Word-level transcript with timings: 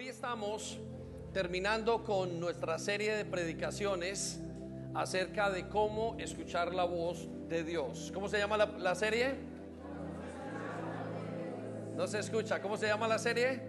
Hoy 0.00 0.08
estamos 0.08 0.78
terminando 1.34 2.02
con 2.04 2.40
nuestra 2.40 2.78
serie 2.78 3.14
de 3.16 3.26
predicaciones 3.26 4.40
acerca 4.94 5.50
de 5.50 5.68
cómo 5.68 6.16
escuchar 6.18 6.74
la 6.74 6.84
voz 6.84 7.28
de 7.50 7.64
Dios. 7.64 8.10
¿Cómo 8.14 8.26
se 8.26 8.38
llama 8.38 8.56
la, 8.56 8.64
la 8.78 8.94
serie? 8.94 9.34
No 11.96 12.06
se 12.06 12.18
escucha. 12.18 12.62
¿Cómo 12.62 12.78
se 12.78 12.86
llama 12.86 13.06
la 13.08 13.18
serie? 13.18 13.60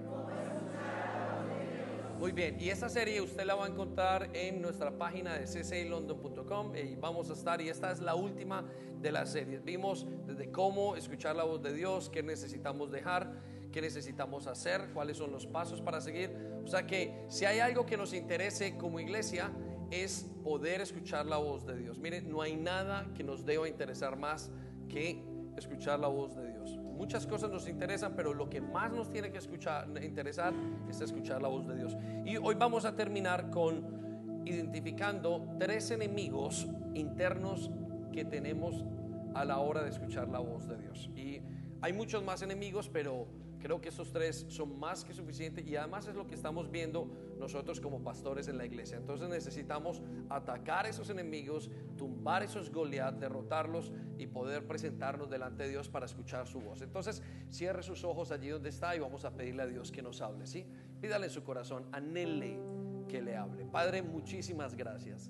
Muy 2.17 2.31
bien, 2.31 2.55
y 2.61 2.69
esta 2.69 2.87
serie 2.87 3.19
usted 3.19 3.43
la 3.43 3.55
va 3.55 3.65
a 3.65 3.67
encontrar 3.67 4.29
en 4.31 4.61
nuestra 4.61 4.91
página 4.91 5.37
de 5.37 5.45
cclondon.com 5.47 6.73
y 6.77 6.95
vamos 6.95 7.29
a 7.29 7.33
estar, 7.33 7.59
y 7.59 7.67
esta 7.67 7.91
es 7.91 7.99
la 7.99 8.15
última 8.15 8.63
de 9.01 9.11
las 9.11 9.33
series. 9.33 9.65
Vimos 9.65 10.07
desde 10.27 10.49
cómo 10.49 10.95
escuchar 10.95 11.35
la 11.35 11.43
voz 11.43 11.61
de 11.61 11.73
Dios, 11.73 12.09
qué 12.09 12.23
necesitamos 12.23 12.89
dejar, 12.89 13.33
qué 13.71 13.81
necesitamos 13.81 14.47
hacer, 14.47 14.89
cuáles 14.93 15.17
son 15.17 15.31
los 15.31 15.45
pasos 15.45 15.81
para 15.81 16.01
seguir. 16.01 16.35
O 16.63 16.67
sea 16.67 16.85
que 16.85 17.25
si 17.29 17.45
hay 17.45 17.59
algo 17.59 17.85
que 17.85 17.97
nos 17.97 18.13
interese 18.13 18.77
como 18.77 18.99
iglesia 18.99 19.51
es 19.91 20.25
poder 20.43 20.81
escuchar 20.81 21.25
la 21.25 21.37
voz 21.37 21.65
de 21.65 21.77
Dios. 21.77 21.99
Mire, 21.99 22.21
no 22.21 22.41
hay 22.41 22.55
nada 22.55 23.07
que 23.15 23.23
nos 23.23 23.45
deba 23.45 23.67
interesar 23.67 24.17
más 24.17 24.51
que 24.87 25.21
escuchar 25.57 25.99
la 25.99 26.07
voz 26.07 26.35
de 26.35 26.49
Dios. 26.49 26.77
Muchas 26.77 27.25
cosas 27.25 27.49
nos 27.49 27.67
interesan, 27.67 28.13
pero 28.15 28.33
lo 28.33 28.49
que 28.49 28.61
más 28.61 28.91
nos 28.91 29.11
tiene 29.11 29.31
que 29.31 29.39
escuchar, 29.39 29.87
interesar 30.01 30.53
es 30.89 31.01
escuchar 31.01 31.41
la 31.41 31.47
voz 31.47 31.67
de 31.67 31.75
Dios. 31.75 31.97
Y 32.25 32.37
hoy 32.37 32.55
vamos 32.55 32.85
a 32.85 32.95
terminar 32.95 33.49
con 33.49 34.01
identificando 34.45 35.55
tres 35.59 35.91
enemigos 35.91 36.67
internos 36.93 37.71
que 38.11 38.25
tenemos 38.25 38.85
a 39.33 39.45
la 39.45 39.59
hora 39.59 39.83
de 39.83 39.89
escuchar 39.89 40.29
la 40.29 40.39
voz 40.39 40.67
de 40.67 40.77
Dios. 40.77 41.09
Y 41.15 41.41
hay 41.81 41.93
muchos 41.93 42.23
más 42.23 42.41
enemigos, 42.41 42.89
pero 42.89 43.27
Creo 43.61 43.79
que 43.79 43.89
esos 43.89 44.11
tres 44.11 44.45
son 44.49 44.79
más 44.79 45.05
que 45.05 45.13
suficientes 45.13 45.65
y 45.67 45.75
además 45.75 46.07
es 46.07 46.15
lo 46.15 46.25
que 46.25 46.35
estamos 46.35 46.71
viendo 46.71 47.07
nosotros 47.37 47.79
como 47.79 48.03
pastores 48.03 48.47
en 48.47 48.57
la 48.57 48.65
iglesia. 48.65 48.97
Entonces 48.97 49.29
necesitamos 49.29 50.01
atacar 50.29 50.87
esos 50.87 51.09
enemigos, 51.09 51.69
tumbar 51.97 52.43
esos 52.43 52.71
Goliat, 52.71 53.15
derrotarlos 53.15 53.91
y 54.17 54.27
poder 54.27 54.65
presentarnos 54.65 55.29
delante 55.29 55.63
de 55.63 55.69
Dios 55.69 55.89
para 55.89 56.05
escuchar 56.05 56.47
su 56.47 56.59
voz. 56.59 56.81
Entonces 56.81 57.21
cierre 57.49 57.83
sus 57.83 58.03
ojos 58.03 58.31
allí 58.31 58.49
donde 58.49 58.69
está 58.69 58.95
y 58.95 58.99
vamos 58.99 59.25
a 59.25 59.31
pedirle 59.35 59.63
a 59.63 59.67
Dios 59.67 59.91
que 59.91 60.01
nos 60.01 60.21
hable. 60.21 60.47
¿sí? 60.47 60.65
Pídale 60.99 61.27
en 61.27 61.31
su 61.31 61.43
corazón, 61.43 61.87
anhele 61.91 62.59
que 63.07 63.21
le 63.21 63.35
hable. 63.35 63.65
Padre, 63.65 64.01
muchísimas 64.01 64.75
gracias. 64.75 65.29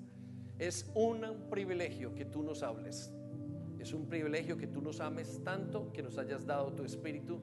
Es 0.58 0.90
un 0.94 1.48
privilegio 1.50 2.14
que 2.14 2.24
tú 2.24 2.42
nos 2.42 2.62
hables. 2.62 3.12
Es 3.78 3.92
un 3.92 4.06
privilegio 4.06 4.56
que 4.56 4.68
tú 4.68 4.80
nos 4.80 5.00
ames 5.00 5.42
tanto, 5.42 5.92
que 5.92 6.02
nos 6.02 6.16
hayas 6.16 6.46
dado 6.46 6.72
tu 6.72 6.84
espíritu 6.84 7.40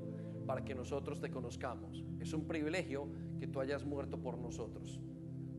para 0.50 0.66
que 0.66 0.74
nosotros 0.74 1.22
te 1.22 1.30
conozcamos. 1.30 2.04
Es 2.20 2.34
un 2.34 2.48
privilegio 2.48 3.08
que 3.40 3.46
tú 3.46 3.60
hayas 3.60 3.86
muerto 3.86 4.20
por 4.20 4.40
nosotros. 4.40 5.00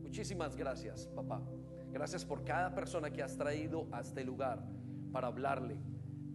Muchísimas 0.01 0.57
gracias, 0.57 1.07
papá. 1.15 1.41
Gracias 1.93 2.25
por 2.25 2.43
cada 2.43 2.75
persona 2.75 3.09
que 3.09 3.23
has 3.23 3.37
traído 3.37 3.87
a 3.93 4.01
este 4.01 4.25
lugar 4.25 4.67
para 5.13 5.27
hablarle, 5.27 5.77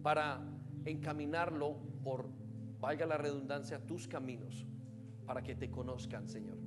para 0.01 0.41
encaminarlo 0.85 1.77
por, 2.03 2.31
valga 2.79 3.05
la 3.05 3.17
redundancia, 3.17 3.85
tus 3.85 4.07
caminos, 4.07 4.65
para 5.27 5.43
que 5.43 5.53
te 5.53 5.69
conozcan, 5.69 6.27
Señor. 6.27 6.57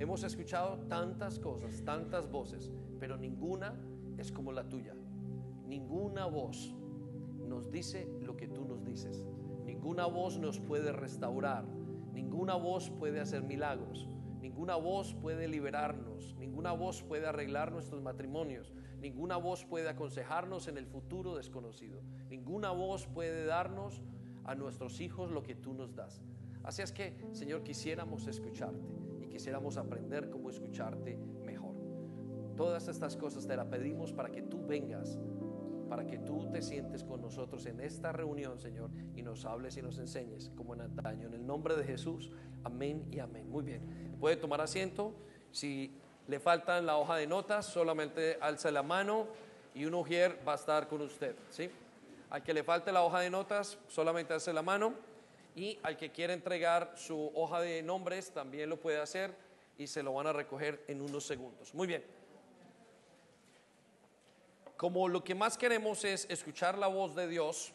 Hemos 0.00 0.24
escuchado 0.24 0.88
tantas 0.88 1.38
cosas, 1.38 1.84
tantas 1.84 2.28
voces, 2.28 2.72
pero 2.98 3.16
ninguna 3.16 3.80
es 4.16 4.32
como 4.32 4.50
la 4.50 4.68
tuya. 4.68 4.96
Ninguna 5.68 6.26
voz 6.26 6.74
nos 7.46 7.70
dice 7.70 8.08
lo 8.22 8.36
que 8.36 8.48
tú 8.48 8.64
nos 8.64 8.84
dices. 8.84 9.24
Ninguna 9.88 10.04
voz 10.04 10.38
nos 10.38 10.60
puede 10.60 10.92
restaurar, 10.92 11.64
ninguna 12.12 12.56
voz 12.56 12.90
puede 12.90 13.20
hacer 13.20 13.42
milagros, 13.42 14.06
ninguna 14.38 14.76
voz 14.76 15.14
puede 15.14 15.48
liberarnos, 15.48 16.36
ninguna 16.38 16.72
voz 16.72 17.02
puede 17.02 17.26
arreglar 17.26 17.72
nuestros 17.72 18.02
matrimonios, 18.02 18.74
ninguna 19.00 19.38
voz 19.38 19.64
puede 19.64 19.88
aconsejarnos 19.88 20.68
en 20.68 20.76
el 20.76 20.84
futuro 20.84 21.36
desconocido, 21.36 22.02
ninguna 22.28 22.70
voz 22.70 23.06
puede 23.06 23.46
darnos 23.46 24.02
a 24.44 24.54
nuestros 24.54 25.00
hijos 25.00 25.30
lo 25.30 25.42
que 25.42 25.54
tú 25.54 25.72
nos 25.72 25.94
das. 25.94 26.20
Así 26.62 26.82
es 26.82 26.92
que, 26.92 27.16
Señor, 27.32 27.62
quisiéramos 27.62 28.26
escucharte 28.26 28.86
y 29.22 29.26
quisiéramos 29.28 29.78
aprender 29.78 30.28
cómo 30.28 30.50
escucharte 30.50 31.16
mejor. 31.46 31.74
Todas 32.58 32.88
estas 32.88 33.16
cosas 33.16 33.46
te 33.46 33.56
las 33.56 33.68
pedimos 33.68 34.12
para 34.12 34.30
que 34.30 34.42
tú 34.42 34.66
vengas 34.66 35.18
para 35.88 36.06
que 36.06 36.18
tú 36.18 36.50
te 36.50 36.62
sientes 36.62 37.02
con 37.02 37.20
nosotros 37.20 37.64
en 37.66 37.80
esta 37.80 38.12
reunión, 38.12 38.58
Señor, 38.58 38.90
y 39.16 39.22
nos 39.22 39.44
hables 39.44 39.76
y 39.76 39.82
nos 39.82 39.98
enseñes 39.98 40.50
como 40.56 40.74
en 40.74 40.82
antaño. 40.82 41.26
En 41.26 41.34
el 41.34 41.46
nombre 41.46 41.76
de 41.76 41.84
Jesús, 41.84 42.30
amén 42.64 43.06
y 43.10 43.18
amén. 43.18 43.48
Muy 43.50 43.64
bien, 43.64 44.16
puede 44.20 44.36
tomar 44.36 44.60
asiento. 44.60 45.14
Si 45.50 45.92
le 46.26 46.40
faltan 46.40 46.86
la 46.86 46.98
hoja 46.98 47.16
de 47.16 47.26
notas, 47.26 47.66
solamente 47.66 48.38
alza 48.40 48.70
la 48.70 48.82
mano 48.82 49.26
y 49.74 49.86
un 49.86 49.94
ujier 49.94 50.38
va 50.46 50.52
a 50.52 50.56
estar 50.56 50.88
con 50.88 51.00
usted, 51.00 51.34
¿sí? 51.50 51.70
Al 52.30 52.42
que 52.42 52.52
le 52.52 52.62
falte 52.62 52.92
la 52.92 53.02
hoja 53.02 53.20
de 53.20 53.30
notas, 53.30 53.78
solamente 53.88 54.34
alce 54.34 54.52
la 54.52 54.62
mano. 54.62 54.94
Y 55.56 55.78
al 55.82 55.96
que 55.96 56.12
quiera 56.12 56.34
entregar 56.34 56.92
su 56.94 57.32
hoja 57.34 57.60
de 57.60 57.82
nombres, 57.82 58.30
también 58.30 58.68
lo 58.68 58.78
puede 58.78 59.00
hacer 59.00 59.34
y 59.76 59.86
se 59.86 60.02
lo 60.02 60.12
van 60.12 60.28
a 60.28 60.32
recoger 60.32 60.84
en 60.86 61.00
unos 61.00 61.24
segundos. 61.24 61.74
Muy 61.74 61.86
bien 61.88 62.17
como 64.78 65.08
lo 65.08 65.24
que 65.24 65.34
más 65.34 65.58
queremos 65.58 66.04
es 66.04 66.24
escuchar 66.30 66.78
la 66.78 66.86
voz 66.86 67.16
de 67.16 67.26
Dios 67.26 67.72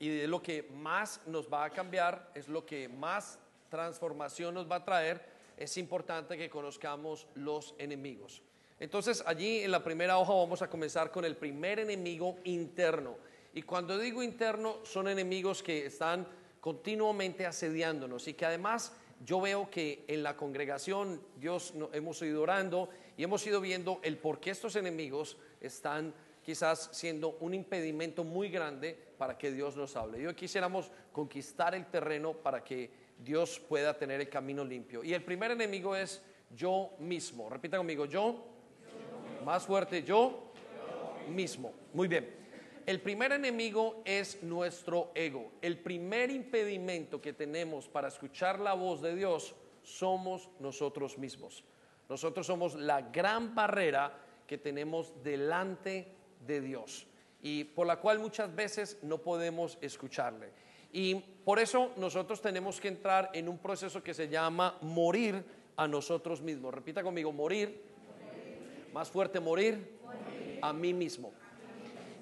y 0.00 0.08
de 0.08 0.26
lo 0.26 0.42
que 0.42 0.64
más 0.64 1.20
nos 1.26 1.48
va 1.50 1.64
a 1.64 1.70
cambiar, 1.70 2.32
es 2.34 2.48
lo 2.48 2.66
que 2.66 2.88
más 2.88 3.38
transformación 3.68 4.54
nos 4.54 4.68
va 4.68 4.76
a 4.76 4.84
traer, 4.84 5.24
es 5.56 5.76
importante 5.76 6.36
que 6.36 6.50
conozcamos 6.50 7.28
los 7.36 7.76
enemigos. 7.78 8.42
Entonces 8.80 9.22
allí 9.26 9.60
en 9.60 9.70
la 9.70 9.84
primera 9.84 10.18
hoja 10.18 10.34
vamos 10.34 10.60
a 10.60 10.68
comenzar 10.68 11.12
con 11.12 11.24
el 11.24 11.36
primer 11.36 11.78
enemigo 11.78 12.38
interno. 12.42 13.16
Y 13.54 13.62
cuando 13.62 13.96
digo 13.96 14.20
interno, 14.20 14.78
son 14.82 15.06
enemigos 15.06 15.62
que 15.62 15.86
están 15.86 16.26
continuamente 16.60 17.46
asediándonos 17.46 18.26
y 18.26 18.34
que 18.34 18.46
además 18.46 18.92
yo 19.24 19.40
veo 19.40 19.70
que 19.70 20.04
en 20.08 20.24
la 20.24 20.36
congregación 20.36 21.22
Dios 21.36 21.74
hemos 21.92 22.20
ido 22.22 22.42
orando 22.42 22.88
y 23.16 23.22
hemos 23.22 23.46
ido 23.46 23.60
viendo 23.60 24.00
el 24.02 24.18
por 24.18 24.40
qué 24.40 24.50
estos 24.50 24.74
enemigos 24.74 25.36
están 25.60 26.12
quizás 26.50 26.90
siendo 26.90 27.36
un 27.38 27.54
impedimento 27.54 28.24
muy 28.24 28.48
grande 28.48 28.98
para 29.16 29.38
que 29.38 29.52
Dios 29.52 29.76
nos 29.76 29.94
hable. 29.94 30.20
Yo 30.20 30.34
quisiéramos 30.34 30.90
conquistar 31.12 31.76
el 31.76 31.86
terreno 31.86 32.32
para 32.32 32.64
que 32.64 32.90
Dios 33.16 33.60
pueda 33.60 33.96
tener 33.96 34.20
el 34.20 34.28
camino 34.28 34.64
limpio. 34.64 35.04
Y 35.04 35.14
el 35.14 35.22
primer 35.22 35.52
enemigo 35.52 35.94
es 35.94 36.20
yo 36.56 36.90
mismo. 36.98 37.48
Repita 37.48 37.76
conmigo, 37.76 38.04
yo, 38.04 38.48
más 39.44 39.64
fuerte, 39.64 40.02
yo, 40.02 40.52
mismo. 41.32 41.72
Muy 41.92 42.08
bien. 42.08 42.34
El 42.84 43.00
primer 43.00 43.30
enemigo 43.30 44.02
es 44.04 44.42
nuestro 44.42 45.12
ego. 45.14 45.52
El 45.62 45.78
primer 45.78 46.32
impedimento 46.32 47.20
que 47.20 47.32
tenemos 47.32 47.86
para 47.86 48.08
escuchar 48.08 48.58
la 48.58 48.74
voz 48.74 49.00
de 49.00 49.14
Dios 49.14 49.54
somos 49.84 50.50
nosotros 50.58 51.16
mismos. 51.16 51.62
Nosotros 52.08 52.44
somos 52.44 52.74
la 52.74 53.02
gran 53.02 53.54
barrera 53.54 54.18
que 54.48 54.58
tenemos 54.58 55.22
delante 55.22 56.16
de 56.46 56.60
Dios 56.60 57.06
y 57.42 57.64
por 57.64 57.86
la 57.86 57.96
cual 57.96 58.18
muchas 58.18 58.54
veces 58.54 58.98
no 59.02 59.18
podemos 59.18 59.78
escucharle. 59.80 60.50
Y 60.92 61.14
por 61.14 61.58
eso 61.58 61.92
nosotros 61.96 62.40
tenemos 62.40 62.80
que 62.80 62.88
entrar 62.88 63.30
en 63.32 63.48
un 63.48 63.58
proceso 63.58 64.02
que 64.02 64.14
se 64.14 64.28
llama 64.28 64.76
morir 64.80 65.44
a 65.76 65.86
nosotros 65.86 66.42
mismos. 66.42 66.74
Repita 66.74 67.02
conmigo, 67.02 67.32
morir. 67.32 67.88
Más 68.92 69.08
fuerte, 69.08 69.38
morir, 69.38 69.98
a 70.60 70.72
mí 70.72 70.92
mismo. 70.92 71.32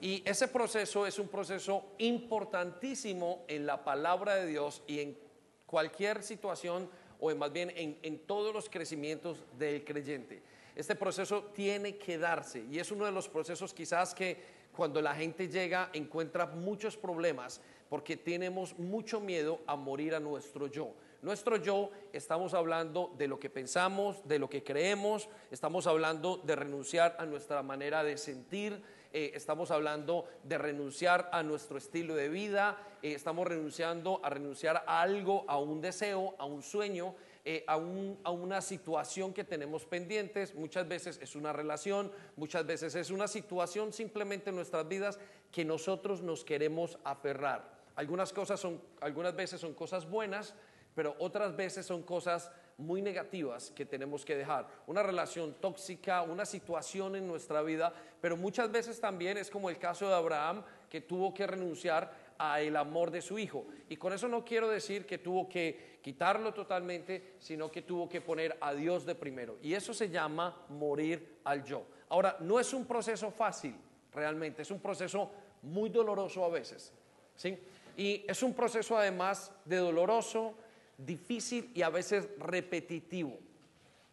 Y 0.00 0.22
ese 0.24 0.48
proceso 0.48 1.06
es 1.06 1.18
un 1.18 1.28
proceso 1.28 1.84
importantísimo 1.98 3.44
en 3.48 3.66
la 3.66 3.82
palabra 3.84 4.36
de 4.36 4.46
Dios 4.46 4.82
y 4.86 5.00
en 5.00 5.18
cualquier 5.66 6.22
situación 6.22 6.88
o 7.20 7.34
más 7.34 7.52
bien 7.52 7.72
en, 7.74 7.98
en 8.02 8.18
todos 8.20 8.54
los 8.54 8.68
crecimientos 8.68 9.38
del 9.58 9.84
creyente. 9.84 10.42
Este 10.78 10.94
proceso 10.94 11.42
tiene 11.52 11.96
que 11.96 12.18
darse 12.18 12.64
y 12.70 12.78
es 12.78 12.92
uno 12.92 13.04
de 13.04 13.10
los 13.10 13.28
procesos 13.28 13.74
quizás 13.74 14.14
que 14.14 14.36
cuando 14.76 15.02
la 15.02 15.12
gente 15.12 15.48
llega 15.48 15.90
encuentra 15.92 16.46
muchos 16.46 16.96
problemas 16.96 17.60
porque 17.88 18.16
tenemos 18.16 18.78
mucho 18.78 19.18
miedo 19.18 19.58
a 19.66 19.74
morir 19.74 20.14
a 20.14 20.20
nuestro 20.20 20.68
yo. 20.68 20.92
Nuestro 21.20 21.56
yo, 21.56 21.90
estamos 22.12 22.54
hablando 22.54 23.12
de 23.18 23.26
lo 23.26 23.40
que 23.40 23.50
pensamos, 23.50 24.22
de 24.28 24.38
lo 24.38 24.48
que 24.48 24.62
creemos, 24.62 25.28
estamos 25.50 25.88
hablando 25.88 26.36
de 26.36 26.54
renunciar 26.54 27.16
a 27.18 27.26
nuestra 27.26 27.60
manera 27.64 28.04
de 28.04 28.16
sentir, 28.16 28.80
eh, 29.12 29.32
estamos 29.34 29.72
hablando 29.72 30.26
de 30.44 30.58
renunciar 30.58 31.28
a 31.32 31.42
nuestro 31.42 31.76
estilo 31.76 32.14
de 32.14 32.28
vida, 32.28 32.78
eh, 33.02 33.14
estamos 33.14 33.48
renunciando 33.48 34.20
a 34.22 34.30
renunciar 34.30 34.84
a 34.86 35.00
algo, 35.00 35.44
a 35.48 35.58
un 35.58 35.80
deseo, 35.80 36.36
a 36.38 36.44
un 36.44 36.62
sueño 36.62 37.16
eh, 37.44 37.64
a, 37.66 37.76
una 37.76 38.60
situación 38.60 39.32
que 39.32 39.44
tenemos 39.44 39.86
pendientes, 39.86 40.54
muchas 40.54 40.86
veces 40.86 41.18
es 41.22 41.34
una 41.34 41.52
relación, 41.52 42.12
muchas 42.36 42.66
veces 42.66 42.94
es 42.94 43.10
una 43.10 43.28
situación 43.28 43.92
simplemente 43.92 44.50
en 44.50 44.56
nuestras 44.56 44.86
vidas 44.86 45.18
que 45.50 45.64
nosotros 45.64 46.22
nos 46.22 46.44
queremos 46.44 46.98
aferrar. 47.04 47.78
Algunas 47.96 48.32
cosas 48.32 48.60
son, 48.60 48.80
algunas 49.00 49.34
veces 49.34 49.60
son 49.60 49.74
cosas 49.74 50.08
buenas, 50.08 50.54
pero 50.94 51.14
otras 51.18 51.56
veces 51.56 51.86
son 51.86 52.02
cosas 52.02 52.50
muy 52.76 53.02
negativas 53.02 53.72
que 53.72 53.84
tenemos 53.84 54.24
que 54.24 54.36
dejar. 54.36 54.68
Una 54.86 55.02
relación 55.02 55.54
tóxica, 55.60 56.22
una 56.22 56.46
situación 56.46 57.16
en 57.16 57.26
nuestra 57.26 57.60
vida, 57.62 57.92
pero 58.20 58.36
muchas 58.36 58.70
veces 58.70 59.00
también 59.00 59.36
es 59.36 59.50
como 59.50 59.68
el 59.68 59.78
caso 59.78 60.08
de 60.08 60.14
Abraham 60.14 60.62
que 60.88 61.00
tuvo 61.00 61.34
que 61.34 61.46
renunciar 61.46 62.28
a 62.38 62.60
el 62.60 62.76
amor 62.76 63.10
de 63.10 63.20
su 63.20 63.38
hijo. 63.38 63.66
Y 63.88 63.96
con 63.96 64.12
eso 64.12 64.28
no 64.28 64.44
quiero 64.44 64.68
decir 64.68 65.06
que 65.06 65.18
tuvo 65.18 65.48
que 65.48 65.97
quitarlo 66.08 66.54
totalmente, 66.54 67.34
sino 67.38 67.70
que 67.70 67.82
tuvo 67.82 68.08
que 68.08 68.22
poner 68.22 68.56
a 68.62 68.72
Dios 68.72 69.04
de 69.04 69.14
primero. 69.14 69.58
Y 69.60 69.74
eso 69.74 69.92
se 69.92 70.08
llama 70.08 70.64
morir 70.70 71.40
al 71.44 71.62
yo. 71.62 71.84
Ahora, 72.08 72.38
no 72.40 72.58
es 72.58 72.72
un 72.72 72.86
proceso 72.86 73.30
fácil, 73.30 73.74
realmente, 74.14 74.62
es 74.62 74.70
un 74.70 74.80
proceso 74.80 75.30
muy 75.60 75.90
doloroso 75.90 76.42
a 76.46 76.48
veces. 76.48 76.94
¿sí? 77.36 77.58
Y 77.94 78.24
es 78.26 78.42
un 78.42 78.54
proceso 78.54 78.96
además 78.96 79.52
de 79.66 79.76
doloroso, 79.76 80.54
difícil 80.96 81.70
y 81.74 81.82
a 81.82 81.90
veces 81.90 82.26
repetitivo. 82.38 83.38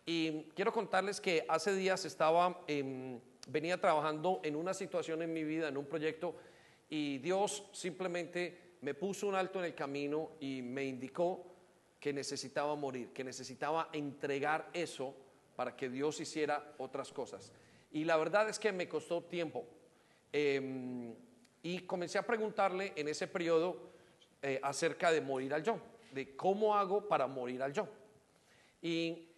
Y 0.05 0.49
quiero 0.53 0.73
contarles 0.73 1.21
que 1.21 1.45
hace 1.47 1.73
días 1.73 2.03
estaba, 2.03 2.59
venía 3.47 3.79
trabajando 3.79 4.41
en 4.43 4.57
una 4.57 4.73
situación 4.73 5.21
en 5.21 5.31
mi 5.31 5.45
vida, 5.45 5.69
en 5.69 5.77
un 5.77 5.85
proyecto, 5.85 6.35
y 6.89 7.19
Dios 7.19 7.63
simplemente 7.71 8.75
me 8.81 8.95
puso 8.95 9.27
un 9.27 9.35
alto 9.35 9.59
en 9.59 9.65
el 9.65 9.75
camino 9.75 10.31
y 10.41 10.61
me 10.61 10.83
indicó 10.83 11.54
que 12.05 12.13
necesitaba 12.13 12.75
morir, 12.75 13.09
que 13.13 13.23
necesitaba 13.23 13.89
entregar 13.91 14.69
eso 14.73 15.15
para 15.55 15.75
que 15.75 15.89
Dios 15.89 16.19
hiciera 16.19 16.75
otras 16.77 17.11
cosas. 17.11 17.51
Y 17.93 18.03
la 18.03 18.15
verdad 18.15 18.47
es 18.47 18.59
que 18.59 18.71
me 18.71 18.87
costó 18.87 19.23
tiempo. 19.23 19.65
Em, 20.31 21.15
y 21.63 21.79
comencé 21.79 22.19
a 22.19 22.21
preguntarle 22.21 22.93
en 22.95 23.07
ese 23.07 23.25
periodo 23.27 23.89
eh, 24.39 24.59
acerca 24.61 25.11
de 25.11 25.19
morir 25.19 25.51
al 25.51 25.63
yo 25.63 25.79
de 26.11 26.35
cómo 26.35 26.75
hago 26.75 27.07
para 27.07 27.25
morir 27.25 27.63
al 27.63 27.73
yo. 27.73 27.87
Y 28.83 29.29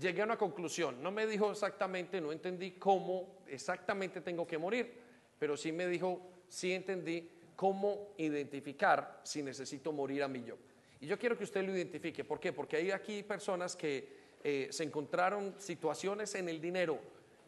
llegué 0.00 0.22
a 0.22 0.24
una 0.24 0.36
conclusión. 0.36 1.00
No 1.00 1.12
me 1.12 1.24
dijo 1.24 1.52
exactamente, 1.52 2.20
no 2.20 2.32
entendí 2.32 2.72
cómo 2.72 3.44
exactamente 3.46 4.22
tengo 4.22 4.44
que 4.44 4.58
morir, 4.58 4.92
pero 5.38 5.56
sí 5.56 5.70
me 5.70 5.86
dijo, 5.86 6.20
sí 6.48 6.72
entendí 6.72 7.30
cómo 7.54 8.08
identificar 8.18 9.20
si 9.22 9.40
necesito 9.40 9.92
morir 9.92 10.24
a 10.24 10.26
mi 10.26 10.42
yo. 10.42 10.56
Y 11.04 11.06
yo 11.06 11.18
quiero 11.18 11.36
que 11.36 11.44
usted 11.44 11.62
lo 11.62 11.76
identifique. 11.76 12.24
¿Por 12.24 12.40
qué? 12.40 12.54
Porque 12.54 12.78
hay 12.78 12.90
aquí 12.90 13.22
personas 13.22 13.76
que 13.76 14.08
eh, 14.42 14.68
se 14.70 14.84
encontraron 14.84 15.54
situaciones 15.58 16.34
en 16.34 16.48
el 16.48 16.62
dinero 16.62 16.98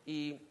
y 0.05 0.43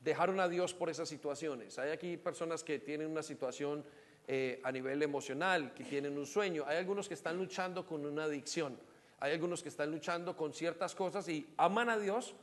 dejaron 0.00 0.40
a 0.40 0.48
Dios 0.48 0.72
por 0.72 0.88
esas 0.88 1.06
situaciones. 1.06 1.78
Hay 1.78 1.90
aquí 1.90 2.16
personas 2.16 2.64
que 2.64 2.78
tienen 2.78 3.10
una 3.10 3.22
situación 3.22 3.84
eh, 4.26 4.62
a 4.64 4.72
nivel 4.72 5.02
emocional, 5.02 5.74
que 5.74 5.84
tienen 5.84 6.16
un 6.16 6.24
sueño. 6.24 6.64
Hay 6.66 6.78
algunos 6.78 7.06
que 7.06 7.12
están 7.12 7.36
luchando 7.36 7.86
con 7.86 8.06
una 8.06 8.24
adicción. 8.24 8.78
Hay 9.20 9.34
algunos 9.34 9.62
que 9.62 9.68
están 9.68 9.90
luchando 9.90 10.34
con 10.34 10.54
ciertas 10.54 10.94
cosas 10.94 11.28
y 11.28 11.46
aman 11.58 11.90
a 11.90 11.98
Dios, 11.98 12.34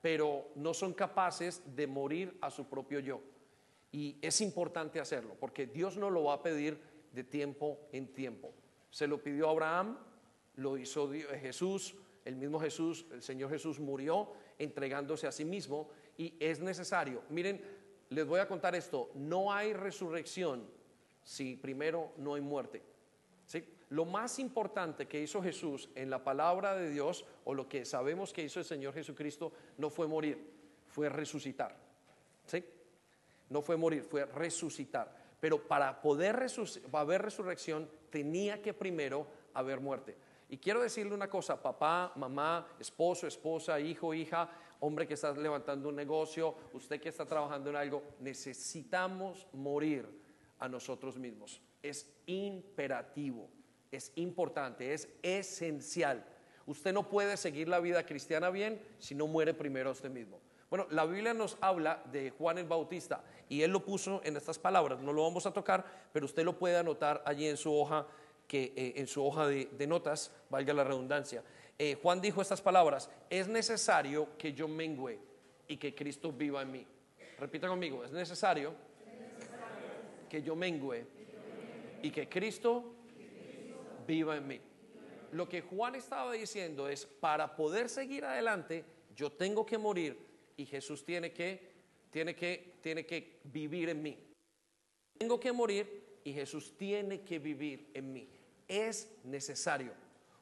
pero 0.00 0.50
no 0.54 0.72
son 0.72 0.94
capaces 0.94 1.62
de 1.74 1.88
morir 1.88 2.38
a 2.42 2.52
su 2.52 2.68
propio 2.68 3.00
yo. 3.00 3.20
Y 3.90 4.18
es 4.22 4.40
importante 4.40 5.00
hacerlo, 5.00 5.34
porque 5.40 5.66
Dios 5.66 5.96
no 5.96 6.10
lo 6.10 6.22
va 6.22 6.34
a 6.34 6.42
pedir 6.44 6.78
de 7.12 7.24
tiempo 7.24 7.80
en 7.90 8.06
tiempo. 8.14 8.54
Se 8.94 9.08
lo 9.08 9.20
pidió 9.20 9.50
Abraham, 9.50 9.98
lo 10.54 10.78
hizo 10.78 11.10
Jesús, 11.10 11.96
el 12.24 12.36
mismo 12.36 12.60
Jesús, 12.60 13.04
el 13.10 13.22
Señor 13.22 13.50
Jesús 13.50 13.80
murió 13.80 14.28
entregándose 14.56 15.26
a 15.26 15.32
sí 15.32 15.44
mismo 15.44 15.88
y 16.16 16.36
es 16.38 16.60
necesario. 16.60 17.24
Miren, 17.28 17.60
les 18.10 18.24
voy 18.24 18.38
a 18.38 18.46
contar 18.46 18.76
esto, 18.76 19.10
no 19.16 19.52
hay 19.52 19.72
resurrección 19.72 20.64
si 21.24 21.56
primero 21.56 22.12
no 22.18 22.34
hay 22.34 22.40
muerte. 22.40 22.84
¿sí? 23.46 23.64
Lo 23.88 24.04
más 24.04 24.38
importante 24.38 25.08
que 25.08 25.20
hizo 25.20 25.42
Jesús 25.42 25.88
en 25.96 26.08
la 26.08 26.22
palabra 26.22 26.76
de 26.76 26.88
Dios, 26.88 27.24
o 27.44 27.52
lo 27.52 27.68
que 27.68 27.84
sabemos 27.84 28.32
que 28.32 28.44
hizo 28.44 28.60
el 28.60 28.64
Señor 28.64 28.94
Jesucristo, 28.94 29.50
no 29.76 29.90
fue 29.90 30.06
morir, 30.06 30.38
fue 30.86 31.08
resucitar. 31.08 31.76
¿sí? 32.46 32.64
No 33.50 33.60
fue 33.60 33.76
morir, 33.76 34.04
fue 34.04 34.24
resucitar. 34.24 35.24
Pero 35.40 35.66
para 35.66 36.00
poder 36.00 36.46
haber 36.92 37.22
resurrección, 37.22 37.90
tenía 38.14 38.62
que 38.62 38.72
primero 38.72 39.26
haber 39.54 39.80
muerte. 39.80 40.16
Y 40.48 40.58
quiero 40.58 40.80
decirle 40.80 41.12
una 41.16 41.28
cosa, 41.28 41.60
papá, 41.60 42.12
mamá, 42.14 42.64
esposo, 42.78 43.26
esposa, 43.26 43.80
hijo, 43.80 44.14
hija, 44.14 44.48
hombre 44.78 45.08
que 45.08 45.14
está 45.14 45.32
levantando 45.32 45.88
un 45.88 45.96
negocio, 45.96 46.54
usted 46.74 47.00
que 47.00 47.08
está 47.08 47.26
trabajando 47.26 47.70
en 47.70 47.76
algo, 47.76 48.04
necesitamos 48.20 49.48
morir 49.52 50.08
a 50.60 50.68
nosotros 50.68 51.18
mismos. 51.18 51.60
Es 51.82 52.08
imperativo, 52.26 53.50
es 53.90 54.12
importante, 54.14 54.94
es 54.94 55.08
esencial. 55.20 56.24
Usted 56.66 56.92
no 56.92 57.08
puede 57.08 57.36
seguir 57.36 57.66
la 57.66 57.80
vida 57.80 58.06
cristiana 58.06 58.48
bien 58.48 58.80
si 59.00 59.16
no 59.16 59.26
muere 59.26 59.54
primero 59.54 59.88
a 59.88 59.92
usted 59.92 60.08
mismo. 60.08 60.38
Bueno, 60.70 60.86
la 60.90 61.04
Biblia 61.04 61.34
nos 61.34 61.58
habla 61.60 62.00
de 62.12 62.30
Juan 62.30 62.58
el 62.58 62.66
Bautista 62.66 63.24
y 63.48 63.62
él 63.62 63.70
lo 63.70 63.84
puso 63.84 64.20
en 64.24 64.36
estas 64.36 64.58
palabras. 64.58 65.00
No 65.00 65.12
lo 65.12 65.22
vamos 65.22 65.46
a 65.46 65.52
tocar, 65.52 65.84
pero 66.12 66.26
usted 66.26 66.44
lo 66.44 66.58
puede 66.58 66.76
anotar 66.76 67.22
allí 67.26 67.46
en 67.46 67.56
su 67.56 67.74
hoja, 67.74 68.06
que, 68.46 68.72
eh, 68.76 68.94
en 68.96 69.06
su 69.06 69.24
hoja 69.24 69.46
de, 69.46 69.86
notas, 69.86 70.32
valga 70.50 70.72
la 70.74 70.84
redundancia. 70.84 71.42
Eh, 71.78 71.96
Juan 72.02 72.20
dijo 72.20 72.42
estas 72.42 72.60
palabras: 72.60 73.10
Es 73.30 73.48
necesario 73.48 74.28
que 74.38 74.52
yo 74.52 74.68
mengüe 74.68 75.18
y 75.66 75.76
que 75.76 75.94
Cristo 75.94 76.32
viva 76.32 76.62
en 76.62 76.70
mí. 76.70 76.86
Repita 77.38 77.68
conmigo: 77.68 78.04
Es 78.04 78.12
necesario 78.12 78.74
que 80.28 80.42
yo 80.42 80.56
mengüe 80.56 81.06
y 82.02 82.10
que 82.10 82.28
Cristo 82.28 82.94
viva 84.06 84.36
en 84.36 84.46
mí. 84.46 84.60
Lo 85.32 85.48
que 85.48 85.62
Juan 85.62 85.94
estaba 85.96 86.32
diciendo 86.32 86.88
es, 86.88 87.06
para 87.06 87.56
poder 87.56 87.88
seguir 87.88 88.24
adelante, 88.24 88.84
yo 89.16 89.32
tengo 89.32 89.66
que 89.66 89.78
morir 89.78 90.16
y 90.56 90.66
Jesús 90.66 91.04
tiene 91.04 91.32
que, 91.32 91.72
tiene 92.10 92.34
que, 92.36 92.73
tiene 92.84 93.06
que 93.06 93.40
vivir 93.44 93.88
en 93.88 94.02
mí. 94.02 94.18
Tengo 95.16 95.40
que 95.40 95.52
morir 95.52 96.20
y 96.22 96.34
Jesús 96.34 96.76
tiene 96.76 97.22
que 97.22 97.38
vivir 97.38 97.90
en 97.94 98.12
mí. 98.12 98.28
Es 98.68 99.10
necesario. 99.24 99.92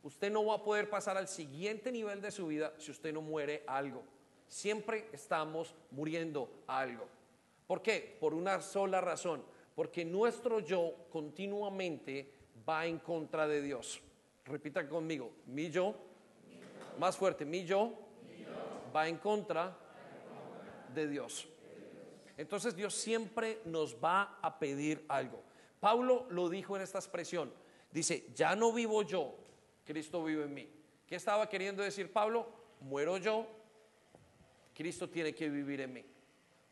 Usted 0.03 0.33
no 0.33 0.45
va 0.45 0.57
a 0.57 0.65
poder 0.65 0.91
pasar 0.91 1.17
al 1.17 1.29
siguiente 1.29 1.93
nivel 1.93 2.21
de 2.21 2.33
su 2.33 2.49
vida 2.49 2.75
si 2.79 2.91
usted 2.91 3.13
no 3.13 3.23
muere 3.23 3.63
algo. 3.69 4.03
Siempre 4.49 5.07
estamos 5.13 5.73
muriendo 5.93 6.65
algo. 6.67 7.07
¿Por 7.69 7.81
qué? 7.81 8.17
Por 8.19 8.35
una 8.35 8.61
sola 8.61 9.01
razón 9.01 9.45
porque 9.75 10.05
nuestro 10.05 10.59
yo 10.59 11.07
continuamente 11.11 12.33
va 12.69 12.87
en 12.87 12.99
contra 12.99 13.47
de 13.47 13.63
Dios. 13.63 14.03
Repita 14.45 14.89
conmigo, 14.89 15.31
mi 15.47 15.71
yo, 15.71 15.95
más 16.99 17.17
fuerte, 17.17 17.45
mi 17.45 17.65
yo, 17.65 17.95
va 18.95 19.09
en 19.09 19.17
contra 19.19 19.77
de 20.93 21.07
Dios. 21.07 21.49
Entonces 22.37 22.75
Dios 22.75 22.95
siempre 22.95 23.61
nos 23.65 23.97
va 23.97 24.39
a 24.43 24.59
pedir 24.59 25.05
algo. 25.09 25.43
Pablo 25.81 26.27
lo 26.31 26.49
dijo 26.49 26.77
en 26.77 26.83
esta 26.83 26.99
expresión. 26.99 27.53
Dice, 27.91 28.27
ya 28.35 28.57
no 28.57 28.73
vivo 28.73 29.03
yo, 29.03 29.35
Cristo 29.85 30.25
vive 30.25 30.45
en 30.45 30.55
mí. 30.55 30.69
¿Qué 31.07 31.17
estaba 31.17 31.49
queriendo 31.49 31.83
decir 31.83 32.13
Pablo? 32.13 32.49
Muero 32.81 33.19
yo, 33.19 33.47
Cristo 34.75 35.09
tiene 35.09 35.35
que 35.35 35.49
vivir 35.49 35.81
en 35.81 35.93
mí. 35.93 36.05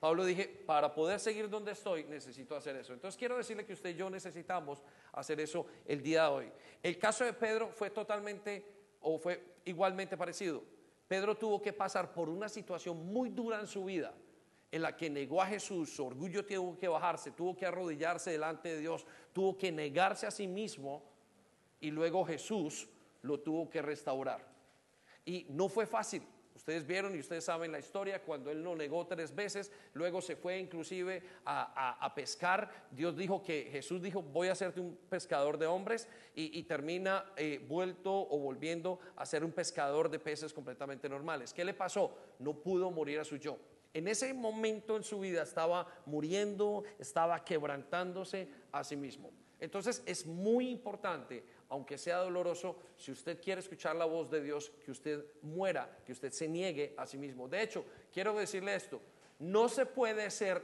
Pablo 0.01 0.25
dije, 0.25 0.47
para 0.65 0.95
poder 0.95 1.21
seguir 1.21 1.51
donde 1.51 1.73
estoy, 1.73 2.05
necesito 2.05 2.57
hacer 2.57 2.75
eso. 2.77 2.95
Entonces 2.95 3.19
quiero 3.19 3.37
decirle 3.37 3.67
que 3.67 3.75
usted 3.75 3.91
y 3.91 3.97
yo 3.97 4.09
necesitamos 4.09 4.83
hacer 5.13 5.39
eso 5.41 5.67
el 5.85 6.03
día 6.03 6.23
de 6.23 6.29
hoy. 6.29 6.53
El 6.83 6.99
caso 6.99 7.23
de 7.23 7.35
Pedro 7.35 7.69
fue 7.69 7.91
totalmente 7.91 8.65
o 9.03 9.19
fue 9.19 9.59
igualmente 9.67 10.17
parecido. 10.17 10.63
Pedro 11.07 11.37
tuvo 11.37 11.61
que 11.61 11.75
pasar 11.75 12.15
por 12.15 12.31
una 12.31 12.49
situación 12.49 13.05
muy 13.13 13.29
dura 13.29 13.61
en 13.61 13.67
su 13.67 13.85
vida, 13.85 14.15
en 14.73 14.83
la 14.83 14.97
que 14.97 15.11
negó 15.11 15.43
a 15.43 15.47
Jesús, 15.47 15.95
su 15.95 16.07
orgullo 16.07 16.45
tuvo 16.45 16.79
que 16.79 16.89
bajarse, 16.89 17.33
tuvo 17.33 17.57
que 17.57 17.67
arrodillarse 17.67 18.31
delante 18.31 18.69
de 18.69 18.81
Dios, 18.81 19.07
tuvo 19.33 19.59
que 19.59 19.73
negarse 19.73 20.27
a 20.27 20.31
sí 20.31 20.47
mismo 20.47 21.03
y 21.81 21.91
luego 21.91 22.25
Jesús 22.25 22.89
lo 23.23 23.41
tuvo 23.41 23.69
que 23.69 23.83
restaurar. 23.83 24.47
Y 25.25 25.47
no 25.51 25.69
fue 25.69 25.87
fácil. 25.87 26.23
Ustedes 26.55 26.87
vieron 26.87 27.17
y 27.17 27.21
ustedes 27.21 27.45
saben 27.45 27.73
la 27.73 27.79
historia 27.79 28.23
cuando 28.23 28.51
él 28.51 28.63
lo 28.63 28.77
negó 28.77 29.07
tres 29.07 29.35
veces, 29.35 29.73
luego 29.95 30.21
se 30.21 30.37
fue 30.37 30.59
inclusive 30.59 31.23
a, 31.47 32.13
pescar. 32.15 32.71
Dios 32.91 33.17
dijo 33.17 33.43
que 33.43 33.71
Jesús 33.73 34.03
dijo, 34.03 34.21
voy 34.21 34.49
a 34.49 34.53
hacerte 34.53 34.79
un 34.79 34.95
pescador 35.09 35.57
de 35.57 35.67
hombres 35.67 36.07
y, 36.35 36.63
termina 36.65 37.33
eh, 37.37 37.65
vuelto 37.67 38.13
o 38.13 38.39
volviendo 38.39 39.01
a 39.17 39.25
ser 39.25 39.43
un 39.43 39.53
pescador 39.53 40.11
de 40.11 40.19
peces 40.19 40.53
completamente 40.53 41.09
normales. 41.09 41.55
¿Qué 41.55 41.65
le 41.65 41.73
pasó? 41.73 42.15
No 42.39 42.53
pudo 42.53 42.91
morir 42.91 43.21
a 43.21 43.25
su 43.25 43.37
yo. 43.39 43.57
En 43.93 44.09
ese 44.09 44.33
momento 44.33 44.97
en 44.97 45.03
su 45.03 45.21
vida 45.21 45.43
estaba 45.43 45.87
muriendo, 46.07 46.85
estaba 46.99 47.45
quebrantándose 47.45 48.49
a 48.73 48.85
sí 48.85 48.97
mismo. 48.97 49.31
Entonces 49.59 50.03
es 50.07 50.27
muy 50.27 50.71
importante 50.71 51.45
aunque 51.71 51.99
sea 51.99 52.19
doloroso, 52.19 52.77
si 52.97 53.13
usted 53.13 53.41
quiere 53.41 53.61
escuchar 53.61 53.95
la 53.95 54.05
voz 54.05 54.29
de 54.29 54.43
Dios, 54.43 54.73
que 54.85 54.91
usted 54.91 55.25
muera, 55.43 55.99
que 56.05 56.11
usted 56.11 56.33
se 56.33 56.49
niegue 56.49 56.95
a 56.97 57.07
sí 57.07 57.17
mismo. 57.17 57.49
De 57.49 57.63
hecho, 57.63 57.85
quiero 58.13 58.37
decirle 58.37 58.75
esto, 58.75 59.01
no 59.39 59.69
se 59.69 59.87
puede 59.87 60.29
ser 60.33 60.63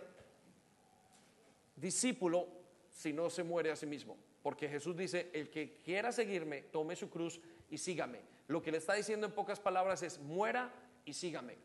discípulo 1.77 2.49
si 2.91 3.13
no 3.13 3.31
se 3.31 3.45
muere 3.45 3.71
a 3.71 3.77
sí 3.77 3.87
mismo, 3.87 4.17
porque 4.43 4.69
Jesús 4.69 4.97
dice, 4.97 5.31
el 5.33 5.49
que 5.49 5.81
quiera 5.85 6.11
seguirme, 6.11 6.63
tome 6.63 6.97
su 6.97 7.09
cruz 7.09 7.41
y 7.71 7.79
sígame. 7.79 8.21
Lo 8.49 8.61
que 8.61 8.73
le 8.73 8.79
está 8.79 8.95
diciendo 8.95 9.27
en 9.27 9.33
pocas 9.33 9.61
palabras 9.61 10.03
es 10.03 10.19
muera 10.19 10.73
y 11.05 11.13
sígame. 11.13 11.57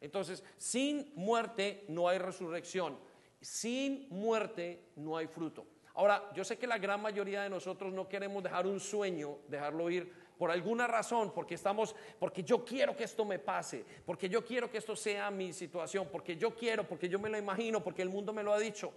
Entonces, 0.00 0.42
sin 0.56 1.12
muerte 1.14 1.84
no 1.88 2.08
hay 2.08 2.18
resurrección. 2.18 2.98
Sin 3.40 4.08
muerte 4.10 4.90
no 4.96 5.16
hay 5.16 5.26
fruto. 5.26 5.66
Ahora, 5.94 6.30
yo 6.34 6.44
sé 6.44 6.56
que 6.56 6.66
la 6.66 6.78
gran 6.78 7.02
mayoría 7.02 7.42
de 7.42 7.50
nosotros 7.50 7.92
no 7.92 8.08
queremos 8.08 8.42
dejar 8.42 8.66
un 8.66 8.80
sueño, 8.80 9.38
dejarlo 9.48 9.90
ir 9.90 10.12
por 10.38 10.50
alguna 10.50 10.86
razón, 10.86 11.32
porque 11.34 11.54
estamos, 11.54 11.94
porque 12.18 12.42
yo 12.42 12.64
quiero 12.64 12.96
que 12.96 13.04
esto 13.04 13.26
me 13.26 13.38
pase, 13.38 13.84
porque 14.06 14.28
yo 14.28 14.42
quiero 14.42 14.70
que 14.70 14.78
esto 14.78 14.96
sea 14.96 15.30
mi 15.30 15.52
situación, 15.52 16.08
porque 16.10 16.36
yo 16.36 16.54
quiero, 16.54 16.88
porque 16.88 17.08
yo 17.08 17.18
me 17.18 17.28
lo 17.28 17.36
imagino, 17.36 17.84
porque 17.84 18.00
el 18.00 18.08
mundo 18.08 18.32
me 18.32 18.42
lo 18.42 18.54
ha 18.54 18.58
dicho. 18.58 18.92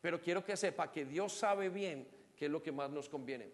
Pero 0.00 0.20
quiero 0.20 0.44
que 0.44 0.56
sepa 0.56 0.90
que 0.90 1.04
Dios 1.04 1.32
sabe 1.32 1.68
bien 1.68 2.08
qué 2.34 2.46
es 2.46 2.50
lo 2.50 2.62
que 2.62 2.72
más 2.72 2.90
nos 2.90 3.08
conviene. 3.08 3.52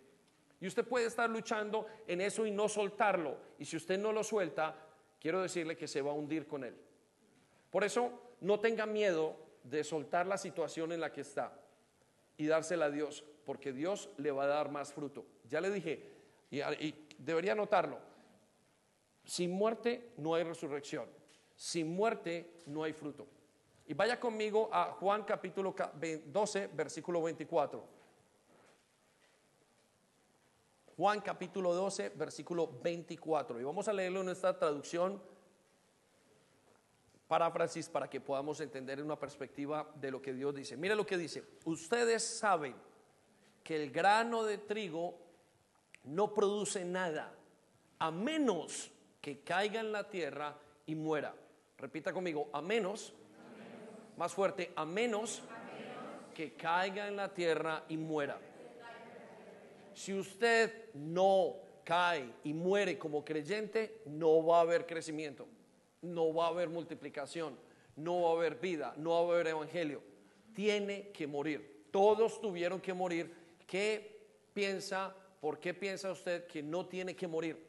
Y 0.60 0.66
usted 0.66 0.86
puede 0.86 1.06
estar 1.06 1.28
luchando 1.28 1.86
en 2.06 2.20
eso 2.22 2.46
y 2.46 2.50
no 2.50 2.68
soltarlo. 2.68 3.36
Y 3.58 3.66
si 3.66 3.76
usted 3.76 3.98
no 3.98 4.12
lo 4.12 4.24
suelta, 4.24 4.74
quiero 5.20 5.42
decirle 5.42 5.76
que 5.76 5.88
se 5.88 6.00
va 6.00 6.12
a 6.12 6.14
hundir 6.14 6.46
con 6.46 6.64
él. 6.64 6.74
Por 7.76 7.84
eso, 7.84 8.10
no 8.40 8.58
tenga 8.58 8.86
miedo 8.86 9.36
de 9.62 9.84
soltar 9.84 10.26
la 10.26 10.38
situación 10.38 10.92
en 10.92 11.00
la 11.02 11.12
que 11.12 11.20
está 11.20 11.52
y 12.38 12.46
dársela 12.46 12.86
a 12.86 12.90
Dios, 12.90 13.22
porque 13.44 13.70
Dios 13.70 14.08
le 14.16 14.30
va 14.30 14.44
a 14.44 14.46
dar 14.46 14.70
más 14.70 14.94
fruto. 14.94 15.26
Ya 15.46 15.60
le 15.60 15.70
dije, 15.70 16.10
y, 16.50 16.94
debería 17.18 17.54
notarlo, 17.54 17.98
sin 19.26 19.50
muerte 19.50 20.14
no 20.16 20.34
hay 20.34 20.44
resurrección, 20.44 21.06
sin 21.54 21.94
muerte 21.94 22.50
no 22.64 22.82
hay 22.82 22.94
fruto. 22.94 23.26
Y 23.86 23.92
vaya 23.92 24.18
conmigo 24.18 24.70
a 24.72 24.92
Juan 24.92 25.24
capítulo 25.24 25.74
12, 26.24 26.68
versículo 26.68 27.20
24. 27.20 27.84
Juan 30.96 31.20
capítulo 31.20 31.74
12, 31.74 32.08
versículo 32.08 32.70
24. 32.82 33.60
Y 33.60 33.64
vamos 33.64 33.86
a 33.86 33.92
leerlo 33.92 34.22
en 34.22 34.30
esta 34.30 34.58
traducción 34.58 35.35
paráfrasis 37.28 37.88
para 37.88 38.08
que 38.08 38.20
podamos 38.20 38.60
entender 38.60 38.98
en 38.98 39.06
una 39.06 39.18
perspectiva 39.18 39.90
de 39.94 40.10
lo 40.10 40.22
que 40.22 40.32
Dios 40.32 40.54
dice. 40.54 40.76
Mire 40.76 40.94
lo 40.94 41.06
que 41.06 41.18
dice. 41.18 41.42
Ustedes 41.64 42.22
saben 42.22 42.74
que 43.62 43.82
el 43.82 43.90
grano 43.90 44.44
de 44.44 44.58
trigo 44.58 45.18
no 46.04 46.32
produce 46.32 46.84
nada 46.84 47.34
a 47.98 48.10
menos 48.10 48.90
que 49.20 49.40
caiga 49.40 49.80
en 49.80 49.92
la 49.92 50.08
tierra 50.08 50.56
y 50.86 50.94
muera. 50.94 51.34
Repita 51.78 52.12
conmigo, 52.12 52.48
a 52.52 52.62
menos, 52.62 53.12
más 54.16 54.32
fuerte, 54.32 54.72
a 54.76 54.84
menos 54.84 55.42
que 56.34 56.52
caiga 56.54 57.08
en 57.08 57.16
la 57.16 57.32
tierra 57.32 57.84
y 57.88 57.96
muera. 57.96 58.38
Si 59.94 60.14
usted 60.14 60.92
no 60.94 61.56
cae 61.82 62.30
y 62.44 62.52
muere 62.52 62.98
como 62.98 63.24
creyente, 63.24 64.02
no 64.06 64.44
va 64.44 64.58
a 64.58 64.60
haber 64.60 64.86
crecimiento, 64.86 65.46
no 66.06 66.32
va 66.32 66.46
a 66.46 66.48
haber 66.48 66.68
multiplicación, 66.68 67.56
no 67.96 68.22
va 68.22 68.30
a 68.30 68.32
haber 68.32 68.56
vida, 68.56 68.94
no 68.96 69.10
va 69.10 69.18
a 69.18 69.34
haber 69.34 69.48
evangelio. 69.48 70.02
Tiene 70.54 71.10
que 71.12 71.26
morir. 71.26 71.86
Todos 71.90 72.40
tuvieron 72.40 72.80
que 72.80 72.94
morir. 72.94 73.34
¿Qué 73.66 74.20
piensa? 74.52 75.14
¿Por 75.40 75.58
qué 75.58 75.74
piensa 75.74 76.10
usted 76.10 76.46
que 76.46 76.62
no 76.62 76.86
tiene 76.86 77.14
que 77.14 77.26
morir? 77.26 77.64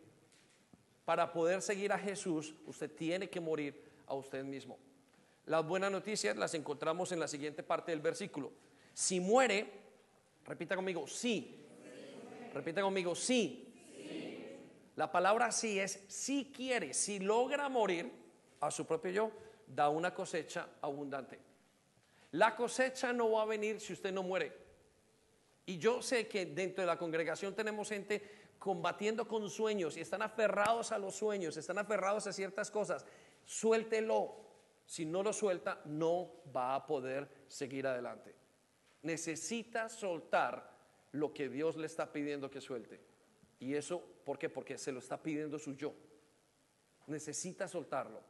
Para 1.06 1.32
poder 1.32 1.62
seguir 1.62 1.92
a 1.92 2.00
Jesús, 2.00 2.54
usted 2.66 2.92
tiene 2.92 3.30
que 3.30 3.40
morir 3.40 3.82
a 4.06 4.14
usted 4.14 4.44
mismo. 4.44 4.78
Las 5.46 5.66
buenas 5.66 5.92
noticias 5.92 6.36
las 6.36 6.54
encontramos 6.54 7.12
en 7.12 7.20
la 7.20 7.28
siguiente 7.28 7.64
parte 7.64 7.92
del 7.92 8.02
versículo. 8.02 8.52
Si 8.94 9.20
muere, 9.20 9.72
repita 10.46 10.76
conmigo, 10.76 11.08
sí, 11.08 11.58
Repita 12.58 12.82
conmigo, 12.82 13.14
sí. 13.14 13.66
La 14.96 15.12
palabra 15.12 15.52
sí 15.52 15.80
es 15.80 16.04
si 16.08 16.46
quiere, 16.46 16.92
si 16.94 17.20
logra 17.20 17.70
morir 17.70 18.12
a 18.60 18.72
su 18.72 18.86
propio 18.86 19.12
yo, 19.12 19.32
da 19.68 19.90
una 19.90 20.14
cosecha 20.14 20.70
abundante. 20.82 21.40
La 22.32 22.56
cosecha 22.56 23.14
no 23.14 23.32
va 23.32 23.44
a 23.44 23.46
venir 23.46 23.80
si 23.80 23.94
usted 23.94 24.12
no 24.12 24.24
muere. 24.24 24.54
Y 25.66 25.78
yo 25.78 26.02
sé 26.02 26.28
que 26.28 26.46
dentro 26.46 26.82
de 26.82 26.88
la 26.88 26.98
congregación 26.98 27.54
tenemos 27.54 27.90
gente 27.90 28.48
combatiendo 28.58 29.28
con 29.28 29.50
sueños 29.50 29.98
y 29.98 30.02
están 30.02 30.22
aferrados 30.22 30.92
a 30.92 30.98
los 30.98 31.16
sueños, 31.16 31.58
están 31.58 31.78
aferrados 31.78 32.26
a 32.28 32.34
ciertas 32.34 32.72
cosas. 32.72 33.06
Suéltelo. 33.46 34.46
Si 34.86 35.06
no 35.06 35.22
lo 35.22 35.34
suelta, 35.34 35.82
no 35.84 36.32
va 36.56 36.74
a 36.74 36.88
poder 36.88 37.28
seguir 37.50 37.86
adelante. 37.86 38.34
Necesita 39.02 39.90
soltar 39.90 40.72
lo 41.12 41.34
que 41.34 41.50
Dios 41.50 41.76
le 41.76 41.88
está 41.88 42.14
pidiendo 42.14 42.50
que 42.50 42.62
suelte. 42.62 43.02
Y 43.60 43.74
eso, 43.74 44.02
¿por 44.24 44.40
qué? 44.40 44.48
Porque 44.48 44.78
se 44.78 44.94
lo 44.94 45.00
está 45.00 45.22
pidiendo 45.22 45.60
su 45.60 45.76
yo. 45.76 45.94
Necesita 47.08 47.68
soltarlo. 47.68 48.22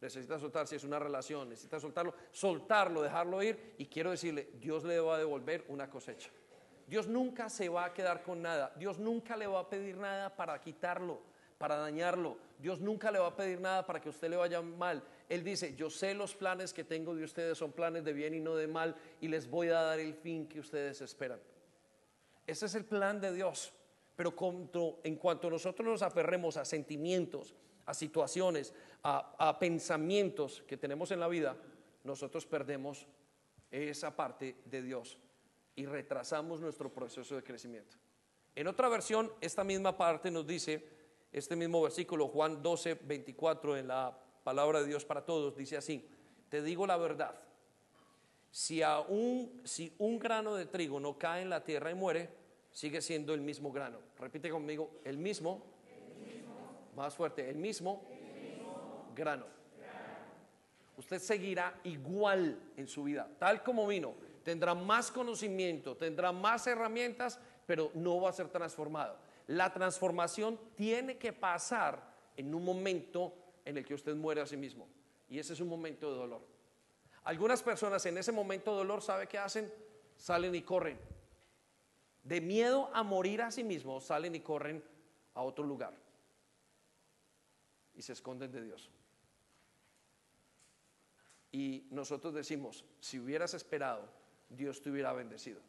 Necesita 0.00 0.38
soltar 0.38 0.66
si 0.66 0.76
es 0.76 0.84
una 0.84 0.98
relación, 0.98 1.48
necesita 1.48 1.80
soltarlo, 1.80 2.14
soltarlo, 2.30 3.02
dejarlo 3.02 3.42
ir. 3.42 3.74
Y 3.78 3.86
quiero 3.86 4.10
decirle, 4.10 4.50
Dios 4.60 4.84
le 4.84 5.00
va 5.00 5.16
a 5.16 5.18
devolver 5.18 5.64
una 5.68 5.88
cosecha. 5.88 6.30
Dios 6.86 7.08
nunca 7.08 7.48
se 7.48 7.68
va 7.68 7.86
a 7.86 7.94
quedar 7.94 8.22
con 8.22 8.42
nada. 8.42 8.72
Dios 8.76 8.98
nunca 8.98 9.36
le 9.36 9.46
va 9.46 9.60
a 9.60 9.68
pedir 9.68 9.96
nada 9.96 10.34
para 10.36 10.60
quitarlo, 10.60 11.20
para 11.58 11.76
dañarlo. 11.76 12.36
Dios 12.58 12.80
nunca 12.80 13.10
le 13.10 13.18
va 13.18 13.28
a 13.28 13.36
pedir 13.36 13.60
nada 13.60 13.84
para 13.84 14.00
que 14.00 14.10
usted 14.10 14.28
le 14.28 14.36
vaya 14.36 14.60
mal. 14.62 15.02
Él 15.28 15.42
dice, 15.42 15.74
yo 15.74 15.90
sé 15.90 16.14
los 16.14 16.34
planes 16.34 16.72
que 16.72 16.84
tengo 16.84 17.14
de 17.14 17.24
ustedes 17.24 17.58
son 17.58 17.72
planes 17.72 18.04
de 18.04 18.12
bien 18.12 18.34
y 18.34 18.40
no 18.40 18.54
de 18.54 18.68
mal 18.68 18.94
y 19.20 19.28
les 19.28 19.48
voy 19.48 19.68
a 19.68 19.80
dar 19.80 19.98
el 19.98 20.14
fin 20.14 20.46
que 20.46 20.60
ustedes 20.60 21.00
esperan. 21.00 21.40
Ese 22.46 22.66
es 22.66 22.74
el 22.74 22.84
plan 22.84 23.20
de 23.20 23.32
Dios. 23.32 23.72
Pero 24.14 24.34
en 25.04 25.16
cuanto 25.16 25.50
nosotros 25.50 25.86
nos 25.86 26.02
aferremos 26.02 26.56
a 26.56 26.64
sentimientos, 26.64 27.54
a 27.86 27.94
situaciones, 27.94 28.74
a, 29.02 29.56
pensamientos 29.58 30.62
que 30.66 30.76
tenemos 30.76 31.10
en 31.12 31.20
la 31.20 31.28
vida, 31.28 31.56
nosotros 32.04 32.44
perdemos 32.44 33.06
esa 33.70 34.14
parte 34.14 34.56
de 34.64 34.82
Dios 34.82 35.18
y 35.76 35.86
retrasamos 35.86 36.60
nuestro 36.60 36.92
proceso 36.92 37.36
de 37.36 37.44
crecimiento. 37.44 37.96
En 38.54 38.66
otra 38.66 38.88
versión, 38.88 39.32
esta 39.40 39.64
misma 39.64 39.96
parte 39.96 40.30
nos 40.30 40.46
dice, 40.46 40.84
este 41.32 41.54
mismo 41.54 41.82
versículo, 41.82 42.28
Juan 42.28 42.62
12, 42.62 42.94
24, 42.94 43.76
en 43.76 43.88
la 43.88 44.18
palabra 44.42 44.80
de 44.80 44.88
Dios 44.88 45.04
para 45.04 45.24
todos, 45.24 45.56
dice 45.56 45.76
así, 45.76 46.08
te 46.48 46.62
digo 46.62 46.86
la 46.86 46.96
verdad, 46.96 47.38
si, 48.50 48.80
si 49.64 49.92
un 49.98 50.18
grano 50.18 50.54
de 50.54 50.66
trigo 50.66 50.98
no 50.98 51.18
cae 51.18 51.42
en 51.42 51.50
la 51.50 51.62
tierra 51.62 51.90
y 51.90 51.94
muere, 51.94 52.30
sigue 52.72 53.00
siendo 53.02 53.34
el 53.34 53.42
mismo 53.42 53.70
grano. 53.70 53.98
Repite 54.18 54.50
conmigo, 54.50 55.00
el 55.04 55.18
mismo, 55.18 55.75
más 56.96 57.14
fuerte, 57.14 57.48
el 57.48 57.56
mismo, 57.56 58.02
grano. 59.14 59.44
Usted 60.96 61.18
seguirá 61.18 61.78
igual 61.84 62.58
en 62.76 62.88
su 62.88 63.04
vida, 63.04 63.28
tal 63.38 63.62
como 63.62 63.86
vino. 63.86 64.14
Tendrá 64.42 64.74
más 64.74 65.10
conocimiento, 65.10 65.96
tendrá 65.96 66.32
más 66.32 66.66
herramientas, 66.66 67.38
pero 67.66 67.90
no 67.94 68.20
va 68.20 68.30
a 68.30 68.32
ser 68.32 68.48
transformado. 68.48 69.18
La 69.46 69.72
transformación 69.72 70.58
tiene 70.74 71.18
que 71.18 71.32
pasar 71.32 72.02
en 72.36 72.54
un 72.54 72.64
momento 72.64 73.34
en 73.64 73.76
el 73.76 73.84
que 73.84 73.94
usted 73.94 74.14
muere 74.14 74.40
a 74.40 74.46
sí 74.46 74.56
mismo. 74.56 74.88
Y 75.28 75.38
ese 75.38 75.52
es 75.52 75.60
un 75.60 75.68
momento 75.68 76.10
de 76.10 76.16
dolor. 76.16 76.40
Algunas 77.24 77.62
personas 77.62 78.06
en 78.06 78.16
ese 78.16 78.32
momento 78.32 78.70
de 78.70 78.78
dolor, 78.78 79.02
¿sabe 79.02 79.26
qué 79.26 79.38
hacen? 79.38 79.70
Salen 80.16 80.54
y 80.54 80.62
corren. 80.62 80.98
De 82.22 82.40
miedo 82.40 82.88
a 82.94 83.02
morir 83.02 83.42
a 83.42 83.50
sí 83.50 83.64
mismos, 83.64 84.04
salen 84.04 84.34
y 84.34 84.40
corren 84.40 84.82
a 85.34 85.42
otro 85.42 85.64
lugar. 85.64 86.05
Y 87.96 88.02
se 88.02 88.12
esconden 88.12 88.52
de 88.52 88.62
Dios. 88.62 88.90
Y 91.50 91.86
nosotros 91.90 92.34
decimos, 92.34 92.84
si 93.00 93.18
hubieras 93.18 93.54
esperado, 93.54 94.08
Dios 94.48 94.82
te 94.82 94.90
hubiera 94.90 95.12
bendecido. 95.12 95.60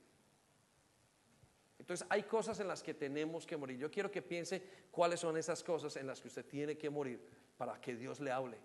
Entonces 1.80 2.06
hay 2.10 2.24
cosas 2.24 2.60
en 2.60 2.68
las 2.68 2.84
que 2.84 2.94
tenemos 2.94 3.46
que 3.46 3.56
morir. 3.56 3.78
Yo 3.78 3.90
quiero 3.90 4.12
que 4.12 4.22
piense 4.22 4.62
cuáles 4.92 5.22
son 5.22 5.38
esas 5.38 5.64
cosas 5.64 5.96
en 5.96 6.08
las 6.08 6.20
que 6.20 6.28
usted 6.28 6.46
tiene 6.46 6.78
que 6.78 6.90
morir 6.90 7.22
para 7.58 7.80
que 7.80 7.96
Dios 7.96 8.20
le 8.20 8.32
hable. 8.32 8.58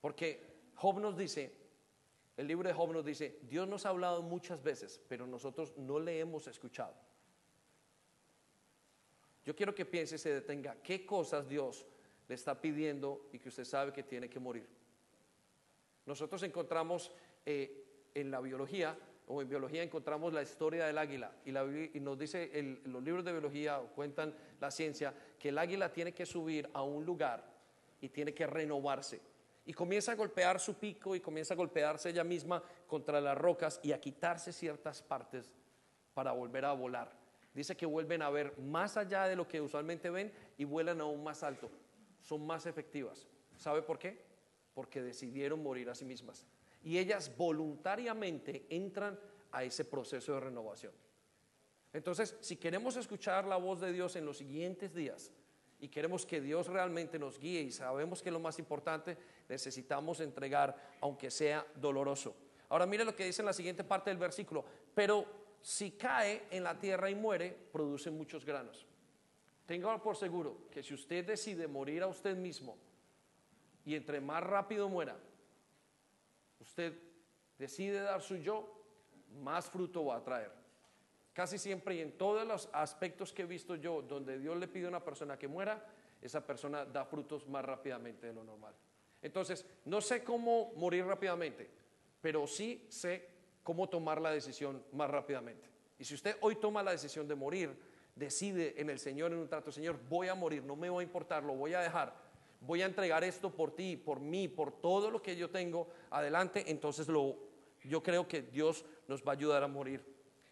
Porque 0.00 0.70
Job 0.76 1.00
nos 1.00 1.16
dice, 1.16 1.52
el 2.36 2.46
libro 2.46 2.68
de 2.68 2.74
Job 2.74 2.92
nos 2.92 3.04
dice, 3.04 3.38
Dios 3.42 3.68
nos 3.68 3.84
ha 3.84 3.90
hablado 3.90 4.22
muchas 4.22 4.62
veces, 4.62 5.00
pero 5.08 5.26
nosotros 5.26 5.76
no 5.76 5.98
le 5.98 6.20
hemos 6.20 6.46
escuchado. 6.46 6.94
Yo 9.44 9.54
quiero 9.54 9.74
que 9.74 9.84
piense 9.84 10.14
y 10.14 10.18
se 10.18 10.32
detenga, 10.32 10.76
¿qué 10.82 11.04
cosas 11.04 11.48
Dios 11.48 11.86
le 12.30 12.36
está 12.36 12.60
pidiendo 12.60 13.26
y 13.32 13.40
que 13.40 13.48
usted 13.48 13.64
sabe 13.64 13.92
que 13.92 14.04
tiene 14.04 14.30
que 14.30 14.38
morir? 14.38 14.64
Nosotros 16.06 16.40
encontramos 16.44 17.10
eh, 17.44 18.08
en 18.14 18.30
la 18.30 18.40
biología, 18.40 18.96
o 19.26 19.42
en 19.42 19.48
biología 19.48 19.82
encontramos 19.82 20.32
la 20.32 20.40
historia 20.40 20.86
del 20.86 20.96
águila, 20.96 21.32
y, 21.44 21.50
nos 21.98 22.16
dice, 22.16 22.78
los 22.84 23.02
libros 23.02 23.24
de 23.24 23.32
biología 23.32 23.80
cuentan 23.96 24.32
la 24.60 24.70
ciencia, 24.70 25.12
que 25.40 25.48
el 25.48 25.58
águila 25.58 25.92
tiene 25.92 26.12
que 26.12 26.24
subir 26.24 26.70
a 26.72 26.82
un 26.82 27.04
lugar 27.04 27.44
y 28.00 28.10
tiene 28.10 28.32
que 28.32 28.46
renovarse 28.46 29.20
y 29.66 29.72
comienza 29.72 30.12
a 30.12 30.14
golpear 30.14 30.60
su 30.60 30.74
pico 30.74 31.16
y 31.16 31.20
comienza 31.20 31.54
a 31.54 31.56
golpearse 31.56 32.10
ella 32.10 32.24
misma 32.24 32.62
contra 32.86 33.20
las 33.20 33.36
rocas 33.36 33.80
y 33.82 33.90
a 33.90 34.00
quitarse 34.00 34.52
ciertas 34.52 35.02
partes 35.02 35.50
para 36.14 36.30
volver 36.30 36.64
a 36.64 36.72
volar. 36.72 37.12
dice 37.52 37.76
que 37.76 37.86
vuelven 37.86 38.22
a 38.22 38.30
ver 38.30 38.56
más 38.58 38.96
allá 38.96 39.24
de 39.26 39.34
lo 39.34 39.48
que 39.48 39.60
usualmente 39.60 40.10
ven 40.10 40.32
y 40.56 40.64
vuelan 40.64 41.00
aún 41.00 41.24
más 41.24 41.42
alto. 41.42 41.68
Son 42.20 42.46
más 42.46 42.66
efectivas. 42.66 43.26
¿Sabe 43.56 43.82
por 43.82 43.98
qué? 43.98 44.24
Porque 44.74 45.02
decidieron 45.02 45.62
morir 45.62 45.90
a 45.90 45.94
sí 45.94 46.04
mismas. 46.04 46.46
Y 46.82 46.98
ellas 46.98 47.36
voluntariamente 47.36 48.66
entran 48.70 49.18
a 49.52 49.64
ese 49.64 49.84
proceso 49.84 50.34
de 50.34 50.40
renovación. 50.40 50.92
Entonces, 51.92 52.36
si 52.40 52.56
queremos 52.56 52.96
escuchar 52.96 53.44
la 53.46 53.56
voz 53.56 53.80
de 53.80 53.92
Dios 53.92 54.14
en 54.16 54.24
los 54.24 54.38
siguientes 54.38 54.94
días 54.94 55.32
y 55.80 55.88
queremos 55.88 56.24
que 56.24 56.40
Dios 56.40 56.68
realmente 56.68 57.18
nos 57.18 57.38
guíe 57.38 57.62
y 57.62 57.72
sabemos 57.72 58.22
que 58.22 58.30
lo 58.30 58.38
más 58.38 58.58
importante, 58.58 59.16
necesitamos 59.48 60.20
entregar, 60.20 60.76
aunque 61.00 61.30
sea 61.30 61.66
doloroso. 61.74 62.36
Ahora 62.68 62.86
mire 62.86 63.04
lo 63.04 63.16
que 63.16 63.24
dice 63.24 63.42
en 63.42 63.46
la 63.46 63.52
siguiente 63.52 63.82
parte 63.82 64.10
del 64.10 64.18
versículo, 64.18 64.64
pero 64.94 65.26
si 65.60 65.92
cae 65.92 66.44
en 66.50 66.62
la 66.62 66.78
tierra 66.78 67.10
y 67.10 67.14
muere, 67.14 67.56
produce 67.72 68.10
muchos 68.10 68.44
granos. 68.44 68.86
Tenga 69.70 70.02
por 70.02 70.16
seguro 70.16 70.66
que 70.68 70.82
si 70.82 70.94
usted 70.94 71.24
decide 71.24 71.68
morir 71.68 72.02
a 72.02 72.08
usted 72.08 72.34
mismo 72.34 72.76
y 73.84 73.94
entre 73.94 74.20
más 74.20 74.42
rápido 74.42 74.88
muera, 74.88 75.16
usted 76.58 76.92
decide 77.56 78.00
dar 78.00 78.20
su 78.20 78.34
yo, 78.38 78.68
más 79.40 79.70
fruto 79.70 80.06
va 80.06 80.16
a 80.16 80.24
traer. 80.24 80.50
Casi 81.32 81.56
siempre 81.56 81.94
y 81.94 82.00
en 82.00 82.18
todos 82.18 82.44
los 82.44 82.68
aspectos 82.72 83.32
que 83.32 83.42
he 83.42 83.46
visto 83.46 83.76
yo, 83.76 84.02
donde 84.02 84.40
Dios 84.40 84.56
le 84.56 84.66
pide 84.66 84.86
a 84.86 84.88
una 84.88 85.04
persona 85.04 85.38
que 85.38 85.46
muera, 85.46 85.86
esa 86.20 86.44
persona 86.44 86.84
da 86.84 87.04
frutos 87.04 87.46
más 87.46 87.64
rápidamente 87.64 88.26
de 88.26 88.32
lo 88.32 88.42
normal. 88.42 88.74
Entonces, 89.22 89.64
no 89.84 90.00
sé 90.00 90.24
cómo 90.24 90.72
morir 90.74 91.04
rápidamente, 91.04 91.70
pero 92.20 92.44
sí 92.48 92.88
sé 92.88 93.28
cómo 93.62 93.88
tomar 93.88 94.20
la 94.20 94.32
decisión 94.32 94.82
más 94.94 95.08
rápidamente. 95.08 95.68
Y 95.96 96.04
si 96.04 96.14
usted 96.14 96.38
hoy 96.40 96.56
toma 96.56 96.82
la 96.82 96.90
decisión 96.90 97.28
de 97.28 97.36
morir, 97.36 97.89
decide 98.14 98.74
en 98.80 98.90
el 98.90 98.98
Señor, 98.98 99.32
en 99.32 99.38
un 99.38 99.48
trato, 99.48 99.72
Señor, 99.72 99.98
voy 100.08 100.28
a 100.28 100.34
morir, 100.34 100.62
no 100.64 100.76
me 100.76 100.88
va 100.88 101.00
a 101.00 101.02
importar, 101.02 101.42
lo 101.42 101.54
voy 101.54 101.74
a 101.74 101.80
dejar, 101.80 102.14
voy 102.60 102.82
a 102.82 102.86
entregar 102.86 103.24
esto 103.24 103.50
por 103.50 103.74
ti, 103.74 103.96
por 103.96 104.20
mí, 104.20 104.48
por 104.48 104.72
todo 104.80 105.10
lo 105.10 105.22
que 105.22 105.36
yo 105.36 105.50
tengo 105.50 105.88
adelante, 106.10 106.64
entonces 106.66 107.08
lo, 107.08 107.36
yo 107.84 108.02
creo 108.02 108.28
que 108.28 108.42
Dios 108.42 108.84
nos 109.08 109.22
va 109.22 109.32
a 109.32 109.36
ayudar 109.36 109.62
a 109.62 109.68
morir. 109.68 110.04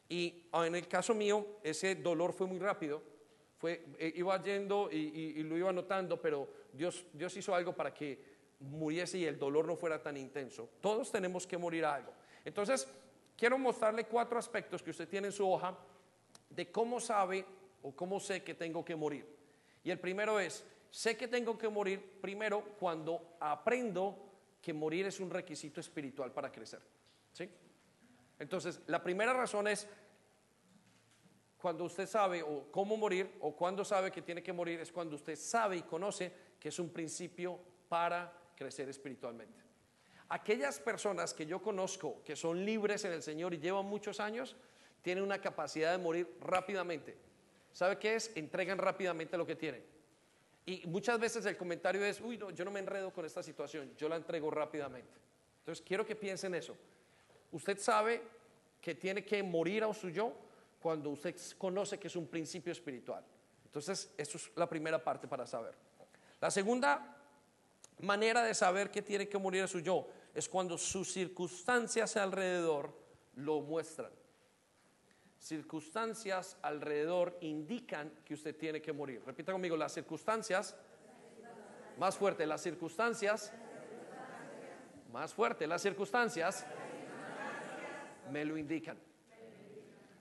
Y 0.08 0.48
ah, 0.52 0.66
en 0.66 0.74
el 0.74 0.88
caso 0.88 1.14
mío, 1.14 1.46
ese 1.62 1.94
dolor 1.94 2.32
fue 2.32 2.46
muy 2.46 2.58
rápido, 2.58 3.02
fue, 3.58 3.84
eh, 3.98 4.12
iba 4.16 4.40
yendo 4.42 4.88
y, 4.90 5.42
lo 5.42 5.56
iba 5.56 5.72
notando, 5.72 6.20
pero 6.20 6.48
Dios, 6.72 7.04
Dios 7.12 7.36
hizo 7.36 7.54
algo 7.54 7.74
para 7.74 7.92
que 7.92 8.38
muriese 8.60 9.18
y 9.18 9.24
el 9.24 9.38
dolor 9.38 9.66
no 9.66 9.76
fuera 9.76 10.02
tan 10.02 10.16
intenso. 10.16 10.70
Todos 10.80 11.10
tenemos 11.10 11.46
que 11.46 11.58
morir 11.58 11.84
a 11.84 11.96
algo. 11.96 12.12
Entonces, 12.44 12.88
quiero 13.36 13.58
mostrarle 13.58 14.04
cuatro 14.04 14.38
aspectos 14.38 14.82
que 14.82 14.90
usted 14.90 15.08
tiene 15.08 15.26
en 15.26 15.32
su 15.32 15.48
hoja 15.48 15.76
de 16.50 16.70
cómo 16.70 17.00
sabe 17.00 17.44
o 17.82 17.94
cómo 17.94 18.20
sé 18.20 18.42
que 18.42 18.54
tengo 18.54 18.84
que 18.84 18.96
morir. 18.96 19.26
Y 19.84 19.90
el 19.90 19.98
primero 19.98 20.40
es, 20.40 20.64
sé 20.90 21.16
que 21.16 21.28
tengo 21.28 21.56
que 21.56 21.68
morir 21.68 22.20
primero 22.20 22.62
cuando 22.78 23.36
aprendo 23.40 24.28
que 24.60 24.72
morir 24.72 25.06
es 25.06 25.20
un 25.20 25.30
requisito 25.30 25.80
espiritual 25.80 26.32
para 26.32 26.50
crecer. 26.50 26.80
¿Sí? 27.32 27.48
Entonces, 28.38 28.80
la 28.86 29.02
primera 29.02 29.32
razón 29.32 29.68
es 29.68 29.88
cuando 31.58 31.84
usted 31.84 32.06
sabe 32.06 32.42
o 32.42 32.70
cómo 32.70 32.96
morir 32.96 33.36
o 33.40 33.54
cuando 33.54 33.84
sabe 33.84 34.12
que 34.12 34.22
tiene 34.22 34.42
que 34.42 34.52
morir 34.52 34.80
es 34.80 34.92
cuando 34.92 35.16
usted 35.16 35.36
sabe 35.36 35.76
y 35.76 35.82
conoce 35.82 36.32
que 36.58 36.68
es 36.68 36.78
un 36.78 36.90
principio 36.90 37.58
para 37.88 38.32
crecer 38.54 38.88
espiritualmente. 38.88 39.62
Aquellas 40.28 40.78
personas 40.78 41.32
que 41.34 41.46
yo 41.46 41.60
conozco 41.60 42.22
que 42.22 42.36
son 42.36 42.64
libres 42.64 43.04
en 43.04 43.12
el 43.12 43.22
Señor 43.22 43.54
y 43.54 43.58
llevan 43.58 43.86
muchos 43.86 44.20
años, 44.20 44.56
tienen 45.08 45.24
una 45.24 45.40
capacidad 45.40 45.92
de 45.92 45.96
morir 45.96 46.36
rápidamente. 46.38 47.16
¿Sabe 47.72 47.98
qué 47.98 48.16
es? 48.16 48.30
Entregan 48.34 48.76
rápidamente 48.76 49.38
lo 49.38 49.46
que 49.46 49.56
tienen. 49.56 49.82
Y 50.66 50.86
muchas 50.86 51.18
veces 51.18 51.46
el 51.46 51.56
comentario 51.56 52.04
es, 52.04 52.20
uy, 52.20 52.36
no, 52.36 52.50
yo 52.50 52.62
no 52.62 52.70
me 52.70 52.80
enredo 52.80 53.10
con 53.10 53.24
esta 53.24 53.42
situación, 53.42 53.90
yo 53.96 54.06
la 54.06 54.16
entrego 54.16 54.50
rápidamente. 54.50 55.18
Entonces 55.60 55.82
quiero 55.82 56.04
que 56.04 56.14
piensen 56.14 56.54
eso. 56.54 56.76
Usted 57.52 57.78
sabe 57.78 58.20
que 58.82 58.96
tiene 58.96 59.24
que 59.24 59.42
morir 59.42 59.82
a 59.82 59.94
su 59.94 60.10
yo 60.10 60.34
cuando 60.78 61.08
usted 61.08 61.34
conoce 61.56 61.98
que 61.98 62.08
es 62.08 62.16
un 62.16 62.26
principio 62.26 62.70
espiritual. 62.70 63.24
Entonces, 63.64 64.12
eso 64.18 64.36
es 64.36 64.50
la 64.56 64.68
primera 64.68 65.02
parte 65.02 65.26
para 65.26 65.46
saber. 65.46 65.72
La 66.38 66.50
segunda 66.50 67.16
manera 68.00 68.42
de 68.42 68.52
saber 68.52 68.90
que 68.90 69.00
tiene 69.00 69.26
que 69.26 69.38
morir 69.38 69.62
a 69.62 69.68
su 69.68 69.80
yo 69.80 70.06
es 70.34 70.46
cuando 70.50 70.76
sus 70.76 71.10
circunstancias 71.10 72.14
alrededor 72.18 72.92
lo 73.36 73.62
muestran. 73.62 74.12
Circunstancias 75.48 76.58
alrededor 76.60 77.38
indican 77.40 78.12
que 78.22 78.34
usted 78.34 78.54
tiene 78.54 78.82
que 78.82 78.92
morir. 78.92 79.22
Repita 79.24 79.50
conmigo, 79.50 79.78
las 79.78 79.94
circunstancias, 79.94 80.76
más 81.96 82.18
fuerte, 82.18 82.44
las 82.44 82.60
circunstancias, 82.60 83.50
más 85.10 85.32
fuerte, 85.32 85.66
las 85.66 85.80
circunstancias 85.80 86.66
me 88.30 88.44
lo 88.44 88.58
indican. 88.58 88.98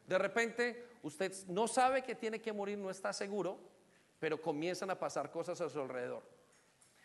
De 0.08 0.18
repente 0.18 0.86
usted 1.04 1.34
no 1.50 1.68
sabe 1.68 2.04
que 2.04 2.16
tiene 2.16 2.40
que 2.40 2.54
morir, 2.54 2.78
no 2.78 2.90
está 2.90 3.12
seguro, 3.12 3.60
pero 4.20 4.42
comienzan 4.42 4.92
a 4.92 4.98
pasar 4.98 5.30
cosas 5.30 5.60
a 5.60 5.70
su 5.70 5.82
alrededor. 5.82 6.24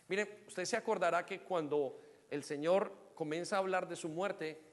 Mire, 0.07 0.45
usted 0.47 0.65
se 0.65 0.77
acordará 0.77 1.27
que 1.27 1.41
cuando 1.41 2.01
el 2.31 2.45
Señor 2.45 2.93
comienza 3.17 3.57
a 3.57 3.59
hablar 3.59 3.89
de 3.89 3.97
su 3.97 4.09
muerte, 4.09 4.72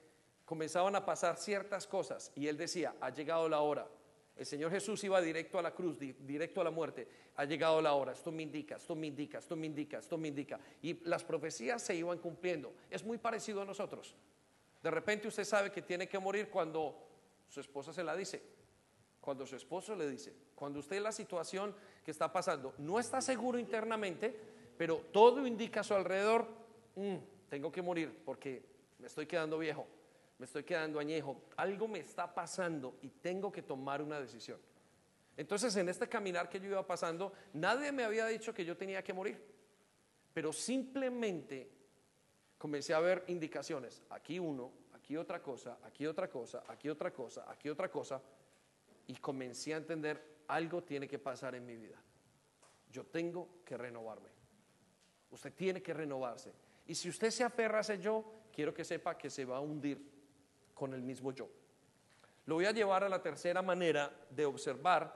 comenzaban 0.50 0.96
a 0.96 1.06
pasar 1.06 1.38
ciertas 1.38 1.86
cosas 1.86 2.32
y 2.34 2.48
él 2.48 2.58
decía, 2.58 2.96
ha 3.02 3.12
llegado 3.12 3.48
la 3.48 3.60
hora. 3.60 3.88
El 4.36 4.48
Señor 4.48 4.72
Jesús 4.72 5.04
iba 5.04 5.22
directo 5.22 5.60
a 5.60 5.62
la 5.62 5.76
cruz, 5.76 5.96
directo 6.00 6.60
a 6.60 6.64
la 6.64 6.72
muerte. 6.72 7.08
Ha 7.36 7.46
llegado 7.46 7.80
la 7.84 7.94
hora. 7.94 8.14
Esto 8.14 8.32
me 8.32 8.42
indica, 8.42 8.78
esto 8.78 8.96
me 8.96 9.06
indica, 9.06 9.38
esto 9.38 9.56
me 9.56 9.68
indica, 9.68 10.00
esto 10.00 10.18
me 10.18 10.28
indica. 10.28 10.60
Y 10.82 11.08
las 11.08 11.24
profecías 11.24 11.84
se 11.84 11.94
iban 11.94 12.18
cumpliendo. 12.18 12.74
Es 12.90 13.04
muy 13.04 13.20
parecido 13.20 13.62
a 13.62 13.66
nosotros. 13.66 14.16
De 14.82 14.90
repente 14.90 15.28
usted 15.28 15.44
sabe 15.44 15.72
que 15.72 15.84
tiene 15.84 16.10
que 16.10 16.18
morir 16.18 16.50
cuando 16.50 16.98
su 17.48 17.60
esposa 17.60 17.94
se 17.94 18.04
la 18.04 18.16
dice, 18.16 18.42
cuando 19.22 19.46
su 19.46 19.56
esposo 19.56 19.96
le 19.96 20.10
dice, 20.10 20.34
cuando 20.56 20.80
usted 20.80 21.00
la 21.00 21.12
situación 21.12 21.76
que 22.04 22.10
está 22.10 22.34
pasando 22.34 22.74
no 22.80 22.98
está 22.98 23.22
seguro 23.22 23.60
internamente, 23.60 24.36
pero 24.76 24.98
todo 25.14 25.46
indica 25.46 25.82
a 25.82 25.84
su 25.84 25.94
alrededor, 25.94 26.48
mm, 26.96 27.18
tengo 27.50 27.72
que 27.72 27.84
morir 27.84 28.24
porque 28.26 28.64
me 28.98 29.06
estoy 29.06 29.28
quedando 29.28 29.60
viejo, 29.60 29.86
me 30.40 30.46
estoy 30.46 30.64
quedando 30.64 31.00
añejo, 31.00 31.44
algo 31.58 31.88
me 31.88 32.00
está 32.00 32.34
pasando 32.34 32.98
y 33.02 33.10
tengo 33.10 33.52
que 33.52 33.62
tomar 33.62 34.02
una 34.02 34.20
decisión. 34.20 34.58
Entonces 35.36 35.76
en 35.76 35.90
este 35.90 36.08
caminar 36.08 36.50
que 36.50 36.60
yo 36.60 36.70
iba 36.70 36.88
pasando, 36.88 37.34
nadie 37.54 37.92
me 37.92 38.06
había 38.06 38.26
dicho 38.26 38.54
que 38.54 38.64
yo 38.66 38.76
tenía 38.76 39.04
que 39.04 39.14
morir, 39.14 39.46
pero 40.34 40.54
simplemente 40.54 41.70
comencé 42.58 42.94
a 42.94 43.00
ver 43.00 43.26
indicaciones, 43.28 44.02
aquí 44.10 44.40
uno, 44.40 44.72
aquí 44.94 45.18
otra 45.18 45.42
cosa, 45.42 45.78
aquí 45.84 46.08
otra 46.08 46.30
cosa, 46.30 46.64
aquí 46.70 46.90
otra 46.90 47.12
cosa, 47.12 47.46
aquí 47.52 47.70
otra 47.70 47.92
cosa, 47.92 48.22
y 49.08 49.16
comencé 49.16 49.74
a 49.74 49.78
entender, 49.78 50.40
algo 50.48 50.84
tiene 50.84 51.08
que 51.08 51.20
pasar 51.20 51.54
en 51.56 51.66
mi 51.66 51.76
vida. 51.76 52.02
Yo 52.92 53.06
tengo 53.06 53.62
que 53.66 53.78
renovarme. 53.78 54.30
Usted 55.32 55.54
tiene 55.54 55.82
que 55.82 55.94
renovarse. 55.94 56.54
Y 56.88 56.96
si 56.96 57.10
usted 57.10 57.30
se 57.30 57.44
aferra 57.44 57.80
a 57.80 57.82
ese 57.82 58.00
yo, 58.00 58.24
quiero 58.52 58.74
que 58.74 58.84
sepa 58.84 59.18
que 59.18 59.30
se 59.30 59.46
va 59.46 59.58
a 59.58 59.62
hundir 59.62 60.19
con 60.80 60.94
el 60.94 61.02
mismo 61.02 61.34
yo. 61.34 61.50
Lo 62.46 62.56
voy 62.56 62.66
a 62.66 62.72
llevar 62.72 63.04
a 63.04 63.10
la 63.10 63.22
tercera 63.22 63.62
manera 63.62 64.10
de 64.30 64.46
observar 64.46 65.14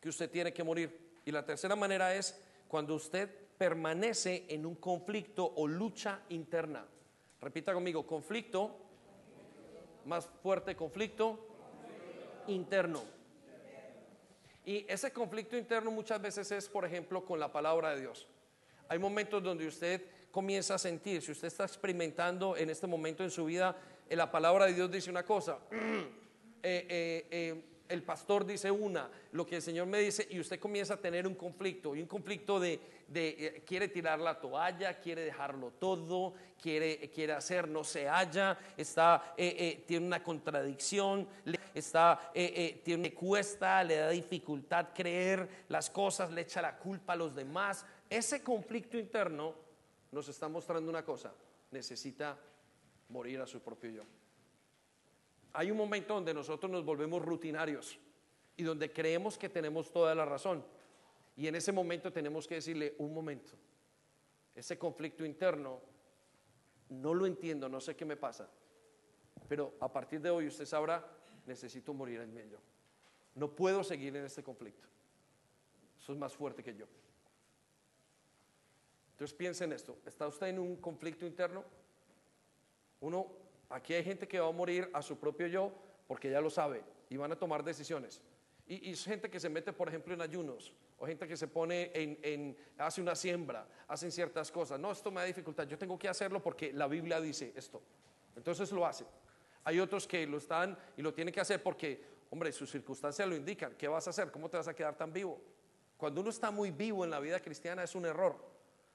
que 0.00 0.08
usted 0.08 0.28
tiene 0.28 0.52
que 0.52 0.64
morir. 0.64 1.20
Y 1.24 1.30
la 1.30 1.46
tercera 1.46 1.76
manera 1.76 2.14
es 2.14 2.38
cuando 2.66 2.96
usted 2.96 3.30
permanece 3.56 4.44
en 4.48 4.66
un 4.66 4.74
conflicto 4.74 5.54
o 5.56 5.68
lucha 5.68 6.20
interna. 6.30 6.84
Repita 7.40 7.72
conmigo, 7.72 8.04
conflicto, 8.04 8.76
más 10.04 10.28
fuerte 10.42 10.74
conflicto 10.74 11.38
interno. 12.48 13.02
Y 14.66 14.84
ese 14.88 15.12
conflicto 15.12 15.56
interno 15.56 15.90
muchas 15.92 16.20
veces 16.20 16.50
es, 16.50 16.68
por 16.68 16.84
ejemplo, 16.84 17.24
con 17.24 17.38
la 17.38 17.52
palabra 17.52 17.94
de 17.94 18.00
Dios. 18.00 18.26
Hay 18.88 18.98
momentos 18.98 19.42
donde 19.42 19.66
usted 19.66 20.02
comienza 20.30 20.74
a 20.74 20.78
sentir, 20.78 21.22
si 21.22 21.30
usted 21.30 21.46
está 21.46 21.64
experimentando 21.64 22.56
en 22.56 22.68
este 22.68 22.88
momento 22.88 23.22
en 23.22 23.30
su 23.30 23.44
vida, 23.44 23.76
eh, 24.08 24.16
la 24.16 24.30
palabra 24.30 24.66
de 24.66 24.74
Dios 24.74 24.90
dice 24.90 25.10
una 25.10 25.24
cosa, 25.24 25.58
eh, 26.62 27.26
eh, 27.30 27.64
el 27.88 28.02
pastor 28.02 28.46
dice 28.46 28.70
una, 28.70 29.10
lo 29.32 29.46
que 29.46 29.56
el 29.56 29.62
Señor 29.62 29.86
me 29.86 29.98
dice, 29.98 30.26
y 30.30 30.40
usted 30.40 30.58
comienza 30.58 30.94
a 30.94 30.96
tener 30.96 31.26
un 31.26 31.34
conflicto, 31.34 31.94
y 31.94 32.00
un 32.00 32.08
conflicto 32.08 32.58
de, 32.58 32.80
eh, 33.14 33.62
quiere 33.66 33.88
tirar 33.88 34.18
la 34.20 34.40
toalla, 34.40 34.98
quiere 34.98 35.22
dejarlo 35.22 35.72
todo, 35.72 36.34
quiere, 36.60 37.10
quiere 37.10 37.34
hacer, 37.34 37.68
no 37.68 37.84
se 37.84 38.08
halla, 38.08 38.58
está, 38.76 39.34
eh, 39.36 39.54
eh, 39.56 39.84
tiene 39.86 40.06
una 40.06 40.22
contradicción, 40.22 41.28
está, 41.74 42.32
tiene 42.82 43.12
cuesta, 43.12 43.84
le 43.84 43.96
da 43.96 44.08
dificultad 44.10 44.88
creer 44.94 45.48
las 45.68 45.90
cosas, 45.90 46.30
le 46.30 46.42
echa 46.42 46.62
la 46.62 46.78
culpa 46.78 47.12
a 47.12 47.16
los 47.16 47.34
demás. 47.34 47.84
Ese 48.08 48.42
conflicto 48.42 48.98
interno 48.98 49.54
nos 50.10 50.28
está 50.28 50.48
mostrando 50.48 50.90
una 50.90 51.04
cosa, 51.04 51.34
necesita 51.70 52.38
morir 53.08 53.40
a 53.40 53.46
su 53.46 53.60
propio 53.60 53.90
yo 53.90 54.02
hay 55.54 55.70
un 55.70 55.76
momento 55.76 56.14
donde 56.14 56.34
nosotros 56.34 56.70
nos 56.70 56.84
volvemos 56.84 57.24
rutinarios. 57.24 57.98
y 58.56 58.62
donde 58.62 58.92
creemos 58.92 59.36
que 59.36 59.48
tenemos 59.48 59.90
toda 59.90 60.14
la 60.14 60.24
razón. 60.24 60.64
Y 61.36 61.48
en 61.48 61.56
ese 61.56 61.72
momento 61.72 62.12
tenemos 62.12 62.46
que 62.46 62.54
decirle, 62.54 62.94
un 62.98 63.12
momento, 63.12 63.52
ese 64.54 64.78
conflicto 64.78 65.24
interno, 65.24 65.80
no 66.90 67.14
lo 67.14 67.26
entiendo, 67.26 67.68
no 67.68 67.80
sé 67.80 67.96
qué 67.96 68.04
me 68.04 68.16
pasa, 68.16 68.48
pero 69.48 69.74
a 69.80 69.92
partir 69.92 70.20
de 70.20 70.30
hoy 70.30 70.46
usted 70.46 70.66
sabrá, 70.66 71.04
necesito 71.46 71.92
morir 71.92 72.20
en 72.20 72.32
medio. 72.32 72.60
No 73.34 73.50
puedo 73.50 73.82
seguir 73.82 74.14
en 74.14 74.24
este 74.24 74.44
conflicto. 74.44 74.86
Eso 75.98 76.12
es 76.12 76.18
más 76.18 76.32
fuerte 76.36 76.62
que 76.62 76.76
yo. 76.76 76.86
Entonces 79.14 79.36
piensen 79.36 79.72
en 79.72 79.76
esto, 79.76 79.98
¿está 80.06 80.28
usted 80.28 80.46
en 80.46 80.60
un 80.60 80.76
conflicto 80.76 81.26
interno? 81.26 81.64
Uno, 83.04 83.26
aquí 83.68 83.92
hay 83.92 84.02
gente 84.02 84.26
que 84.26 84.40
va 84.40 84.48
a 84.48 84.52
morir 84.52 84.88
a 84.94 85.02
su 85.02 85.18
propio 85.18 85.46
yo 85.46 85.70
porque 86.06 86.30
ya 86.30 86.40
lo 86.40 86.48
sabe 86.48 86.82
y 87.10 87.18
van 87.18 87.30
a 87.32 87.36
tomar 87.36 87.62
decisiones. 87.62 88.22
Y, 88.66 88.90
y 88.90 88.96
gente 88.96 89.28
que 89.28 89.38
se 89.38 89.50
mete, 89.50 89.74
por 89.74 89.88
ejemplo, 89.88 90.14
en 90.14 90.22
ayunos, 90.22 90.72
o 90.98 91.06
gente 91.06 91.28
que 91.28 91.36
se 91.36 91.46
pone 91.46 91.90
en, 91.92 92.56
hace 92.78 93.02
una 93.02 93.14
siembra, 93.14 93.68
hacen 93.88 94.10
ciertas 94.10 94.50
cosas. 94.50 94.80
No, 94.80 94.90
esto 94.90 95.10
me 95.10 95.20
da 95.20 95.26
dificultad, 95.26 95.66
yo 95.66 95.76
tengo 95.76 95.98
que 95.98 96.08
hacerlo 96.08 96.42
porque 96.42 96.72
la 96.72 96.86
Biblia 96.86 97.20
dice 97.20 97.52
esto. 97.54 97.82
Entonces 98.34 98.72
lo 98.72 98.86
hace. 98.86 99.04
Hay 99.64 99.80
otros 99.80 100.06
que 100.06 100.26
lo 100.26 100.38
están 100.38 100.78
y 100.96 101.02
lo 101.02 101.12
tienen 101.12 101.34
que 101.34 101.40
hacer 101.40 101.62
porque, 101.62 102.02
hombre, 102.30 102.52
sus 102.52 102.70
circunstancias 102.70 103.28
lo 103.28 103.36
indican. 103.36 103.74
¿Qué 103.76 103.86
vas 103.86 104.06
a 104.06 104.10
hacer? 104.10 104.30
¿Cómo 104.30 104.48
te 104.48 104.56
vas 104.56 104.68
a 104.68 104.74
quedar 104.74 104.96
tan 104.96 105.12
vivo? 105.12 105.38
Cuando 105.98 106.22
uno 106.22 106.30
está 106.30 106.50
muy 106.50 106.70
vivo 106.70 107.04
en 107.04 107.10
la 107.10 107.20
vida 107.20 107.38
cristiana 107.38 107.82
es 107.82 107.94
un 107.94 108.06
error, 108.06 108.36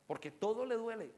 porque 0.08 0.32
todo 0.32 0.66
le 0.66 0.74
duele. 0.74 1.12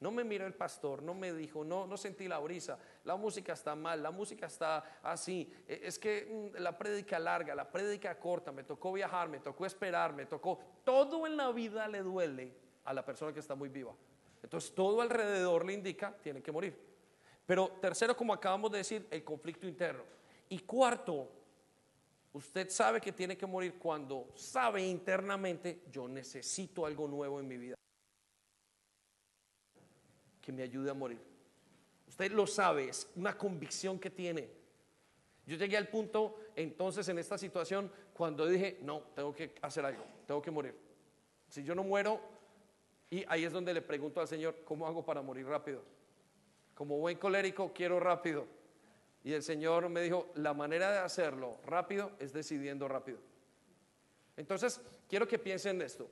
No 0.00 0.12
me 0.12 0.22
miró 0.22 0.46
el 0.46 0.54
pastor, 0.54 1.02
no 1.02 1.12
me 1.12 1.32
dijo, 1.32 1.64
no, 1.64 1.86
no 1.86 1.96
sentí 1.96 2.28
la 2.28 2.38
brisa, 2.38 2.78
la 3.04 3.16
música 3.16 3.52
está 3.52 3.74
mal, 3.74 4.00
la 4.00 4.12
música 4.12 4.46
está 4.46 5.00
así. 5.02 5.52
E, 5.66 5.80
es 5.82 5.98
que 5.98 6.52
mm, 6.54 6.60
la 6.62 6.78
prédica 6.78 7.18
larga, 7.18 7.52
la 7.54 7.68
prédica 7.68 8.16
corta, 8.18 8.52
me 8.52 8.62
tocó 8.62 8.92
viajar, 8.92 9.28
me 9.28 9.40
tocó 9.40 9.66
esperar, 9.66 10.12
me 10.12 10.26
tocó. 10.26 10.60
Todo 10.84 11.26
en 11.26 11.36
la 11.36 11.50
vida 11.50 11.88
le 11.88 12.02
duele 12.02 12.52
a 12.84 12.94
la 12.94 13.04
persona 13.04 13.32
que 13.32 13.40
está 13.40 13.56
muy 13.56 13.68
viva. 13.68 13.92
Entonces 14.40 14.72
todo 14.72 15.00
alrededor 15.00 15.64
le 15.64 15.72
indica, 15.72 16.16
tiene 16.22 16.42
que 16.42 16.52
morir. 16.52 16.78
Pero 17.44 17.68
tercero, 17.80 18.16
como 18.16 18.32
acabamos 18.32 18.70
de 18.70 18.78
decir, 18.78 19.08
el 19.10 19.24
conflicto 19.24 19.66
interno. 19.66 20.04
Y 20.48 20.60
cuarto, 20.60 21.28
usted 22.34 22.70
sabe 22.70 23.00
que 23.00 23.10
tiene 23.10 23.36
que 23.36 23.46
morir 23.46 23.80
cuando 23.80 24.28
sabe 24.36 24.86
internamente, 24.86 25.82
yo 25.90 26.06
necesito 26.06 26.86
algo 26.86 27.08
nuevo 27.08 27.40
en 27.40 27.48
mi 27.48 27.56
vida 27.56 27.77
que 30.48 30.52
me 30.52 30.62
ayude 30.62 30.90
a 30.90 30.94
morir. 30.94 31.20
Usted 32.06 32.32
lo 32.32 32.46
sabe, 32.46 32.88
es 32.88 33.06
una 33.16 33.36
convicción 33.36 33.98
que 33.98 34.08
tiene. 34.08 34.48
Yo 35.44 35.58
llegué 35.58 35.76
al 35.76 35.88
punto 35.88 36.40
entonces 36.56 37.06
en 37.10 37.18
esta 37.18 37.36
situación 37.36 37.92
cuando 38.14 38.46
dije, 38.46 38.78
no, 38.80 39.02
tengo 39.14 39.34
que 39.34 39.54
hacer 39.60 39.84
algo, 39.84 40.02
tengo 40.26 40.40
que 40.40 40.50
morir. 40.50 40.74
Si 41.50 41.62
yo 41.62 41.74
no 41.74 41.84
muero, 41.84 42.18
y 43.10 43.26
ahí 43.28 43.44
es 43.44 43.52
donde 43.52 43.74
le 43.74 43.82
pregunto 43.82 44.22
al 44.22 44.26
Señor, 44.26 44.62
¿cómo 44.64 44.86
hago 44.86 45.04
para 45.04 45.20
morir 45.20 45.44
rápido? 45.44 45.82
Como 46.74 46.96
buen 46.96 47.18
colérico, 47.18 47.70
quiero 47.74 48.00
rápido. 48.00 48.46
Y 49.24 49.34
el 49.34 49.42
Señor 49.42 49.90
me 49.90 50.00
dijo, 50.00 50.32
la 50.36 50.54
manera 50.54 50.90
de 50.90 50.98
hacerlo 51.00 51.58
rápido 51.66 52.12
es 52.20 52.32
decidiendo 52.32 52.88
rápido. 52.88 53.18
Entonces, 54.34 54.80
quiero 55.10 55.28
que 55.28 55.38
piensen 55.38 55.76
en 55.76 55.82
esto. 55.82 56.08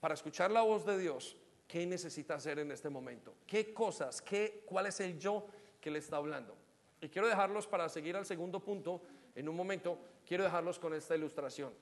Para 0.00 0.14
escuchar 0.14 0.50
la 0.50 0.62
voz 0.62 0.84
de 0.84 0.98
Dios, 0.98 1.36
¿Qué 1.70 1.86
necesita 1.86 2.34
hacer 2.34 2.58
en 2.58 2.72
este 2.72 2.90
momento? 2.90 3.36
¿Qué 3.46 3.72
cosas? 3.72 4.20
Qué, 4.20 4.64
¿Cuál 4.66 4.86
es 4.86 4.98
el 4.98 5.16
yo 5.20 5.46
que 5.80 5.88
le 5.88 6.00
está 6.00 6.16
hablando? 6.16 6.56
Y 7.00 7.08
quiero 7.08 7.28
dejarlos 7.28 7.68
para 7.68 7.88
seguir 7.88 8.16
al 8.16 8.26
segundo 8.26 8.58
punto 8.58 9.02
en 9.36 9.48
un 9.48 9.54
momento. 9.54 9.96
Quiero 10.26 10.42
dejarlos 10.42 10.80
con 10.80 10.94
esta 10.94 11.14
ilustración. 11.14 11.72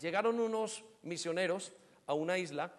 Llegaron 0.00 0.40
unos 0.40 0.82
misioneros 1.02 1.74
a 2.06 2.14
una 2.14 2.38
isla 2.38 2.74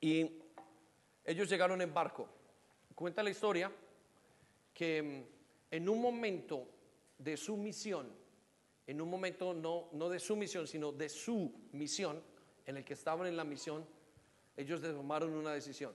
y 0.00 0.30
ellos 1.24 1.48
llegaron 1.48 1.82
en 1.82 1.92
barco. 1.92 2.28
Cuenta 2.94 3.24
la 3.24 3.30
historia 3.30 3.72
que 4.72 5.02
mm, 5.02 5.74
en 5.74 5.88
un 5.88 6.00
momento 6.00 6.68
de 7.18 7.36
su 7.36 7.56
misión, 7.56 8.12
en 8.86 9.00
un 9.00 9.10
momento 9.10 9.52
no, 9.52 9.88
no 9.90 10.08
de 10.08 10.20
su 10.20 10.36
misión, 10.36 10.68
sino 10.68 10.92
de 10.92 11.08
su 11.08 11.52
misión, 11.72 12.22
en 12.68 12.76
el 12.76 12.84
que 12.84 12.92
estaban 12.92 13.26
en 13.26 13.34
la 13.34 13.44
misión, 13.44 13.82
ellos 14.54 14.82
tomaron 14.82 15.32
una 15.32 15.52
decisión. 15.52 15.94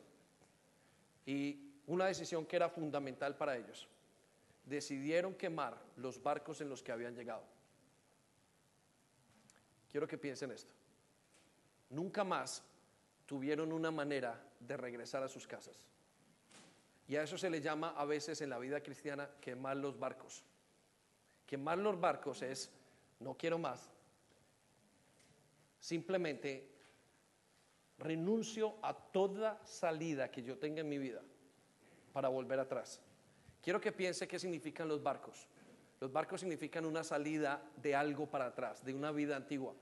Y 1.23 1.71
una 1.85 2.07
decisión 2.07 2.47
que 2.47 2.55
era 2.55 2.67
fundamental 2.67 3.37
para 3.37 3.55
ellos. 3.55 3.87
Decidieron 4.65 5.35
quemar 5.35 5.79
los 5.97 6.21
barcos 6.21 6.61
en 6.61 6.69
los 6.69 6.81
que 6.81 6.91
habían 6.91 7.13
llegado. 7.13 7.43
Quiero 9.91 10.07
que 10.07 10.17
piensen 10.17 10.49
esto. 10.49 10.73
Nunca 11.91 12.23
más 12.23 12.63
tuvieron 13.27 13.71
una 13.71 13.91
manera 13.91 14.43
de 14.59 14.75
regresar 14.75 15.21
a 15.21 15.27
sus 15.27 15.45
casas. 15.45 15.77
Y 17.07 17.17
a 17.17 17.21
eso 17.21 17.37
se 17.37 17.51
le 17.51 17.61
llama 17.61 17.93
a 17.95 18.05
veces 18.05 18.41
en 18.41 18.49
la 18.49 18.57
vida 18.57 18.81
cristiana 18.81 19.29
quemar 19.39 19.77
los 19.77 19.99
barcos. 19.99 20.43
Quemar 21.45 21.77
los 21.77 22.01
barcos 22.01 22.41
es, 22.41 22.71
no 23.19 23.35
quiero 23.35 23.59
más, 23.59 23.91
Simplemente 25.83 26.65
renuncio 27.97 28.77
a 28.81 28.93
toda 28.93 29.59
salida 29.65 30.31
que 30.31 30.41
yo 30.41 30.57
tenga 30.57 30.79
en 30.79 30.87
mi 30.87 30.97
vida 30.97 31.21
para 32.13 32.29
volver 32.29 32.57
atrás. 32.57 33.01
Quiero 33.61 33.81
que 33.81 33.91
piense 33.91 34.25
qué 34.25 34.39
significan 34.39 34.87
los 34.87 35.03
barcos. 35.03 35.45
Los 35.99 36.09
barcos 36.09 36.39
significan 36.39 36.85
una 36.85 37.03
salida 37.03 37.61
de 37.75 37.95
algo 37.95 38.27
para 38.27 38.45
atrás, 38.45 38.85
de 38.85 38.93
una 38.93 39.11
vida 39.11 39.35
antigua. 39.35 39.75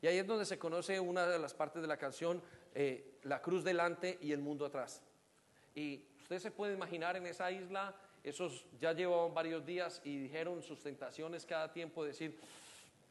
Y 0.00 0.06
ahí 0.06 0.16
es 0.16 0.26
donde 0.26 0.46
se 0.46 0.58
conoce 0.58 0.98
una 0.98 1.26
de 1.26 1.38
las 1.38 1.52
partes 1.52 1.82
de 1.82 1.88
la 1.88 1.98
canción, 1.98 2.40
eh, 2.74 3.18
la 3.24 3.42
cruz 3.42 3.62
delante 3.62 4.18
y 4.22 4.32
el 4.32 4.40
mundo 4.40 4.64
atrás. 4.64 5.02
Y 5.74 6.02
usted 6.22 6.38
se 6.38 6.50
puede 6.50 6.72
imaginar 6.72 7.18
en 7.18 7.26
esa 7.26 7.52
isla, 7.52 7.94
esos 8.24 8.64
ya 8.80 8.94
llevaban 8.94 9.34
varios 9.34 9.66
días 9.66 10.00
y 10.02 10.16
dijeron 10.16 10.62
sus 10.62 10.82
tentaciones 10.82 11.44
cada 11.44 11.70
tiempo, 11.74 12.06
decir, 12.06 12.38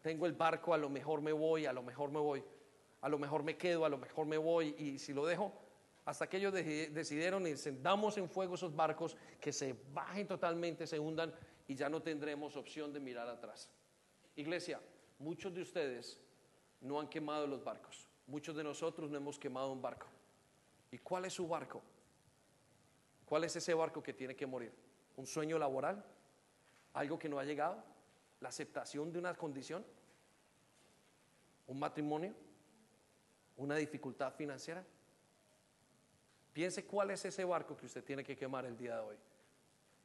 tengo 0.01 0.25
el 0.25 0.33
barco, 0.33 0.73
a 0.73 0.77
lo 0.77 0.89
mejor 0.89 1.21
me 1.21 1.31
voy, 1.31 1.65
a 1.65 1.73
lo 1.73 1.83
mejor 1.83 2.11
me 2.11 2.19
voy, 2.19 2.43
a 3.01 3.09
lo 3.09 3.19
mejor 3.19 3.43
me 3.43 3.57
quedo, 3.57 3.85
a 3.85 3.89
lo 3.89 3.97
mejor 3.97 4.25
me 4.25 4.37
voy 4.37 4.75
y 4.77 4.99
si 4.99 5.13
lo 5.13 5.25
dejo, 5.25 5.53
hasta 6.05 6.27
que 6.27 6.37
ellos 6.37 6.53
decidieron 6.53 7.45
encendamos 7.45 8.17
en 8.17 8.27
fuego 8.29 8.55
esos 8.55 8.75
barcos, 8.75 9.15
que 9.39 9.53
se 9.53 9.75
bajen 9.93 10.27
totalmente, 10.27 10.87
se 10.87 10.99
hundan 10.99 11.33
y 11.67 11.75
ya 11.75 11.89
no 11.89 12.01
tendremos 12.01 12.57
opción 12.57 12.91
de 12.91 12.99
mirar 12.99 13.27
atrás. 13.27 13.69
Iglesia, 14.35 14.79
muchos 15.19 15.53
de 15.53 15.61
ustedes 15.61 16.19
no 16.81 16.99
han 16.99 17.07
quemado 17.07 17.45
los 17.45 17.63
barcos, 17.63 18.07
muchos 18.25 18.55
de 18.55 18.63
nosotros 18.63 19.11
no 19.11 19.17
hemos 19.17 19.37
quemado 19.37 19.71
un 19.71 19.81
barco. 19.81 20.07
¿Y 20.89 20.97
cuál 20.97 21.25
es 21.25 21.33
su 21.33 21.47
barco? 21.47 21.81
¿Cuál 23.25 23.45
es 23.45 23.55
ese 23.55 23.73
barco 23.73 24.03
que 24.03 24.13
tiene 24.13 24.35
que 24.35 24.45
morir? 24.45 24.73
¿Un 25.15 25.25
sueño 25.25 25.57
laboral? 25.57 26.03
¿Algo 26.93 27.17
que 27.17 27.29
no 27.29 27.39
ha 27.39 27.45
llegado? 27.45 27.81
La 28.41 28.49
aceptación 28.49 29.13
de 29.13 29.19
una 29.19 29.35
condición, 29.35 29.85
un 31.67 31.79
matrimonio, 31.79 32.33
una 33.57 33.75
dificultad 33.75 34.33
financiera. 34.33 34.83
Piense 36.51 36.83
cuál 36.83 37.11
es 37.11 37.23
ese 37.23 37.45
barco 37.45 37.77
que 37.77 37.85
usted 37.85 38.03
tiene 38.03 38.23
que 38.23 38.35
quemar 38.35 38.65
el 38.65 38.77
día 38.77 38.95
de 38.95 39.01
hoy. 39.01 39.15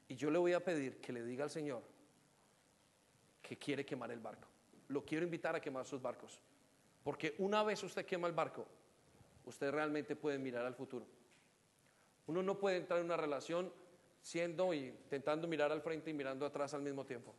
Y 0.08 0.14
yo 0.14 0.30
le 0.30 0.38
voy 0.38 0.52
a 0.52 0.64
pedir 0.64 1.00
que 1.00 1.12
le 1.12 1.24
diga 1.24 1.44
al 1.44 1.50
Señor 1.50 1.82
que 3.42 3.56
quiere 3.56 3.84
quemar 3.84 4.10
el 4.10 4.20
barco. 4.20 4.46
Lo 4.88 5.04
quiero 5.04 5.24
invitar 5.24 5.56
a 5.56 5.60
quemar 5.60 5.84
sus 5.86 6.00
barcos. 6.00 6.40
Porque 7.02 7.34
una 7.38 7.62
vez 7.62 7.82
usted 7.82 8.04
quema 8.04 8.28
el 8.28 8.34
barco, 8.34 8.66
usted 9.46 9.70
realmente 9.70 10.14
puede 10.14 10.38
mirar 10.38 10.66
al 10.66 10.74
futuro. 10.74 11.06
Uno 12.26 12.42
no 12.42 12.58
puede 12.58 12.76
entrar 12.76 13.00
en 13.00 13.06
una 13.06 13.16
relación 13.16 13.72
siendo 14.20 14.74
y 14.74 14.88
intentando 14.88 15.48
mirar 15.48 15.72
al 15.72 15.80
frente 15.80 16.10
y 16.10 16.14
mirando 16.14 16.44
atrás 16.44 16.74
al 16.74 16.82
mismo 16.82 17.06
tiempo. 17.06 17.34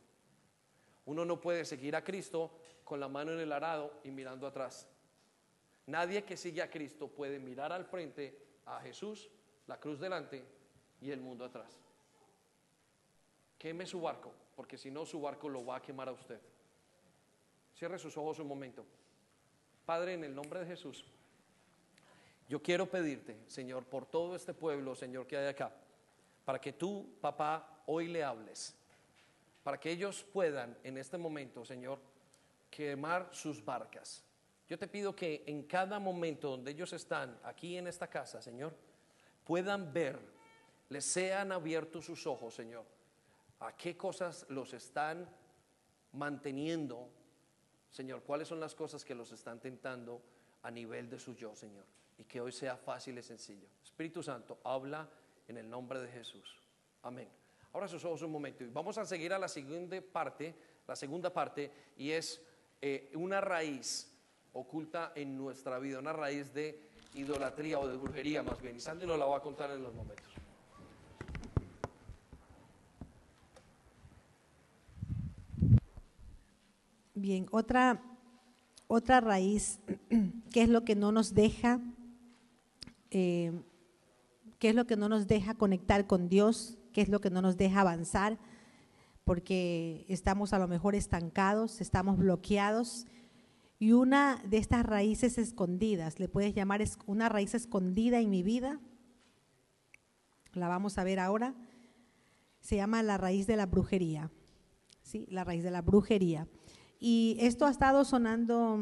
Uno 1.08 1.24
no 1.24 1.40
puede 1.40 1.64
seguir 1.64 1.96
a 1.96 2.04
Cristo 2.04 2.50
con 2.84 3.00
la 3.00 3.08
mano 3.08 3.32
en 3.32 3.40
el 3.40 3.50
arado 3.50 3.98
y 4.04 4.10
mirando 4.10 4.46
atrás. 4.46 4.86
Nadie 5.86 6.22
que 6.22 6.36
sigue 6.36 6.60
a 6.60 6.70
Cristo 6.70 7.08
puede 7.08 7.38
mirar 7.38 7.72
al 7.72 7.86
frente 7.86 8.38
a 8.66 8.78
Jesús, 8.82 9.30
la 9.68 9.80
cruz 9.80 9.98
delante 10.00 10.44
y 11.00 11.10
el 11.10 11.22
mundo 11.22 11.46
atrás. 11.46 11.80
Queme 13.56 13.86
su 13.86 14.02
barco, 14.02 14.34
porque 14.54 14.76
si 14.76 14.90
no 14.90 15.06
su 15.06 15.18
barco 15.22 15.48
lo 15.48 15.64
va 15.64 15.76
a 15.76 15.82
quemar 15.82 16.10
a 16.10 16.12
usted. 16.12 16.38
Cierre 17.74 17.98
sus 17.98 18.14
ojos 18.18 18.38
un 18.40 18.48
momento. 18.48 18.84
Padre, 19.86 20.12
en 20.12 20.24
el 20.24 20.34
nombre 20.34 20.60
de 20.60 20.66
Jesús, 20.66 21.06
yo 22.50 22.62
quiero 22.62 22.84
pedirte, 22.84 23.34
Señor, 23.46 23.84
por 23.84 24.04
todo 24.04 24.36
este 24.36 24.52
pueblo, 24.52 24.94
Señor, 24.94 25.26
que 25.26 25.38
hay 25.38 25.46
acá, 25.46 25.74
para 26.44 26.60
que 26.60 26.74
tú, 26.74 27.16
papá, 27.22 27.82
hoy 27.86 28.08
le 28.08 28.22
hables 28.22 28.77
para 29.62 29.78
que 29.78 29.90
ellos 29.90 30.24
puedan 30.32 30.76
en 30.82 30.98
este 30.98 31.18
momento, 31.18 31.64
Señor, 31.64 32.00
quemar 32.70 33.28
sus 33.32 33.64
barcas. 33.64 34.24
Yo 34.68 34.78
te 34.78 34.86
pido 34.86 35.14
que 35.14 35.44
en 35.46 35.62
cada 35.62 35.98
momento 35.98 36.50
donde 36.50 36.70
ellos 36.70 36.92
están 36.92 37.38
aquí 37.42 37.76
en 37.76 37.86
esta 37.86 38.08
casa, 38.08 38.42
Señor, 38.42 38.74
puedan 39.44 39.92
ver, 39.92 40.18
les 40.90 41.04
sean 41.04 41.52
abiertos 41.52 42.04
sus 42.04 42.26
ojos, 42.26 42.54
Señor, 42.54 42.84
a 43.60 43.74
qué 43.76 43.96
cosas 43.96 44.46
los 44.50 44.74
están 44.74 45.28
manteniendo, 46.12 47.08
Señor, 47.90 48.22
cuáles 48.22 48.48
son 48.48 48.60
las 48.60 48.74
cosas 48.74 49.04
que 49.04 49.14
los 49.14 49.32
están 49.32 49.58
tentando 49.58 50.22
a 50.62 50.70
nivel 50.70 51.08
de 51.08 51.18
su 51.18 51.34
yo, 51.34 51.54
Señor. 51.56 51.84
Y 52.18 52.24
que 52.24 52.40
hoy 52.40 52.52
sea 52.52 52.76
fácil 52.76 53.16
y 53.18 53.22
sencillo. 53.22 53.68
Espíritu 53.82 54.22
Santo, 54.22 54.58
habla 54.64 55.08
en 55.46 55.56
el 55.56 55.70
nombre 55.70 56.00
de 56.00 56.08
Jesús. 56.08 56.58
Amén. 57.02 57.28
Ahora 57.72 57.88
sus 57.88 58.04
ojos 58.04 58.22
un 58.22 58.32
momento 58.32 58.64
y 58.64 58.68
vamos 58.68 58.96
a 58.98 59.04
seguir 59.04 59.32
a 59.32 59.38
la 59.38 59.48
siguiente 59.48 60.00
parte, 60.02 60.54
la 60.86 60.96
segunda 60.96 61.32
parte, 61.32 61.70
y 61.96 62.10
es 62.10 62.40
eh, 62.80 63.10
una 63.14 63.40
raíz 63.40 64.10
oculta 64.52 65.12
en 65.14 65.36
nuestra 65.36 65.78
vida, 65.78 65.98
una 65.98 66.12
raíz 66.12 66.52
de 66.54 66.80
idolatría 67.14 67.78
o 67.78 67.86
de 67.86 67.96
brujería 67.96 68.42
más 68.42 68.60
bien. 68.60 68.76
Y 68.76 68.80
Sandy 68.80 69.06
nos 69.06 69.18
la 69.18 69.26
va 69.26 69.36
a 69.36 69.40
contar 69.40 69.70
en 69.70 69.82
los 69.82 69.94
momentos. 69.94 70.32
Bien, 77.14 77.48
otra, 77.50 78.00
otra 78.86 79.20
raíz, 79.20 79.80
que 80.52 80.62
es 80.62 80.68
lo 80.68 80.84
que 80.84 80.94
no 80.94 81.10
nos 81.10 81.34
deja, 81.34 81.80
eh, 83.10 83.52
qué 84.60 84.68
es 84.70 84.74
lo 84.74 84.86
que 84.86 84.96
no 84.96 85.08
nos 85.08 85.26
deja 85.26 85.54
conectar 85.54 86.06
con 86.06 86.28
Dios, 86.28 86.77
qué 86.98 87.02
es 87.02 87.08
lo 87.08 87.20
que 87.20 87.30
no 87.30 87.42
nos 87.42 87.56
deja 87.56 87.82
avanzar, 87.82 88.40
porque 89.22 90.04
estamos 90.08 90.52
a 90.52 90.58
lo 90.58 90.66
mejor 90.66 90.96
estancados, 90.96 91.80
estamos 91.80 92.18
bloqueados. 92.18 93.06
Y 93.78 93.92
una 93.92 94.42
de 94.44 94.56
estas 94.56 94.84
raíces 94.84 95.38
escondidas, 95.38 96.18
le 96.18 96.28
puedes 96.28 96.56
llamar 96.56 96.82
una 97.06 97.28
raíz 97.28 97.54
escondida 97.54 98.18
en 98.18 98.30
mi 98.30 98.42
vida, 98.42 98.80
la 100.54 100.66
vamos 100.66 100.98
a 100.98 101.04
ver 101.04 101.20
ahora, 101.20 101.54
se 102.58 102.74
llama 102.74 103.00
la 103.04 103.16
raíz 103.16 103.46
de 103.46 103.54
la 103.54 103.66
brujería. 103.66 104.32
¿sí? 105.02 105.24
La 105.30 105.44
raíz 105.44 105.62
de 105.62 105.70
la 105.70 105.82
brujería. 105.82 106.48
Y 106.98 107.36
esto 107.38 107.66
ha 107.66 107.70
estado 107.70 108.04
sonando, 108.04 108.76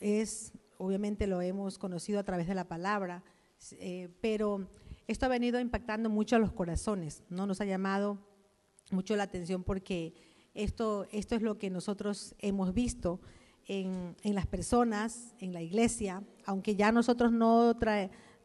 es, 0.00 0.52
obviamente 0.76 1.26
lo 1.26 1.40
hemos 1.40 1.78
conocido 1.78 2.20
a 2.20 2.24
través 2.24 2.46
de 2.46 2.54
la 2.54 2.68
palabra, 2.68 3.24
eh, 3.78 4.10
pero 4.20 4.68
esto 5.06 5.26
ha 5.26 5.28
venido 5.28 5.60
impactando 5.60 6.10
mucho 6.10 6.36
a 6.36 6.38
los 6.38 6.52
corazones, 6.52 7.22
¿no? 7.28 7.46
Nos 7.46 7.60
ha 7.60 7.64
llamado 7.64 8.18
mucho 8.90 9.16
la 9.16 9.24
atención 9.24 9.62
porque 9.62 10.14
esto, 10.54 11.06
esto 11.12 11.34
es 11.34 11.42
lo 11.42 11.58
que 11.58 11.70
nosotros 11.70 12.34
hemos 12.38 12.72
visto 12.72 13.20
en, 13.66 14.16
las 14.22 14.46
personas, 14.46 15.34
en 15.40 15.52
la 15.52 15.62
iglesia, 15.62 16.22
aunque 16.44 16.76
ya 16.76 16.92
nosotros 16.92 17.32
no 17.32 17.76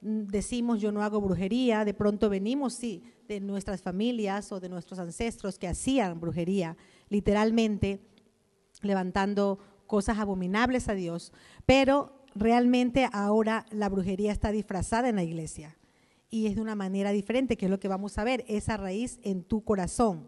decimos 0.01 0.81
yo 0.81 0.91
no 0.91 1.03
hago 1.03 1.21
brujería, 1.21 1.85
de 1.85 1.93
pronto 1.93 2.29
venimos, 2.29 2.73
sí, 2.73 3.03
de 3.27 3.39
nuestras 3.39 3.81
familias 3.81 4.51
o 4.51 4.59
de 4.59 4.69
nuestros 4.69 4.99
ancestros 4.99 5.59
que 5.59 5.67
hacían 5.67 6.19
brujería, 6.19 6.75
literalmente 7.09 8.01
levantando 8.81 9.59
cosas 9.85 10.17
abominables 10.17 10.89
a 10.89 10.95
Dios, 10.95 11.33
pero 11.65 12.23
realmente 12.33 13.07
ahora 13.13 13.65
la 13.69 13.89
brujería 13.89 14.31
está 14.31 14.51
disfrazada 14.51 15.07
en 15.09 15.17
la 15.17 15.23
iglesia 15.23 15.77
y 16.31 16.47
es 16.47 16.55
de 16.55 16.61
una 16.61 16.73
manera 16.73 17.11
diferente, 17.11 17.57
que 17.57 17.65
es 17.65 17.71
lo 17.71 17.79
que 17.79 17.87
vamos 17.87 18.17
a 18.17 18.23
ver, 18.23 18.43
esa 18.47 18.77
raíz 18.77 19.19
en 19.21 19.43
tu 19.43 19.63
corazón. 19.63 20.27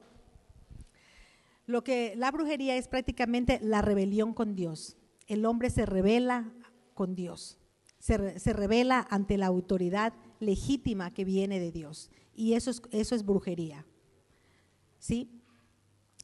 Lo 1.66 1.84
que 1.84 2.14
la 2.16 2.30
brujería 2.30 2.76
es 2.76 2.88
prácticamente 2.88 3.60
la 3.64 3.82
rebelión 3.82 4.34
con 4.34 4.56
Dios. 4.56 4.98
El 5.28 5.46
hombre 5.46 5.72
se 5.72 5.86
revela 5.86 6.54
con 6.94 7.16
Dios, 7.16 7.58
se, 7.98 8.38
se 8.40 8.54
revela 8.54 9.08
ante 9.10 9.38
la 9.38 9.48
autoridad 9.48 10.14
legítima 10.40 11.10
que 11.12 11.26
viene 11.26 11.60
de 11.60 11.72
Dios. 11.72 12.12
Y 12.36 12.54
eso 12.54 12.70
es, 12.70 12.82
eso 12.92 13.16
es 13.16 13.26
brujería. 13.26 13.86
¿Sí? 15.00 15.42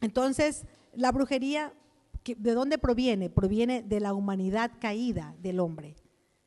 Entonces, 0.01 0.65
la 0.93 1.11
brujería 1.11 1.73
¿De 2.37 2.53
dónde 2.53 2.77
proviene? 2.77 3.29
Proviene 3.29 3.81
de 3.81 3.99
la 3.99 4.13
humanidad 4.13 4.71
caída 4.79 5.35
del 5.41 5.59
hombre, 5.59 5.95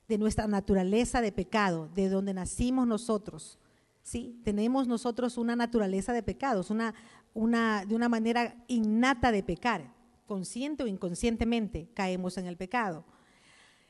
de 0.09 0.19
nuestra 0.19 0.47
naturaleza 0.47 1.21
de 1.21 1.33
pecado, 1.33 1.89
de 1.95 2.09
donde 2.09 2.35
nacimos 2.35 2.87
nosotros. 2.87 3.59
¿sí? 4.03 4.41
Tenemos 4.45 4.87
nosotros 4.87 5.39
una 5.39 5.57
naturaleza 5.57 6.13
de 6.13 6.23
pecados, 6.23 6.71
una, 6.71 6.95
una, 7.35 7.85
de 7.87 7.95
una 7.95 8.09
manera 8.09 8.57
innata 8.69 9.33
de 9.33 9.43
pecar, 9.43 9.93
consciente 10.27 10.83
o 10.83 10.87
inconscientemente 10.87 11.89
caemos 11.95 12.39
en 12.39 12.47
el 12.47 12.57
pecado. 12.57 13.05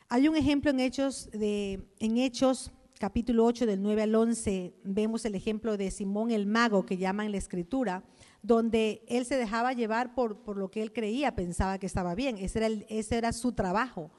Hay 0.08 0.28
un 0.28 0.36
ejemplo 0.36 0.70
en 0.70 0.80
Hechos, 0.80 1.30
de, 1.32 1.88
en 1.98 2.18
Hechos 2.18 2.70
capítulo 3.02 3.44
8 3.46 3.66
del 3.66 3.82
9 3.82 4.02
al 4.02 4.14
11, 4.14 4.74
vemos 4.84 5.24
el 5.24 5.34
ejemplo 5.34 5.76
de 5.76 5.90
Simón 5.90 6.30
el 6.30 6.46
mago 6.46 6.86
que 6.86 6.98
llama 6.98 7.24
en 7.24 7.32
la 7.32 7.38
escritura, 7.38 8.04
donde 8.42 9.02
él 9.08 9.24
se 9.24 9.36
dejaba 9.36 9.72
llevar 9.72 10.14
por, 10.14 10.36
por 10.44 10.56
lo 10.56 10.70
que 10.70 10.82
él 10.82 10.92
creía, 10.92 11.34
pensaba 11.34 11.78
que 11.78 11.86
estaba 11.86 12.14
bien, 12.14 12.38
ese 12.38 12.64
era, 12.64 12.84
ese 12.88 13.18
era 13.18 13.32
su 13.32 13.54
trabajo. 13.54 14.12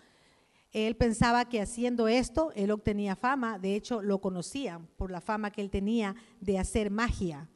Él 0.74 0.96
pensaba 0.96 1.46
que 1.46 1.62
haciendo 1.62 2.08
esto, 2.08 2.52
él 2.56 2.72
obtenía 2.72 3.16
fama, 3.16 3.60
de 3.60 3.76
hecho 3.76 4.02
lo 4.02 4.20
conocían 4.20 4.88
por 4.98 5.12
la 5.12 5.22
fama 5.22 5.52
que 5.52 5.62
él 5.62 5.70
tenía 5.70 6.16
de 6.42 6.60
hacer 6.60 6.90
magia. 6.90 7.48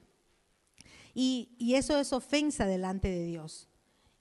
Y, 1.14 1.50
y 1.58 1.74
eso 1.74 2.00
es 2.00 2.14
ofensa 2.14 2.68
delante 2.68 3.10
de 3.10 3.26
Dios. 3.26 3.68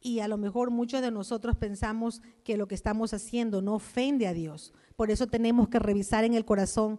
Y 0.00 0.20
a 0.20 0.28
lo 0.28 0.38
mejor 0.38 0.70
muchos 0.70 1.02
de 1.02 1.11
nosotros 1.11 1.56
pensamos 1.56 2.22
que 2.42 2.56
lo 2.56 2.68
que 2.68 2.74
estamos 2.74 3.12
haciendo 3.12 3.61
no 3.61 3.74
ofende 3.74 4.26
a 4.26 4.32
Dios. 4.32 4.72
Por 4.96 5.11
eso 5.11 5.26
tenemos 5.26 5.68
que 5.68 5.78
revisar 5.78 6.24
en 6.24 6.32
el 6.32 6.46
corazón 6.46 6.98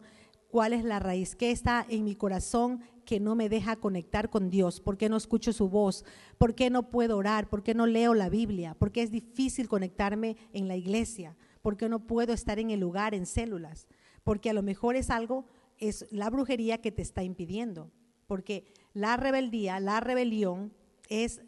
cuál 0.50 0.74
es 0.74 0.84
la 0.84 1.00
raíz, 1.00 1.36
qué 1.36 1.52
está 1.52 1.86
en 1.90 2.04
mi 2.04 2.16
corazón 2.16 2.82
que 3.06 3.20
no 3.20 3.36
me 3.36 3.50
deja 3.50 3.78
conectar 3.78 4.30
con 4.30 4.50
Dios, 4.50 4.82
por 4.82 4.98
qué 4.98 5.08
no 5.08 5.16
escucho 5.16 5.54
su 5.54 5.70
voz, 5.70 6.04
por 6.38 6.56
qué 6.56 6.70
no 6.70 6.90
puedo 6.90 7.18
orar, 7.18 7.50
por 7.50 7.64
qué 7.64 7.74
no 7.74 7.86
leo 7.86 8.14
la 8.14 8.30
Biblia, 8.30 8.76
por 8.76 8.92
qué 8.92 9.02
es 9.02 9.12
difícil 9.12 9.70
conectarme 9.70 10.36
en 10.52 10.68
la 10.68 10.76
iglesia, 10.76 11.38
por 11.62 11.78
qué 11.78 11.90
no 11.90 12.06
puedo 12.08 12.34
estar 12.34 12.60
en 12.60 12.72
el 12.72 12.80
lugar, 12.80 13.14
en 13.14 13.26
células, 13.26 13.88
porque 14.24 14.50
a 14.50 14.54
lo 14.54 14.64
mejor 14.64 14.96
es 14.96 15.10
algo, 15.10 15.46
es 15.80 16.06
la 16.12 16.30
brujería 16.30 16.80
que 16.80 16.92
te 16.92 17.02
está 17.02 17.24
impidiendo, 17.24 17.92
porque 18.28 18.66
la 18.94 19.18
rebeldía, 19.18 19.80
la 19.80 20.00
rebelión 20.00 20.74
es 21.10 21.42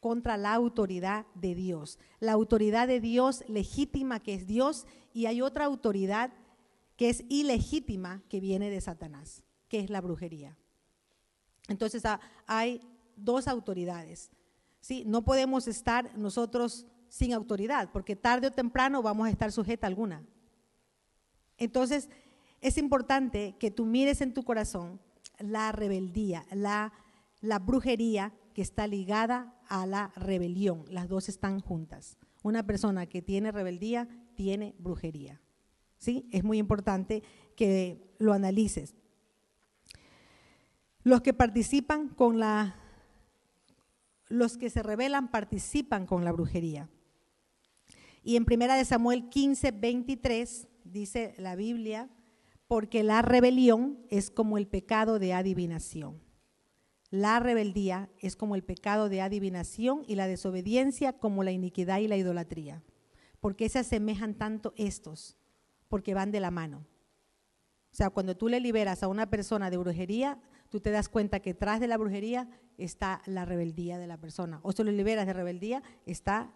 contra 0.00 0.36
la 0.36 0.54
autoridad 0.54 1.26
de 1.34 1.54
Dios, 1.54 1.98
la 2.20 2.32
autoridad 2.32 2.88
de 2.88 3.00
Dios 3.00 3.44
legítima 3.48 4.20
que 4.20 4.34
es 4.34 4.46
Dios 4.46 4.86
y 5.12 5.26
hay 5.26 5.42
otra 5.42 5.66
autoridad 5.66 6.32
que 6.96 7.10
es 7.10 7.24
ilegítima 7.28 8.22
que 8.28 8.40
viene 8.40 8.70
de 8.70 8.80
Satanás, 8.80 9.42
que 9.68 9.80
es 9.80 9.90
la 9.90 10.00
brujería. 10.00 10.56
Entonces 11.68 12.04
ah, 12.04 12.20
hay 12.46 12.80
dos 13.16 13.48
autoridades. 13.48 14.30
¿sí? 14.80 15.04
No 15.06 15.22
podemos 15.22 15.68
estar 15.68 16.16
nosotros 16.18 16.86
sin 17.10 17.34
autoridad, 17.34 17.90
porque 17.92 18.16
tarde 18.16 18.46
o 18.46 18.52
temprano 18.52 19.02
vamos 19.02 19.26
a 19.26 19.30
estar 19.30 19.52
sujeta 19.52 19.86
a 19.86 19.88
alguna. 19.88 20.24
Entonces, 21.58 22.08
es 22.62 22.78
importante 22.78 23.56
que 23.58 23.70
tú 23.70 23.84
mires 23.84 24.22
en 24.22 24.32
tu 24.32 24.44
corazón 24.44 25.00
la 25.38 25.72
rebeldía, 25.72 26.46
la, 26.52 26.92
la 27.40 27.58
brujería 27.58 28.32
que 28.54 28.62
está 28.62 28.86
ligada 28.86 29.54
a 29.68 29.86
la 29.86 30.12
rebelión. 30.16 30.84
Las 30.88 31.08
dos 31.08 31.28
están 31.28 31.60
juntas. 31.60 32.16
Una 32.42 32.64
persona 32.64 33.06
que 33.06 33.22
tiene 33.22 33.52
rebeldía 33.52 34.08
tiene 34.34 34.74
brujería. 34.78 35.40
¿Sí? 35.98 36.28
Es 36.32 36.44
muy 36.44 36.58
importante 36.58 37.22
que 37.56 38.14
lo 38.18 38.32
analices. 38.32 38.94
Los 41.02 41.20
que 41.20 41.34
participan 41.34 42.08
con 42.08 42.38
la 42.38 42.76
los 44.28 44.56
que 44.56 44.70
se 44.70 44.82
rebelan 44.82 45.30
participan 45.30 46.06
con 46.06 46.24
la 46.24 46.30
brujería. 46.30 46.88
Y 48.22 48.36
en 48.36 48.44
primera 48.44 48.76
de 48.76 48.84
Samuel 48.84 49.28
15, 49.28 49.72
23 49.72 50.68
dice 50.84 51.34
la 51.38 51.56
Biblia, 51.56 52.08
porque 52.66 53.02
la 53.02 53.22
rebelión 53.22 53.98
es 54.10 54.30
como 54.30 54.58
el 54.58 54.66
pecado 54.66 55.18
de 55.18 55.32
adivinación. 55.32 56.20
La 57.10 57.40
rebeldía 57.40 58.08
es 58.18 58.36
como 58.36 58.54
el 58.54 58.62
pecado 58.62 59.08
de 59.08 59.20
adivinación 59.20 60.04
y 60.06 60.14
la 60.14 60.28
desobediencia 60.28 61.12
como 61.12 61.42
la 61.42 61.50
iniquidad 61.50 61.98
y 61.98 62.06
la 62.06 62.16
idolatría. 62.16 62.84
¿Por 63.40 63.56
qué 63.56 63.68
se 63.68 63.80
asemejan 63.80 64.34
tanto 64.34 64.72
estos? 64.76 65.36
Porque 65.88 66.14
van 66.14 66.30
de 66.30 66.38
la 66.38 66.52
mano. 66.52 66.86
O 67.90 67.96
sea, 67.96 68.10
cuando 68.10 68.36
tú 68.36 68.48
le 68.48 68.60
liberas 68.60 69.02
a 69.02 69.08
una 69.08 69.28
persona 69.28 69.70
de 69.70 69.76
brujería, 69.76 70.38
tú 70.68 70.78
te 70.80 70.92
das 70.92 71.08
cuenta 71.08 71.40
que 71.40 71.54
tras 71.54 71.80
de 71.80 71.88
la 71.88 71.96
brujería 71.96 72.48
está 72.78 73.22
la 73.26 73.44
rebeldía 73.44 73.98
de 73.98 74.06
la 74.06 74.18
persona. 74.18 74.60
O 74.62 74.70
si 74.70 74.84
lo 74.84 74.92
liberas 74.92 75.26
de 75.26 75.32
rebeldía, 75.32 75.82
está 76.06 76.52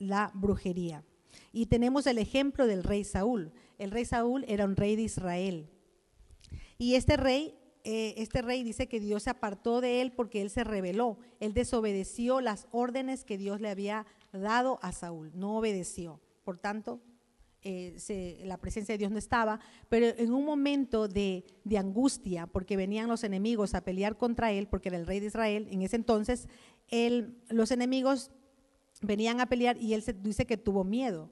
la 0.00 0.32
brujería. 0.34 1.04
Y 1.52 1.66
tenemos 1.66 2.08
el 2.08 2.18
ejemplo 2.18 2.66
del 2.66 2.82
rey 2.82 3.04
Saúl. 3.04 3.52
El 3.78 3.92
rey 3.92 4.04
Saúl 4.04 4.44
era 4.48 4.64
un 4.64 4.74
rey 4.74 4.96
de 4.96 5.02
Israel. 5.02 5.68
Y 6.78 6.94
este 6.96 7.16
rey, 7.16 7.54
eh, 7.84 8.14
este 8.16 8.42
rey 8.42 8.64
dice 8.64 8.88
que 8.88 8.98
Dios 8.98 9.24
se 9.24 9.30
apartó 9.30 9.80
de 9.80 10.00
él 10.00 10.12
porque 10.12 10.42
él 10.42 10.50
se 10.50 10.64
rebeló. 10.64 11.18
Él 11.38 11.54
desobedeció 11.54 12.40
las 12.40 12.66
órdenes 12.72 13.24
que 13.24 13.38
Dios 13.38 13.60
le 13.60 13.68
había 13.68 14.06
dado 14.32 14.80
a 14.82 14.92
Saúl. 14.92 15.30
No 15.34 15.58
obedeció. 15.58 16.20
Por 16.42 16.58
tanto, 16.58 17.00
eh, 17.62 18.42
la 18.44 18.56
presencia 18.56 18.94
de 18.94 18.98
Dios 18.98 19.10
no 19.10 19.18
estaba, 19.18 19.60
pero 19.90 20.06
en 20.06 20.32
un 20.32 20.46
momento 20.46 21.08
de, 21.08 21.44
de 21.64 21.76
angustia, 21.76 22.46
porque 22.46 22.76
venían 22.76 23.08
los 23.08 23.22
enemigos 23.22 23.74
a 23.74 23.84
pelear 23.84 24.16
contra 24.16 24.50
él, 24.50 24.66
porque 24.66 24.88
era 24.88 24.96
el 24.96 25.06
rey 25.06 25.20
de 25.20 25.26
Israel, 25.26 25.68
en 25.70 25.82
ese 25.82 25.96
entonces, 25.96 26.48
él, 26.88 27.36
los 27.50 27.70
enemigos 27.70 28.30
venían 29.00 29.40
a 29.40 29.46
pelear 29.46 29.76
y 29.80 29.94
él 29.94 30.02
se 30.02 30.12
dice 30.12 30.46
que 30.46 30.56
tuvo 30.56 30.84
miedo. 30.84 31.30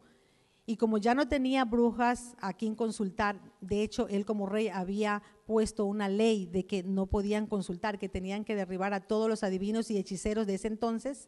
Y 0.69 0.77
como 0.77 0.99
ya 0.99 1.15
no 1.15 1.27
tenía 1.29 1.65
brujas 1.65 2.37
a 2.41 2.53
quien 2.53 2.75
consultar, 2.75 3.41
de 3.63 3.83
hecho, 3.83 4.07
él 4.09 4.27
como 4.27 4.45
rey 4.45 4.69
había 4.69 5.23
puesto 5.47 5.87
una 5.87 6.11
ley 6.11 6.45
de 6.45 6.67
que 6.67 6.83
no 6.83 7.07
podían 7.07 7.47
consultar, 7.47 7.99
que 7.99 8.11
tenían 8.11 8.45
que 8.45 8.55
derribar 8.55 8.93
a 8.93 9.01
todos 9.01 9.31
los 9.31 9.43
adivinos 9.43 9.91
y 9.91 9.97
hechiceros 9.97 10.47
de 10.47 10.57
ese 10.57 10.69
entonces. 10.69 11.27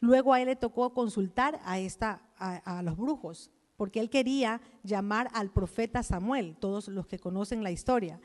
Luego 0.00 0.32
a 0.32 0.40
él 0.40 0.48
le 0.48 0.56
tocó 0.56 0.94
consultar 0.94 1.60
a, 1.64 1.78
esta, 1.78 2.28
a, 2.36 2.82
los 2.82 2.96
brujos, 2.96 3.52
porque 3.76 4.00
él 4.00 4.10
quería 4.10 4.60
llamar 4.82 5.28
al 5.32 5.52
profeta 5.52 6.02
Samuel, 6.02 6.56
todos 6.58 6.88
los 6.88 7.06
que 7.06 7.20
conocen 7.20 7.62
la 7.62 7.70
historia. 7.70 8.20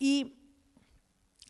¿Y 0.00 0.34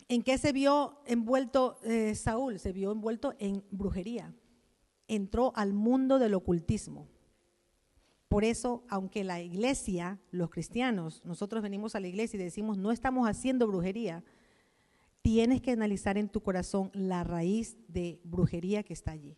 en 0.08 0.22
qué 0.22 0.36
se 0.36 0.52
vio 0.52 0.98
envuelto 1.06 1.78
eh, 1.84 2.14
Saúl? 2.14 2.58
Se 2.58 2.72
vio 2.72 2.92
envuelto 2.92 3.32
en 3.38 3.64
brujería. 3.70 4.34
Entró 5.08 5.52
al 5.56 5.72
mundo 5.72 6.18
del 6.18 6.34
ocultismo. 6.34 7.08
Por 8.28 8.44
eso, 8.44 8.82
aunque 8.88 9.24
la 9.24 9.42
iglesia, 9.42 10.18
los 10.30 10.48
cristianos, 10.48 11.20
nosotros 11.24 11.62
venimos 11.62 11.94
a 11.94 12.00
la 12.00 12.08
iglesia 12.08 12.40
y 12.40 12.42
decimos, 12.42 12.78
no 12.78 12.90
estamos 12.90 13.28
haciendo 13.28 13.66
brujería, 13.66 14.24
tienes 15.20 15.60
que 15.60 15.72
analizar 15.72 16.16
en 16.16 16.28
tu 16.28 16.42
corazón 16.42 16.90
la 16.94 17.24
raíz 17.24 17.76
de 17.88 18.20
brujería 18.24 18.82
que 18.82 18.94
está 18.94 19.12
allí. 19.12 19.36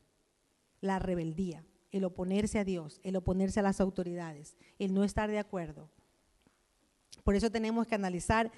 La 0.80 1.00
rebeldía, 1.00 1.64
el 1.90 2.04
oponerse 2.04 2.58
a 2.58 2.64
Dios, 2.64 3.00
el 3.02 3.16
oponerse 3.16 3.60
a 3.60 3.64
las 3.64 3.80
autoridades, 3.80 4.56
el 4.78 4.94
no 4.94 5.02
estar 5.02 5.30
de 5.30 5.38
acuerdo. 5.38 5.90
Por 7.24 7.34
eso 7.34 7.50
tenemos 7.50 7.86
que 7.86 7.94
analizar 7.94 8.52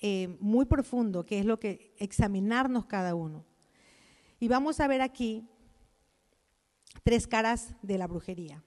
eh, 0.00 0.36
muy 0.40 0.66
profundo 0.66 1.24
qué 1.24 1.38
es 1.38 1.46
lo 1.46 1.58
que, 1.58 1.94
examinarnos 1.98 2.86
cada 2.86 3.14
uno. 3.14 3.44
Y 4.38 4.48
vamos 4.48 4.80
a 4.80 4.86
ver 4.86 5.00
aquí 5.00 5.48
tres 7.06 7.28
caras 7.28 7.72
de 7.82 7.98
la 7.98 8.08
brujería 8.08 8.64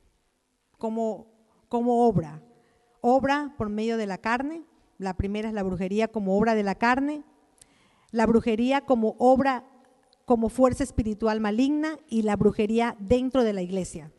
como, 0.78 1.28
obra. 1.70 2.42
Obra 3.02 3.54
por 3.58 3.68
medio 3.68 3.98
de 3.98 4.08
la 4.08 4.18
carne. 4.18 4.64
La 4.98 5.18
primera 5.18 5.50
es 5.50 5.54
la 5.54 5.62
brujería 5.62 6.08
como 6.08 6.38
obra 6.38 6.56
de 6.56 6.64
la 6.64 6.76
carne. 6.76 7.26
La 8.12 8.26
brujería 8.26 8.86
como 8.86 9.18
obra, 9.20 9.66
como 10.24 10.48
fuerza 10.48 10.86
espiritual 10.86 11.42
maligna 11.42 12.00
y 12.08 12.22
la 12.22 12.38
brujería 12.38 12.96
dentro 12.98 13.44
de 13.44 13.52
la 13.52 13.62
iglesia. 13.62 14.10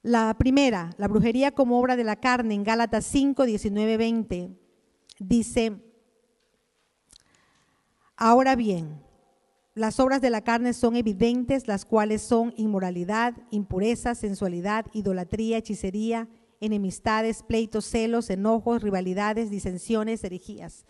La 0.00 0.34
primera, 0.38 0.88
la 0.96 1.06
brujería 1.06 1.50
como 1.52 1.78
obra 1.78 1.96
de 1.96 2.04
la 2.04 2.16
carne 2.16 2.54
en 2.54 2.64
Gálatas 2.64 3.04
5, 3.04 3.44
19, 3.44 3.98
20, 3.98 4.58
dice, 5.18 5.82
ahora 8.16 8.56
bien, 8.56 9.03
las 9.74 9.98
obras 9.98 10.20
de 10.20 10.30
la 10.30 10.42
carne 10.42 10.72
son 10.72 10.94
evidentes, 10.94 11.66
las 11.66 11.84
cuales 11.84 12.22
son 12.22 12.54
inmoralidad, 12.56 13.34
impureza, 13.50 14.14
sensualidad, 14.14 14.86
idolatría, 14.92 15.58
hechicería, 15.58 16.28
enemistades, 16.60 17.42
pleitos, 17.42 17.84
celos, 17.84 18.30
enojos, 18.30 18.82
rivalidades, 18.82 19.50
disensiones, 19.50 20.22
herejías. 20.22 20.84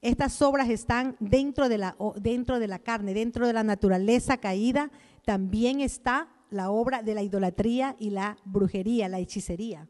Estas 0.00 0.40
obras 0.42 0.70
están 0.70 1.16
dentro 1.18 1.68
de, 1.68 1.78
la, 1.78 1.96
dentro 2.16 2.60
de 2.60 2.68
la 2.68 2.78
carne, 2.78 3.14
dentro 3.14 3.48
de 3.48 3.52
la 3.52 3.64
naturaleza 3.64 4.38
caída. 4.38 4.92
También 5.24 5.80
está 5.80 6.28
la 6.50 6.70
obra 6.70 7.02
de 7.02 7.14
la 7.14 7.22
idolatría 7.22 7.96
y 7.98 8.10
la 8.10 8.36
brujería, 8.44 9.08
la 9.08 9.18
hechicería, 9.18 9.88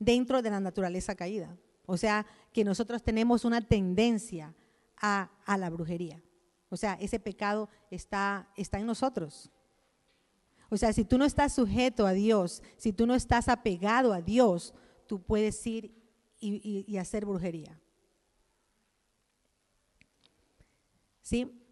dentro 0.00 0.42
de 0.42 0.50
la 0.50 0.60
naturaleza 0.60 1.14
caída. 1.14 1.56
O 1.86 1.96
sea, 1.96 2.26
que 2.52 2.64
nosotros 2.64 3.02
tenemos 3.04 3.44
una 3.44 3.60
tendencia 3.60 4.54
a, 5.00 5.30
a 5.46 5.56
la 5.56 5.70
brujería. 5.70 6.23
O 6.74 6.76
sea, 6.76 6.94
ese 6.94 7.20
pecado 7.20 7.68
está, 7.88 8.50
está 8.56 8.80
en 8.80 8.86
nosotros. 8.86 9.48
O 10.70 10.76
sea, 10.76 10.92
si 10.92 11.04
tú 11.04 11.18
no 11.18 11.24
estás 11.24 11.54
sujeto 11.54 12.04
a 12.04 12.12
Dios, 12.12 12.64
si 12.76 12.92
tú 12.92 13.06
no 13.06 13.14
estás 13.14 13.48
apegado 13.48 14.12
a 14.12 14.20
Dios, 14.20 14.74
tú 15.06 15.22
puedes 15.22 15.64
ir 15.68 15.94
y, 16.40 16.84
y, 16.88 16.96
hacer 16.96 17.24
brujería. 17.24 17.80
¿Sí? 21.22 21.62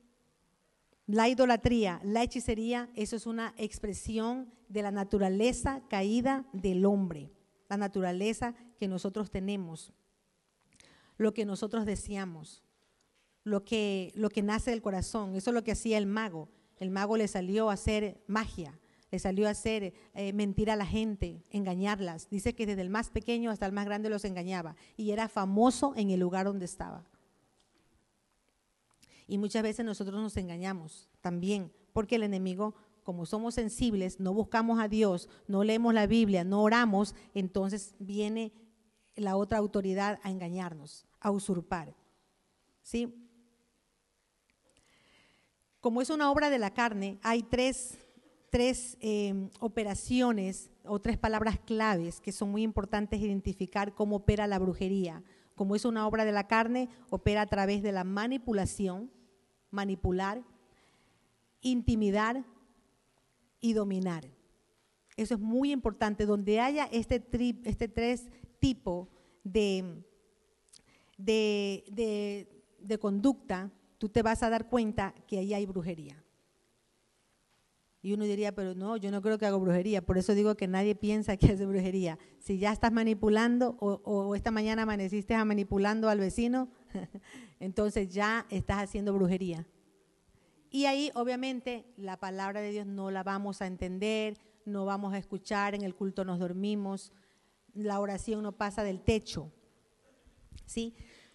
La 1.06 1.28
idolatría, 1.28 2.00
la 2.04 2.22
hechicería, 2.22 2.88
eso 2.94 3.16
es 3.16 3.26
una 3.26 3.54
expresión 3.56 4.54
de 4.68 4.82
la 4.82 4.92
naturaleza 4.92 5.82
caída 5.88 6.46
del 6.52 6.86
hombre, 6.86 7.32
la 7.68 7.76
naturaleza 7.76 8.54
que 8.78 8.86
nosotros 8.86 9.32
tenemos, 9.32 9.92
lo 11.16 11.34
que 11.34 11.44
nosotros 11.44 11.86
deseamos 11.86 12.62
lo 13.44 13.64
que, 13.64 14.12
lo 14.14 14.30
que 14.30 14.42
nace 14.42 14.70
del 14.70 14.82
corazón. 14.82 15.34
Eso 15.34 15.50
es 15.50 15.54
lo 15.54 15.64
que 15.64 15.72
hacía 15.72 15.98
el 15.98 16.06
mago. 16.06 16.48
El 16.78 16.90
mago 16.90 17.16
le 17.16 17.28
salió 17.28 17.70
a 17.70 17.74
hacer 17.74 18.22
magia, 18.26 18.78
le 19.10 19.18
salió 19.18 19.46
a 19.46 19.50
hacer 19.50 19.94
eh, 20.14 20.32
mentir 20.32 20.70
a 20.70 20.76
la 20.76 20.86
gente, 20.86 21.44
engañarlas. 21.50 22.28
Dice 22.28 22.54
que 22.54 22.66
desde 22.66 22.82
el 22.82 22.90
más 22.90 23.10
pequeño 23.10 23.50
hasta 23.50 23.66
el 23.66 23.72
más 23.72 23.84
grande 23.84 24.10
los 24.10 24.24
engañaba 24.24 24.74
y 24.96 25.10
era 25.10 25.28
famoso 25.28 25.92
en 25.96 26.10
el 26.10 26.20
lugar 26.20 26.46
donde 26.46 26.64
estaba. 26.64 27.04
Y 29.28 29.38
muchas 29.38 29.62
veces 29.62 29.84
nosotros 29.84 30.20
nos 30.20 30.36
engañamos 30.36 31.08
también, 31.20 31.72
porque 31.92 32.16
el 32.16 32.24
enemigo, 32.24 32.74
como 33.02 33.24
somos 33.24 33.54
sensibles, 33.54 34.18
no 34.18 34.34
buscamos 34.34 34.80
a 34.80 34.88
Dios, 34.88 35.28
no 35.46 35.62
leemos 35.62 35.94
la 35.94 36.06
Biblia, 36.06 36.42
no 36.44 36.62
oramos, 36.62 37.14
entonces 37.32 37.94
viene 37.98 38.52
la 39.14 39.36
otra 39.36 39.58
autoridad 39.58 40.18
a 40.22 40.30
engañarnos, 40.30 41.06
a 41.20 41.30
usurpar. 41.30 41.94
¿Sí? 42.82 43.22
Como 45.82 46.00
es 46.00 46.10
una 46.10 46.30
obra 46.30 46.48
de 46.48 46.60
la 46.60 46.72
carne, 46.72 47.18
hay 47.22 47.42
tres, 47.42 47.98
tres 48.50 48.96
eh, 49.00 49.50
operaciones 49.58 50.70
o 50.84 51.00
tres 51.00 51.18
palabras 51.18 51.58
claves 51.58 52.20
que 52.20 52.30
son 52.30 52.52
muy 52.52 52.62
importantes 52.62 53.20
identificar 53.20 53.92
cómo 53.92 54.16
opera 54.16 54.46
la 54.46 54.60
brujería. 54.60 55.24
Como 55.56 55.74
es 55.74 55.84
una 55.84 56.06
obra 56.06 56.24
de 56.24 56.30
la 56.30 56.46
carne, 56.46 56.88
opera 57.10 57.42
a 57.42 57.46
través 57.48 57.82
de 57.82 57.90
la 57.90 58.04
manipulación, 58.04 59.10
manipular, 59.72 60.44
intimidar 61.62 62.44
y 63.60 63.72
dominar. 63.72 64.24
Eso 65.16 65.34
es 65.34 65.40
muy 65.40 65.72
importante. 65.72 66.26
Donde 66.26 66.60
haya 66.60 66.84
este, 66.92 67.18
tri, 67.18 67.60
este 67.64 67.88
tres 67.88 68.28
tipos 68.60 69.08
de, 69.42 70.04
de, 71.18 71.82
de, 71.90 72.64
de 72.78 72.98
conducta, 72.98 73.72
tú 74.02 74.08
te 74.08 74.22
vas 74.22 74.42
a 74.42 74.50
dar 74.50 74.68
cuenta 74.68 75.14
que 75.28 75.38
ahí 75.38 75.54
hay 75.54 75.64
brujería. 75.64 76.20
Y 78.02 78.14
uno 78.14 78.24
diría, 78.24 78.52
pero 78.52 78.74
no, 78.74 78.96
yo 78.96 79.12
no 79.12 79.22
creo 79.22 79.38
que 79.38 79.46
hago 79.46 79.60
brujería. 79.60 80.04
Por 80.04 80.18
eso 80.18 80.34
digo 80.34 80.56
que 80.56 80.66
nadie 80.66 80.96
piensa 80.96 81.36
que 81.36 81.52
hace 81.52 81.64
brujería. 81.66 82.18
Si 82.40 82.58
ya 82.58 82.72
estás 82.72 82.90
manipulando 82.90 83.76
o, 83.78 84.00
o 84.02 84.34
esta 84.34 84.50
mañana 84.50 84.82
amaneciste 84.82 85.36
manipulando 85.44 86.08
al 86.08 86.18
vecino, 86.18 86.68
entonces 87.60 88.12
ya 88.12 88.44
estás 88.50 88.78
haciendo 88.82 89.14
brujería. 89.14 89.68
Y 90.68 90.86
ahí 90.86 91.12
obviamente 91.14 91.86
la 91.96 92.18
palabra 92.18 92.60
de 92.60 92.72
Dios 92.72 92.88
no 92.88 93.12
la 93.12 93.22
vamos 93.22 93.62
a 93.62 93.68
entender, 93.68 94.36
no 94.64 94.84
vamos 94.84 95.14
a 95.14 95.18
escuchar, 95.18 95.76
en 95.76 95.82
el 95.82 95.94
culto 95.94 96.24
nos 96.24 96.40
dormimos, 96.40 97.12
la 97.72 98.00
oración 98.00 98.42
no 98.42 98.50
pasa 98.50 98.82
del 98.82 99.00
techo. 99.00 99.52
¿Sí? 100.66 100.92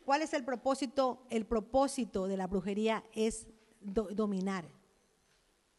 ¿Cuál 0.08 0.22
es 0.22 0.34
el 0.34 0.46
propósito? 0.46 1.28
El 1.30 1.46
propósito 1.46 2.30
de 2.30 2.38
la 2.38 2.48
brujería 2.48 3.04
es 3.12 3.46
do 3.82 4.08
dominar. 4.16 4.66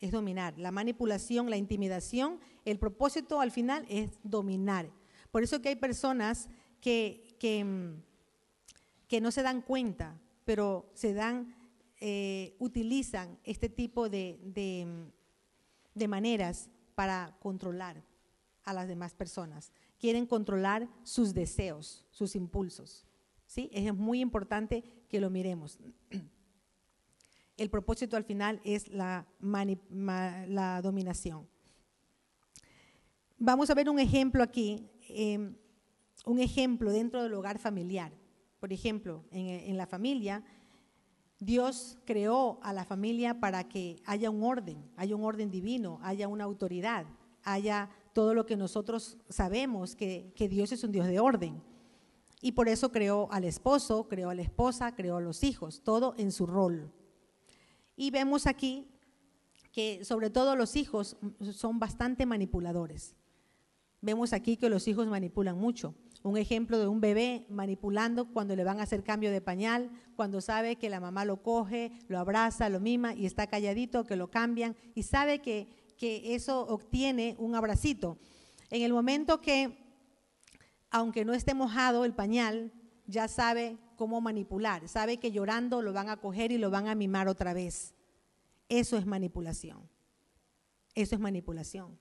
Es 0.00 0.10
dominar. 0.12 0.58
La 0.58 0.70
manipulación, 0.70 1.48
la 1.48 1.56
intimidación, 1.56 2.38
el 2.66 2.78
propósito 2.78 3.40
al 3.40 3.50
final 3.50 3.86
es 3.88 4.18
dominar. 4.22 4.90
Por 5.30 5.42
eso 5.42 5.62
que 5.62 5.70
hay 5.70 5.76
personas 5.76 6.50
que, 6.82 7.38
que, 7.40 7.94
que 9.08 9.22
no 9.22 9.30
se 9.30 9.42
dan 9.42 9.62
cuenta, 9.62 10.20
pero 10.44 10.90
se 10.92 11.14
dan, 11.14 11.56
eh, 11.98 12.54
utilizan 12.58 13.38
este 13.44 13.70
tipo 13.70 14.10
de, 14.10 14.38
de, 14.44 15.10
de 15.94 16.06
maneras 16.06 16.68
para 16.94 17.34
controlar 17.40 18.04
a 18.64 18.74
las 18.74 18.88
demás 18.88 19.14
personas. 19.14 19.72
Quieren 19.98 20.26
controlar 20.26 20.86
sus 21.02 21.32
deseos, 21.32 22.04
sus 22.10 22.36
impulsos. 22.36 23.07
¿Sí? 23.48 23.68
Es 23.72 23.92
muy 23.92 24.20
importante 24.20 24.84
que 25.08 25.20
lo 25.20 25.30
miremos. 25.30 25.80
El 27.56 27.70
propósito 27.70 28.16
al 28.16 28.22
final 28.22 28.60
es 28.62 28.86
la, 28.86 29.26
la 29.40 30.80
dominación. 30.80 31.48
Vamos 33.36 33.68
a 33.70 33.74
ver 33.74 33.90
un 33.90 33.98
ejemplo 33.98 34.44
aquí, 34.44 34.88
eh, 35.08 35.52
un 36.24 36.38
ejemplo 36.38 36.92
dentro 36.92 37.20
del 37.20 37.34
hogar 37.34 37.58
familiar. 37.58 38.12
Por 38.60 38.72
ejemplo, 38.72 39.24
en, 39.32 39.48
en 39.48 39.76
la 39.76 39.88
familia, 39.88 40.44
Dios 41.40 41.98
creó 42.04 42.60
a 42.62 42.72
la 42.72 42.84
familia 42.84 43.40
para 43.40 43.68
que 43.68 44.02
haya 44.04 44.30
un 44.30 44.44
orden, 44.44 44.84
haya 44.96 45.16
un 45.16 45.24
orden 45.24 45.50
divino, 45.50 45.98
haya 46.02 46.28
una 46.28 46.44
autoridad, 46.44 47.06
haya 47.42 47.90
todo 48.12 48.34
lo 48.34 48.46
que 48.46 48.56
nosotros 48.56 49.18
sabemos, 49.28 49.96
que, 49.96 50.32
que 50.36 50.48
Dios 50.48 50.70
es 50.70 50.84
un 50.84 50.92
Dios 50.92 51.06
de 51.06 51.18
orden. 51.18 51.62
Y 52.40 52.52
por 52.52 52.68
eso 52.68 52.92
creó 52.92 53.28
al 53.32 53.44
esposo, 53.44 54.08
creó 54.08 54.30
a 54.30 54.34
la 54.34 54.42
esposa, 54.42 54.94
creó 54.94 55.16
a 55.16 55.20
los 55.20 55.42
hijos, 55.42 55.82
todo 55.82 56.14
en 56.18 56.30
su 56.30 56.46
rol. 56.46 56.92
Y 57.96 58.10
vemos 58.10 58.46
aquí 58.46 58.86
que 59.72 60.04
sobre 60.04 60.30
todo 60.30 60.54
los 60.56 60.76
hijos 60.76 61.16
son 61.52 61.78
bastante 61.78 62.26
manipuladores. 62.26 63.16
Vemos 64.00 64.32
aquí 64.32 64.56
que 64.56 64.70
los 64.70 64.86
hijos 64.86 65.08
manipulan 65.08 65.58
mucho. 65.58 65.94
Un 66.22 66.36
ejemplo 66.36 66.78
de 66.78 66.86
un 66.86 67.00
bebé 67.00 67.44
manipulando 67.48 68.32
cuando 68.32 68.54
le 68.54 68.64
van 68.64 68.78
a 68.78 68.84
hacer 68.84 69.02
cambio 69.02 69.32
de 69.32 69.40
pañal, 69.40 69.90
cuando 70.14 70.40
sabe 70.40 70.76
que 70.76 70.90
la 70.90 71.00
mamá 71.00 71.24
lo 71.24 71.42
coge, 71.42 71.92
lo 72.06 72.18
abraza, 72.18 72.68
lo 72.68 72.80
mima 72.80 73.14
y 73.14 73.26
está 73.26 73.48
calladito, 73.48 74.04
que 74.04 74.16
lo 74.16 74.30
cambian 74.30 74.76
y 74.94 75.02
sabe 75.02 75.40
que, 75.40 75.68
que 75.96 76.34
eso 76.34 76.66
obtiene 76.66 77.34
un 77.38 77.56
abracito. 77.56 78.18
En 78.70 78.82
el 78.82 78.92
momento 78.92 79.40
que, 79.40 79.87
aunque 80.90 81.24
no 81.24 81.34
esté 81.34 81.54
mojado 81.54 82.04
el 82.04 82.14
pañal, 82.14 82.72
ya 83.06 83.28
sabe 83.28 83.78
cómo 83.96 84.20
manipular, 84.20 84.88
sabe 84.88 85.18
que 85.18 85.32
llorando 85.32 85.82
lo 85.82 85.92
van 85.92 86.08
a 86.08 86.18
coger 86.18 86.52
y 86.52 86.58
lo 86.58 86.70
van 86.70 86.88
a 86.88 86.94
mimar 86.94 87.28
otra 87.28 87.52
vez. 87.52 87.94
Eso 88.68 88.96
es 88.96 89.06
manipulación. 89.06 89.88
Eso 90.94 91.14
es 91.14 91.20
manipulación 91.20 91.98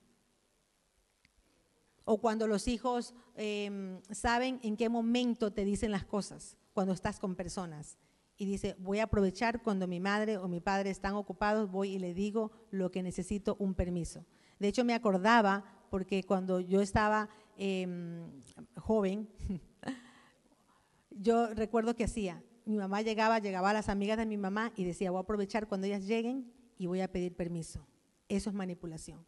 o 2.10 2.16
cuando 2.16 2.46
los 2.46 2.68
hijos 2.68 3.12
em, 3.36 4.00
saben 4.10 4.58
en 4.62 4.78
qué 4.78 4.88
momento 4.88 5.52
te 5.52 5.66
dicen 5.66 5.90
las 5.90 6.06
cosas, 6.06 6.56
cuando 6.72 6.94
estás 6.94 7.20
con 7.20 7.34
personas. 7.34 7.98
Y 8.38 8.46
dice, 8.46 8.76
voy 8.78 9.00
a 9.00 9.04
aprovechar 9.04 9.62
cuando 9.62 9.86
mi 9.86 10.00
madre 10.00 10.38
o 10.38 10.48
mi 10.48 10.60
padre 10.60 10.88
están 10.88 11.16
ocupados, 11.16 11.70
voy 11.70 11.96
y 11.96 11.98
le 11.98 12.14
digo 12.14 12.50
lo 12.70 12.90
que 12.90 13.02
necesito, 13.02 13.56
un 13.58 13.74
permiso. 13.74 14.24
De 14.58 14.68
hecho, 14.68 14.84
me 14.84 14.94
acordaba, 14.94 15.77
porque 15.90 16.24
cuando 16.24 16.60
yo 16.60 16.80
estaba 16.80 17.28
em, 17.56 18.30
joven, 18.76 19.28
yo 21.10 21.54
recuerdo 21.54 21.94
que 21.94 22.04
hacía, 22.04 22.42
mi 22.64 22.76
mamá 22.76 23.02
llegaba, 23.02 23.38
llegaba 23.38 23.70
a 23.70 23.72
las 23.72 23.88
amigas 23.88 24.18
de 24.18 24.26
mi 24.26 24.36
mamá 24.36 24.72
y 24.76 24.84
decía, 24.84 25.10
voy 25.10 25.18
a 25.18 25.22
aprovechar 25.22 25.68
cuando 25.68 25.86
ellas 25.86 26.06
lleguen 26.06 26.52
y 26.76 26.86
voy 26.86 27.00
a 27.00 27.10
pedir 27.10 27.34
permiso. 27.34 27.86
Eso 28.28 28.50
es 28.50 28.54
manipulación. 28.54 29.24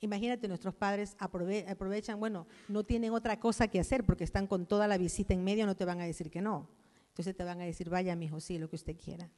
Imagínate, 0.00 0.46
nuestros 0.46 0.74
padres 0.74 1.16
aprovechan, 1.18 2.20
bueno, 2.20 2.46
no 2.68 2.84
tienen 2.84 3.12
otra 3.12 3.40
cosa 3.40 3.66
que 3.68 3.80
hacer 3.80 4.04
porque 4.04 4.24
están 4.24 4.46
con 4.46 4.66
toda 4.66 4.86
la 4.86 4.98
visita 4.98 5.34
en 5.34 5.42
medio, 5.42 5.66
no 5.66 5.74
te 5.74 5.84
van 5.84 6.00
a 6.00 6.04
decir 6.04 6.30
que 6.30 6.42
no. 6.42 6.68
Entonces 7.08 7.34
te 7.34 7.44
van 7.44 7.60
a 7.60 7.64
decir, 7.64 7.88
vaya, 7.88 8.14
mi 8.14 8.26
hijo, 8.26 8.40
sí, 8.40 8.58
lo 8.58 8.68
que 8.68 8.76
usted 8.76 8.96
quiera. 8.96 9.30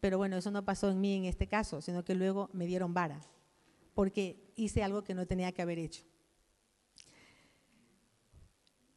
Pero 0.00 0.18
bueno, 0.18 0.36
eso 0.36 0.50
no 0.50 0.64
pasó 0.64 0.88
en 0.90 1.00
mí 1.00 1.16
en 1.16 1.24
este 1.24 1.48
caso, 1.48 1.80
sino 1.80 2.04
que 2.04 2.14
luego 2.14 2.48
me 2.52 2.66
dieron 2.66 2.94
vara, 2.94 3.20
porque 3.94 4.52
hice 4.56 4.82
algo 4.82 5.02
que 5.02 5.14
no 5.14 5.26
tenía 5.26 5.52
que 5.52 5.62
haber 5.62 5.78
hecho. 5.78 6.04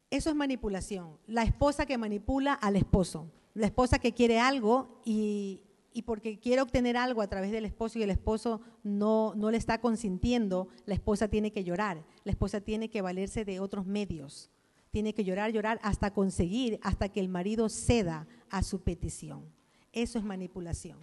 Eso 0.10 0.30
es 0.30 0.36
manipulación. 0.36 1.18
La 1.28 1.44
esposa 1.44 1.86
que 1.86 1.98
manipula 1.98 2.54
al 2.54 2.76
esposo. 2.76 3.32
La 3.54 3.66
esposa 3.66 4.00
que 4.00 4.14
quiere 4.14 4.40
algo 4.40 5.02
y, 5.04 5.62
porque 6.06 6.40
quiere 6.40 6.62
obtener 6.62 6.98
algo 6.98 7.22
a 7.22 7.28
través 7.28 7.52
del 7.52 7.66
esposo 7.66 8.00
y 8.00 8.04
el 8.04 8.10
esposo 8.10 8.62
no, 8.84 9.34
no 9.36 9.52
le 9.52 9.58
está 9.58 9.80
consintiendo, 9.80 10.68
la 10.86 10.94
esposa 10.94 11.28
tiene 11.30 11.52
que 11.52 11.64
llorar, 11.64 12.04
la 12.24 12.32
esposa 12.32 12.62
tiene 12.62 12.90
que 12.90 13.02
valerse 13.02 13.46
de 13.46 13.60
otros 13.60 13.86
medios, 13.86 14.52
tiene 14.92 15.14
que 15.14 15.24
llorar, 15.24 15.52
llorar 15.52 15.80
hasta 15.84 16.12
conseguir, 16.12 16.80
hasta 16.84 17.10
que 17.10 17.22
el 17.22 17.30
marido 17.30 17.70
ceda 17.70 18.28
a 18.50 18.62
su 18.62 18.82
petición. 18.82 19.46
Eso 19.94 20.20
es 20.20 20.26
manipulación. 20.26 21.00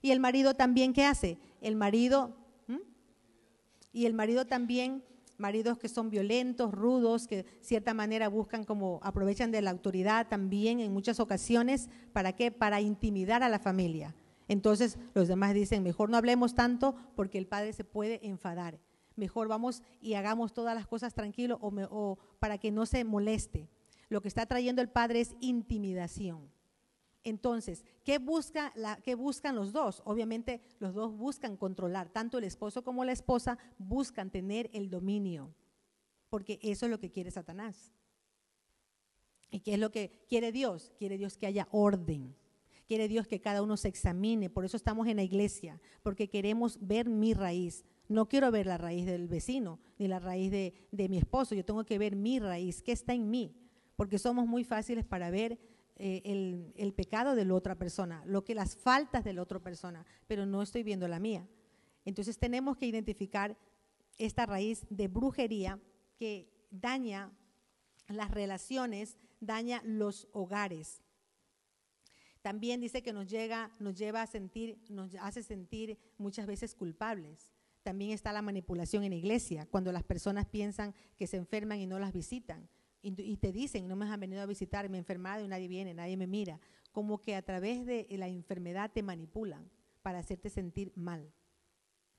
Y 0.00 0.12
el 0.12 0.20
marido 0.20 0.54
también, 0.54 0.92
¿qué 0.92 1.04
hace? 1.04 1.38
El 1.60 1.74
marido, 1.74 2.36
y 3.92 4.06
el 4.06 4.14
marido 4.14 4.46
también, 4.46 5.02
maridos 5.38 5.78
que 5.78 5.88
son 5.88 6.10
violentos, 6.10 6.72
rudos, 6.72 7.26
que 7.26 7.36
de 7.36 7.46
cierta 7.60 7.94
manera 7.94 8.28
buscan 8.28 8.64
como, 8.64 9.00
aprovechan 9.02 9.50
de 9.50 9.62
la 9.62 9.70
autoridad 9.70 10.28
también 10.28 10.80
en 10.80 10.92
muchas 10.92 11.20
ocasiones, 11.20 11.88
¿para 12.12 12.34
qué? 12.34 12.50
Para 12.50 12.80
intimidar 12.80 13.42
a 13.42 13.48
la 13.48 13.58
familia 13.58 14.14
entonces 14.48 14.98
los 15.14 15.28
demás 15.28 15.54
dicen, 15.54 15.82
mejor 15.82 16.10
no 16.10 16.16
hablemos 16.16 16.54
tanto 16.54 16.94
porque 17.14 17.38
el 17.38 17.46
padre 17.46 17.72
se 17.72 17.84
puede 17.84 18.24
enfadar. 18.26 18.78
Mejor 19.16 19.48
vamos 19.48 19.82
y 20.00 20.14
hagamos 20.14 20.52
todas 20.52 20.74
las 20.74 20.86
cosas 20.86 21.14
tranquilo 21.14 21.58
o, 21.60 22.18
para 22.38 22.58
que 22.58 22.70
no 22.70 22.86
se 22.86 23.04
moleste. 23.04 23.68
Lo 24.08 24.20
que 24.20 24.28
está 24.28 24.46
trayendo 24.46 24.82
el 24.82 24.88
padre 24.88 25.20
es 25.20 25.34
intimidación. 25.40 26.50
Entonces, 27.26 27.84
¿qué, 28.04 28.18
busca 28.18 28.72
¿qué 29.02 29.16
buscan 29.16 29.56
los 29.56 29.72
dos? 29.72 30.00
Obviamente 30.04 30.60
los 30.78 30.94
dos 30.94 31.12
buscan 31.12 31.56
controlar, 31.56 32.08
tanto 32.08 32.38
el 32.38 32.44
esposo 32.44 32.84
como 32.84 33.04
la 33.04 33.10
esposa 33.10 33.58
buscan 33.78 34.30
tener 34.30 34.70
el 34.72 34.90
dominio, 34.90 35.52
porque 36.30 36.60
eso 36.62 36.86
es 36.86 36.90
lo 36.90 37.00
que 37.00 37.10
quiere 37.10 37.32
Satanás. 37.32 37.92
¿Y 39.50 39.58
qué 39.58 39.74
es 39.74 39.80
lo 39.80 39.90
que 39.90 40.24
quiere 40.28 40.52
Dios? 40.52 40.92
Quiere 40.98 41.18
Dios 41.18 41.36
que 41.36 41.48
haya 41.48 41.66
orden. 41.72 42.36
Quiere 42.86 43.08
Dios 43.08 43.26
que 43.26 43.40
cada 43.40 43.60
uno 43.60 43.76
se 43.76 43.88
examine. 43.88 44.48
Por 44.48 44.64
eso 44.64 44.76
estamos 44.76 45.08
en 45.08 45.16
la 45.16 45.24
iglesia, 45.24 45.80
porque 46.04 46.28
queremos 46.28 46.78
ver 46.80 47.08
mi 47.08 47.34
raíz. 47.34 47.84
No 48.06 48.28
quiero 48.28 48.52
ver 48.52 48.66
la 48.66 48.78
raíz 48.78 49.04
del 49.04 49.26
vecino, 49.26 49.80
ni 49.98 50.06
la 50.06 50.20
raíz 50.20 50.52
de, 50.52 51.08
mi 51.08 51.18
esposo. 51.18 51.56
Yo 51.56 51.64
tengo 51.64 51.84
que 51.84 51.98
ver 51.98 52.14
mi 52.14 52.38
raíz, 52.38 52.82
qué 52.82 52.92
está 52.92 53.14
en 53.14 53.28
mí. 53.30 53.52
Porque 53.96 54.20
somos 54.20 54.46
muy 54.46 54.62
fáciles 54.62 55.04
para 55.04 55.30
ver 55.30 55.58
eh, 55.98 56.72
el, 56.76 56.92
pecado 56.92 57.34
de 57.34 57.46
la 57.46 57.54
otra 57.54 57.74
persona, 57.74 58.22
lo 58.26 58.44
que 58.44 58.54
las 58.54 58.76
faltas 58.76 59.24
de 59.24 59.32
la 59.32 59.40
otra 59.40 59.60
persona, 59.60 60.04
pero 60.26 60.44
no 60.44 60.60
estoy 60.60 60.82
viendo 60.82 61.08
la 61.08 61.18
mía. 61.18 61.48
Entonces 62.04 62.38
tenemos 62.38 62.76
que 62.76 62.86
identificar 62.86 63.56
esta 64.18 64.44
raíz 64.44 64.86
de 64.90 65.08
brujería 65.08 65.80
que 66.18 66.50
daña 66.70 67.32
las 68.08 68.30
relaciones, 68.30 69.16
daña 69.40 69.80
los 69.84 70.28
hogares. 70.32 71.02
También 72.42 72.80
dice 72.80 73.02
que 73.02 73.14
nos, 73.14 73.26
llega, 73.28 73.72
nos 73.78 73.96
lleva 73.96 74.20
a 74.20 74.26
sentir, 74.26 74.78
nos 74.90 75.14
hace 75.16 75.42
sentir 75.42 75.98
muchas 76.18 76.46
veces 76.46 76.74
culpables. 76.74 77.52
También 77.82 78.10
está 78.10 78.32
la 78.32 78.42
manipulación 78.42 79.02
en 79.02 79.14
iglesia, 79.14 79.66
cuando 79.70 79.92
las 79.92 80.02
personas 80.02 80.44
piensan 80.46 80.94
que 81.16 81.26
se 81.26 81.38
enferman 81.38 81.80
y 81.80 81.86
no 81.86 81.98
las 81.98 82.12
visitan. 82.12 82.68
Y, 83.06 83.36
te 83.36 83.52
dicen, 83.52 83.86
no 83.86 83.94
me 83.94 84.06
han 84.06 84.18
venido 84.18 84.42
a 84.42 84.46
visitar, 84.46 84.88
me 84.88 84.98
enfermado 84.98 85.44
y 85.44 85.48
nadie 85.48 85.68
viene, 85.68 85.94
nadie 85.94 86.16
me 86.16 86.26
mira. 86.26 86.58
Como 86.92 87.20
que 87.20 87.36
a 87.36 87.42
través 87.42 87.86
de 87.86 88.06
la 88.10 88.26
enfermedad 88.26 88.90
te 88.92 89.02
manipulan 89.02 89.70
para 90.02 90.18
hacerte 90.18 90.50
sentir 90.50 90.92
mal. 90.96 91.32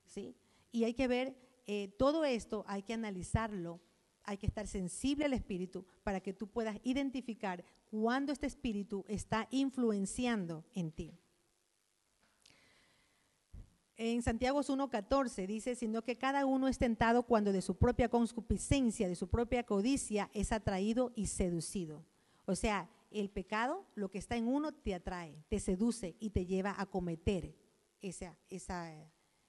¿sí? 0.05 0.35
Y 0.71 0.85
hay 0.85 0.93
que 0.93 1.07
ver, 1.07 1.35
eh, 1.65 1.89
todo 1.97 2.23
esto 2.23 2.63
hay 2.67 2.83
que 2.83 2.93
analizarlo 2.93 3.81
hay 4.27 4.37
que 4.37 4.45
estar 4.45 4.67
sensible 4.67 5.25
al 5.25 5.33
espíritu 5.33 5.85
para 6.03 6.19
que 6.19 6.33
tú 6.33 6.47
puedas 6.47 6.77
identificar 6.83 7.63
cuándo 7.89 8.33
este 8.33 8.45
espíritu 8.45 9.05
está 9.07 9.47
influenciando 9.51 10.65
en 10.75 10.91
ti. 10.91 11.17
En 13.99 14.21
Santiago 14.21 14.61
1.14 14.61 15.47
dice, 15.47 15.73
sino 15.73 16.03
que 16.03 16.15
cada 16.15 16.45
uno 16.45 16.67
es 16.67 16.77
tentado 16.77 17.23
cuando 17.23 17.51
de 17.51 17.63
su 17.63 17.75
propia 17.75 18.09
concupiscencia, 18.09 19.07
de 19.07 19.15
su 19.15 19.27
propia 19.27 19.63
codicia, 19.63 20.29
es 20.35 20.51
atraído 20.51 21.11
y 21.15 21.25
seducido. 21.25 22.05
O 22.45 22.55
sea, 22.55 22.87
el 23.09 23.31
pecado, 23.31 23.87
lo 23.95 24.11
que 24.11 24.19
está 24.19 24.35
en 24.37 24.47
uno, 24.47 24.71
te 24.71 24.93
atrae, 24.93 25.43
te 25.49 25.59
seduce 25.59 26.15
y 26.19 26.29
te 26.29 26.45
lleva 26.45 26.75
a 26.77 26.85
cometer 26.85 27.55
esa, 27.99 28.37
esa, 28.51 28.93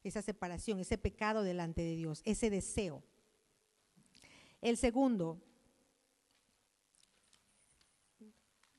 esa 0.02 0.22
separación, 0.22 0.80
ese 0.80 0.96
pecado 0.96 1.42
delante 1.42 1.82
de 1.82 1.94
Dios, 1.94 2.22
ese 2.24 2.48
deseo. 2.48 3.02
El 4.62 4.78
segundo, 4.78 5.42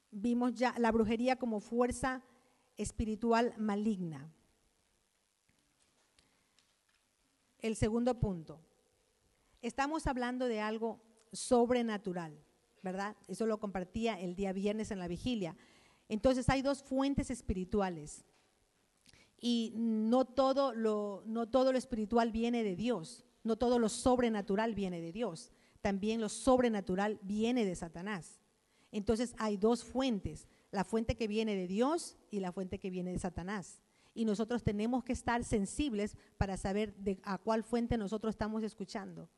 vimos 0.10 0.56
ya 0.56 0.74
la 0.80 0.92
brujería 0.92 1.36
como 1.36 1.60
fuerza 1.60 2.24
espiritual 2.76 3.54
maligna. 3.58 4.34
El 7.60 7.76
segundo 7.76 8.20
punto, 8.20 8.60
estamos 9.62 10.08
hablando 10.08 10.48
de 10.48 10.62
algo 10.62 11.00
sobrenatural, 11.32 12.38
¿verdad? 12.82 13.16
Eso 13.28 13.46
lo 13.46 13.60
compartía 13.60 14.20
el 14.20 14.36
día 14.36 14.54
viernes 14.54 14.92
en 14.92 15.00
la 15.00 15.08
vigilia. 15.08 15.56
Entonces 16.08 16.50
hay 16.50 16.62
dos 16.62 16.82
fuentes 16.82 17.30
espirituales 17.30 18.26
y 19.40 19.74
no 19.76 20.26
todo 20.26 20.74
lo, 20.74 21.24
no 21.26 21.48
todo 21.48 21.72
lo 21.72 21.78
espiritual 21.78 22.32
viene 22.32 22.64
de 22.64 22.76
Dios, 22.76 23.26
no 23.44 23.58
todo 23.58 23.80
lo 23.80 23.90
sobrenatural 23.90 24.74
viene 24.74 25.02
de 25.02 25.12
Dios 25.12 25.52
también 25.82 26.22
lo 26.22 26.30
sobrenatural 26.30 27.20
viene 27.22 27.66
de 27.66 27.76
Satanás. 27.76 28.40
Entonces 28.92 29.34
hay 29.38 29.58
dos 29.58 29.84
fuentes, 29.84 30.48
la 30.72 30.84
fuente 30.84 31.16
que 31.16 31.28
viene 31.28 31.56
de 31.56 31.68
Dios 31.68 32.18
y 32.32 32.40
la 32.40 32.52
fuente 32.52 32.80
que 32.80 32.90
viene 32.90 33.12
de 33.12 33.20
Satanás. 33.20 33.82
Y 34.20 34.26
nosotros 34.26 34.64
tenemos 34.64 35.06
que 35.06 35.14
estar 35.14 35.46
sensibles 35.46 36.18
para 36.36 36.58
saber 36.58 36.94
a 37.24 37.38
cuál 37.38 37.64
fuente 37.64 37.98
nosotros 37.98 38.34
estamos 38.34 38.64
escuchando, 38.64 39.30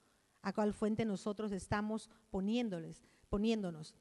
a 0.42 0.54
cuál 0.54 0.74
fuente 0.74 1.06
nosotros 1.06 1.52
estamos 1.52 2.10
poniéndoles, 2.32 3.04
poniéndonos. 3.30 3.94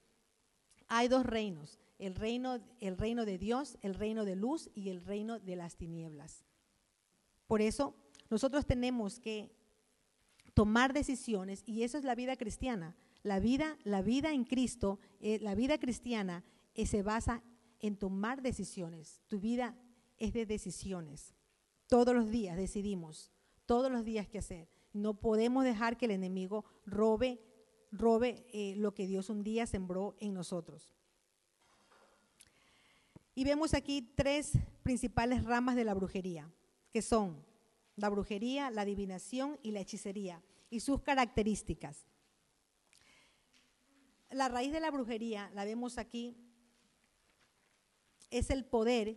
Hay 0.88 1.08
dos 1.08 1.26
reinos, 1.26 1.78
el 1.98 2.14
reino, 2.14 2.60
el 2.78 2.96
reino 2.96 3.26
de 3.26 3.36
Dios, 3.36 3.76
el 3.82 3.94
reino 3.94 4.24
de 4.24 4.36
luz 4.36 4.70
y 4.74 4.88
el 4.88 5.04
reino 5.04 5.38
de 5.38 5.54
las 5.54 5.76
tinieblas. 5.76 6.46
Por 7.46 7.60
eso 7.60 7.94
nosotros 8.30 8.64
tenemos 8.64 9.20
que 9.20 9.52
tomar 10.54 10.94
decisiones 10.94 11.62
y 11.66 11.82
eso 11.82 11.98
es 11.98 12.04
la 12.04 12.14
vida 12.14 12.36
cristiana. 12.36 12.96
La 13.22 13.38
vida, 13.38 13.76
la 13.84 14.00
vida 14.00 14.32
en 14.32 14.44
Cristo, 14.44 14.98
eh, 15.20 15.40
la 15.42 15.54
vida 15.54 15.76
cristiana 15.76 16.42
eh, 16.72 16.86
se 16.86 17.02
basa 17.02 17.42
en 17.80 17.98
tomar 17.98 18.40
decisiones. 18.40 19.20
Tu 19.28 19.40
vida 19.40 19.76
es 20.20 20.32
de 20.32 20.46
decisiones. 20.46 21.34
Todos 21.88 22.14
los 22.14 22.30
días 22.30 22.56
decidimos, 22.56 23.32
todos 23.66 23.90
los 23.90 24.04
días 24.04 24.28
qué 24.28 24.38
hacer. 24.38 24.68
No 24.92 25.14
podemos 25.14 25.64
dejar 25.64 25.96
que 25.96 26.04
el 26.04 26.12
enemigo 26.12 26.64
robe, 26.86 27.40
robe 27.90 28.46
eh, 28.52 28.74
lo 28.76 28.94
que 28.94 29.08
Dios 29.08 29.28
un 29.30 29.42
día 29.42 29.66
sembró 29.66 30.16
en 30.20 30.34
nosotros. 30.34 30.94
Y 33.34 33.44
vemos 33.44 33.74
aquí 33.74 34.12
tres 34.14 34.52
principales 34.82 35.44
ramas 35.44 35.74
de 35.74 35.84
la 35.84 35.94
brujería, 35.94 36.52
que 36.92 37.02
son 37.02 37.44
la 37.96 38.08
brujería, 38.08 38.70
la 38.70 38.82
adivinación 38.82 39.58
y 39.62 39.70
la 39.70 39.80
hechicería, 39.80 40.42
y 40.68 40.80
sus 40.80 41.00
características. 41.00 42.06
La 44.30 44.48
raíz 44.48 44.72
de 44.72 44.80
la 44.80 44.90
brujería, 44.90 45.50
la 45.54 45.64
vemos 45.64 45.98
aquí, 45.98 46.36
es 48.30 48.50
el 48.50 48.64
poder, 48.64 49.16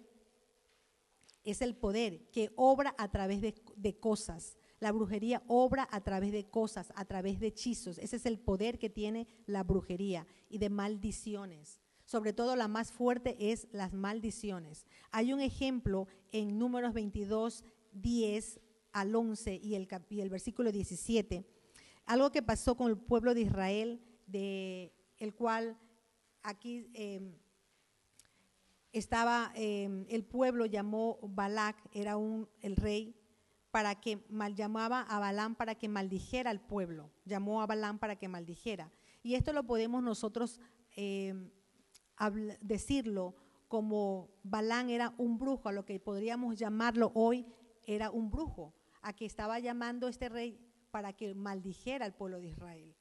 es 1.44 1.62
el 1.62 1.76
poder 1.76 2.30
que 2.32 2.52
obra 2.56 2.96
a 2.98 3.10
través 3.10 3.41
de, 3.41 4.00
cosas. 4.00 4.58
La 4.80 4.91
brujería 4.91 5.44
obra 5.48 5.88
a 5.91 6.02
través 6.02 6.32
de 6.32 6.50
cosas, 6.50 6.91
a 6.96 7.06
través 7.06 7.39
de 7.39 7.48
hechizos. 7.48 7.98
Ese 7.98 8.18
es 8.18 8.26
el 8.26 8.39
poder 8.39 8.80
que 8.80 8.89
tiene 8.89 9.28
la 9.46 9.64
brujería 9.64 10.26
y 10.50 10.58
de 10.58 10.70
maldiciones. 10.70 11.80
Sobre 12.06 12.34
todo 12.34 12.56
la 12.56 12.68
más 12.68 12.91
fuerte 12.91 13.52
es 13.52 13.68
las 13.72 13.94
maldiciones. 13.94 14.86
Hay 15.12 15.34
un 15.34 15.39
ejemplo 15.39 16.08
en 16.32 16.58
números 16.58 16.94
22, 16.94 17.64
10 17.94 18.60
al 18.91 19.16
11 19.16 19.60
y 19.62 19.76
el, 19.76 19.88
y 20.10 20.22
el 20.22 20.30
versículo 20.30 20.72
17. 20.72 21.46
Algo 22.06 22.32
que 22.32 22.41
pasó 22.41 22.76
con 22.76 22.89
el 22.89 22.98
pueblo 22.98 23.34
de 23.34 23.41
Israel, 23.41 24.02
de 24.28 24.94
el 25.18 25.34
cual 25.34 25.78
aquí 26.41 26.89
eh, 26.94 27.22
estaba, 28.94 29.52
eh, 29.56 30.06
el 30.08 30.24
pueblo 30.24 30.66
llamó 30.66 31.20
Balac, 31.22 31.76
era 31.91 32.16
un, 32.16 32.48
el 32.62 32.76
rey, 32.76 33.16
para 33.72 34.00
que 34.00 34.24
mal, 34.30 34.54
llamaba 34.54 35.02
a 35.02 35.18
Balán 35.18 35.56
para 35.56 35.74
que 35.74 35.89
maldijera 35.89 36.52
al 36.52 36.62
pueblo, 36.62 37.10
llamó 37.26 37.60
a 37.60 37.66
Balán 37.66 37.98
para 37.98 38.16
que 38.16 38.28
maldijera. 38.28 38.91
Y 39.24 39.34
esto 39.34 39.52
lo 39.52 39.64
podemos 39.64 40.04
nosotros 40.04 40.62
eh, 40.96 41.34
decirlo 42.62 43.36
como 43.68 44.30
Balán 44.44 44.91
era 44.91 45.16
un 45.18 45.39
brujo, 45.39 45.70
a 45.70 45.72
lo 45.72 45.86
que 45.86 46.00
podríamos 46.00 46.56
llamarlo 46.56 47.12
hoy 47.16 47.48
era 47.88 48.12
un 48.12 48.30
brujo, 48.30 48.76
a 49.02 49.12
que 49.14 49.26
estaba 49.26 49.58
llamando 49.58 50.08
este 50.08 50.30
rey 50.30 50.60
para 50.91 51.14
que 51.14 51.34
maldijera 51.34 52.06
al 52.06 52.14
pueblo 52.14 52.39
de 52.39 52.50
Israel. 52.50 52.96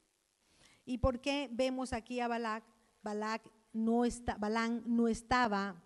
¿Y 0.85 0.97
por 0.97 1.21
qué 1.21 1.49
vemos 1.51 1.93
aquí 1.93 2.19
a 2.19 2.27
Balac? 2.27 2.63
Balac 3.03 3.43
no 3.73 4.05
está, 4.05 4.37
Balán 4.37 4.83
no 4.85 5.07
estaba 5.07 5.83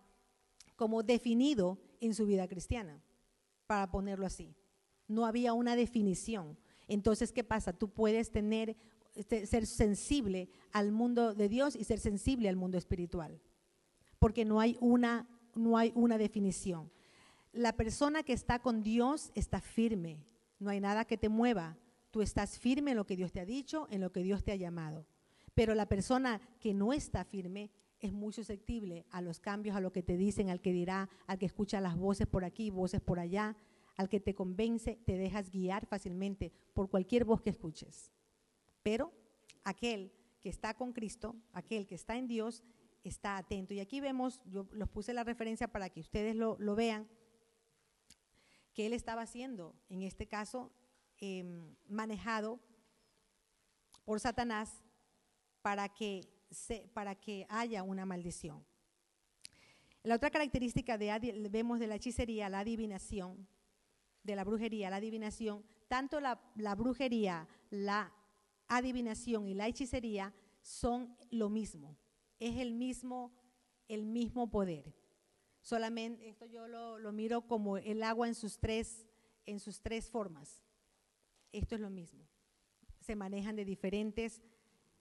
como 0.75 1.01
definido 1.01 1.79
en 1.99 2.13
su 2.13 2.25
vida 2.25 2.47
cristiana, 2.47 3.01
para 3.65 3.89
ponerlo 3.89 4.25
así. 4.25 4.55
No 5.07 5.25
había 5.25 5.53
una 5.53 5.75
definición. 5.75 6.57
Entonces, 6.87 7.31
¿qué 7.31 7.43
pasa? 7.43 7.73
Tú 7.73 7.89
puedes 7.89 8.31
tener, 8.31 8.77
este, 9.15 9.45
ser 9.47 9.65
sensible 9.65 10.49
al 10.71 10.91
mundo 10.91 11.33
de 11.33 11.49
Dios 11.49 11.75
y 11.75 11.83
ser 11.83 11.99
sensible 11.99 12.49
al 12.49 12.55
mundo 12.55 12.77
espiritual, 12.77 13.41
porque 14.19 14.45
no 14.45 14.59
hay 14.59 14.77
una, 14.79 15.27
no 15.55 15.77
hay 15.77 15.91
una 15.95 16.17
definición. 16.17 16.91
La 17.51 17.75
persona 17.75 18.21
que 18.21 18.33
está 18.33 18.59
con 18.59 18.83
Dios 18.83 19.31
está 19.33 19.61
firme, 19.61 20.23
no 20.59 20.69
hay 20.69 20.79
nada 20.79 21.05
que 21.05 21.17
te 21.17 21.29
mueva, 21.29 21.77
Tú 22.11 22.21
estás 22.21 22.57
firme 22.57 22.91
en 22.91 22.97
lo 22.97 23.05
que 23.05 23.15
Dios 23.15 23.31
te 23.31 23.39
ha 23.39 23.45
dicho, 23.45 23.87
en 23.91 24.01
lo 24.01 24.11
que 24.11 24.23
Dios 24.23 24.43
te 24.43 24.51
ha 24.51 24.55
llamado. 24.55 25.05
Pero 25.57 25.73
la 25.73 25.87
persona 25.87 26.39
que 26.59 26.75
no 26.75 26.93
está 26.93 27.25
firme 27.25 27.71
es 27.99 28.13
muy 28.13 28.31
susceptible 28.31 29.07
a 29.09 29.21
los 29.21 29.39
cambios, 29.39 29.75
a 29.75 29.81
lo 29.81 29.91
que 29.91 30.03
te 30.03 30.15
dicen, 30.15 30.51
al 30.51 30.61
que 30.61 30.71
dirá, 30.71 31.09
al 31.25 31.39
que 31.39 31.47
escucha 31.47 31.81
las 31.81 31.97
voces 31.97 32.27
por 32.27 32.45
aquí, 32.45 32.69
voces 32.69 33.01
por 33.01 33.17
allá, 33.19 33.57
al 33.95 34.07
que 34.07 34.19
te 34.19 34.35
convence, 34.35 34.99
te 35.03 35.17
dejas 35.17 35.49
guiar 35.49 35.87
fácilmente 35.87 36.51
por 36.75 36.91
cualquier 36.91 37.25
voz 37.25 37.41
que 37.41 37.49
escuches. 37.49 38.11
Pero 38.83 39.11
aquel 39.63 40.13
que 40.41 40.49
está 40.49 40.75
con 40.75 40.93
Cristo, 40.93 41.35
aquel 41.53 41.87
que 41.87 41.95
está 41.95 42.17
en 42.17 42.27
Dios, 42.27 42.63
está 43.03 43.37
atento. 43.37 43.73
Y 43.73 43.79
aquí 43.79 43.99
vemos, 43.99 44.39
yo 44.45 44.67
los 44.73 44.89
puse 44.89 45.11
la 45.11 45.23
referencia 45.23 45.67
para 45.67 45.89
que 45.89 46.01
ustedes 46.01 46.35
lo, 46.35 46.75
vean, 46.75 47.09
que 48.75 48.85
él 48.85 48.93
estaba 48.93 49.23
haciendo, 49.23 49.73
en 49.89 50.03
este 50.03 50.27
caso, 50.27 50.71
Em, 51.19 51.75
manejado 51.87 52.59
por 54.05 54.19
Satanás 54.19 54.83
para 55.61 55.89
que, 55.89 56.21
para 56.93 57.15
que 57.15 57.45
haya 57.49 57.83
una 57.83 58.05
maldición. 58.05 58.65
La 60.03 60.15
otra 60.15 60.29
característica 60.29 60.97
de, 60.97 61.49
vemos 61.49 61.79
de 61.79 61.87
la 61.87 61.95
hechicería, 61.95 62.49
la 62.49 62.59
adivinación, 62.59 63.47
de 64.23 64.35
la 64.35 64.43
brujería, 64.43 64.89
la 64.89 64.97
adivinación, 64.97 65.65
tanto 65.87 66.19
la, 66.19 66.39
la 66.55 66.75
brujería, 66.75 67.47
la 67.69 68.13
adivinación 68.67 69.47
y 69.47 69.53
la 69.53 69.67
hechicería 69.67 70.33
son 70.61 71.17
lo 71.29 71.49
mismo. 71.49 71.97
Es 72.39 72.57
el 72.57 72.73
mismo, 72.73 73.33
el 73.87 74.05
mismo 74.05 74.49
poder. 74.49 74.93
Solamente 75.61 76.29
esto 76.29 76.45
yo 76.45 76.67
lo, 76.67 76.97
lo, 76.99 77.11
miro 77.11 77.41
como 77.41 77.77
el 77.77 78.01
agua 78.03 78.27
en 78.27 78.35
sus 78.35 78.57
tres, 78.57 79.05
en 79.45 79.59
sus 79.59 79.81
tres 79.81 80.09
formas. 80.09 80.63
Esto 81.51 81.75
es 81.75 81.81
lo 81.81 81.89
mismo. 81.89 82.25
Se 83.01 83.15
manejan 83.15 83.57
de 83.57 83.65
diferentes 83.65 84.41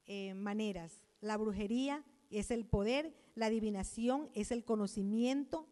eh, 0.06 0.34
maneras. 0.34 1.02
La 1.20 1.36
brujería 1.36 2.04
es 2.30 2.50
el 2.50 2.66
poder, 2.66 3.14
la 3.34 3.46
adivinación 3.46 4.30
es 4.34 4.50
el 4.50 4.64
conocimiento, 4.64 5.68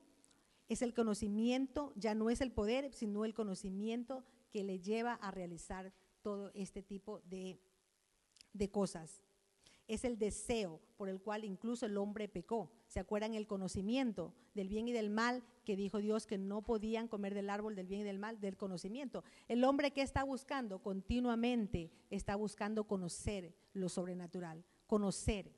es 0.69 0.83
el 0.83 0.95
conocimiento, 0.95 1.93
ya 1.97 2.15
no 2.15 2.31
es 2.31 2.41
el 2.41 2.53
poder, 2.53 2.93
sino 2.93 3.25
el 3.25 3.35
conocimiento 3.35 4.25
que 4.51 4.65
le 4.65 4.81
lleva 4.81 5.15
a 5.15 5.31
realizar 5.31 5.93
todo 6.23 6.51
este 6.55 6.83
tipo 6.83 7.21
de, 7.21 7.59
de 8.53 8.71
cosas 8.71 9.25
es 9.87 10.05
el 10.05 10.19
deseo 10.19 10.81
por 10.97 11.09
el 11.09 11.21
cual 11.21 11.45
incluso 11.45 11.87
el 11.87 11.97
hombre 11.97 12.29
pecó. 12.29 12.71
¿Se 12.87 13.01
acuerdan 13.01 13.35
el 13.35 13.47
conocimiento 13.47 14.35
del 14.55 14.69
bien 14.69 14.89
y 14.89 14.93
del 14.93 15.11
mal 15.11 15.43
que 15.65 15.77
dijo 15.77 15.99
Dios 15.99 16.27
que 16.27 16.39
no 16.39 16.63
podían 16.63 17.09
comer 17.09 17.35
del 17.35 17.51
árbol 17.51 17.75
del 17.75 17.87
bien 17.87 18.01
y 18.01 18.05
del 18.05 18.19
mal, 18.19 18.41
del 18.41 18.57
conocimiento? 18.57 19.25
El 19.49 19.65
hombre 19.65 19.91
que 19.91 20.03
está 20.03 20.25
buscando 20.25 20.81
continuamente 20.81 21.91
está 22.11 22.37
buscando 22.37 22.85
conocer 22.85 23.55
lo 23.75 23.89
sobrenatural, 23.89 24.65
conocer, 24.87 25.53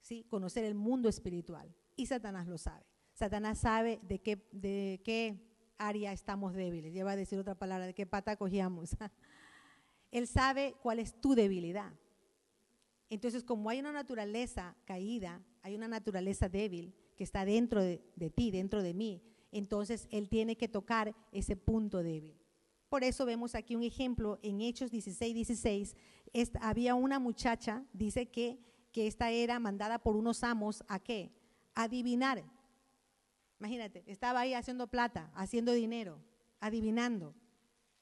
¿sí? 0.00 0.24
Conocer 0.28 0.64
el 0.64 0.74
mundo 0.74 1.08
espiritual. 1.08 1.74
Y 1.96 2.06
Satanás 2.06 2.46
lo 2.46 2.58
sabe. 2.58 2.84
Satanás 3.14 3.58
sabe 3.58 4.00
de 4.02 4.20
qué, 4.20 4.46
de 4.52 5.00
qué 5.04 5.50
área 5.78 6.12
estamos 6.12 6.54
débiles. 6.54 6.92
Lleva 6.92 7.12
a 7.12 7.16
decir 7.16 7.38
otra 7.38 7.54
palabra, 7.54 7.86
de 7.86 7.94
qué 7.94 8.06
pata 8.06 8.36
cogíamos. 8.36 8.96
Él 10.10 10.26
sabe 10.26 10.74
cuál 10.82 10.98
es 10.98 11.18
tu 11.20 11.34
debilidad. 11.34 11.92
Entonces, 13.08 13.42
como 13.42 13.70
hay 13.70 13.80
una 13.80 13.92
naturaleza 13.92 14.76
caída, 14.84 15.42
hay 15.62 15.74
una 15.74 15.88
naturaleza 15.88 16.48
débil 16.48 16.94
que 17.16 17.24
está 17.24 17.44
dentro 17.44 17.82
de, 17.82 18.00
ti, 18.34 18.50
dentro 18.50 18.82
de 18.82 18.94
mí, 18.94 19.22
entonces 19.52 20.06
Él 20.10 20.28
tiene 20.28 20.56
que 20.56 20.68
tocar 20.68 21.14
ese 21.32 21.56
punto 21.56 22.02
débil. 22.02 22.40
Por 22.88 23.04
eso 23.04 23.26
vemos 23.26 23.54
aquí 23.54 23.76
un 23.76 23.82
ejemplo 23.82 24.38
en 24.42 24.60
Hechos 24.60 24.90
16, 24.90 25.34
16. 25.34 25.96
Había 26.60 26.94
una 26.94 27.18
muchacha, 27.18 27.84
dice 27.92 28.30
que, 28.30 28.58
que 28.92 29.06
esta 29.06 29.30
era 29.30 29.58
mandada 29.58 29.98
por 29.98 30.16
unos 30.16 30.42
amos 30.44 30.84
a 30.88 30.98
qué? 30.98 31.32
Adivinar. 31.74 32.44
Imagínate, 33.58 34.04
estaba 34.06 34.40
ahí 34.40 34.54
haciendo 34.54 34.86
plata, 34.86 35.30
haciendo 35.34 35.72
dinero, 35.72 36.18
adivinando. 36.60 37.34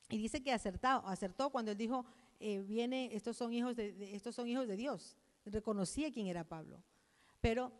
Y 0.08 0.18
dice 0.18 0.42
que 0.42 0.52
acertó, 0.52 0.88
acertó 1.06 1.50
cuando 1.50 1.72
él 1.72 1.76
dijo, 1.76 2.06
eh, 2.40 2.60
viene, 2.60 3.10
estos 3.12 3.36
son, 3.36 3.52
hijos 3.52 3.76
de, 3.76 4.14
estos 4.14 4.34
son 4.34 4.48
hijos 4.48 4.68
de 4.68 4.76
Dios. 4.76 5.16
Reconocía 5.44 6.12
quién 6.12 6.26
era 6.26 6.44
Pablo. 6.44 6.82
Pero 7.40 7.72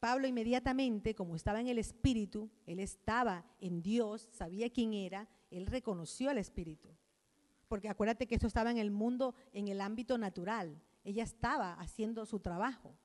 Pablo 0.00 0.26
inmediatamente, 0.26 1.14
como 1.14 1.34
estaba 1.34 1.60
en 1.60 1.68
el 1.68 1.78
Espíritu, 1.78 2.50
él 2.66 2.78
estaba 2.78 3.44
en 3.60 3.82
Dios, 3.82 4.28
sabía 4.32 4.70
quién 4.70 4.92
era, 4.92 5.28
él 5.50 5.66
reconoció 5.66 6.30
al 6.30 6.38
Espíritu. 6.38 6.90
Porque 7.68 7.88
acuérdate 7.88 8.26
que 8.26 8.34
esto 8.34 8.46
estaba 8.46 8.70
en 8.70 8.78
el 8.78 8.90
mundo, 8.90 9.34
en 9.52 9.68
el 9.68 9.80
ámbito 9.80 10.18
natural. 10.18 10.80
Ella 11.04 11.24
estaba 11.24 11.74
haciendo 11.74 12.26
su 12.26 12.40
trabajo. 12.40 12.96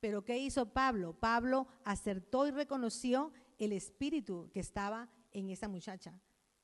Pero 0.00 0.24
¿qué 0.24 0.38
hizo 0.38 0.72
Pablo? 0.72 1.14
Pablo 1.14 1.66
acertó 1.84 2.46
y 2.46 2.50
reconoció 2.50 3.32
el 3.58 3.72
espíritu 3.72 4.50
que 4.52 4.60
estaba 4.60 5.08
en 5.32 5.50
esa 5.50 5.68
muchacha. 5.68 6.20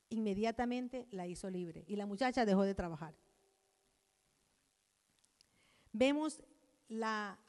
Inmediatamente 0.09 1.07
la 1.11 1.25
hizo 1.25 1.49
libre 1.49 1.83
y 1.87 1.95
la 1.95 2.05
muchacha 2.05 2.45
dejó 2.45 2.63
de 2.63 2.75
trabajar 2.75 3.15
vemos 5.91 6.41
la, 6.87 7.39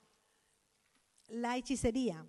la 1.29 1.57
hechicería. 1.57 2.27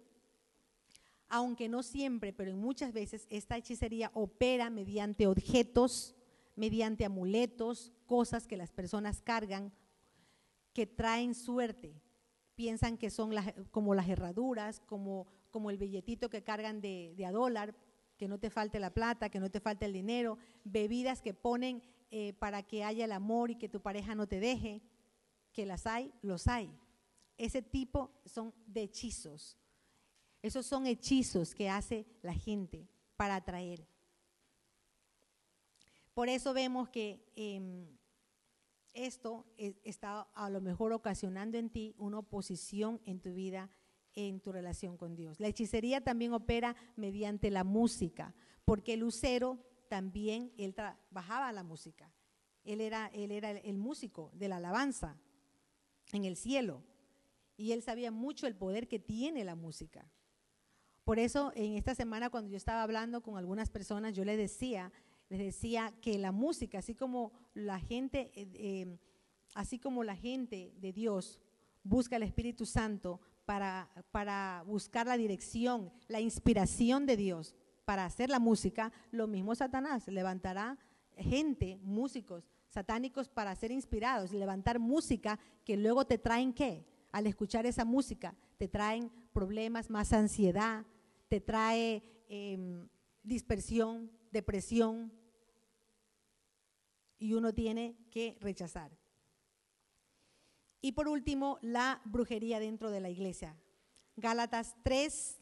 Aunque 1.30 1.68
no 1.68 1.82
siempre, 1.82 2.32
pero 2.32 2.52
en 2.52 2.60
muchas 2.60 2.94
veces 2.94 3.26
esta 3.30 3.58
hechicería 3.58 4.12
opera 4.14 4.70
mediante 4.70 5.26
objetos, 5.26 6.16
mediante 6.56 7.06
amuletos, 7.06 7.92
cosas 8.06 8.48
que 8.48 8.58
las 8.58 8.72
personas 8.72 9.22
cargan 9.22 9.74
que 10.74 10.88
traen 10.88 11.36
suerte. 11.36 12.02
Piensan 12.56 12.98
que 12.98 13.10
son 13.10 13.34
las, 13.34 13.54
como 13.72 13.96
las 13.96 14.10
herraduras, 14.10 14.80
como, 14.82 15.28
el 15.70 15.78
billetito 15.78 16.30
que 16.30 16.44
cargan 16.44 16.82
de, 16.82 17.16
a 17.26 17.32
dólar, 17.32 17.76
que 18.18 18.28
no 18.28 18.40
te 18.40 18.50
falte 18.50 18.80
la 18.80 18.94
plata, 18.94 19.30
que 19.30 19.40
no 19.40 19.50
te 19.50 19.60
falte 19.60 19.86
el 19.86 19.94
dinero, 19.94 20.38
bebidas 20.64 21.22
que 21.22 21.34
ponen 21.34 21.82
eh, 22.12 22.34
para 22.34 22.64
que 22.64 22.84
haya 22.84 23.06
el 23.06 23.12
amor 23.12 23.52
y 23.52 23.56
que 23.56 23.70
tu 23.70 23.82
pareja 23.82 24.14
no 24.14 24.28
te 24.28 24.40
deje, 24.40 24.82
que 25.52 25.66
las 25.66 25.88
hay, 25.88 26.14
los 26.22 26.48
hay. 26.48 26.76
Ese 27.38 27.62
tipo 27.62 28.12
son 28.26 28.54
hechizos. 28.74 29.58
Esos 30.42 30.66
son 30.66 30.86
hechizos 30.86 31.56
que 31.56 31.70
hace 31.70 32.06
la 32.22 32.34
gente 32.34 32.88
para 33.16 33.36
atraer. 33.36 33.88
Por 36.14 36.30
eso 36.30 36.54
vemos 36.54 36.90
que 36.90 37.26
em, 37.36 37.88
esto 38.94 39.46
e, 39.58 39.76
está 39.84 40.28
a 40.34 40.50
lo 40.50 40.62
mejor 40.62 40.94
ocasionando 40.94 41.58
en 41.58 41.70
ti 41.70 41.96
una 41.98 42.20
oposición 42.20 43.02
en 43.06 43.20
tu 43.20 43.34
vida, 43.34 43.70
en 44.14 44.40
tu 44.40 44.52
relación 44.52 44.98
con 44.98 45.16
Dios. 45.16 45.40
La 45.40 45.48
hechicería 45.48 46.02
también 46.02 46.34
opera 46.34 46.76
mediante 46.96 47.50
la 47.50 47.64
música, 47.64 48.36
porque 48.66 48.98
Lucero 48.98 49.60
también, 49.88 50.52
él 50.58 50.74
trabajaba 50.74 51.52
la 51.52 51.64
música. 51.64 52.12
Él 52.64 52.82
era, 52.82 53.08
él 53.14 53.32
era 53.32 53.52
el 53.52 53.78
músico 53.78 54.32
de 54.34 54.48
la 54.48 54.58
alabanza 54.58 55.18
en 56.12 56.26
el 56.26 56.36
cielo. 56.36 56.84
Y 57.58 57.72
él 57.72 57.82
sabía 57.82 58.12
mucho 58.12 58.48
el 58.48 58.56
poder 58.56 58.88
que 58.88 59.00
tiene 59.00 59.44
la 59.44 59.56
música. 59.56 60.10
Por 61.04 61.20
eso 61.20 61.52
en 61.56 61.76
esta 61.76 61.94
semana 61.94 62.30
cuando 62.30 62.50
yo 62.50 62.58
estaba 62.58 62.82
hablando 62.82 63.22
con 63.22 63.38
algunas 63.38 63.70
personas, 63.70 64.16
yo 64.16 64.24
les 64.24 64.38
decía, 64.38 64.92
les 65.34 65.48
decía 65.48 65.92
que 66.00 66.20
la 66.20 66.32
música, 66.32 66.78
así 66.78 66.94
como 66.94 67.32
la 67.56 67.80
gente, 67.80 68.32
eh, 68.36 68.48
eh, 68.54 69.00
así 69.56 69.80
como 69.80 70.04
la 70.04 70.16
gente 70.16 70.72
de 70.80 70.94
Dios 70.94 71.40
busca 71.84 72.18
el 72.18 72.24
Espíritu 72.24 72.68
Santo 72.68 73.20
para, 73.44 73.90
para 74.12 74.64
buscar 74.68 75.08
la 75.08 75.18
dirección, 75.18 75.92
la 76.08 76.22
inspiración 76.22 77.08
de 77.08 77.18
Dios 77.18 77.56
para 77.84 78.06
hacer 78.06 78.30
la 78.30 78.38
música, 78.38 78.92
lo 79.10 79.26
mismo 79.26 79.56
Satanás 79.56 80.08
levantará 80.08 80.78
gente, 81.18 81.80
músicos 81.82 82.48
satánicos 82.70 83.28
para 83.28 83.56
ser 83.56 83.72
inspirados, 83.72 84.34
levantar 84.34 84.78
música 84.78 85.40
que 85.66 85.78
luego 85.78 86.06
te 86.06 86.20
traen 86.20 86.54
qué? 86.54 86.86
Al 87.12 87.26
escuchar 87.26 87.66
esa 87.66 87.86
música, 87.86 88.36
te 88.60 88.68
traen 88.68 89.12
problemas, 89.32 89.90
más 89.90 90.14
ansiedad, 90.14 90.86
te 91.28 91.42
trae 91.42 92.04
em, 92.30 92.88
dispersión, 93.24 94.12
depresión, 94.32 95.12
y 97.24 97.36
uno 97.36 97.54
tiene 97.54 97.96
que 98.12 98.38
rechazar. 98.42 98.92
Y 100.82 100.92
por 100.92 101.08
último, 101.08 101.58
la 101.62 102.02
brujería 102.04 102.60
dentro 102.60 102.92
de 102.92 103.00
la 103.00 103.10
iglesia. 103.10 103.56
Gálatas 104.18 104.76
3, 104.84 105.40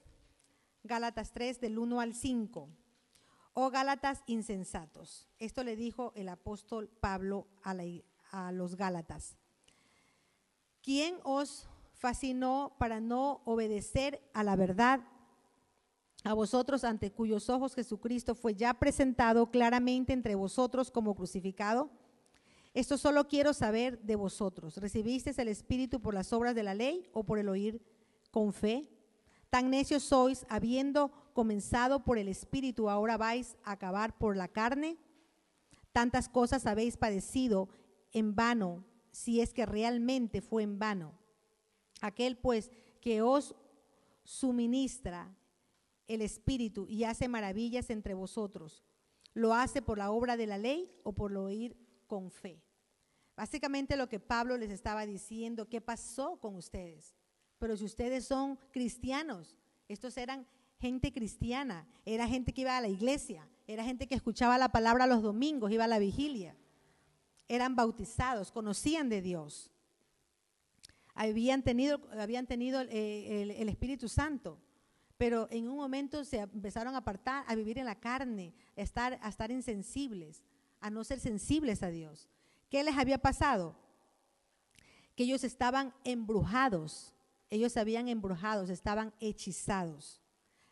Gálatas 0.83 1.33
3 1.33 1.59
del 1.59 1.79
1 1.79 1.99
al 1.99 2.13
5. 2.13 2.69
O 3.53 3.69
Gálatas 3.71 4.21
insensatos. 4.27 5.27
Esto 5.39 5.63
le 5.63 5.75
dijo 5.75 6.13
el 6.15 6.29
apóstol 6.29 6.87
Pablo 6.87 7.47
a, 7.63 7.75
a 8.29 8.51
los 8.51 8.75
Gálatas. 8.75 9.35
¿Quién 10.83 11.17
os 11.23 11.67
fascinó 11.95 12.75
para 12.77 12.99
no 12.99 13.41
obedecer 13.45 14.21
a 14.35 14.43
la 14.43 14.55
verdad 14.55 15.01
a 16.23 16.33
vosotros 16.33 16.83
ante 16.83 17.11
cuyos 17.11 17.49
ojos 17.49 17.75
Jesucristo 17.75 18.35
fue 18.35 18.53
ya 18.53 18.73
presentado 18.73 19.49
claramente 19.49 20.13
entre 20.13 20.35
vosotros 20.35 20.91
como 20.91 21.15
crucificado? 21.15 21.89
Esto 22.73 22.97
solo 22.97 23.27
quiero 23.27 23.53
saber 23.53 23.99
de 24.01 24.15
vosotros. 24.15 24.77
¿Recibisteis 24.77 25.37
el 25.39 25.49
Espíritu 25.49 25.99
por 25.99 26.13
las 26.13 26.31
obras 26.31 26.55
de 26.55 26.63
la 26.63 26.73
ley 26.73 27.09
o 27.11 27.23
por 27.23 27.37
el 27.37 27.49
oír 27.49 27.81
con 28.31 28.53
fe? 28.53 28.89
Tan 29.49 29.69
necios 29.69 30.03
sois, 30.03 30.45
habiendo 30.47 31.11
comenzado 31.33 32.05
por 32.05 32.17
el 32.17 32.29
Espíritu, 32.29 32.89
ahora 32.89 33.17
vais 33.17 33.57
a 33.65 33.73
acabar 33.73 34.17
por 34.17 34.37
la 34.37 34.47
carne. 34.47 34.97
Tantas 35.91 36.29
cosas 36.29 36.65
habéis 36.65 36.95
padecido 36.95 37.67
en 38.13 38.35
vano, 38.35 38.85
si 39.11 39.41
es 39.41 39.53
que 39.53 39.65
realmente 39.65 40.41
fue 40.41 40.63
en 40.63 40.79
vano. 40.79 41.13
Aquel 41.99 42.37
pues 42.37 42.71
que 43.01 43.21
os 43.21 43.53
suministra 44.23 45.35
el 46.13 46.21
Espíritu 46.21 46.85
y 46.87 47.03
hace 47.03 47.27
maravillas 47.27 47.89
entre 47.89 48.13
vosotros. 48.13 48.83
¿Lo 49.33 49.53
hace 49.53 49.81
por 49.81 49.97
la 49.97 50.11
obra 50.11 50.37
de 50.37 50.47
la 50.47 50.57
ley 50.57 50.91
o 51.03 51.13
por 51.13 51.31
lo 51.31 51.43
oír 51.45 51.77
con 52.07 52.31
fe? 52.31 52.61
Básicamente 53.35 53.95
lo 53.95 54.09
que 54.09 54.19
Pablo 54.19 54.57
les 54.57 54.71
estaba 54.71 55.05
diciendo, 55.05 55.69
¿qué 55.69 55.79
pasó 55.79 56.37
con 56.39 56.55
ustedes? 56.55 57.15
Pero 57.57 57.77
si 57.77 57.85
ustedes 57.85 58.25
son 58.25 58.59
cristianos, 58.71 59.57
estos 59.87 60.17
eran 60.17 60.47
gente 60.79 61.13
cristiana, 61.13 61.87
era 62.05 62.27
gente 62.27 62.53
que 62.53 62.61
iba 62.61 62.75
a 62.75 62.81
la 62.81 62.89
iglesia, 62.89 63.47
era 63.67 63.83
gente 63.83 64.07
que 64.07 64.15
escuchaba 64.15 64.57
la 64.57 64.69
palabra 64.69 65.07
los 65.07 65.21
domingos, 65.21 65.71
iba 65.71 65.85
a 65.85 65.87
la 65.87 65.99
vigilia, 65.99 66.55
eran 67.47 67.75
bautizados, 67.75 68.51
conocían 68.51 69.07
de 69.09 69.21
Dios, 69.21 69.71
habían 71.13 71.63
tenido, 71.63 72.01
habían 72.19 72.47
tenido 72.47 72.81
eh, 72.81 73.43
el 73.57 73.69
Espíritu 73.69 74.09
Santo 74.09 74.59
pero 75.21 75.47
en 75.51 75.67
un 75.67 75.77
momento 75.77 76.25
se 76.25 76.39
empezaron 76.39 76.95
a 76.95 76.97
apartar, 76.97 77.45
a 77.47 77.53
vivir 77.53 77.77
en 77.77 77.85
la 77.85 77.99
carne, 77.99 78.55
a 78.75 78.81
estar, 78.81 79.19
a 79.21 79.29
estar 79.29 79.51
insensibles, 79.51 80.43
a 80.79 80.89
no 80.89 81.03
ser 81.03 81.19
sensibles 81.19 81.83
a 81.83 81.89
Dios. 81.89 82.27
¿Qué 82.71 82.83
les 82.83 82.97
había 82.97 83.19
pasado? 83.19 83.75
Que 85.15 85.25
ellos 85.25 85.43
estaban 85.43 85.93
embrujados, 86.05 87.13
ellos 87.51 87.77
habían 87.77 88.07
embrujados, 88.07 88.71
estaban 88.71 89.13
hechizados. 89.19 90.23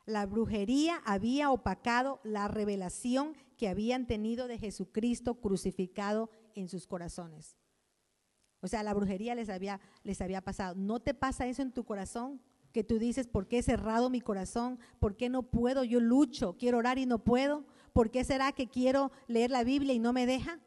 La 0.07 0.25
brujería 0.25 0.99
había 1.05 1.51
opacado 1.51 2.19
la 2.23 2.47
revelación 2.47 3.35
que 3.55 3.69
habían 3.69 4.07
tenido 4.07 4.47
de 4.47 4.57
Jesucristo 4.57 5.35
crucificado 5.35 6.31
en 6.55 6.69
sus 6.69 6.87
corazones. 6.87 7.55
O 8.61 8.67
sea, 8.67 8.81
la 8.81 8.95
brujería 8.95 9.35
les 9.35 9.49
había, 9.49 9.79
les 10.03 10.19
había 10.21 10.41
pasado. 10.41 10.73
¿No 10.73 10.99
te 10.99 11.13
pasa 11.13 11.45
eso 11.45 11.61
en 11.61 11.71
tu 11.71 11.83
corazón? 11.85 12.41
Que 12.71 12.83
tú 12.83 12.99
dices, 12.99 13.27
¿por 13.27 13.47
qué 13.47 13.59
he 13.59 13.63
cerrado 13.63 14.09
mi 14.09 14.21
corazón? 14.21 14.79
¿Por 14.99 15.15
qué 15.15 15.29
no 15.29 15.43
puedo? 15.43 15.83
Yo 15.83 15.99
lucho, 15.99 16.55
quiero 16.57 16.77
orar 16.77 16.97
y 16.97 17.05
no 17.05 17.23
puedo. 17.23 17.65
¿Por 17.93 18.11
qué 18.11 18.23
será 18.23 18.51
que 18.51 18.67
quiero 18.67 19.11
leer 19.27 19.51
la 19.51 19.63
Biblia 19.63 19.93
y 19.93 19.99
no 19.99 20.13
me 20.13 20.25
deja? 20.25 20.59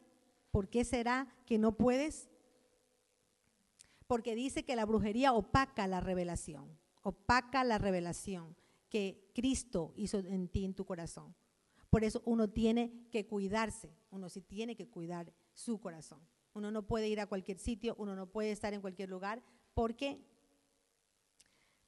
¿Por 0.50 0.68
qué 0.68 0.84
será 0.84 1.28
que 1.46 1.58
no 1.58 1.76
puedes? 1.76 2.28
Porque 4.06 4.34
dice 4.34 4.64
que 4.64 4.76
la 4.76 4.84
brujería 4.84 5.32
opaca 5.32 5.86
la 5.86 6.00
revelación, 6.00 6.78
opaca 7.02 7.64
la 7.64 7.78
revelación 7.78 8.56
que 8.90 9.30
Cristo 9.34 9.94
hizo 9.96 10.18
en 10.18 10.48
ti, 10.48 10.64
en 10.64 10.74
tu 10.74 10.84
corazón. 10.84 11.34
Por 11.88 12.04
eso 12.04 12.22
uno 12.26 12.50
tiene 12.50 13.06
que 13.10 13.26
cuidarse, 13.26 13.94
uno 14.10 14.28
sí 14.28 14.42
tiene 14.42 14.76
que 14.76 14.88
cuidar 14.88 15.32
su 15.54 15.80
corazón. 15.80 16.20
Uno 16.54 16.70
no 16.70 16.86
puede 16.86 17.08
ir 17.08 17.20
a 17.20 17.26
cualquier 17.26 17.58
sitio, 17.58 17.94
uno 17.98 18.14
no 18.14 18.26
puede 18.26 18.50
estar 18.50 18.74
en 18.74 18.82
cualquier 18.82 19.08
lugar, 19.08 19.42
porque 19.72 20.22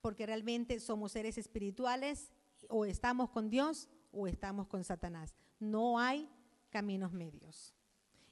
porque 0.05 0.27
realmente 0.27 0.81
somos 0.81 1.13
seres 1.13 1.39
espirituales, 1.39 2.31
o 2.69 2.85
estamos 2.85 3.31
con 3.31 3.49
Dios 3.49 3.89
o 4.13 4.27
estamos 4.27 4.67
con 4.67 4.85
Satanás. 4.85 5.35
No 5.59 5.99
hay 5.99 6.29
caminos 6.69 7.11
medios. 7.11 7.75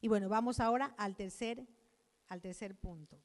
Y 0.02 0.08
bueno, 0.08 0.28
vamos 0.28 0.60
ahora 0.60 0.94
al 0.98 1.16
tercer, 1.16 1.66
al 2.28 2.42
tercer 2.42 2.76
punto. 2.76 3.18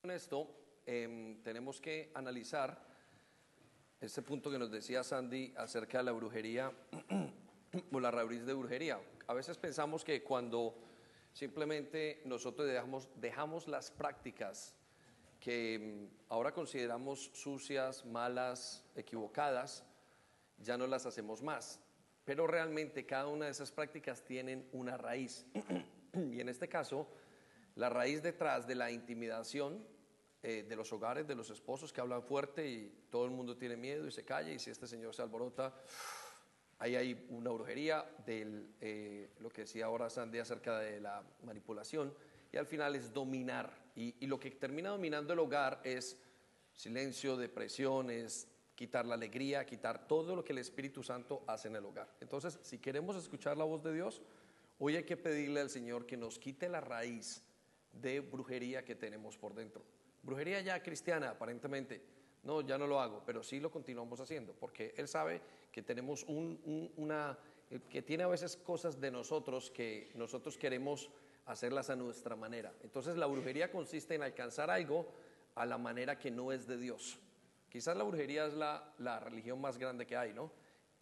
Con 0.00 0.10
esto 0.10 0.56
em, 0.86 1.42
tenemos 1.42 1.82
que 1.82 2.12
analizar 2.14 2.82
este 4.00 4.22
punto 4.22 4.50
que 4.50 4.58
nos 4.58 4.70
decía 4.70 5.04
Sandy 5.04 5.52
acerca 5.58 5.98
de 5.98 6.04
la 6.04 6.12
brujería 6.12 6.72
o 7.92 8.00
la 8.00 8.10
raíz 8.10 8.46
de 8.46 8.54
brujería. 8.54 8.98
A 9.26 9.34
veces 9.34 9.58
pensamos 9.58 10.02
que 10.02 10.22
cuando 10.22 10.93
Simplemente 11.34 12.22
nosotros 12.24 12.68
dejamos, 13.16 13.66
las 13.66 13.90
prácticas 13.90 14.72
que 15.40 16.08
mm, 16.08 16.32
ahora 16.32 16.54
consideramos 16.54 17.30
sucias, 17.34 18.06
malas, 18.06 18.84
equivocadas, 18.94 19.84
ya 20.58 20.78
no 20.78 20.86
las 20.86 21.06
hacemos 21.06 21.42
más. 21.42 21.80
Pero 22.24 22.46
realmente 22.46 23.04
cada 23.04 23.26
una 23.26 23.46
de 23.46 23.50
esas 23.50 23.72
prácticas 23.72 24.24
tienen 24.24 24.68
una 24.72 24.96
raíz. 24.96 25.44
y 26.14 26.40
en 26.40 26.48
este 26.48 26.68
caso, 26.68 27.08
la 27.74 27.90
raíz 27.90 28.22
detrás 28.22 28.68
de 28.68 28.76
la 28.76 28.92
intimidación 28.92 29.84
eh, 30.40 30.62
de 30.62 30.76
los 30.76 30.92
hogares, 30.92 31.26
de 31.26 31.34
los 31.34 31.50
esposos 31.50 31.92
que 31.92 32.00
hablan 32.00 32.22
fuerte 32.22 32.68
y 32.68 33.06
todo 33.10 33.24
el 33.24 33.32
mundo 33.32 33.56
tiene 33.56 33.76
miedo 33.76 34.06
y 34.06 34.12
se 34.12 34.24
calla 34.24 34.52
y 34.52 34.60
si 34.60 34.70
este 34.70 34.86
señor 34.86 35.12
se 35.16 35.22
alborota, 35.22 35.74
Ahí 36.78 36.96
hay 36.96 37.26
una 37.30 37.50
brujería 37.50 38.04
de 38.26 38.66
eh, 38.80 39.30
lo 39.40 39.48
que 39.50 39.62
decía 39.62 39.86
ahora 39.86 40.10
Sandy 40.10 40.38
acerca 40.38 40.78
de 40.78 41.00
la 41.00 41.22
manipulación 41.44 42.12
y 42.52 42.56
al 42.56 42.66
final 42.66 42.94
es 42.94 43.12
dominar. 43.12 43.72
Y, 43.96 44.26
lo 44.26 44.38
que 44.38 44.50
termina 44.52 44.90
dominando 44.90 45.32
el 45.32 45.38
hogar 45.38 45.80
es 45.84 46.18
silencio, 46.72 47.36
depresiones, 47.36 48.48
quitar 48.74 49.06
la 49.06 49.14
alegría, 49.14 49.64
quitar 49.64 50.06
todo 50.06 50.34
lo 50.34 50.44
que 50.44 50.52
el 50.52 50.58
Espíritu 50.58 51.02
Santo 51.02 51.44
hace 51.46 51.68
en 51.68 51.76
el 51.76 51.84
hogar. 51.84 52.08
Entonces, 52.20 52.58
si 52.62 52.78
queremos 52.78 53.16
escuchar 53.16 53.56
la 53.56 53.64
voz 53.64 53.82
de 53.82 53.92
Dios, 53.92 54.22
hoy 54.78 54.96
hay 54.96 55.04
que 55.04 55.16
pedirle 55.16 55.60
al 55.60 55.70
Señor 55.70 56.06
que 56.06 56.16
nos 56.16 56.38
quite 56.38 56.68
la 56.68 56.80
raíz 56.80 57.42
de 57.92 58.20
brujería 58.20 58.84
que 58.84 58.94
tenemos 58.94 59.36
por 59.36 59.54
dentro. 59.54 59.84
Brujería 60.22 60.60
ya 60.60 60.82
cristiana, 60.82 61.30
aparentemente. 61.30 62.13
No, 62.44 62.60
ya 62.60 62.76
no 62.76 62.86
lo 62.86 63.00
hago, 63.00 63.22
pero 63.24 63.42
sí 63.42 63.58
lo 63.58 63.70
continuamos 63.70 64.20
haciendo, 64.20 64.52
porque 64.52 64.94
Él 64.96 65.08
sabe 65.08 65.40
que 65.72 65.82
tenemos 65.82 66.24
una, 66.24 67.38
que 67.88 68.02
tiene 68.02 68.24
a 68.24 68.28
veces 68.28 68.56
cosas 68.56 69.00
de 69.00 69.10
nosotros 69.10 69.70
que 69.70 70.12
nosotros 70.14 70.58
queremos 70.58 71.10
hacerlas 71.46 71.90
a 71.90 71.96
nuestra 71.96 72.36
manera. 72.36 72.72
Entonces 72.82 73.16
la 73.16 73.26
brujería 73.26 73.70
consiste 73.70 74.14
en 74.14 74.22
alcanzar 74.22 74.70
algo 74.70 75.06
a 75.54 75.64
la 75.64 75.78
manera 75.78 76.18
que 76.18 76.30
no 76.30 76.52
es 76.52 76.66
de 76.66 76.76
Dios. 76.76 77.18
Quizás 77.70 77.96
la 77.96 78.04
brujería 78.04 78.46
es 78.46 78.54
la, 78.54 79.20
religión 79.20 79.60
más 79.60 79.78
grande 79.78 80.06
que 80.06 80.16
hay, 80.16 80.32
¿no? 80.32 80.52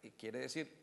Y 0.01 0.11
quiere 0.11 0.39
decir 0.39 0.81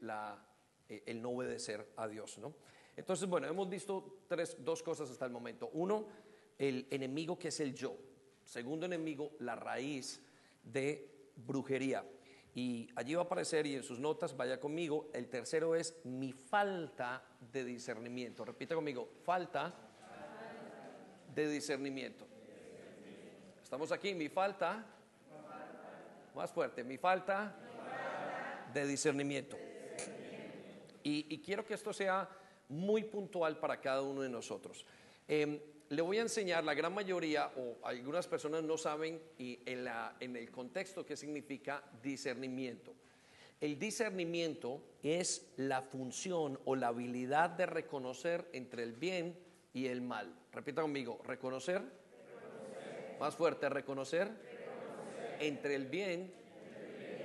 eh, 0.88 1.02
el 1.06 1.20
no 1.20 1.30
obedecer 1.30 1.88
a 1.96 2.06
Dios, 2.06 2.38
¿no? 2.38 2.54
Entonces, 2.96 3.28
bueno, 3.28 3.46
hemos 3.46 3.68
visto 3.68 4.20
tres, 4.28 4.56
dos 4.60 4.82
cosas 4.82 5.10
hasta 5.10 5.24
el 5.24 5.32
momento. 5.32 5.70
Uno, 5.72 6.06
el 6.58 6.86
enemigo 6.90 7.38
que 7.38 7.48
es 7.48 7.60
el 7.60 7.74
yo. 7.74 7.96
Segundo 8.44 8.86
enemigo, 8.86 9.32
la 9.40 9.56
raíz 9.56 10.20
de 10.62 11.10
brujería. 11.36 12.04
Y 12.54 12.88
allí 12.96 13.14
va 13.14 13.22
a 13.22 13.24
aparecer, 13.24 13.66
y 13.66 13.76
en 13.76 13.82
sus 13.82 13.98
notas, 13.98 14.36
vaya 14.36 14.58
conmigo, 14.58 15.08
el 15.14 15.28
tercero 15.28 15.74
es 15.74 15.94
mi 16.04 16.32
falta 16.32 17.22
de 17.52 17.64
discernimiento. 17.64 18.44
Repita 18.44 18.74
conmigo, 18.74 19.08
falta 19.24 19.72
de 21.34 21.48
discernimiento. 21.48 22.26
Estamos 23.62 23.92
aquí, 23.92 24.14
mi 24.14 24.28
falta, 24.28 24.84
más 26.34 26.50
fuerte, 26.50 26.82
mi 26.82 26.98
falta 26.98 27.54
de 28.74 28.86
discernimiento. 28.86 29.56
Y, 31.02 31.38
quiero 31.38 31.64
que 31.64 31.74
esto 31.74 31.92
sea 31.92 32.28
muy 32.68 33.04
puntual 33.04 33.58
para 33.58 33.80
cada 33.80 34.02
uno 34.02 34.22
de 34.22 34.28
nosotros. 34.28 34.84
Em, 35.26 35.58
le 35.90 36.02
voy 36.02 36.18
a 36.18 36.22
enseñar, 36.22 36.62
la 36.62 36.74
gran 36.74 36.94
mayoría 36.94 37.50
o 37.56 37.84
algunas 37.84 38.28
personas 38.28 38.62
no 38.62 38.78
saben 38.78 39.20
y 39.38 39.58
en, 39.66 39.84
la, 39.84 40.14
en 40.20 40.36
el 40.36 40.48
contexto 40.50 41.04
qué 41.04 41.16
significa 41.16 41.82
discernimiento. 42.00 42.94
El 43.60 43.76
discernimiento 43.76 44.80
es 45.02 45.50
la 45.56 45.82
función 45.82 46.60
o 46.64 46.76
la 46.76 46.88
habilidad 46.88 47.50
de 47.50 47.66
reconocer 47.66 48.48
entre 48.52 48.84
el 48.84 48.92
bien 48.92 49.36
y 49.74 49.88
el 49.88 50.00
mal. 50.00 50.32
Repita 50.52 50.80
conmigo, 50.80 51.20
reconocer. 51.24 51.82
Más 53.18 53.34
fuerte, 53.34 53.68
reconocer, 53.68 54.30
entre 55.40 55.74
el 55.74 55.86
bien 55.86 56.32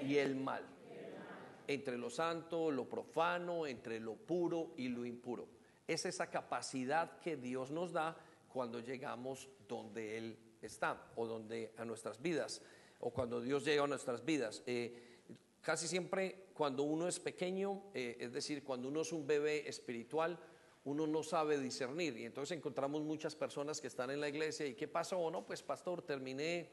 y 0.04 0.18
el 0.18 0.36
mal. 0.36 0.64
Entre 1.68 2.00
lo 2.00 2.10
santo, 2.10 2.72
lo 2.72 2.90
profano, 2.90 3.68
entre 3.68 4.00
lo 4.00 4.16
puro 4.16 4.74
y 4.76 4.90
lo 4.90 5.06
impuro. 5.06 5.48
Es 5.88 6.06
esa 6.08 6.32
capacidad 6.32 7.20
que 7.20 7.38
Dios 7.38 7.70
nos 7.70 7.94
da 7.94 8.18
cuando 8.56 8.80
llegamos 8.80 9.50
donde 9.68 10.18
Él 10.18 10.38
está 10.62 11.12
o 11.18 11.28
donde 11.28 11.74
a 11.76 11.84
nuestras 11.84 12.22
vidas 12.22 12.62
o 13.02 13.10
cuando 13.10 13.42
Dios 13.42 13.66
llega 13.66 13.84
a 13.84 13.88
nuestras 13.88 14.24
vidas. 14.24 14.64
Eh, 14.66 15.20
casi 15.60 15.90
siempre 15.90 16.46
cuando 16.54 16.84
uno 16.84 17.10
es 17.10 17.20
pequeño, 17.20 17.84
eh, 17.94 18.16
es 18.18 18.32
decir, 18.32 18.64
cuando 18.64 18.88
uno 18.88 19.02
es 19.02 19.12
un 19.12 19.28
bebé 19.28 19.68
espiritual, 19.68 20.40
uno 20.86 21.06
no 21.06 21.22
sabe 21.22 21.60
discernir 21.60 22.16
y 22.16 22.24
entonces 22.24 22.58
encontramos 22.58 23.02
muchas 23.02 23.36
personas 23.36 23.82
que 23.82 23.88
están 23.88 24.10
en 24.10 24.22
la 24.22 24.30
iglesia 24.30 24.66
y 24.66 24.74
¿qué 24.74 24.88
pasó? 24.88 25.30
No, 25.30 25.46
pues 25.46 25.62
pastor, 25.62 26.02
terminé 26.04 26.70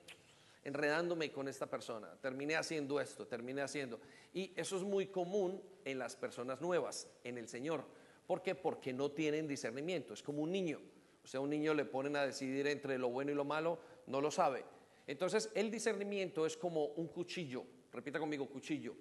enredándome 0.62 1.32
con 1.32 1.48
esta 1.48 1.66
persona, 1.66 2.16
terminé 2.20 2.54
haciendo 2.54 3.00
esto, 3.00 3.26
terminé 3.26 3.60
haciendo. 3.60 3.98
Y 4.32 4.52
eso 4.54 4.76
es 4.76 4.84
muy 4.84 5.08
común 5.08 5.60
en 5.84 5.98
las 5.98 6.14
personas 6.14 6.60
nuevas, 6.60 7.08
en 7.24 7.38
el 7.38 7.48
Señor. 7.48 7.84
¿Por 8.24 8.40
qué? 8.40 8.54
Porque 8.54 8.92
no 8.92 9.10
tienen 9.10 9.48
discernimiento, 9.48 10.14
es 10.14 10.22
como 10.22 10.42
un 10.42 10.52
niño. 10.52 10.80
O 11.24 11.26
sea, 11.26 11.40
un 11.40 11.50
niño 11.50 11.74
le 11.74 11.84
ponen 11.84 12.16
a 12.16 12.26
decidir 12.26 12.66
entre 12.66 12.98
lo 12.98 13.08
bueno 13.08 13.30
y 13.30 13.34
lo 13.34 13.44
malo, 13.44 13.78
no 14.06 14.20
lo 14.20 14.30
sabe. 14.30 14.64
Entonces, 15.06 15.50
el 15.54 15.70
discernimiento 15.70 16.46
es 16.46 16.56
como 16.56 16.86
un 16.86 17.08
cuchillo. 17.08 17.64
Repita 17.92 18.18
conmigo, 18.18 18.46
cuchillo. 18.46 18.94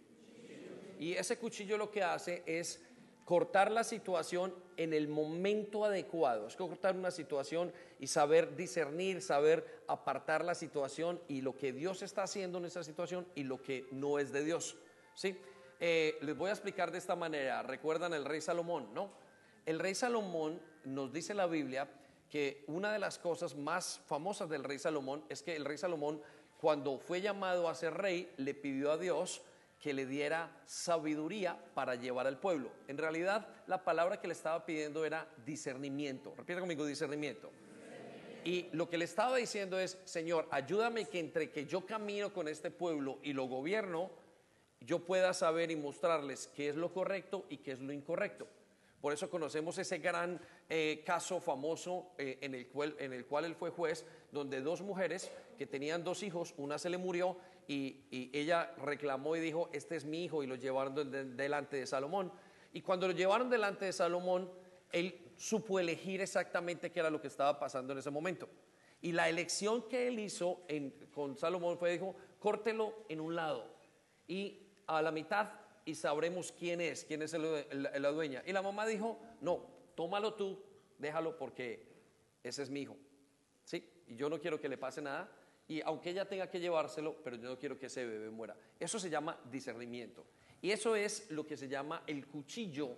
Y 1.00 1.14
ese 1.14 1.38
cuchillo 1.38 1.78
lo 1.78 1.90
que 1.90 2.04
hace 2.04 2.44
es 2.46 2.82
cortar 3.26 3.72
la 3.72 3.84
situación 3.84 4.54
en 4.78 4.94
el 4.94 5.08
momento 5.08 5.86
adecuado. 5.86 6.48
Es 6.48 6.56
cortar 6.56 6.96
una 6.96 7.12
situación 7.12 7.72
y 8.00 8.08
saber 8.08 8.56
discernir, 8.56 9.22
saber 9.22 9.84
apartar 9.88 10.44
la 10.44 10.54
situación 10.54 11.20
y 11.28 11.42
lo 11.42 11.58
que 11.58 11.72
Dios 11.72 12.02
está 12.02 12.24
haciendo 12.24 12.58
en 12.58 12.66
esa 12.66 12.84
situación 12.84 13.26
y 13.36 13.44
lo 13.44 13.62
que 13.62 13.88
no 13.92 14.20
es 14.20 14.32
de 14.32 14.44
Dios. 14.44 14.78
¿Sí? 15.16 15.38
Eh, 15.80 16.18
les 16.22 16.38
voy 16.38 16.50
a 16.50 16.54
explicar 16.54 16.92
de 16.92 16.98
esta 16.98 17.16
manera. 17.16 17.64
Recuerdan 17.64 18.14
el 18.14 18.26
rey 18.26 18.42
Salomón, 18.42 18.94
¿no? 18.94 19.12
El 19.66 19.80
rey 19.80 19.96
Salomón 19.96 20.62
nos 20.84 21.14
dice 21.14 21.34
la 21.34 21.48
Biblia 21.48 21.88
que 22.32 22.64
una 22.68 22.94
de 22.94 23.00
las 23.00 23.20
cosas 23.20 23.56
más 23.56 24.00
famosas 24.08 24.50
del 24.50 24.64
rey 24.64 24.80
Salomón 24.80 25.24
es 25.28 25.44
que 25.44 25.54
el 25.54 25.66
rey 25.66 25.78
Salomón, 25.78 26.22
cuando 26.62 26.98
fue 26.98 27.20
llamado 27.20 27.68
a 27.68 27.76
ser 27.76 27.94
rey, 27.94 28.32
le 28.38 28.54
pidió 28.54 28.92
a 28.92 28.98
Dios 28.98 29.42
que 29.82 29.94
le 29.94 30.06
diera 30.06 30.50
sabiduría 30.66 31.60
para 31.74 31.96
llevar 31.96 32.28
al 32.28 32.40
pueblo. 32.40 32.72
En 32.88 32.98
realidad, 32.98 33.48
la 33.68 33.84
palabra 33.84 34.22
que 34.22 34.28
le 34.28 34.34
estaba 34.34 34.66
pidiendo 34.66 35.04
era 35.04 35.28
discernimiento. 35.46 36.34
Repita 36.38 36.62
conmigo, 36.62 36.86
discernimiento. 36.86 37.52
Y 38.46 38.68
lo 38.72 38.90
que 38.90 38.98
le 38.98 39.06
estaba 39.06 39.36
diciendo 39.36 39.78
es, 39.78 39.98
Señor, 40.06 40.48
ayúdame 40.52 41.06
que 41.06 41.20
entre 41.20 41.52
que 41.52 41.66
yo 41.66 41.86
camino 41.86 42.34
con 42.34 42.48
este 42.48 42.72
pueblo 42.72 43.20
y 43.24 43.34
lo 43.34 43.46
gobierno, 43.46 44.10
yo 44.80 45.00
pueda 45.00 45.34
saber 45.34 45.70
y 45.70 45.76
mostrarles 45.76 46.50
qué 46.56 46.70
es 46.70 46.76
lo 46.76 46.94
correcto 46.94 47.46
y 47.50 47.58
qué 47.58 47.74
es 47.74 47.82
lo 47.82 47.92
incorrecto. 47.92 48.48
Por 49.02 49.14
eso 49.14 49.30
conocemos 49.30 49.78
ese 49.80 49.98
gran 49.98 50.40
eh, 50.70 51.02
caso 51.04 51.42
famoso 51.42 52.12
eh, 52.20 52.38
en, 52.42 52.54
el 52.54 52.68
cual, 52.68 52.96
en 53.00 53.14
el 53.14 53.26
cual 53.26 53.46
él 53.46 53.56
fue 53.56 53.72
juez, 53.72 54.06
donde 54.32 54.62
dos 54.62 54.82
mujeres 54.82 55.32
que 55.58 55.66
tenían 55.66 56.04
dos 56.04 56.22
hijos, 56.22 56.54
una 56.58 56.78
se 56.78 56.90
le 56.90 56.98
murió 56.98 57.38
y, 57.68 58.30
ella 58.34 58.74
reclamó 58.78 59.36
y 59.36 59.40
dijo, 59.40 59.70
este 59.74 59.96
es 59.96 60.06
mi 60.06 60.26
hijo, 60.26 60.44
y 60.44 60.48
lo 60.48 60.56
llevaron 60.56 60.94
delante 61.36 61.78
de 61.78 61.88
Salomón. 61.88 62.32
Y 62.74 62.82
cuando 62.82 63.08
lo 63.08 63.14
llevaron 63.14 63.50
delante 63.50 63.86
de 63.86 63.94
Salomón, 63.94 64.52
él 64.92 65.32
supo 65.38 65.80
elegir 65.80 66.22
exactamente 66.22 66.92
qué 66.92 67.00
era 67.00 67.10
lo 67.10 67.22
que 67.22 67.28
estaba 67.28 67.60
pasando 67.60 67.94
en 67.94 68.00
ese 68.00 68.12
momento. 68.12 68.50
Y 69.02 69.14
la 69.14 69.30
elección 69.30 69.88
que 69.88 70.08
él 70.08 70.20
hizo 70.20 70.62
con 71.14 71.38
Salomón 71.38 71.78
fue, 71.78 71.94
dijo, 71.94 72.16
córtelo 72.40 73.06
en 73.10 73.20
un 73.20 73.36
lado 73.36 73.66
y 74.28 74.68
a 74.88 75.02
la 75.02 75.12
mitad 75.12 75.50
y 75.86 75.96
sabremos 75.96 76.52
quién 76.52 76.82
es, 76.82 77.04
quién 77.06 77.22
es 77.22 77.34
la 77.34 78.12
dueña. 78.12 78.44
Y 78.46 78.52
la 78.52 78.62
mamá 78.62 78.86
dijo, 78.86 79.20
no, 79.42 79.66
tómalo 79.96 80.34
tú, 80.34 80.62
déjalo 80.98 81.38
porque 81.38 81.88
ese 82.44 82.64
es 82.64 82.70
mi 82.70 82.82
hijo. 82.82 82.98
¿Sí? 83.64 83.88
Y 84.08 84.16
yo 84.16 84.30
no 84.30 84.40
quiero 84.40 84.60
que 84.60 84.70
le 84.70 84.78
pase 84.78 85.02
nada. 85.02 85.30
Y 85.68 85.82
aunque 85.82 86.10
ella 86.10 86.28
tenga 86.28 86.50
que 86.50 86.60
llevárselo, 86.60 87.16
pero 87.24 87.38
yo 87.38 87.50
no 87.50 87.58
quiero 87.58 87.78
que 87.78 87.86
ese 87.86 88.06
bebé 88.06 88.30
muera. 88.30 88.56
Eso 88.80 89.00
se 89.00 89.10
llama 89.10 89.40
discernimiento. 89.50 90.26
Y 90.62 90.72
eso 90.72 90.96
es 90.96 91.32
lo 91.32 91.46
que 91.46 91.58
se 91.58 91.68
llama 91.68 92.04
el 92.08 92.28
cuchillo 92.28 92.98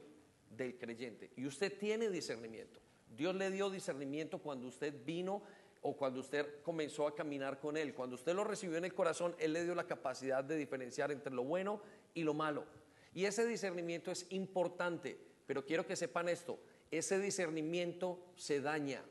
del 0.50 0.78
creyente. 0.78 1.32
Y 1.36 1.46
usted 1.46 1.78
tiene 1.78 2.10
discernimiento. 2.10 2.80
Dios 3.16 3.36
le 3.36 3.52
dio 3.52 3.70
discernimiento 3.70 4.40
cuando 4.40 4.68
usted 4.68 4.94
vino 5.06 5.44
o 5.82 5.96
cuando 5.96 6.22
usted 6.22 6.62
comenzó 6.64 7.08
a 7.08 7.16
caminar 7.16 7.60
con 7.60 7.78
Él. 7.78 7.94
Cuando 7.94 8.16
usted 8.16 8.34
lo 8.34 8.44
recibió 8.44 8.78
en 8.78 8.86
el 8.86 8.94
corazón, 8.94 9.36
Él 9.38 9.54
le 9.54 9.64
dio 9.64 9.76
la 9.76 9.86
capacidad 9.86 10.44
de 10.44 10.56
diferenciar 10.56 11.12
entre 11.12 11.34
lo 11.34 11.44
bueno 11.44 11.82
y 12.14 12.24
lo 12.24 12.34
malo. 12.34 12.66
Y 13.14 13.26
ese 13.26 13.46
discernimiento 13.46 14.12
es 14.12 14.26
importante, 14.30 15.18
pero 15.46 15.66
quiero 15.66 15.86
que 15.86 15.96
sepan 15.96 16.30
esto, 16.30 16.60
ese 16.92 17.20
discernimiento 17.20 18.20
se 18.36 18.62
daña, 18.62 19.04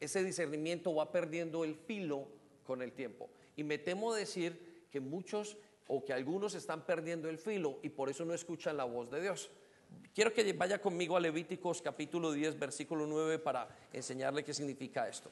ese 0.00 0.24
discernimiento 0.24 0.94
va 0.94 1.12
perdiendo 1.12 1.64
el 1.64 1.74
filo 1.74 2.28
con 2.64 2.82
el 2.82 2.92
tiempo. 2.92 3.30
Y 3.56 3.64
me 3.64 3.78
temo 3.78 4.14
decir 4.14 4.86
que 4.90 5.00
muchos 5.00 5.56
o 5.88 6.04
que 6.04 6.12
algunos 6.12 6.54
están 6.54 6.86
perdiendo 6.86 7.28
el 7.28 7.38
filo 7.38 7.78
y 7.82 7.90
por 7.90 8.08
eso 8.08 8.24
no 8.24 8.34
escuchan 8.34 8.76
la 8.76 8.84
voz 8.84 9.10
de 9.10 9.20
Dios. 9.20 9.50
Quiero 10.14 10.32
que 10.32 10.50
vaya 10.52 10.80
conmigo 10.80 11.16
a 11.16 11.20
Levíticos 11.20 11.82
capítulo 11.82 12.32
10, 12.32 12.58
versículo 12.58 13.06
9 13.06 13.38
para 13.38 13.68
enseñarle 13.92 14.44
qué 14.44 14.54
significa 14.54 15.08
esto. 15.08 15.30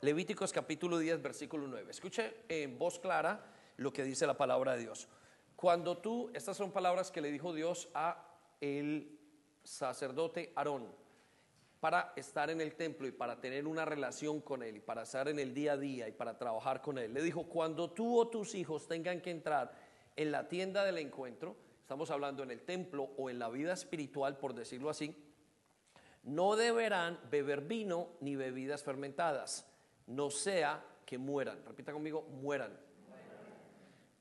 Levíticos 0.00 0.52
capítulo 0.52 0.98
10, 0.98 1.22
versículo 1.22 1.66
9. 1.66 1.90
Escuche 1.90 2.44
en 2.48 2.78
voz 2.78 2.98
clara 2.98 3.44
lo 3.76 3.92
que 3.92 4.04
dice 4.04 4.26
la 4.26 4.36
palabra 4.36 4.74
de 4.74 4.80
Dios. 4.80 5.08
Cuando 5.56 5.98
tú, 5.98 6.30
estas 6.34 6.56
son 6.56 6.72
palabras 6.72 7.10
que 7.10 7.20
le 7.20 7.30
dijo 7.30 7.54
Dios 7.54 7.88
a 7.94 8.26
el 8.60 9.18
sacerdote 9.62 10.52
Aarón 10.56 10.92
para 11.80 12.12
estar 12.16 12.50
en 12.50 12.60
el 12.60 12.74
templo 12.74 13.06
y 13.06 13.12
para 13.12 13.40
tener 13.40 13.66
una 13.66 13.84
relación 13.84 14.40
con 14.40 14.62
él 14.62 14.76
y 14.76 14.80
para 14.80 15.02
estar 15.02 15.28
en 15.28 15.38
el 15.38 15.52
día 15.54 15.72
a 15.72 15.76
día 15.76 16.08
y 16.08 16.12
para 16.12 16.38
trabajar 16.38 16.80
con 16.80 16.98
él. 16.98 17.12
Le 17.12 17.22
dijo, 17.22 17.44
cuando 17.44 17.90
tú 17.90 18.18
o 18.18 18.28
tus 18.28 18.54
hijos 18.54 18.88
tengan 18.88 19.20
que 19.20 19.30
entrar 19.30 19.72
en 20.16 20.32
la 20.32 20.48
tienda 20.48 20.84
del 20.84 20.98
encuentro, 20.98 21.56
estamos 21.80 22.10
hablando 22.10 22.42
en 22.42 22.50
el 22.50 22.62
templo 22.62 23.10
o 23.16 23.28
en 23.28 23.38
la 23.38 23.48
vida 23.48 23.72
espiritual, 23.72 24.38
por 24.38 24.54
decirlo 24.54 24.90
así, 24.90 25.14
no 26.22 26.56
deberán 26.56 27.20
beber 27.30 27.62
vino 27.62 28.08
ni 28.20 28.34
bebidas 28.34 28.82
fermentadas 28.82 29.66
no 30.06 30.30
sea 30.30 30.84
que 31.04 31.18
mueran. 31.18 31.64
Repita 31.64 31.92
conmigo, 31.92 32.22
mueran. 32.22 32.78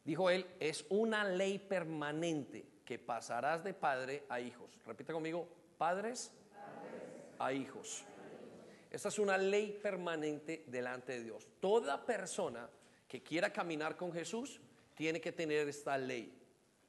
Dijo 0.04 0.30
él, 0.30 0.46
es 0.60 0.86
una 0.90 1.24
ley 1.24 1.60
permanente 1.60 2.66
que 2.86 3.00
pasarás 3.00 3.64
de 3.64 3.74
padre 3.74 4.26
a 4.30 4.40
hijos. 4.40 4.78
Repita 4.86 5.14
conmigo, 5.14 5.48
padres, 5.78 6.32
a 7.40 7.54
hijos. 7.54 8.04
Esta 8.92 9.08
es 9.08 9.18
una 9.18 9.38
ley 9.38 9.80
permanente 9.82 10.66
delante 10.68 11.14
de 11.14 11.24
Dios. 11.24 11.48
Toda 11.60 12.06
persona 12.06 12.70
que 13.08 13.24
quiera 13.24 13.52
caminar 13.52 13.96
con 13.96 14.12
Jesús 14.12 14.62
tiene 14.94 15.20
que 15.20 15.32
tener 15.32 15.68
esta 15.68 15.98
ley. 15.98 16.38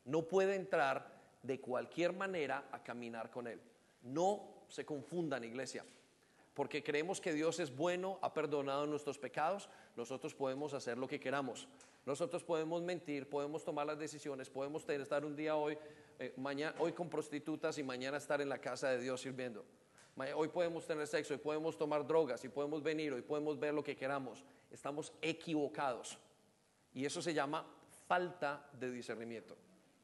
No 0.04 0.22
puede 0.22 0.56
entrar 0.56 1.14
de 1.42 1.60
cualquier 1.60 2.12
manera 2.12 2.68
a 2.72 2.82
caminar 2.82 3.30
con 3.30 3.46
Él. 3.46 3.60
No 4.02 4.66
se 4.68 4.84
confundan, 4.84 5.44
iglesia, 5.44 5.84
porque 6.54 6.82
creemos 6.82 7.20
que 7.20 7.32
Dios 7.32 7.58
es 7.58 7.74
bueno, 7.74 8.18
ha 8.22 8.32
perdonado 8.32 8.86
nuestros 8.86 9.18
pecados, 9.18 9.68
nosotros 9.96 10.34
podemos 10.34 10.72
hacer 10.72 10.96
lo 10.96 11.08
que 11.08 11.18
queramos. 11.18 11.68
Nosotros 12.06 12.44
podemos 12.44 12.82
mentir, 12.82 13.28
podemos 13.28 13.64
tomar 13.64 13.86
las 13.86 13.98
decisiones, 13.98 14.48
podemos 14.48 14.88
estar 14.88 15.24
un 15.24 15.34
día 15.34 15.56
hoy, 15.56 15.76
eh, 16.18 16.32
mañana, 16.36 16.76
hoy 16.78 16.92
con 16.92 17.08
prostitutas 17.08 17.78
y 17.78 17.82
mañana 17.82 18.18
estar 18.18 18.40
en 18.40 18.48
la 18.48 18.58
casa 18.58 18.90
de 18.90 19.00
Dios 19.00 19.20
sirviendo. 19.20 19.64
Hoy 20.36 20.46
podemos 20.48 20.86
tener 20.86 21.08
sexo 21.08 21.34
y 21.34 21.38
podemos 21.38 21.76
tomar 21.76 22.06
drogas 22.06 22.44
y 22.44 22.48
podemos 22.48 22.82
venir 22.84 23.12
y 23.18 23.22
podemos 23.22 23.58
ver 23.58 23.74
lo 23.74 23.82
que 23.82 23.96
queramos. 23.96 24.44
Estamos 24.70 25.12
equivocados. 25.20 26.18
Y 26.92 27.04
eso 27.04 27.20
se 27.20 27.34
llama 27.34 27.66
falta 28.06 28.68
de 28.78 28.92
discernimiento. 28.92 29.56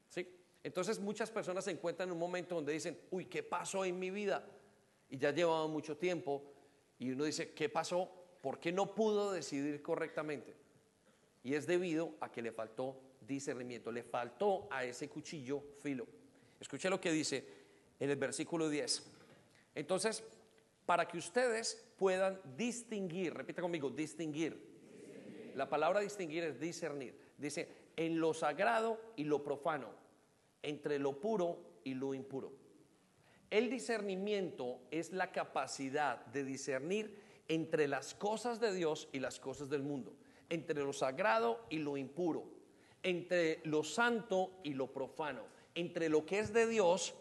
¿Sí? 0.09 0.27
Entonces 0.63 0.99
muchas 0.99 1.31
personas 1.31 1.63
se 1.63 1.71
encuentran 1.71 2.09
en 2.09 2.13
un 2.13 2.19
momento 2.19 2.55
donde 2.55 2.73
dicen, 2.73 2.99
uy, 3.09 3.25
¿qué 3.25 3.41
pasó 3.41 3.85
en 3.85 3.97
mi 3.97 4.11
vida? 4.11 4.43
Y 5.11 5.17
ya 5.17 5.31
llevaba 5.31 5.67
mucho 5.67 5.97
tiempo 5.97 6.41
y 6.97 7.11
uno 7.11 7.25
dice, 7.25 7.51
¿qué 7.53 7.69
pasó? 7.69 8.09
¿Por 8.41 8.59
qué 8.59 8.71
no 8.71 8.95
pudo 8.95 9.31
decidir 9.31 9.81
correctamente? 9.83 10.55
Y 11.43 11.53
es 11.53 11.67
debido 11.67 12.15
a 12.21 12.31
que 12.31 12.41
le 12.41 12.51
faltó 12.51 12.97
discernimiento, 13.19 13.91
le 13.91 14.03
faltó 14.03 14.67
a 14.71 14.83
ese 14.83 15.09
cuchillo 15.09 15.61
filo. 15.79 16.07
Escuche 16.59 16.89
lo 16.89 16.99
que 16.99 17.11
dice 17.11 17.45
en 17.99 18.09
el 18.09 18.15
versículo 18.15 18.69
10. 18.69 19.03
Entonces, 19.75 20.23
para 20.85 21.07
que 21.07 21.17
ustedes 21.17 21.83
puedan 21.97 22.39
distinguir, 22.55 23.33
repita 23.33 23.61
conmigo, 23.61 23.89
distinguir. 23.89 24.71
La 25.55 25.69
palabra 25.69 25.99
distinguir 25.99 26.43
es 26.43 26.59
discernir. 26.59 27.15
Dice, 27.37 27.67
en 27.95 28.19
lo 28.19 28.33
sagrado 28.33 28.99
y 29.15 29.23
lo 29.25 29.43
profano, 29.43 29.89
entre 30.61 30.99
lo 30.99 31.19
puro 31.19 31.57
y 31.83 31.93
lo 31.93 32.13
impuro. 32.13 32.60
El 33.51 33.69
discernimiento 33.69 34.79
es 34.91 35.11
la 35.11 35.33
capacidad 35.33 36.25
de 36.27 36.45
discernir 36.45 37.21
entre 37.49 37.89
las 37.89 38.15
cosas 38.15 38.61
de 38.61 38.73
Dios 38.73 39.09
y 39.11 39.19
las 39.19 39.41
cosas 39.41 39.69
del 39.69 39.83
mundo, 39.83 40.15
entre 40.49 40.81
lo 40.81 40.93
sagrado 40.93 41.65
y 41.69 41.79
lo 41.79 41.97
impuro, 41.97 42.45
entre 43.03 43.59
lo 43.65 43.83
santo 43.83 44.61
y 44.63 44.73
lo 44.73 44.93
profano, 44.93 45.43
entre 45.75 46.07
lo 46.07 46.25
que 46.25 46.39
es 46.39 46.53
de 46.53 46.65
Dios 46.65 47.13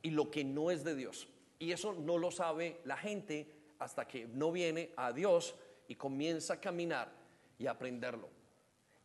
y 0.00 0.10
lo 0.10 0.30
que 0.30 0.44
no 0.44 0.70
es 0.70 0.84
de 0.84 0.94
Dios. 0.94 1.26
Y 1.58 1.72
eso 1.72 1.92
no 1.92 2.18
lo 2.18 2.30
sabe 2.30 2.80
la 2.84 2.96
gente 2.96 3.50
hasta 3.80 4.06
que 4.06 4.26
no 4.26 4.52
viene 4.52 4.92
a 4.96 5.12
Dios 5.12 5.56
y 5.88 5.96
comienza 5.96 6.54
a 6.54 6.60
caminar 6.60 7.10
y 7.58 7.66
a 7.66 7.72
aprenderlo. 7.72 8.28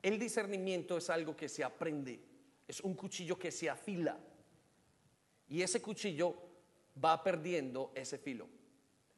El 0.03 0.20
discernimiento 0.20 0.97
es 0.97 1.09
algo 1.09 1.36
que 1.36 1.49
se 1.49 1.63
aprende, 1.63 2.20
es 2.67 2.80
un 2.82 2.93
cuchillo 2.93 3.39
que 3.39 3.51
se 3.51 3.72
afila. 3.72 4.20
Y 5.47 5.63
ese 5.63 5.82
cuchillo 5.82 6.49
va 7.04 7.24
perdiendo 7.24 7.91
ese 7.95 8.18
filo. 8.18 8.47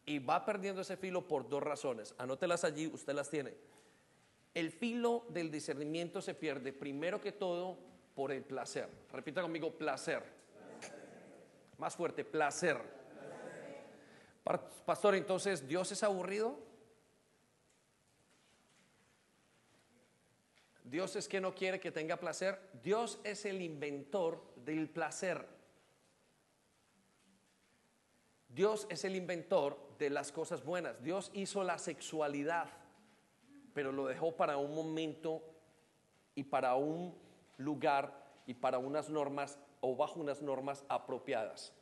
Y 0.06 0.20
va 0.20 0.46
perdiendo 0.46 0.82
ese 0.82 0.98
filo 0.98 1.28
por 1.28 1.48
dos 1.48 1.62
razones. 1.62 2.16
Anótelas 2.18 2.64
allí, 2.64 2.88
usted 2.88 3.14
las 3.14 3.30
tiene. 3.30 3.54
El 4.54 4.72
filo 4.72 5.26
del 5.30 5.52
discernimiento 5.52 6.22
se 6.22 6.34
pierde 6.34 6.74
primero 6.74 7.22
que 7.22 7.32
todo 7.32 7.78
por 8.16 8.32
el 8.32 8.44
placer. 8.44 8.90
Repita 9.12 9.42
conmigo, 9.42 9.72
placer. 9.72 10.24
Más 11.78 11.96
fuerte, 11.96 12.26
placer. 12.26 12.78
Pastor, 14.86 15.16
entonces, 15.16 15.68
¿Dios 15.68 15.92
es 15.92 16.04
aburrido? 16.04 16.60
Dios 20.84 21.16
es 21.16 21.30
que 21.30 21.40
no 21.40 21.56
quiere 21.56 21.80
que 21.80 21.92
tenga 21.92 22.18
placer. 22.18 22.60
Dios 22.84 23.20
es 23.24 23.46
el 23.46 23.62
inventor 23.62 24.44
del 24.58 24.90
placer. 24.90 25.48
Dios 28.54 28.86
es 28.90 29.06
el 29.06 29.16
inventor 29.16 29.78
de 29.98 30.10
las 30.10 30.32
cosas 30.32 30.64
buenas. 30.66 31.02
Dios 31.02 31.32
hizo 31.34 31.64
la 31.64 31.78
sexualidad, 31.78 32.70
pero 33.74 33.92
lo 33.92 34.08
dejó 34.08 34.36
para 34.36 34.58
un 34.58 34.76
momento 34.76 35.42
y 36.36 36.44
para 36.44 36.76
un 36.76 37.16
lugar 37.58 38.22
y 38.46 38.54
para 38.54 38.78
unas 38.78 39.10
normas 39.10 39.58
o 39.80 39.96
bajo 39.96 40.20
unas 40.20 40.42
normas 40.42 40.84
apropiadas. 40.90 41.74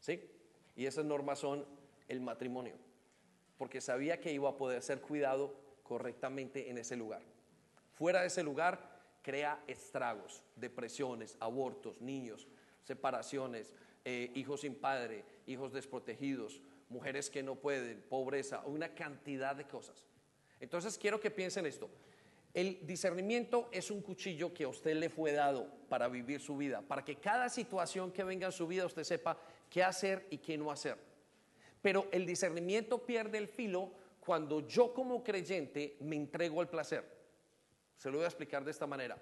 ¿Sí? 0.00 0.28
Y 0.74 0.86
esas 0.86 1.04
normas 1.04 1.38
son 1.38 1.64
el 2.08 2.20
matrimonio, 2.20 2.74
porque 3.56 3.80
sabía 3.80 4.20
que 4.20 4.32
iba 4.32 4.48
a 4.48 4.56
poder 4.56 4.82
ser 4.82 5.00
cuidado 5.00 5.54
correctamente 5.84 6.70
en 6.70 6.78
ese 6.78 6.96
lugar. 6.96 7.22
Fuera 7.92 8.22
de 8.22 8.26
ese 8.26 8.42
lugar 8.42 9.00
crea 9.22 9.62
estragos, 9.68 10.42
depresiones, 10.56 11.36
abortos, 11.38 12.00
niños, 12.00 12.48
separaciones, 12.82 13.72
eh, 14.04 14.30
hijos 14.34 14.62
sin 14.62 14.74
padre, 14.74 15.24
hijos 15.46 15.72
desprotegidos, 15.72 16.60
mujeres 16.88 17.30
que 17.30 17.42
no 17.42 17.56
pueden, 17.56 18.02
pobreza, 18.08 18.62
una 18.66 18.94
cantidad 18.94 19.56
de 19.56 19.66
cosas. 19.66 20.04
Entonces 20.60 20.98
quiero 20.98 21.20
que 21.20 21.30
piensen 21.30 21.66
esto. 21.66 21.90
El 22.54 22.86
discernimiento 22.86 23.68
es 23.72 23.90
un 23.90 24.02
cuchillo 24.02 24.52
que 24.52 24.64
a 24.64 24.68
usted 24.68 24.94
le 24.94 25.08
fue 25.08 25.32
dado 25.32 25.66
para 25.88 26.08
vivir 26.08 26.40
su 26.40 26.56
vida, 26.56 26.82
para 26.82 27.04
que 27.04 27.16
cada 27.16 27.48
situación 27.48 28.12
que 28.12 28.24
venga 28.24 28.46
en 28.46 28.52
su 28.52 28.66
vida 28.66 28.84
usted 28.84 29.04
sepa 29.04 29.38
qué 29.70 29.82
hacer 29.82 30.26
y 30.30 30.38
qué 30.38 30.58
no 30.58 30.70
hacer. 30.70 30.98
Pero 31.80 32.08
el 32.12 32.26
discernimiento 32.26 33.04
pierde 33.06 33.38
el 33.38 33.48
filo 33.48 33.90
cuando 34.20 34.66
yo 34.68 34.92
como 34.92 35.24
creyente 35.24 35.96
me 36.00 36.16
entrego 36.16 36.60
al 36.60 36.68
placer. 36.68 37.04
Se 37.96 38.10
lo 38.10 38.18
voy 38.18 38.24
a 38.24 38.28
explicar 38.28 38.64
de 38.64 38.70
esta 38.70 38.86
manera. 38.86 39.20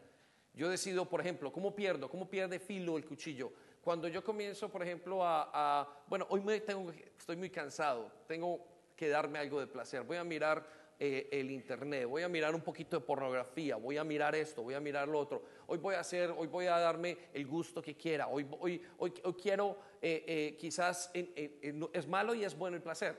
Yo 0.52 0.68
decido, 0.68 1.08
por 1.08 1.20
ejemplo, 1.20 1.52
¿cómo 1.52 1.74
pierdo? 1.74 2.10
¿Cómo 2.10 2.28
pierde 2.28 2.58
filo 2.58 2.98
el 2.98 3.06
cuchillo? 3.06 3.52
Cuando 3.80 4.08
yo 4.08 4.22
comienzo, 4.22 4.68
por 4.68 4.82
ejemplo, 4.82 5.20
a, 5.22 5.88
bueno, 6.06 6.26
hoy 6.28 6.42
me 6.42 6.60
tengo, 6.60 6.92
estoy 7.18 7.36
muy 7.36 7.48
cansado, 7.48 8.12
tengo 8.26 8.66
que 8.94 9.08
darme 9.08 9.38
algo 9.38 9.58
de 9.58 9.66
placer. 9.66 10.02
Voy 10.02 10.18
a 10.18 10.24
mirar 10.24 10.66
eh, 10.98 11.30
el 11.32 11.50
internet, 11.50 12.04
voy 12.06 12.22
a 12.22 12.28
mirar 12.28 12.54
un 12.54 12.60
poquito 12.60 13.00
de 13.00 13.06
pornografía, 13.06 13.76
voy 13.76 13.96
a 13.96 14.04
mirar 14.04 14.34
esto, 14.34 14.62
voy 14.62 14.74
a 14.74 14.80
mirar 14.80 15.08
lo 15.08 15.18
otro. 15.18 15.42
Hoy 15.66 15.78
voy 15.78 15.94
a 15.94 16.00
hacer, 16.00 16.30
hoy 16.30 16.46
voy 16.46 16.66
a 16.66 16.78
darme 16.78 17.16
el 17.32 17.46
gusto 17.46 17.80
que 17.80 17.96
quiera. 17.96 18.28
Hoy, 18.28 18.46
hoy, 18.60 18.82
hoy, 18.98 19.12
quiero, 19.40 19.78
eh, 20.02 20.24
eh, 20.26 20.56
quizás 20.58 21.10
es 21.14 22.06
malo 22.06 22.34
y 22.34 22.44
es 22.44 22.54
bueno 22.54 22.76
el 22.76 22.82
placer. 22.82 23.16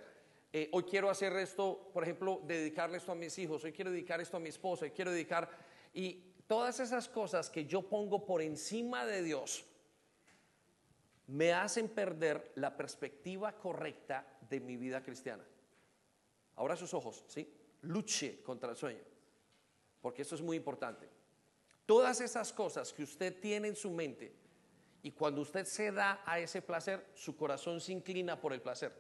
hoy 0.72 0.84
quiero 0.84 1.10
hacer 1.10 1.36
esto, 1.38 1.90
por 1.92 2.04
ejemplo, 2.04 2.40
dedicarle 2.46 2.98
esto 2.98 3.14
a 3.14 3.16
mis 3.16 3.36
hijos. 3.40 3.64
Hoy 3.64 3.72
quiero 3.72 3.90
dedicar 3.90 4.22
esto 4.22 4.38
a 4.38 4.40
mi 4.40 4.50
esposa. 4.50 4.86
Hoy 4.86 4.92
quiero 4.92 5.10
dedicar 5.10 5.50
y 5.92 6.36
todas 6.46 6.80
esas 6.80 7.10
cosas 7.10 7.50
que 7.50 7.66
yo 7.66 7.82
pongo 7.82 8.28
por 8.28 8.44
encima 8.44 9.08
de 9.08 9.24
Dios 9.24 9.66
me 11.32 11.54
hacen 11.54 11.88
perder 11.88 12.52
la 12.56 12.76
perspectiva 12.76 13.58
correcta 13.58 14.38
de 14.50 14.60
mi 14.60 14.76
vida 14.76 15.02
cristiana. 15.02 15.46
Ahora 16.58 16.76
sus 16.76 16.94
ojos, 16.94 17.24
¿sí? 17.28 17.50
luche 17.84 18.44
contra 18.44 18.70
el 18.70 18.76
sueño, 18.76 19.02
porque 20.02 20.24
eso 20.24 20.36
es 20.36 20.42
muy 20.42 20.58
importante. 20.58 21.08
Todas 21.86 22.20
esas 22.20 22.52
cosas 22.52 22.92
que 22.92 23.04
usted 23.04 23.40
tiene 23.40 23.70
en 23.70 23.78
su 23.78 23.92
mente 23.92 24.34
y 25.04 25.12
cuando 25.12 25.42
usted 25.42 25.66
se 25.66 25.94
da 25.94 26.22
a 26.26 26.38
ese 26.38 26.62
placer, 26.62 27.08
su 27.16 27.38
corazón 27.38 27.80
se 27.80 27.94
inclina 27.94 28.40
por 28.40 28.52
el 28.52 28.62
placer. 28.62 28.94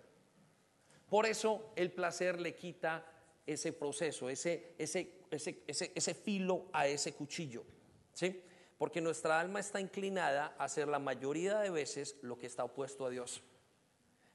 Por 1.09 1.25
eso 1.25 1.73
el 1.75 1.91
placer 1.91 2.39
le 2.39 2.55
quita 2.55 3.05
ese 3.45 3.73
proceso, 3.73 4.29
ese, 4.29 4.75
ese, 4.77 5.25
ese, 5.29 5.63
ese, 5.67 6.13
filo 6.13 6.69
a 6.71 6.87
ese 6.87 7.13
cuchillo. 7.13 7.65
¿sí? 8.13 8.41
Porque 8.81 8.99
nuestra 8.99 9.39
alma 9.39 9.59
está 9.59 9.79
inclinada 9.79 10.55
a 10.57 10.63
hacer 10.63 10.87
la 10.87 10.97
mayoría 10.97 11.59
de 11.59 11.69
veces 11.69 12.17
lo 12.23 12.39
que 12.39 12.47
está 12.47 12.63
opuesto 12.63 13.05
a 13.05 13.11
Dios. 13.11 13.43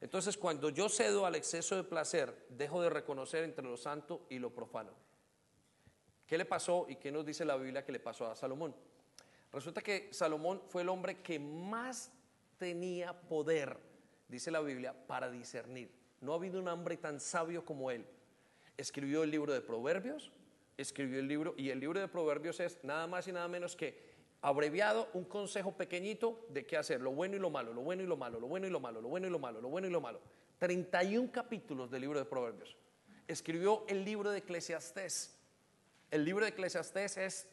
Entonces, 0.01 0.36
cuando 0.36 0.70
yo 0.70 0.88
cedo 0.88 1.26
al 1.26 1.34
exceso 1.34 1.74
de 1.74 1.82
placer, 1.82 2.47
dejo 2.51 2.80
de 2.80 2.88
reconocer 2.88 3.42
entre 3.42 3.64
lo 3.64 3.76
santo 3.76 4.24
y 4.30 4.38
lo 4.38 4.55
profano. 4.55 4.92
¿Qué 6.28 6.38
le 6.38 6.44
pasó 6.44 6.86
y 6.88 6.94
qué 6.94 7.11
nos 7.11 7.26
dice 7.26 7.44
la 7.44 7.57
Biblia 7.57 7.84
que 7.84 7.90
le 7.90 7.99
pasó 7.99 8.30
a 8.30 8.36
Salomón? 8.36 8.72
Resulta 9.53 9.82
que 9.82 10.11
Salomón 10.12 10.62
fue 10.68 10.82
el 10.82 10.90
hombre 10.90 11.22
que 11.22 11.40
más 11.40 12.12
tenía 12.57 13.20
poder, 13.22 13.76
dice 14.28 14.53
la 14.53 14.61
Biblia, 14.61 14.94
para 15.09 15.28
discernir. 15.28 15.90
No 16.20 16.34
ha 16.34 16.36
habido 16.36 16.61
un 16.61 16.68
hombre 16.68 16.97
tan 16.99 17.18
sabio 17.18 17.64
como 17.64 17.90
él. 17.90 18.07
Escribió 18.76 19.24
el 19.24 19.32
libro 19.32 19.53
de 19.53 19.61
Proverbios, 19.61 20.30
escribió 20.76 21.18
el 21.18 21.26
libro, 21.26 21.55
y 21.57 21.70
el 21.70 21.80
libro 21.80 21.99
de 21.99 22.07
Proverbios 22.07 22.61
es 22.61 22.78
nada 22.84 23.09
más 23.09 23.26
y 23.26 23.32
nada 23.32 23.49
menos 23.49 23.74
que 23.74 24.05
abreviado, 24.43 25.09
un 25.14 25.24
consejo 25.24 25.72
pequeñito 25.72 26.47
de 26.51 26.66
qué 26.66 26.76
hacer, 26.76 27.01
lo 27.01 27.12
bueno 27.12 27.37
y 27.37 27.39
lo 27.39 27.51
malo, 27.51 27.72
lo 27.72 27.82
bueno 27.82 28.03
y 28.03 28.07
lo 28.07 28.16
malo, 28.16 28.39
lo 28.41 28.47
bueno 28.47 28.66
y 28.66 28.70
lo 28.70 28.80
malo, 28.80 29.01
lo 29.01 29.09
bueno 29.09 29.26
y 29.26 29.30
lo 29.30 29.39
malo, 29.39 29.61
lo 29.61 29.68
bueno 29.68 29.89
y 29.89 29.91
lo 29.91 30.01
malo. 30.01 30.20
31 30.59 31.30
capítulos 31.32 31.91
del 31.91 32.03
libro 32.03 32.18
de 32.18 32.24
Proverbios. 32.24 32.76
escribió 33.26 33.84
el 33.89 34.05
libro 34.05 34.30
de 34.30 34.39
Eclesiastés. 34.39 35.37
El 36.11 36.24
libro 36.24 36.45
de 36.45 36.51
Eclesiastés 36.51 37.16
es, 37.16 37.49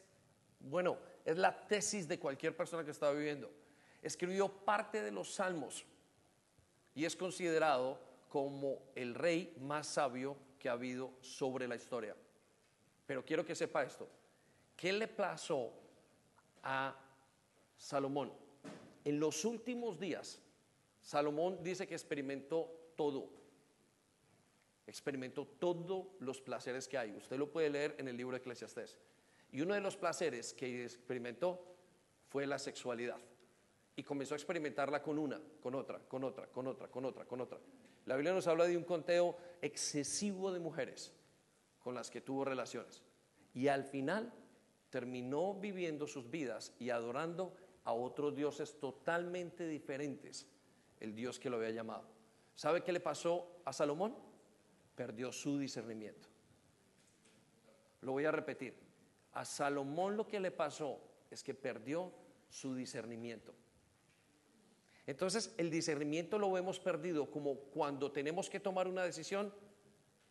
bueno, 0.60 0.98
es 1.24 1.36
la 1.36 1.66
tesis 1.66 2.06
de 2.06 2.18
cualquier 2.18 2.56
persona 2.56 2.84
que 2.84 2.92
está 2.92 3.10
viviendo. 3.10 3.50
Escribió 4.02 4.48
parte 4.48 5.02
de 5.02 5.10
los 5.10 5.34
salmos 5.34 5.84
y 6.94 7.04
es 7.04 7.16
considerado 7.16 7.98
como 8.28 8.78
el 8.94 9.14
rey 9.14 9.56
más 9.60 9.86
sabio 9.86 10.36
que 10.58 10.68
ha 10.68 10.72
habido 10.72 11.12
sobre 11.20 11.66
la 11.66 11.76
historia. 11.76 12.14
Pero 13.06 13.24
quiero 13.24 13.44
que 13.44 13.54
sepa 13.54 13.82
esto. 13.82 14.08
¿Qué 14.76 14.92
le 14.92 15.08
pasó 15.08 15.72
a 16.64 16.98
Salomón? 17.76 18.32
En 19.04 19.20
los 19.20 19.44
últimos 19.44 20.00
días, 20.00 20.40
Salomón 21.00 21.62
dice 21.62 21.86
que 21.86 21.94
experimentó 21.94 22.92
todo. 22.96 23.30
Experimentó 24.86 25.46
todos 25.46 26.06
los 26.20 26.40
placeres 26.40 26.88
que 26.88 26.98
hay. 26.98 27.14
Usted 27.14 27.36
lo 27.36 27.50
puede 27.50 27.70
leer 27.70 27.94
en 27.98 28.08
el 28.08 28.16
libro 28.16 28.32
de 28.32 28.38
Eclesiastés. 28.38 28.98
Y 29.52 29.60
uno 29.60 29.74
de 29.74 29.80
los 29.80 29.96
placeres 29.96 30.54
que 30.54 30.84
experimentó 30.84 31.62
fue 32.28 32.46
la 32.46 32.58
sexualidad. 32.58 33.20
Y 33.96 34.02
comenzó 34.02 34.34
a 34.34 34.38
experimentarla 34.38 35.02
con 35.02 35.18
una, 35.18 35.40
con 35.60 35.74
otra, 35.74 36.00
con 36.00 36.24
otra, 36.24 36.46
con 36.48 36.66
otra, 36.66 36.88
con 36.88 37.04
otra, 37.04 37.24
con 37.24 37.40
otra. 37.40 37.60
La 38.06 38.16
Biblia 38.16 38.32
nos 38.32 38.46
habla 38.46 38.64
de 38.64 38.76
un 38.76 38.84
conteo 38.84 39.36
excesivo 39.62 40.52
de 40.52 40.60
mujeres 40.60 41.12
con 41.78 41.94
las 41.94 42.10
que 42.10 42.20
tuvo 42.20 42.44
relaciones. 42.44 43.02
Y 43.52 43.68
al 43.68 43.84
final 43.84 44.32
terminó 44.94 45.54
viviendo 45.54 46.06
sus 46.06 46.30
vidas 46.30 46.72
y 46.78 46.90
adorando 46.90 47.52
a 47.82 47.92
otros 47.92 48.36
dioses 48.36 48.78
totalmente 48.78 49.66
diferentes, 49.66 50.46
el 51.00 51.16
Dios 51.16 51.40
que 51.40 51.50
lo 51.50 51.56
había 51.56 51.70
llamado. 51.70 52.04
¿Sabe 52.54 52.84
qué 52.84 52.92
le 52.92 53.00
pasó 53.00 53.60
a 53.64 53.72
Salomón? 53.72 54.14
Perdió 54.94 55.32
su 55.32 55.58
discernimiento. 55.58 56.28
Lo 58.02 58.12
voy 58.12 58.24
a 58.24 58.30
repetir. 58.30 58.78
A 59.32 59.44
Salomón 59.44 60.16
lo 60.16 60.28
que 60.28 60.38
le 60.38 60.52
pasó 60.52 61.00
es 61.28 61.42
que 61.42 61.54
perdió 61.54 62.12
su 62.48 62.76
discernimiento. 62.76 63.52
Entonces 65.08 65.56
el 65.58 65.70
discernimiento 65.70 66.38
lo 66.38 66.56
hemos 66.56 66.78
perdido 66.78 67.32
como 67.32 67.56
cuando 67.56 68.12
tenemos 68.12 68.48
que 68.48 68.60
tomar 68.60 68.86
una 68.86 69.02
decisión 69.02 69.52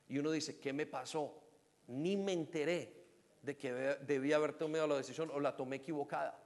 y 0.08 0.20
uno 0.20 0.32
dice, 0.32 0.58
¿qué 0.62 0.72
me 0.72 0.86
pasó? 0.86 1.44
Ni 1.88 2.16
me 2.16 2.32
enteré 2.32 3.03
de 3.44 3.56
que 3.56 3.72
debía 3.72 4.38
haber 4.38 4.54
tomado 4.54 4.88
la 4.88 4.96
decisión 4.96 5.30
o 5.32 5.40
la 5.40 5.56
tomé 5.56 5.76
equivocada. 5.76 6.40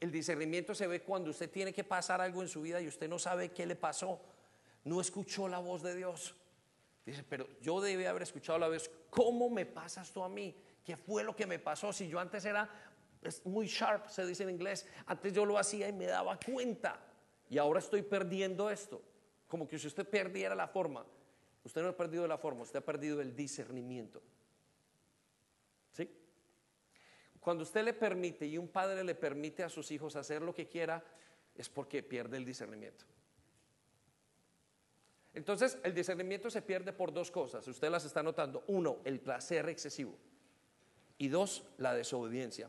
El 0.00 0.10
discernimiento 0.10 0.74
se 0.74 0.86
ve 0.86 1.02
cuando 1.02 1.30
usted 1.30 1.50
tiene 1.50 1.72
que 1.72 1.84
pasar 1.84 2.20
algo 2.20 2.42
en 2.42 2.48
su 2.48 2.62
vida 2.62 2.80
y 2.80 2.88
usted 2.88 3.08
no 3.08 3.18
sabe 3.18 3.50
qué 3.50 3.66
le 3.66 3.76
pasó. 3.76 4.20
No 4.84 5.00
escuchó 5.00 5.48
la 5.48 5.58
voz 5.58 5.82
de 5.82 5.96
Dios. 5.96 6.34
Dice, 7.04 7.22
pero 7.22 7.46
yo 7.60 7.80
debí 7.80 8.04
haber 8.04 8.22
escuchado 8.22 8.58
la 8.58 8.68
voz. 8.68 8.90
¿Cómo 9.10 9.50
me 9.50 9.66
pasas 9.66 10.12
tú 10.12 10.22
a 10.22 10.28
mí? 10.28 10.56
¿Qué 10.84 10.96
fue 10.96 11.24
lo 11.24 11.34
que 11.34 11.46
me 11.46 11.58
pasó? 11.58 11.92
Si 11.92 12.08
yo 12.08 12.20
antes 12.20 12.44
era 12.44 12.68
muy 13.44 13.66
sharp, 13.66 14.08
se 14.08 14.24
dice 14.24 14.44
en 14.44 14.50
inglés. 14.50 14.86
Antes 15.06 15.32
yo 15.32 15.44
lo 15.44 15.58
hacía 15.58 15.88
y 15.88 15.92
me 15.92 16.06
daba 16.06 16.38
cuenta. 16.38 17.00
Y 17.48 17.58
ahora 17.58 17.80
estoy 17.80 18.02
perdiendo 18.02 18.70
esto. 18.70 19.02
Como 19.48 19.66
que 19.66 19.78
si 19.78 19.86
usted 19.86 20.08
perdiera 20.08 20.54
la 20.54 20.68
forma. 20.68 21.04
Usted 21.64 21.82
no 21.82 21.88
ha 21.88 21.96
perdido 21.96 22.28
la 22.28 22.38
forma, 22.38 22.62
usted 22.62 22.78
ha 22.78 22.84
perdido 22.84 23.20
el 23.20 23.34
discernimiento. 23.34 24.22
¿Sí? 25.90 26.08
Cuando 27.46 27.62
usted 27.62 27.84
le 27.84 27.92
permite 27.92 28.44
y 28.44 28.58
un 28.58 28.66
padre 28.66 29.04
le 29.04 29.14
permite 29.14 29.62
a 29.62 29.68
sus 29.68 29.92
hijos 29.92 30.16
hacer 30.16 30.42
lo 30.42 30.52
que 30.52 30.66
quiera, 30.66 31.00
es 31.54 31.68
porque 31.68 32.02
pierde 32.02 32.38
el 32.38 32.44
discernimiento. 32.44 33.04
Entonces, 35.32 35.78
el 35.84 35.94
discernimiento 35.94 36.50
se 36.50 36.60
pierde 36.60 36.92
por 36.92 37.12
dos 37.12 37.30
cosas. 37.30 37.68
Usted 37.68 37.88
las 37.88 38.04
está 38.04 38.20
notando. 38.20 38.64
Uno, 38.66 38.96
el 39.04 39.20
placer 39.20 39.68
excesivo. 39.68 40.18
Y 41.18 41.28
dos, 41.28 41.62
la 41.78 41.94
desobediencia. 41.94 42.68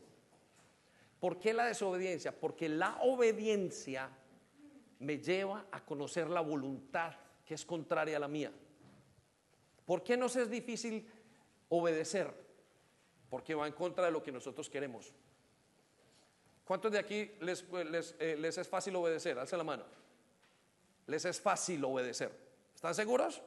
¿Por 1.18 1.40
qué 1.40 1.52
la 1.54 1.64
desobediencia? 1.64 2.30
Porque 2.38 2.68
la 2.68 2.98
obediencia 3.02 4.08
me 5.00 5.18
lleva 5.18 5.66
a 5.72 5.84
conocer 5.84 6.30
la 6.30 6.40
voluntad 6.40 7.14
que 7.44 7.54
es 7.54 7.64
contraria 7.64 8.16
a 8.18 8.20
la 8.20 8.28
mía. 8.28 8.52
¿Por 9.84 10.04
qué 10.04 10.16
nos 10.16 10.36
es 10.36 10.48
difícil 10.48 11.04
obedecer? 11.68 12.47
Porque 13.28 13.54
va 13.54 13.66
en 13.66 13.72
contra 13.72 14.06
de 14.06 14.10
lo 14.10 14.22
que 14.22 14.32
nosotros 14.32 14.68
queremos. 14.70 15.12
¿Cuántos 16.64 16.92
de 16.92 16.98
aquí 16.98 17.30
les, 17.40 17.64
eh, 18.18 18.36
les, 18.38 18.58
es 18.58 18.68
fácil 18.68 18.94
obedecer? 18.96 19.38
Alza 19.38 19.56
la 19.56 19.64
mano. 19.64 19.84
Les 21.06 21.24
es 21.24 21.40
fácil 21.40 21.82
obedecer. 21.84 22.30
¿Están 22.74 22.94
seguros? 22.94 23.40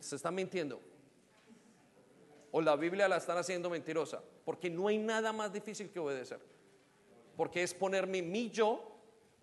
Se 0.00 0.16
están 0.16 0.34
mintiendo. 0.34 0.80
O 2.52 2.60
la 2.60 2.76
Biblia 2.76 3.08
la 3.08 3.16
están 3.16 3.38
haciendo 3.38 3.68
mentirosa. 3.68 4.22
Porque 4.44 4.70
no 4.70 4.86
hay 4.86 4.98
nada 4.98 5.32
más 5.32 5.52
difícil 5.52 5.90
que 5.90 5.98
obedecer. 5.98 6.38
Porque 7.36 7.64
es 7.64 7.74
ponerme 7.74 8.22
mi 8.22 8.50
yo 8.50 8.92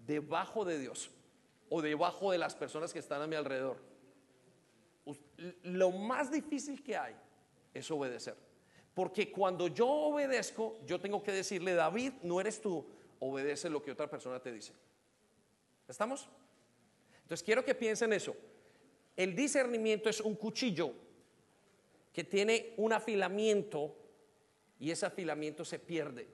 debajo 0.06 0.64
de 0.64 0.80
Dios 0.80 1.12
o 1.70 1.82
debajo 1.82 2.32
de 2.32 2.38
las 2.38 2.56
personas 2.56 2.94
que 2.94 3.00
están 3.00 3.22
a 3.22 3.28
mi 3.28 3.36
alrededor. 3.36 3.78
Lo 5.64 5.92
más 5.92 6.32
difícil 6.32 6.82
que 6.82 6.96
hay 6.96 7.16
es 7.74 7.92
obedecer. 7.92 8.49
Porque 9.00 9.32
cuando 9.32 9.70
yo 9.70 9.88
obedezco, 9.88 10.78
yo 10.86 11.00
tengo 11.00 11.24
que 11.24 11.32
decirle, 11.32 11.74
David, 11.74 12.12
no 12.22 12.41
eres 12.41 12.60
tú, 12.60 12.86
obedece 13.20 13.70
lo 13.70 13.82
que 13.82 13.93
otra 13.93 14.10
persona 14.10 14.41
te 14.41 14.52
dice. 14.52 14.74
¿Estamos? 15.88 16.28
Entonces 17.22 17.41
quiero 17.41 17.64
que 17.64 17.76
piensen 17.76 18.12
eso. 18.12 18.36
El 19.16 19.38
discernimiento 19.38 20.10
es 20.10 20.20
un 20.20 20.36
cuchillo 20.36 20.91
que 22.12 22.26
tiene 22.26 22.74
un 22.76 22.91
afilamiento 22.91 23.95
y 24.78 24.91
ese 24.91 25.06
afilamiento 25.06 25.64
se 25.64 25.80
pierde. 25.80 26.28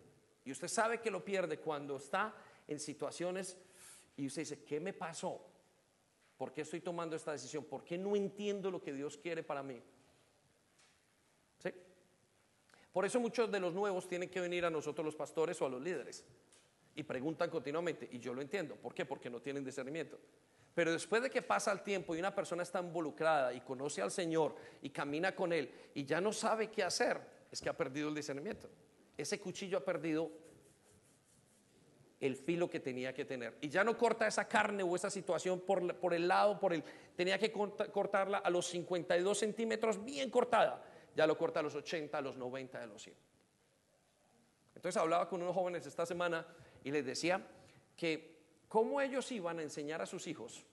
Y 0.44 0.52
usted 0.52 0.68
sabe 0.68 1.00
que 1.00 1.12
lo 1.12 1.24
pierde 1.24 1.60
cuando 1.60 1.98
está 1.98 2.36
en 2.68 2.80
situaciones 2.80 3.60
y 4.18 4.26
usted 4.26 4.42
dice, 4.42 4.64
¿qué 4.64 4.80
me 4.80 4.94
pasó? 4.94 5.40
¿Por 6.36 6.52
qué 6.52 6.62
estoy 6.62 6.82
tomando 6.82 7.16
esta 7.16 7.32
decisión? 7.32 7.64
¿Por 7.66 7.84
qué 7.84 7.96
no 7.96 8.16
entiendo 8.16 8.72
lo 8.72 8.82
que 8.82 8.92
Dios 8.92 9.18
quiere 9.18 9.44
para 9.44 9.62
mí? 9.62 9.84
¿Sí? 11.60 11.70
Por 12.96 13.04
eso 13.04 13.20
muchos 13.20 13.52
de 13.52 13.60
los 13.60 13.74
nuevos 13.74 14.08
tienen 14.08 14.30
que 14.30 14.40
venir 14.40 14.64
a 14.64 14.70
nosotros 14.70 15.04
los 15.04 15.18
pastores 15.18 15.62
o 15.62 15.66
a 15.66 15.70
los 15.70 15.82
líderes 15.82 16.24
y 16.96 17.04
preguntan 17.04 17.50
continuamente, 17.50 18.08
y 18.10 18.20
yo 18.20 18.34
lo 18.34 18.42
entiendo. 18.42 18.78
¿Por 18.78 18.94
qué? 18.94 19.04
Porque 19.04 19.30
no 19.30 19.42
tienen 19.42 19.66
discernimiento. 19.66 20.18
Pero 20.74 20.94
después 20.94 21.22
de 21.22 21.30
que 21.30 21.42
pasa 21.42 21.74
el 21.74 21.82
tiempo 21.82 22.16
y 22.16 22.20
una 22.20 22.34
persona 22.34 22.64
está 22.64 22.80
involucrada 22.80 23.52
y 23.52 23.60
conoce 23.60 24.02
al 24.02 24.12
Señor 24.12 24.56
y 24.82 24.92
camina 24.92 25.36
con 25.36 25.52
Él 25.52 25.70
y 25.94 26.06
ya 26.06 26.22
no 26.22 26.32
sabe 26.32 26.72
qué 26.72 26.84
hacer, 26.84 27.20
es 27.52 27.60
que 27.60 27.68
ha 27.68 27.76
perdido 27.76 28.08
el 28.08 28.16
discernimiento. 28.16 28.70
Ese 29.18 29.42
cuchillo 29.42 29.80
ha 29.80 29.84
perdido 29.84 30.32
el 32.22 32.38
filo 32.38 32.70
que 32.70 32.80
tenía 32.80 33.14
que 33.14 33.26
tener. 33.26 33.58
Y 33.60 33.68
ya 33.68 33.84
no 33.84 33.98
corta 33.98 34.26
esa 34.26 34.48
carne 34.48 34.84
o 34.84 34.96
esa 34.96 35.10
situación 35.10 35.60
por, 35.60 35.96
por 35.96 36.14
el 36.14 36.30
lado, 36.30 36.58
por 36.62 36.74
el... 36.74 36.82
Tenía 37.18 37.38
que 37.38 37.52
cortarla 37.52 38.38
a 38.38 38.50
los 38.50 38.68
52 38.68 39.38
centímetros 39.38 40.02
bien 40.06 40.30
cortada. 40.30 40.82
Ya 41.16 41.26
lo 41.26 41.38
corta 41.38 41.62
a 41.62 41.64
los 41.64 41.74
80, 41.74 42.18
a 42.18 42.22
los 42.22 42.38
90, 42.38 42.82
a 42.82 42.86
los 42.86 43.02
100. 43.02 43.16
Entonces 44.76 45.02
hablaba 45.02 45.28
con 45.28 45.42
unos 45.42 45.56
jóvenes 45.56 45.86
esta 45.86 46.06
semana 46.06 46.46
y 46.84 46.92
les 46.92 47.06
decía 47.06 47.42
que 47.96 48.36
cómo 48.68 49.02
ellos 49.02 49.32
iban 49.32 49.60
a 49.60 49.64
enseñar 49.64 50.02
a 50.02 50.06
sus 50.06 50.28
hijos 50.28 50.66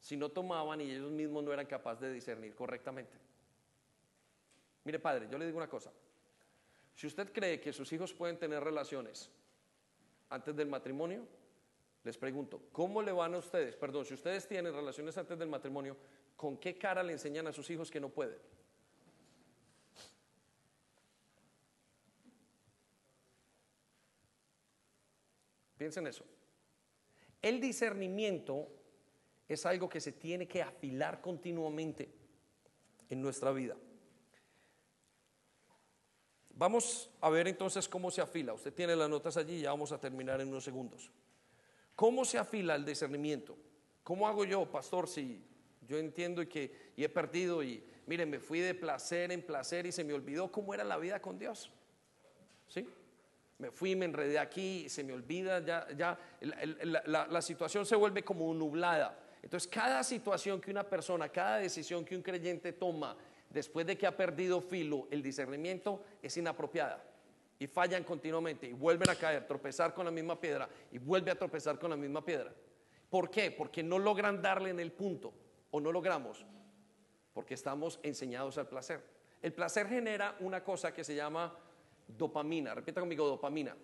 si 0.00 0.16
no 0.16 0.30
tomaban 0.30 0.80
y 0.80 0.90
ellos 0.90 1.10
mismos 1.10 1.44
no 1.44 1.52
eran 1.52 1.66
capaces 1.66 2.00
de 2.02 2.12
discernir 2.12 2.54
correctamente. 2.54 3.12
Mire 4.84 4.98
padre, 4.98 5.28
yo 5.30 5.38
le 5.38 5.46
digo 5.46 5.58
una 5.58 5.68
cosa. 5.68 5.92
Si 6.94 7.06
usted 7.06 7.32
cree 7.32 7.60
que 7.60 7.72
sus 7.72 7.92
hijos 7.92 8.12
pueden 8.12 8.38
tener 8.38 8.62
relaciones 8.62 9.30
antes 10.28 10.54
del 10.56 10.68
matrimonio, 10.68 11.26
les 12.04 12.18
pregunto, 12.18 12.62
¿cómo 12.72 13.00
le 13.00 13.12
van 13.12 13.34
a 13.34 13.38
ustedes? 13.38 13.76
Perdón, 13.76 14.04
si 14.04 14.14
ustedes 14.14 14.48
tienen 14.48 14.74
relaciones 14.74 15.16
antes 15.16 15.38
del 15.38 15.48
matrimonio, 15.48 15.96
¿con 16.36 16.56
qué 16.58 16.76
cara 16.76 17.02
le 17.02 17.12
enseñan 17.12 17.46
a 17.46 17.52
sus 17.52 17.70
hijos 17.70 17.90
que 17.90 18.00
no 18.00 18.08
pueden? 18.08 18.38
Piensen 25.82 26.06
eso. 26.06 26.24
El 27.42 27.60
discernimiento 27.60 28.68
es 29.48 29.66
algo 29.66 29.88
que 29.88 30.00
se 30.00 30.12
tiene 30.12 30.46
que 30.46 30.62
afilar 30.62 31.20
continuamente 31.20 32.08
en 33.10 33.20
nuestra 33.20 33.50
vida. 33.50 33.76
Vamos 36.50 37.10
a 37.20 37.28
ver 37.30 37.48
entonces 37.48 37.88
cómo 37.88 38.12
se 38.12 38.20
afila. 38.20 38.54
Usted 38.54 38.72
tiene 38.72 38.94
las 38.94 39.10
notas 39.10 39.36
allí 39.36 39.56
y 39.56 39.62
ya 39.62 39.70
vamos 39.70 39.90
a 39.90 39.98
terminar 39.98 40.40
en 40.40 40.50
unos 40.50 40.62
segundos. 40.62 41.10
¿Cómo 41.96 42.24
se 42.24 42.38
afila 42.38 42.76
el 42.76 42.84
discernimiento? 42.84 43.58
¿Cómo 44.04 44.28
hago 44.28 44.44
yo, 44.44 44.70
pastor, 44.70 45.08
si 45.08 45.44
yo 45.80 45.98
entiendo 45.98 46.42
y 46.42 46.46
que 46.46 46.92
he 46.96 47.08
perdido 47.08 47.60
y 47.64 47.82
mire, 48.06 48.24
me 48.24 48.38
fui 48.38 48.60
de 48.60 48.76
placer 48.76 49.32
en 49.32 49.44
placer 49.44 49.84
y 49.84 49.90
se 49.90 50.04
me 50.04 50.12
olvidó 50.12 50.52
cómo 50.52 50.74
era 50.74 50.84
la 50.84 50.96
vida 50.96 51.20
con 51.20 51.40
Dios? 51.40 51.72
¿Sí? 52.68 52.86
Me 53.62 53.70
fui, 53.70 53.94
me 53.94 54.06
enredé 54.06 54.40
aquí, 54.40 54.88
se 54.88 55.04
me 55.04 55.12
olvida, 55.12 55.60
ya, 55.60 55.86
ya 55.96 56.18
la, 56.40 57.28
la 57.28 57.40
situación 57.40 57.86
se 57.86 57.94
vuelve 57.94 58.24
como 58.24 58.52
nublada. 58.52 59.16
Entonces, 59.40 59.68
cada 59.68 60.02
situación 60.02 60.60
que 60.60 60.72
una 60.72 60.82
persona, 60.82 61.28
cada 61.28 61.58
decisión 61.58 62.04
que 62.04 62.16
un 62.16 62.22
creyente 62.22 62.72
toma 62.72 63.16
después 63.48 63.86
de 63.86 63.96
que 63.96 64.04
ha 64.04 64.16
perdido 64.16 64.60
filo, 64.60 65.06
el 65.12 65.22
discernimiento 65.22 66.02
es 66.20 66.36
inapropiada. 66.36 67.04
Y 67.60 67.68
fallan 67.68 68.02
continuamente 68.02 68.66
y 68.66 68.72
vuelven 68.72 69.08
a 69.08 69.14
caer, 69.14 69.46
tropezar 69.46 69.94
con 69.94 70.06
la 70.06 70.10
misma 70.10 70.40
piedra 70.40 70.68
y 70.90 70.98
vuelve 70.98 71.30
a 71.30 71.36
tropezar 71.36 71.78
con 71.78 71.90
la 71.90 71.96
misma 71.96 72.24
piedra. 72.24 72.52
¿Por 73.08 73.30
qué? 73.30 73.52
Porque 73.52 73.84
no 73.84 74.00
logran 74.00 74.42
darle 74.42 74.70
en 74.70 74.80
el 74.80 74.90
punto 74.90 75.32
o 75.70 75.80
no 75.80 75.92
logramos. 75.92 76.44
Porque 77.32 77.54
estamos 77.54 78.00
enseñados 78.02 78.58
al 78.58 78.66
placer. 78.66 79.04
El 79.40 79.52
placer 79.52 79.86
genera 79.86 80.34
una 80.40 80.64
cosa 80.64 80.92
que 80.92 81.04
se 81.04 81.14
llama 81.14 81.56
dopamina. 82.06 82.74
Repita 82.74 83.00
conmigo, 83.00 83.26
dopamina. 83.26 83.74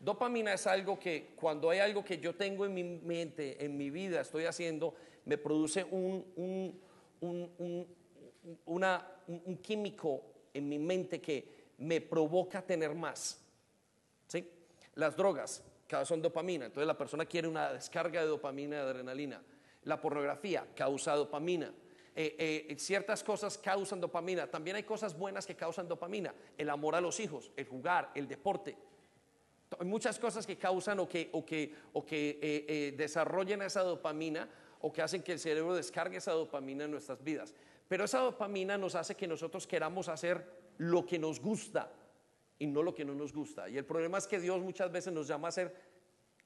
Dopamina 0.00 0.52
es 0.52 0.66
algo 0.66 0.98
que 0.98 1.32
cuando 1.34 1.70
hay 1.70 1.80
algo 1.80 2.04
que 2.04 2.18
yo 2.18 2.34
tengo 2.34 2.64
en 2.64 2.74
mi 2.74 2.84
mente, 2.84 3.64
en 3.64 3.76
mi 3.76 3.90
vida, 3.90 4.20
estoy 4.20 4.44
haciendo, 4.44 4.94
me 5.24 5.38
produce 5.38 5.84
un, 5.84 6.24
un, 7.16 7.86
químico 9.62 10.22
en 10.54 10.68
mi 10.68 10.78
mente 10.78 11.20
que 11.20 11.72
me 11.78 12.00
provoca 12.00 12.62
tener 12.62 12.94
más. 12.94 13.42
¿Sí? 14.28 14.48
Las 14.94 15.16
drogas 15.16 15.64
son 16.04 16.20
dopamina, 16.20 16.66
entonces 16.66 16.86
la 16.86 16.96
persona 16.96 17.26
quiere 17.26 17.48
una 17.48 17.72
descarga 17.72 18.20
de 18.20 18.26
dopamina, 18.26 18.76
de 18.76 18.82
adrenalina. 18.82 19.42
La 19.84 20.00
pornografía 20.00 20.66
causa 20.74 21.14
dopamina. 21.14 21.72
Eh, 22.18 22.64
eh, 22.70 22.76
ciertas 22.78 23.22
cosas 23.22 23.58
causan 23.58 24.00
dopamina. 24.00 24.46
También 24.46 24.76
hay 24.76 24.84
cosas 24.84 25.16
buenas 25.16 25.46
que 25.46 25.54
causan 25.54 25.86
dopamina. 25.86 26.34
El 26.56 26.70
amor 26.70 26.94
a 26.94 27.00
los 27.02 27.20
hijos, 27.20 27.52
el 27.56 27.66
jugar, 27.66 28.10
el 28.14 28.26
deporte. 28.26 28.74
Hay 29.78 29.86
muchas 29.86 30.18
cosas 30.18 30.46
que 30.46 30.56
causan 30.56 30.98
o 30.98 31.06
que, 31.06 31.28
o 31.32 31.44
que, 31.44 31.74
o 31.92 32.06
que 32.06 32.38
eh, 32.40 32.94
desarrollen 32.96 33.60
esa 33.60 33.82
dopamina 33.82 34.48
o 34.80 34.90
que 34.90 35.02
hacen 35.02 35.22
que 35.22 35.32
el 35.32 35.38
cerebro 35.38 35.74
descargue 35.74 36.16
esa 36.16 36.32
dopamina 36.32 36.84
en 36.84 36.92
nuestras 36.92 37.22
vidas. 37.22 37.54
Pero 37.86 38.04
esa 38.04 38.20
dopamina 38.20 38.78
nos 38.78 38.94
hace 38.94 39.14
que 39.14 39.26
nosotros 39.26 39.66
queramos 39.66 40.08
hacer 40.08 40.42
lo 40.78 41.04
que 41.04 41.18
nos 41.18 41.38
gusta 41.38 41.92
y 42.58 42.66
no 42.66 42.82
lo 42.82 42.94
que 42.94 43.04
no 43.04 43.14
nos 43.14 43.34
gusta. 43.34 43.68
Y 43.68 43.76
el 43.76 43.84
problema 43.84 44.16
es 44.16 44.26
que 44.26 44.40
Dios 44.40 44.62
muchas 44.62 44.90
veces 44.90 45.12
nos 45.12 45.28
llama 45.28 45.48
a 45.48 45.50
hacer 45.50 45.74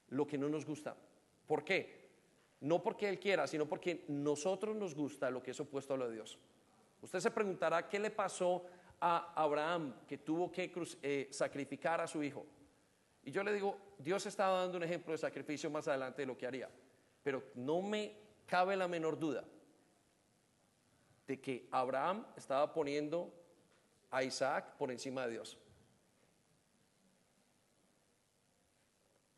lo 0.08 0.26
que 0.26 0.36
no 0.36 0.48
nos 0.48 0.66
gusta. 0.66 0.96
¿Por 1.46 1.62
qué? 1.62 1.99
No 2.61 2.82
porque 2.82 3.08
Él 3.08 3.18
quiera, 3.18 3.46
sino 3.46 3.66
porque 3.66 4.04
nosotros 4.08 4.76
nos 4.76 4.94
gusta 4.94 5.30
lo 5.30 5.42
que 5.42 5.52
es 5.52 5.61
opuesto 5.61 5.94
a 5.94 5.96
lo 5.96 6.08
de 6.08 6.14
Dios. 6.14 6.38
Usted 7.02 7.20
se 7.20 7.30
preguntará 7.30 7.88
qué 7.88 7.98
le 7.98 8.11
pasó 8.11 8.64
a 9.00 9.32
Abraham 9.34 9.94
que 10.06 10.18
tuvo 10.18 10.52
que 10.52 10.70
eh, 11.02 11.28
sacrificar 11.30 12.00
a 12.00 12.06
su 12.06 12.22
hijo. 12.22 12.44
Y 13.22 13.30
yo 13.30 13.42
le 13.42 13.52
digo, 13.52 13.78
Dios 13.98 14.26
estaba 14.26 14.61
dando 14.61 14.76
un 14.76 14.84
ejemplo 14.84 15.12
de 15.12 15.18
sacrificio 15.18 15.70
más 15.70 15.88
adelante 15.88 16.22
de 16.22 16.26
lo 16.26 16.36
que 16.36 16.46
haría. 16.46 16.68
Pero 17.22 17.44
no 17.54 17.80
me 17.80 18.14
cabe 18.46 18.76
la 18.76 18.88
menor 18.88 19.18
duda 19.18 19.44
de 21.26 21.40
que 21.40 21.68
Abraham 21.70 22.26
estaba 22.36 22.72
poniendo 22.72 23.32
a 24.11 24.22
Isaac 24.22 24.76
por 24.76 24.90
encima 24.90 25.24
de 25.26 25.32
Dios. 25.32 25.58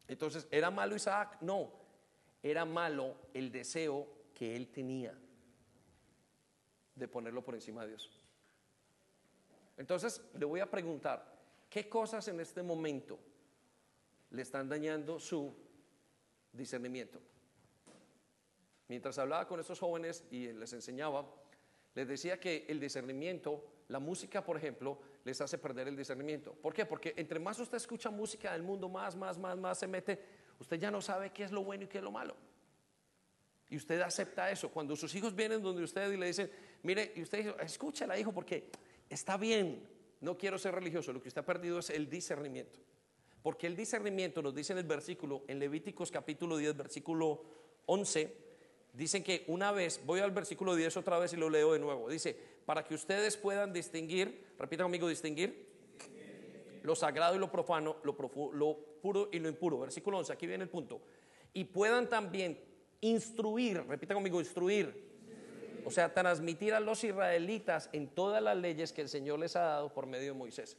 Entonces, 0.09 0.47
¿era 0.51 0.71
malo 0.71 0.97
Isaac? 0.97 1.39
No, 1.41 1.71
era 2.43 2.65
malo 2.65 3.17
el 3.33 3.53
deseo 3.53 4.09
que 4.35 4.57
él 4.57 4.69
tenía 4.69 5.17
de 6.95 7.09
ponerlo 7.09 7.43
por 7.43 7.55
encima 7.55 7.83
de 7.83 7.89
Dios. 7.91 8.11
Entonces, 9.77 10.23
le 10.35 10.45
voy 10.45 10.61
a 10.61 10.71
preguntar, 10.71 11.41
¿qué 11.71 11.89
cosas 11.89 12.27
en 12.29 12.41
este 12.41 12.63
momento 12.63 13.19
le 14.31 14.43
están 14.43 14.69
dañando 14.69 15.19
su 15.19 15.55
discernimiento? 16.53 17.21
Mientras 18.89 19.19
hablaba 19.19 19.47
con 19.47 19.59
estos 19.61 19.79
jóvenes 19.79 20.25
y 20.31 20.53
les 20.53 20.73
enseñaba, 20.73 21.27
les 21.95 22.09
decía 22.09 22.39
que 22.39 22.67
el 22.69 22.81
discernimiento, 22.81 23.65
la 23.89 23.99
música, 23.99 24.45
por 24.45 24.57
ejemplo, 24.57 24.99
les 25.25 25.41
hace 25.41 25.59
perder 25.59 25.89
el 25.89 25.97
discernimiento. 25.97 26.53
¿Por 26.53 26.75
qué? 26.75 26.85
Porque 26.85 27.15
entre 27.17 27.39
más 27.39 27.59
usted 27.59 27.77
escucha 27.77 28.11
música 28.11 28.53
del 28.53 28.63
mundo, 28.63 28.89
más, 28.89 29.17
más, 29.17 29.39
más, 29.39 29.57
más 29.57 29.79
se 29.79 29.87
mete, 29.87 30.21
usted 30.59 30.79
ya 30.79 30.91
no 30.91 31.01
sabe 31.01 31.31
qué 31.31 31.45
es 31.45 31.53
lo 31.53 31.65
bueno 31.65 31.85
y 31.85 31.87
qué 31.87 31.99
es 31.99 32.05
lo 32.05 32.11
malo. 32.11 32.37
Y 33.69 33.77
usted 33.77 34.01
acepta 34.01 34.51
eso. 34.51 34.71
Cuando 34.71 34.97
sus 34.97 35.15
hijos 35.15 35.35
vienen 35.35 35.63
donde 35.63 35.83
usted 35.83 36.13
y 36.13 36.17
le 36.17 36.27
dicen, 36.27 36.51
mire, 36.83 37.13
y 37.17 37.23
usted 37.23 37.39
dice, 37.39 37.55
escúchala, 37.61 38.19
hijo, 38.19 38.33
porque 38.33 38.71
está 39.09 39.37
bien, 39.37 39.89
no 40.21 40.37
quiero 40.37 40.59
ser 40.59 40.75
religioso, 40.75 41.13
lo 41.13 41.23
que 41.23 41.29
usted 41.29 41.41
ha 41.41 41.47
perdido 41.47 41.79
es 41.79 41.91
el 41.91 42.09
discernimiento. 42.09 42.79
Porque 43.43 43.67
el 43.67 43.75
discernimiento 43.75 44.43
nos 44.43 44.55
dice 44.55 44.73
en 44.73 44.79
el 44.79 44.85
versículo, 44.85 45.43
en 45.49 45.59
Levíticos 45.59 46.11
capítulo 46.11 46.57
10, 46.57 46.77
versículo 46.77 47.43
11, 47.87 48.43
Dicen 48.93 49.25
que 49.25 49.45
una 49.47 49.73
vez, 49.73 50.01
voy 50.05 50.21
al 50.21 50.33
versículo 50.33 50.75
10 50.75 50.99
otra 50.99 51.19
vez 51.19 51.33
y 51.33 51.37
lo 51.37 51.49
leo 51.49 51.73
de 51.73 51.79
nuevo. 51.79 52.11
Dice, 52.11 52.37
para 52.67 52.85
que 52.85 52.95
ustedes 52.95 53.39
puedan 53.39 53.73
distinguir, 53.73 54.45
repita 54.59 54.83
conmigo, 54.83 55.09
distinguir 55.09 55.72
lo 56.83 56.95
sagrado 56.95 57.37
y 57.37 57.39
lo 57.39 57.51
profano, 57.51 57.97
lo, 58.03 58.17
lo 58.53 58.79
puro 59.01 59.29
y 59.33 59.39
lo 59.39 59.49
impuro. 59.49 59.81
Versículo 59.81 60.19
11, 60.19 60.33
aquí 60.33 60.47
viene 60.47 60.65
el 60.65 60.71
punto. 60.71 61.01
Y 61.53 61.65
puedan 61.65 62.09
también 62.09 62.59
instruir, 63.01 63.85
repita 63.87 64.15
conmigo, 64.15 64.41
instruir. 64.41 65.13
O 65.85 65.91
sea, 65.91 66.15
transmitir 66.15 66.75
a 66.75 66.81
los 66.81 67.03
israelitas 67.03 67.91
en 67.93 68.09
todas 68.09 68.43
las 68.43 68.57
leyes 68.57 68.93
que 68.93 69.03
el 69.03 69.09
Señor 69.09 69.39
les 69.41 69.57
ha 69.57 69.63
dado 69.63 69.93
por 69.93 70.07
medio 70.07 70.33
de 70.33 70.39
Moisés. 70.39 70.77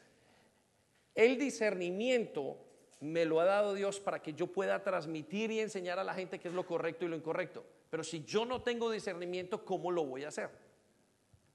El 1.13 1.37
discernimiento 1.37 2.57
me 3.01 3.25
lo 3.25 3.41
ha 3.41 3.45
dado 3.45 3.73
Dios 3.73 3.99
para 3.99 4.21
que 4.21 4.33
yo 4.33 4.47
pueda 4.47 4.81
transmitir 4.81 5.51
y 5.51 5.59
enseñar 5.59 5.99
a 5.99 6.03
la 6.05 6.13
gente 6.13 6.39
qué 6.39 6.47
es 6.47 6.53
lo 6.53 6.65
correcto 6.65 7.05
y 7.05 7.09
lo 7.09 7.17
incorrecto. 7.17 7.65
Pero 7.89 8.03
si 8.03 8.23
yo 8.23 8.45
no 8.45 8.61
tengo 8.61 8.89
discernimiento, 8.89 9.65
¿cómo 9.65 9.91
lo 9.91 10.05
voy 10.05 10.23
a 10.23 10.29
hacer? 10.29 10.49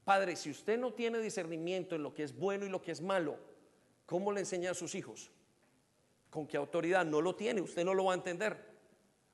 Padre, 0.04 0.36
si 0.36 0.50
usted 0.50 0.78
no 0.78 0.92
tiene 0.92 1.18
discernimiento 1.18 1.94
en 1.96 2.02
lo 2.02 2.14
que 2.14 2.22
es 2.22 2.36
bueno 2.36 2.66
y 2.66 2.68
lo 2.68 2.82
que 2.82 2.92
es 2.92 3.00
malo, 3.00 3.38
¿cómo 4.08 4.32
le 4.32 4.40
enseña 4.40 4.70
a 4.70 4.74
sus 4.74 4.94
hijos? 4.94 5.30
¿Con 6.30 6.46
qué 6.46 6.56
autoridad? 6.56 7.04
No 7.04 7.20
lo 7.20 7.36
tiene, 7.36 7.60
usted 7.60 7.84
no 7.84 7.92
lo 7.92 8.06
va 8.06 8.12
a 8.12 8.16
entender. 8.16 8.56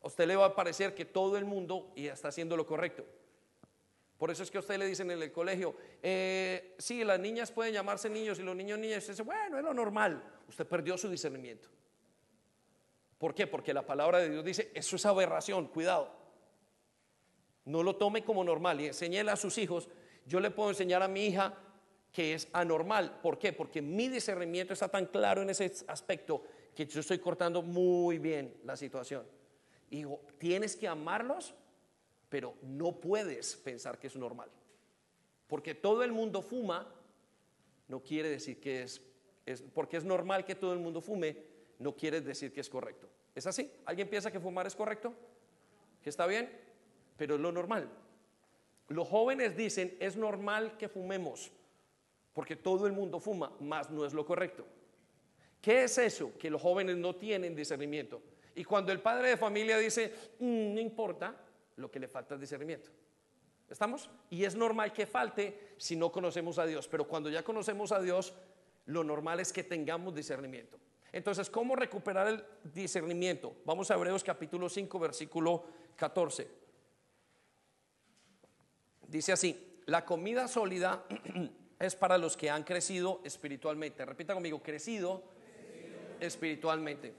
A 0.02 0.08
usted 0.08 0.26
le 0.26 0.34
va 0.34 0.46
a 0.46 0.54
parecer 0.56 0.96
que 0.96 1.04
todo 1.04 1.38
el 1.38 1.44
mundo 1.44 1.92
está 1.94 2.28
haciendo 2.28 2.56
lo 2.56 2.66
correcto. 2.66 3.06
Por 4.18 4.32
eso 4.32 4.42
es 4.42 4.50
que 4.50 4.58
a 4.58 4.60
usted 4.60 4.76
le 4.78 4.86
dicen 4.86 5.10
en 5.12 5.22
el 5.22 5.30
colegio, 5.30 5.76
eh, 6.02 6.74
sí, 6.78 7.04
las 7.04 7.20
niñas 7.20 7.52
pueden 7.52 7.72
llamarse 7.72 8.10
niños 8.10 8.38
y 8.40 8.42
los 8.42 8.56
niños 8.56 8.78
niñas. 8.78 8.98
Usted 8.98 9.12
dice, 9.12 9.22
bueno, 9.22 9.58
es 9.58 9.64
lo 9.64 9.72
normal. 9.72 10.22
Usted 10.48 10.66
perdió 10.66 10.98
su 10.98 11.08
discernimiento. 11.08 11.68
¿Por 13.18 13.32
qué? 13.32 13.46
Porque 13.46 13.72
la 13.72 13.86
palabra 13.86 14.18
de 14.18 14.28
Dios 14.28 14.44
dice, 14.44 14.72
eso 14.74 14.96
es 14.96 15.06
aberración, 15.06 15.68
cuidado. 15.68 16.10
No 17.64 17.82
lo 17.82 17.96
tome 17.96 18.24
como 18.24 18.42
normal 18.42 18.80
y 18.80 18.86
enséñele 18.88 19.30
a 19.30 19.36
sus 19.36 19.56
hijos. 19.56 19.88
Yo 20.26 20.40
le 20.40 20.51
puedo 20.51 20.70
enseñar 20.70 21.02
a 21.02 21.09
mi 21.09 21.26
hija 21.26 21.55
que 22.15 22.32
es 22.32 22.49
anormal. 22.55 23.20
¿Por 23.20 23.39
qué? 23.39 23.53
Porque 23.53 23.82
mi 23.82 24.09
discernimiento 24.09 24.73
está 24.73 24.89
tan 24.89 25.05
claro 25.05 25.43
en 25.43 25.51
ese 25.51 25.70
aspecto 25.89 26.43
que 26.74 26.86
yo 26.86 27.01
estoy 27.01 27.19
cortando 27.19 27.61
muy 27.61 28.19
bien 28.19 28.57
la 28.65 28.74
situación. 28.74 29.27
Y 29.91 29.97
digo, 29.97 30.23
tienes 30.39 30.74
que 30.77 30.89
amarlos, 30.89 31.55
pero 32.31 32.55
no 32.62 32.99
puedes 32.99 33.57
pensar 33.57 33.99
que 33.99 34.07
es 34.07 34.16
normal. 34.16 34.49
Porque 35.47 35.74
todo 35.74 36.03
el 36.03 36.12
mundo 36.12 36.41
fuma, 36.41 36.91
no 37.89 38.03
quiere 38.03 38.31
decir 38.31 38.59
que 38.59 38.85
es, 38.85 39.03
es, 39.45 39.61
porque 39.61 39.99
es 39.99 40.05
normal 40.05 40.47
que 40.47 40.55
todo 40.55 40.73
el 40.73 40.78
mundo 40.78 41.03
fume, 41.03 41.36
no 41.78 41.95
quiere 41.95 42.23
decir 42.23 42.51
que 42.51 42.62
es 42.62 42.70
correcto. 42.70 43.11
¿Es 43.35 43.47
así? 43.47 43.70
¿Alguien 43.85 44.09
piensa 44.09 44.31
que 44.31 44.41
fumar 44.41 44.66
es 44.66 44.74
correcto? 44.74 45.12
¿Que 46.01 46.09
está 46.09 46.27
bien? 46.27 46.65
pero 47.16 47.36
es 47.36 47.41
lo 47.41 47.53
normal. 47.53 47.89
Los 48.89 49.09
jóvenes 49.09 49.57
dicen, 49.57 49.97
es 50.01 50.16
normal 50.16 50.77
que 50.77 50.89
fumemos, 50.89 51.51
porque 52.35 52.56
todo 52.56 52.86
el 52.86 52.93
mundo 52.93 53.20
fuma, 53.20 53.52
más 53.61 53.90
no 53.90 54.05
es 54.05 54.12
lo 54.12 54.27
correcto. 54.27 54.66
¿Qué 55.62 55.85
es 55.85 55.97
eso? 55.97 56.32
Que 56.39 56.51
los 56.51 56.61
jóvenes 56.61 56.97
no 56.97 57.15
tienen 57.15 57.55
discernimiento. 57.55 58.20
Y 58.55 58.65
cuando 58.65 58.93
el 58.93 59.01
padre 59.01 59.31
de 59.31 59.36
familia 59.36 59.78
dice, 59.78 60.12
mm, 60.40 60.74
no 60.74 60.81
importa, 60.81 61.35
lo 61.77 61.90
que 61.90 61.98
le 61.98 62.09
falta 62.09 62.35
es 62.35 62.40
discernimiento. 62.40 62.90
¿Estamos? 63.70 64.11
Y 64.31 64.44
es 64.44 64.55
normal 64.55 64.93
que 64.93 65.06
falte 65.06 65.74
si 65.78 65.97
no 65.97 66.12
conocemos 66.12 66.59
a 66.59 66.66
Dios, 66.66 66.86
pero 66.86 67.09
cuando 67.09 67.31
ya 67.31 67.43
conocemos 67.43 67.93
a 67.93 68.01
Dios, 68.01 68.35
lo 68.86 69.02
normal 69.02 69.40
es 69.40 69.52
que 69.52 69.65
tengamos 69.65 70.15
discernimiento. 70.15 70.78
Entonces, 71.12 71.48
¿cómo 71.48 71.77
recuperar 71.77 72.27
el 72.27 72.44
discernimiento? 72.74 73.56
Vamos 73.65 73.90
a 73.90 73.94
Hebreos 73.94 74.23
capítulo 74.24 74.69
5, 74.69 74.98
versículo 74.98 75.65
14. 75.97 76.48
Dice 79.06 79.32
así, 79.32 79.81
la 79.86 80.05
comida 80.05 80.48
sólida 80.48 81.05
es 81.85 81.97
para 81.97 82.19
los 82.19 82.36
que 82.36 82.51
han 82.51 82.62
crecido 82.62 83.20
espiritualmente. 83.24 84.05
Repita 84.05 84.35
conmigo, 84.35 84.62
crecido, 84.62 85.23
espiritualmente. 86.20 87.15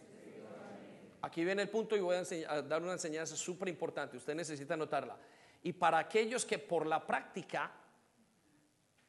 Aquí 1.21 1.43
viene 1.43 1.63
el 1.63 1.69
punto 1.69 1.95
y 1.95 2.01
voy 2.01 2.15
a, 2.15 2.61
dar 2.61 2.81
una 2.81 2.93
enseñanza 2.93 3.35
súper 3.35 3.69
importante. 3.69 4.17
Usted 4.17 4.35
necesita 4.35 4.75
anotarla. 4.75 5.17
Y 5.63 5.73
para 5.73 5.97
aquellos 5.97 6.45
que 6.45 6.59
por 6.59 6.85
la 6.85 7.05
práctica 7.05 7.71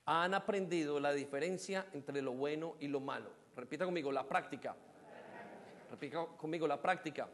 han 0.06 0.34
aprendido 0.34 0.98
la 0.98 1.12
diferencia 1.12 1.86
entre 1.92 2.22
lo 2.22 2.32
bueno 2.32 2.76
y 2.80 2.88
lo 2.88 3.00
malo. 3.00 3.30
Repita 3.54 3.84
conmigo, 3.84 4.10
la 4.10 4.26
práctica. 4.26 4.74
Repita 5.90 6.26
conmigo, 6.38 6.66
la 6.66 6.80
práctica. 6.80 7.28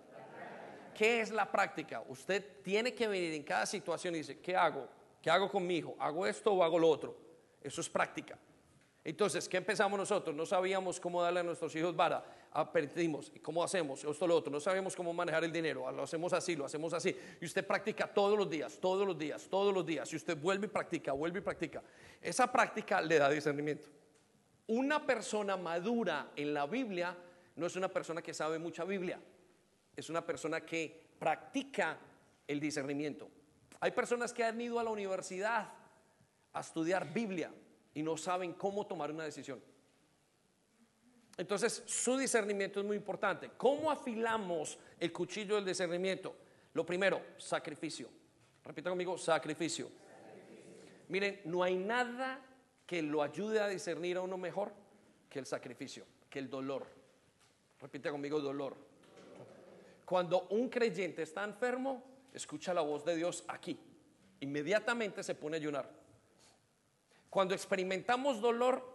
¿qué 0.95 1.21
es 1.21 1.31
la 1.31 1.51
práctica? 1.51 2.03
Usted 2.09 2.63
tiene 2.63 2.95
que 2.95 3.09
venir 3.09 3.35
en 3.35 3.43
cada 3.43 3.67
situación 3.67 4.15
y 4.15 4.19
dice, 4.19 4.39
¿qué 4.41 4.57
hago? 4.57 4.89
¿Qué 5.21 5.31
hago 5.31 5.51
con 5.51 5.67
mi 5.67 5.77
hijo? 5.77 5.97
¿Hago 5.99 6.27
esto 6.27 6.53
o 6.53 6.63
hago 6.63 6.79
lo 6.79 6.89
otro? 6.89 7.17
Eso 7.63 7.81
es 7.81 7.89
práctica. 7.89 8.39
Entonces, 9.05 9.49
¿qué 9.49 9.57
empezamos 9.57 9.99
nosotros? 9.99 10.35
No 10.35 10.47
sabíamos 10.47 11.01
cómo 11.01 11.23
darle 11.23 11.41
a 11.41 11.43
nuestros 11.43 11.75
hijos 11.75 11.95
vara. 11.97 12.25
Aprendimos. 12.53 13.33
¿Y 13.35 13.41
cómo 13.41 13.65
hacemos? 13.65 14.05
Esto 14.05 14.27
lo 14.27 14.37
otro. 14.37 14.53
No 14.53 14.61
sabemos 14.61 14.95
cómo 14.95 15.13
manejar 15.13 15.43
el 15.43 15.51
dinero. 15.51 15.91
Lo 15.91 16.05
hacemos 16.05 16.33
así, 16.33 16.55
lo 16.55 16.65
hacemos 16.65 16.93
así. 16.93 17.17
Y 17.41 17.45
usted 17.45 17.67
practica 17.67 18.07
todos 18.07 18.39
los 18.39 18.49
días, 18.49 18.79
todos 18.79 19.05
los 19.05 19.19
días, 19.19 19.49
todos 19.49 19.75
los 19.75 19.85
días. 19.85 20.13
Y 20.13 20.17
usted 20.17 20.39
vuelve 20.39 20.67
y 20.67 20.71
practica, 20.71 21.13
vuelve 21.13 21.41
y 21.41 21.43
practica. 21.43 21.83
Esa 22.21 22.51
práctica 22.53 23.01
le 23.01 23.19
da 23.19 23.29
discernimiento. 23.29 23.89
Una 24.69 25.05
persona 25.05 25.57
madura 25.57 26.31
en 26.37 26.55
la 26.55 26.67
Biblia 26.67 27.17
no 27.57 27.67
es 27.67 27.75
una 27.75 27.89
persona 27.89 28.23
que 28.23 28.33
sabe 28.33 28.61
mucha 28.61 28.85
Biblia. 28.85 29.21
Es 29.97 30.09
una 30.11 30.25
persona 30.25 30.61
que 30.61 31.09
practica 31.19 31.99
el 32.47 32.61
discernimiento. 32.61 33.29
Hay 33.81 33.91
personas 33.91 34.33
que 34.33 34.45
han 34.45 34.61
ido 34.61 34.79
a 34.79 34.85
la 34.85 34.91
universidad 34.91 35.82
a 36.53 36.61
estudiar 36.61 37.13
Biblia 37.13 37.53
y 37.95 38.03
no 38.03 38.17
saben 38.17 38.53
cómo 38.55 38.87
tomar 38.87 39.11
una 39.11 39.25
decisión. 39.25 39.61
Entonces, 41.37 41.83
su 41.87 42.17
discernimiento 42.17 42.81
es 42.81 42.87
muy 42.87 42.97
importante. 42.97 43.51
¿Cómo 43.57 43.91
afilamos 43.91 44.79
el 45.01 45.13
cuchillo 45.13 45.57
del 45.57 45.65
discernimiento? 45.65 46.35
Lo 46.75 46.85
primero, 46.85 47.23
sacrificio. 47.39 48.09
Repita 48.65 48.91
conmigo, 48.91 49.17
sacrificio. 49.19 49.91
Miren, 51.09 51.41
no 51.45 51.63
hay 51.63 51.77
nada 51.77 52.41
que 52.87 53.03
lo 53.03 53.23
ayude 53.23 53.61
a 53.61 53.69
discernir 53.69 54.19
a 54.19 54.21
uno 54.21 54.37
mejor 54.37 54.73
que 55.29 55.39
el 55.39 55.47
sacrificio, 55.47 56.05
que 56.29 56.39
el 56.39 56.49
dolor. 56.49 56.87
Repite 57.81 58.11
conmigo, 58.11 58.41
dolor. 58.41 58.77
Cuando 60.05 60.47
un 60.51 60.69
creyente 60.69 61.23
está 61.23 61.43
enfermo, 61.45 62.03
escucha 62.33 62.75
la 62.75 62.83
voz 62.83 63.05
de 63.05 63.17
Dios 63.17 63.45
aquí. 63.49 63.79
Inmediatamente 64.41 65.23
se 65.23 65.35
pone 65.35 65.57
a 65.57 65.61
ayunar. 65.61 66.02
Cuando 67.33 67.55
experimentamos 67.55 68.43
dolor, 68.43 68.87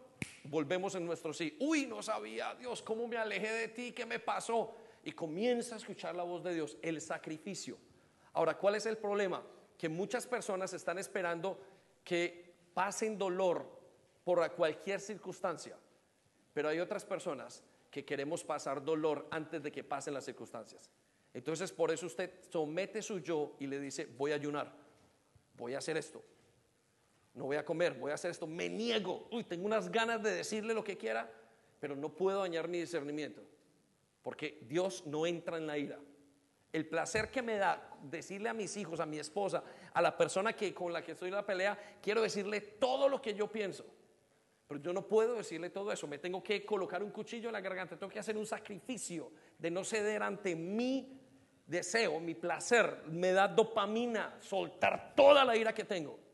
volvemos 0.44 0.94
en 0.94 1.08
nuestro 1.08 1.34
sí. 1.34 1.58
Uy, 1.60 1.88
no 1.88 2.04
sabía, 2.04 2.54
Dios, 2.54 2.84
cómo 2.84 3.08
me 3.08 3.18
alejé 3.18 3.52
de 3.52 3.68
ti, 3.70 3.94
qué 3.94 4.06
me 4.06 4.20
pasó. 4.20 4.76
Y 5.04 5.12
comienza 5.14 5.74
a 5.74 5.80
escuchar 5.80 6.16
la 6.16 6.22
voz 6.22 6.44
de 6.44 6.54
Dios, 6.54 6.78
el 6.84 7.02
sacrificio. 7.02 7.80
Ahora, 8.34 8.56
¿cuál 8.56 8.76
es 8.76 8.86
el 8.86 9.00
problema? 9.00 9.44
Que 9.76 9.90
muchas 9.90 10.28
personas 10.28 10.72
están 10.74 11.00
esperando 11.00 11.60
que 12.04 12.54
pasen 12.76 13.18
dolor 13.18 13.66
por 14.24 14.52
cualquier 14.52 15.00
circunstancia. 15.00 15.76
Pero 16.54 16.70
hay 16.70 16.80
otras 16.80 17.06
personas 17.06 17.64
que 17.90 18.06
queremos 18.06 18.44
pasar 18.44 18.86
dolor 18.86 19.28
antes 19.32 19.64
de 19.64 19.72
que 19.72 19.84
pasen 19.84 20.14
las 20.14 20.26
circunstancias. 20.26 20.92
Entonces, 21.34 21.72
por 21.72 21.90
eso 21.90 22.06
usted 22.06 22.40
somete 22.52 23.02
su 23.02 23.18
yo 23.18 23.56
y 23.60 23.66
le 23.66 23.80
dice, 23.80 24.06
voy 24.06 24.32
a 24.32 24.36
ayunar, 24.36 24.72
voy 25.56 25.74
a 25.74 25.80
hacer 25.80 25.98
esto, 25.98 26.24
no 27.38 27.46
voy 27.46 27.56
a 27.56 27.64
comer, 27.64 27.94
voy 27.94 28.12
a 28.12 28.16
hacer 28.16 28.32
esto, 28.32 28.48
me 28.48 28.68
niego, 28.68 29.28
uy, 29.32 29.44
tengo 29.44 29.66
unas 29.66 29.92
ganas 29.92 30.22
de 30.24 30.32
decirle 30.32 30.74
lo 30.74 30.84
que 30.84 30.98
quiera, 30.98 31.32
pero 31.80 31.96
no 31.96 32.10
puedo 32.10 32.42
dañar 32.42 32.68
mi 32.68 32.80
discernimiento, 32.80 33.44
porque 34.24 34.60
Dios 34.68 35.06
no 35.06 35.26
entra 35.28 35.58
en 35.58 35.68
la 35.68 35.78
ira. 35.78 36.00
El 36.74 36.88
placer 36.88 37.30
que 37.30 37.44
me 37.44 37.58
da 37.58 37.92
decirle 38.02 38.50
a 38.50 38.54
mis 38.54 38.76
hijos, 38.76 39.00
a 39.00 39.06
mi 39.06 39.20
esposa, 39.20 39.64
a 39.94 40.02
la 40.02 40.18
persona 40.18 40.54
que, 40.54 40.74
con 40.74 40.92
la 40.92 41.04
que 41.04 41.12
estoy 41.12 41.30
en 41.30 41.36
la 41.36 41.46
pelea, 41.46 41.98
quiero 42.02 42.22
decirle 42.22 42.60
todo 42.60 43.08
lo 43.08 43.22
que 43.22 43.34
yo 43.34 43.50
pienso. 43.50 43.86
Pero 44.68 44.82
yo 44.82 44.92
no 44.92 45.08
puedo 45.08 45.36
decirle 45.36 45.70
todo 45.70 45.94
eso. 45.94 46.08
Me 46.08 46.18
tengo 46.18 46.44
que 46.44 46.66
colocar 46.66 47.02
un 47.02 47.12
cuchillo 47.12 47.48
en 47.48 47.54
la 47.54 47.62
garganta. 47.62 47.98
Tengo 47.98 48.12
que 48.12 48.20
hacer 48.20 48.36
un 48.36 48.46
sacrificio 48.46 49.32
de 49.58 49.72
no 49.72 49.86
ceder 49.86 50.22
ante 50.22 50.58
mi 50.58 51.22
deseo, 51.66 52.20
mi 52.20 52.36
placer. 52.36 53.04
Me 53.08 53.32
da 53.32 53.48
dopamina 53.48 54.38
soltar 54.42 55.14
toda 55.16 55.46
la 55.46 55.56
ira 55.56 55.74
que 55.74 55.86
tengo 55.86 56.28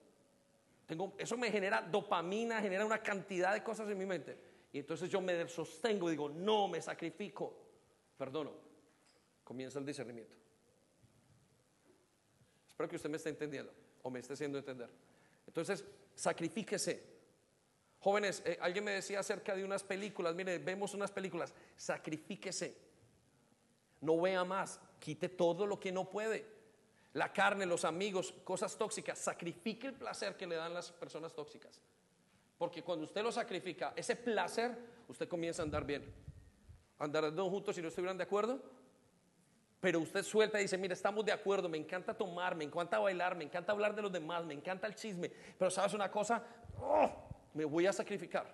eso 1.18 1.38
me 1.38 1.52
genera 1.52 1.82
dopamina, 1.82 2.62
genera 2.62 2.86
una 2.86 3.02
cantidad 3.02 3.54
de 3.54 3.64
cosas 3.64 3.90
en 3.90 3.98
mi 3.98 4.06
mente. 4.06 4.38
Y 4.72 4.80
entonces 4.80 5.10
yo 5.10 5.22
me 5.22 5.48
sostengo 5.48 6.08
y 6.08 6.12
digo, 6.12 6.30
no, 6.30 6.68
me 6.68 6.82
sacrifico, 6.82 7.56
perdono. 8.18 8.52
Comienza 9.44 9.80
el 9.80 9.86
discernimiento. 9.86 10.36
Espero 12.68 12.90
que 12.90 12.96
usted 12.96 13.10
me 13.10 13.18
esté 13.18 13.30
entendiendo 13.30 13.72
o 14.02 14.10
me 14.10 14.20
esté 14.20 14.34
haciendo 14.34 14.58
entender. 14.58 14.90
Entonces, 15.46 15.86
sacrifíquese. 16.16 17.14
Jóvenes, 18.00 18.42
eh, 18.46 18.58
alguien 18.60 18.84
me 18.84 18.92
decía 18.92 19.20
acerca 19.20 19.56
de 19.56 19.64
unas 19.64 19.84
películas, 19.84 20.36
mire, 20.36 20.58
vemos 20.58 20.94
unas 20.94 21.12
películas, 21.12 21.54
sacrifíquese. 21.78 22.76
No 24.02 24.20
vea 24.20 24.44
más, 24.44 24.82
quite 25.00 25.30
todo 25.30 25.66
lo 25.66 25.80
que 25.80 25.92
no 25.92 26.10
puede 26.10 26.63
la 27.14 27.32
carne, 27.32 27.66
los 27.66 27.86
amigos, 27.86 28.34
cosas 28.44 28.76
tóxicas. 28.76 29.20
Sacrifique 29.20 29.88
el 29.88 29.94
placer 29.94 30.36
que 30.36 30.48
le 30.48 30.56
dan 30.56 30.74
las 30.74 30.92
personas 30.92 31.34
tóxicas. 31.34 31.80
Porque 32.58 32.82
cuando 32.82 33.06
usted 33.06 33.22
lo 33.22 33.32
sacrifica, 33.32 33.94
ese 33.96 34.16
placer, 34.16 34.76
usted 35.08 35.28
comienza 35.28 35.62
a 35.62 35.66
andar 35.66 35.86
bien. 35.86 36.12
Andarán 36.98 37.36
juntos 37.38 37.76
si 37.76 37.82
no 37.82 37.90
estuvieran 37.90 38.18
de 38.18 38.24
acuerdo. 38.24 38.62
Pero 39.80 40.00
usted 40.00 40.24
suelta 40.24 40.60
y 40.60 40.64
dice, 40.64 40.78
mira, 40.78 40.94
estamos 40.94 41.26
de 41.26 41.34
acuerdo, 41.34 41.68
me 41.68 41.78
encanta 41.78 42.14
tomar, 42.14 42.56
me 42.56 42.64
encanta 42.64 43.00
bailar, 43.00 43.36
me 43.36 43.44
encanta 43.44 43.74
hablar 43.74 43.94
de 43.94 44.02
los 44.02 44.12
demás, 44.12 44.46
me 44.46 44.54
encanta 44.54 44.88
el 44.88 44.96
chisme. 44.96 45.30
Pero 45.60 45.70
sabes 45.70 45.94
una 45.94 46.10
cosa, 46.10 46.42
¡Oh! 46.80 47.12
me 47.54 47.66
voy 47.66 47.86
a 47.86 47.92
sacrificar. 47.92 48.48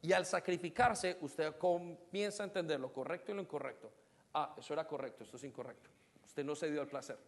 Y 0.00 0.12
al 0.12 0.24
sacrificarse, 0.24 1.18
usted 1.20 1.56
comienza 1.58 2.42
a 2.42 2.46
entender 2.46 2.80
lo 2.80 2.90
correcto 2.92 3.32
y 3.32 3.34
lo 3.34 3.42
incorrecto. 3.42 3.92
Ah, 4.32 4.54
eso 4.56 4.72
era 4.72 4.86
correcto, 4.86 5.24
esto 5.24 5.36
es 5.36 5.44
incorrecto. 5.44 5.90
Usted 6.24 6.44
no 6.44 6.54
se 6.54 6.70
dio 6.70 6.80
al 6.80 6.88
placer. 6.88 7.18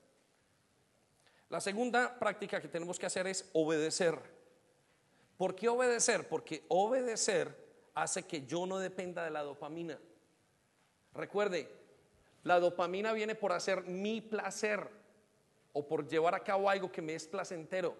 La 1.50 1.60
segunda 1.60 2.18
práctica 2.18 2.60
que 2.60 2.68
tenemos 2.68 2.98
que 2.98 3.06
hacer 3.06 3.26
es 3.26 3.48
obedecer. 3.54 4.18
¿Por 5.36 5.54
qué 5.54 5.68
obedecer? 5.68 6.28
Porque 6.28 6.64
obedecer 6.68 7.56
hace 7.94 8.24
que 8.24 8.46
yo 8.46 8.66
no 8.66 8.78
dependa 8.78 9.24
de 9.24 9.30
la 9.30 9.42
dopamina. 9.42 9.98
Recuerde, 11.14 11.68
la 12.44 12.60
dopamina 12.60 13.12
viene 13.12 13.34
por 13.34 13.52
hacer 13.52 13.84
mi 13.84 14.20
placer 14.20 14.88
o 15.72 15.86
por 15.86 16.06
llevar 16.06 16.34
a 16.34 16.44
cabo 16.44 16.68
algo 16.68 16.92
que 16.92 17.02
me 17.02 17.14
es 17.14 17.26
placentero. 17.26 17.96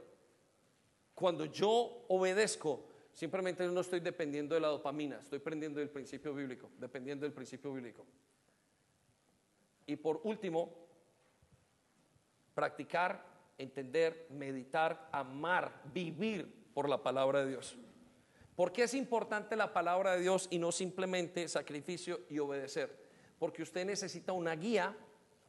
Cuando 1.15 1.47
yo 1.47 2.05
obedezco, 2.09 2.85
simplemente 3.13 3.67
no 3.67 3.81
estoy 3.81 4.01
dependiendo 4.01 4.55
de 4.55 4.61
la 4.61 4.69
dopamina, 4.69 5.19
estoy 5.19 5.39
dependiendo 5.39 5.81
del 5.81 5.91
principio 5.91 6.35
bíblico, 6.35 6.71
dependiendo 6.79 7.25
del 7.25 7.33
principio 7.33 7.73
bíblico. 7.73 8.05
Y 9.87 9.97
por 9.97 10.21
último, 10.25 10.73
practicar 12.55 13.28
entender, 13.59 14.27
meditar, 14.31 15.09
amar, 15.13 15.83
vivir 15.93 16.71
por 16.73 16.89
la 16.89 17.03
palabra 17.03 17.45
de 17.45 17.51
Dios. 17.51 17.77
¿Por 18.55 18.73
qué 18.73 18.85
es 18.85 18.95
importante 18.95 19.55
la 19.57 19.73
palabra 19.73 20.17
de 20.17 20.23
Dios 20.23 20.49
y 20.51 20.59
no 20.59 20.73
simplemente 20.73 21.47
sacrificio 21.49 22.21
y 22.29 22.39
obedecer? 22.39 23.09
Porque 23.39 23.63
usted 23.63 23.85
necesita 23.85 24.33
una 24.33 24.55
guía, 24.57 24.97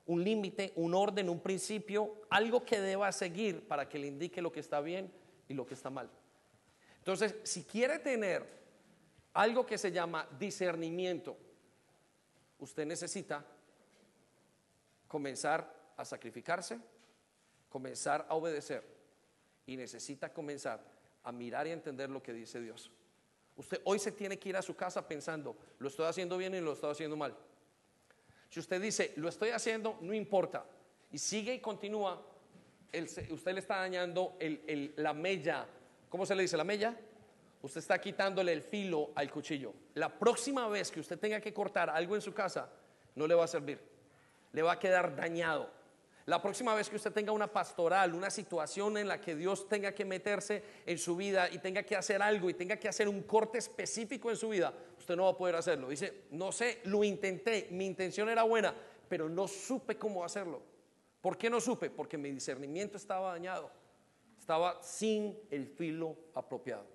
un 0.06 0.24
límite, 0.24 0.74
un 0.76 0.94
orden, 0.94 1.30
un 1.30 1.40
principio, 1.40 2.22
algo 2.30 2.66
que 2.66 2.80
deba 2.80 3.12
seguir 3.12 3.68
para 3.68 3.88
que 3.88 4.00
le 4.00 4.08
indique 4.08 4.42
lo 4.42 4.52
que 4.52 4.60
está 4.60 4.82
bien 4.82 5.12
y 5.48 5.54
lo 5.54 5.66
que 5.66 5.74
está 5.74 5.90
mal. 5.90 6.10
Entonces, 6.98 7.36
si 7.44 7.64
quiere 7.64 8.00
tener 8.00 8.46
algo 9.34 9.66
que 9.66 9.78
se 9.78 9.92
llama 9.92 10.28
discernimiento, 10.38 11.38
usted 12.60 12.86
necesita 12.86 13.46
comenzar 15.08 15.94
a 15.98 16.06
sacrificarse, 16.06 16.80
comenzar 17.70 18.26
a 18.28 18.36
obedecer 18.36 18.84
y 19.66 19.78
necesita 19.78 20.34
comenzar 20.34 20.84
a 21.24 21.32
mirar 21.32 21.68
y 21.68 21.72
entender 21.72 22.10
lo 22.10 22.22
que 22.22 22.34
dice 22.34 22.60
Dios. 22.60 22.92
Usted 23.56 23.82
hoy 23.84 24.00
se 24.00 24.12
tiene 24.12 24.40
que 24.40 24.50
ir 24.50 24.58
a 24.58 24.62
su 24.62 24.76
casa 24.76 25.08
pensando, 25.08 25.56
lo 25.80 25.90
estoy 25.90 26.06
haciendo 26.06 26.38
bien 26.38 26.56
y 26.56 26.62
lo 26.62 26.74
estoy 26.74 26.92
haciendo 26.92 27.16
mal. 27.16 27.36
Si 28.50 28.60
usted 28.60 28.82
dice, 28.82 29.14
lo 29.18 29.30
estoy 29.30 29.50
haciendo, 29.50 29.98
no 30.02 30.14
importa, 30.14 30.66
y 31.12 31.18
sigue 31.18 31.54
y 31.54 31.60
continúa, 31.60 32.26
usted 33.30 33.54
le 33.54 33.60
está 33.60 33.78
dañando 33.78 34.38
la 34.96 35.14
mella. 35.14 35.68
¿Cómo 36.10 36.26
se 36.26 36.34
le 36.36 36.44
dice 36.44 36.58
la 36.58 36.64
mella? 36.64 36.98
Usted 37.62 37.80
está 37.82 38.00
quitándole 38.00 38.54
el 38.54 38.62
filo 38.62 39.12
al 39.16 39.30
cuchillo. 39.30 39.74
La 39.96 40.10
próxima 40.18 40.68
vez 40.68 40.90
que 40.90 41.00
usted 41.00 41.20
tenga 41.20 41.40
que 41.40 41.54
cortar 41.54 41.90
algo 41.90 42.16
en 42.16 42.22
su 42.22 42.34
casa, 42.34 42.72
no 43.16 43.28
le 43.28 43.36
va 43.36 43.44
a 43.44 43.48
servir. 43.48 43.80
Le 44.54 44.62
va 44.62 44.74
a 44.74 44.80
quedar 44.80 45.16
dañado. 45.16 45.70
La 46.30 46.40
próxima 46.40 46.76
vez 46.76 46.88
que 46.88 46.96
usted 46.96 47.12
tenga 47.12 47.32
una 47.32 47.52
pastoral, 47.52 48.14
una 48.14 48.30
situación 48.30 49.00
en 49.00 49.08
la 49.08 49.20
que 49.20 49.36
Dios 49.36 49.68
tenga 49.68 49.96
que 49.96 50.06
meterse 50.06 50.64
en 50.86 51.00
su 51.00 51.16
vida 51.16 51.50
y 51.50 51.58
tenga 51.58 51.82
que 51.82 51.96
hacer 51.96 52.22
algo 52.22 52.52
y 52.52 52.54
tenga 52.54 52.78
que 52.78 52.88
hacer 52.88 53.10
un 53.10 53.24
corte 53.24 53.58
específico 53.58 54.30
en 54.30 54.38
su 54.38 54.50
vida, 54.50 54.72
usted 54.96 55.16
no 55.16 55.24
va 55.24 55.32
a 55.32 55.36
poder 55.38 55.56
hacerlo. 55.56 55.90
Dice, 55.90 56.26
no 56.30 56.52
sé, 56.52 56.82
lo 56.84 57.04
intenté, 57.04 57.70
mi 57.72 57.88
intención 57.88 58.30
era 58.30 58.44
buena, 58.44 58.76
pero 59.08 59.28
no 59.28 59.48
supe 59.48 59.98
cómo 59.98 60.24
hacerlo. 60.24 60.62
¿Por 61.20 61.36
qué 61.36 61.50
no 61.50 61.60
supe? 61.60 61.90
Porque 61.90 62.16
mi 62.16 62.30
discernimiento 62.30 62.98
estaba 62.98 63.32
dañado, 63.32 63.72
estaba 64.38 64.84
sin 64.84 65.36
el 65.50 65.66
filo 65.66 66.16
apropiado. 66.36 66.86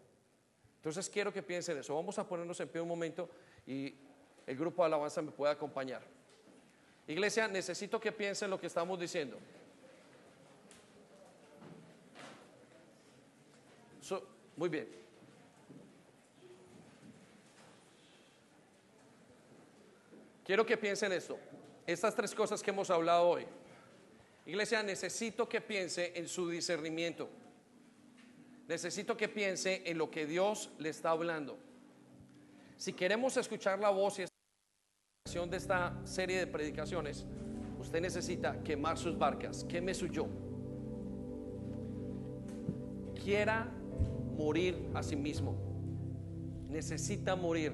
Entonces 0.77 1.11
quiero 1.11 1.33
que 1.33 1.43
piensen 1.43 1.77
eso. 1.77 1.97
Vamos 1.97 2.17
a 2.21 2.29
ponernos 2.29 2.61
en 2.61 2.69
pie 2.69 2.81
un 2.81 2.87
momento 2.87 3.29
y 3.67 3.97
el 4.47 4.57
grupo 4.57 4.83
de 4.83 4.87
alabanza 4.87 5.21
me 5.23 5.33
puede 5.33 5.53
acompañar. 5.53 6.03
Iglesia, 7.07 7.49
necesito 7.49 8.01
que 8.01 8.13
piensen 8.13 8.51
lo 8.51 8.59
que 8.59 8.67
estamos 8.67 8.99
diciendo. 8.99 9.39
Muy 14.57 14.69
bien. 14.69 14.89
Quiero 20.45 20.65
que 20.65 20.77
piensen 20.77 21.13
esto. 21.13 21.39
Estas 21.87 22.15
tres 22.15 22.35
cosas 22.35 22.63
que 22.63 22.71
hemos 22.71 22.91
hablado 22.91 23.29
hoy. 23.29 23.47
Iglesia, 24.47 24.83
necesito 24.83 25.49
que 25.49 25.61
piense 25.61 26.13
en 26.15 26.29
su 26.29 26.49
discernimiento. 26.49 27.29
Necesito 28.69 29.17
que 29.17 29.29
piense 29.29 29.83
en 29.87 29.99
lo 29.99 30.11
que 30.11 30.27
Dios 30.27 30.71
le 30.79 30.91
está 30.91 31.11
hablando. 31.11 31.59
Si 32.77 32.93
queremos 32.93 33.37
escuchar 33.37 33.79
la 33.79 33.91
voz 33.91 34.19
y 34.19 34.23
de 35.35 35.57
esta 35.57 36.01
serie 36.05 36.39
de 36.39 36.47
predicaciones, 36.47 37.27
usted 37.81 38.01
necesita 38.01 38.63
quemar 38.63 38.97
sus 38.97 39.19
barcas, 39.19 39.65
queme 39.65 39.93
su 39.93 40.07
yo. 40.07 40.29
Quiera 43.23 43.69
morir 44.39 44.89
a 44.95 45.03
sí 45.03 45.17
mismo. 45.17 45.57
Necesita 46.69 47.35
morir. 47.35 47.73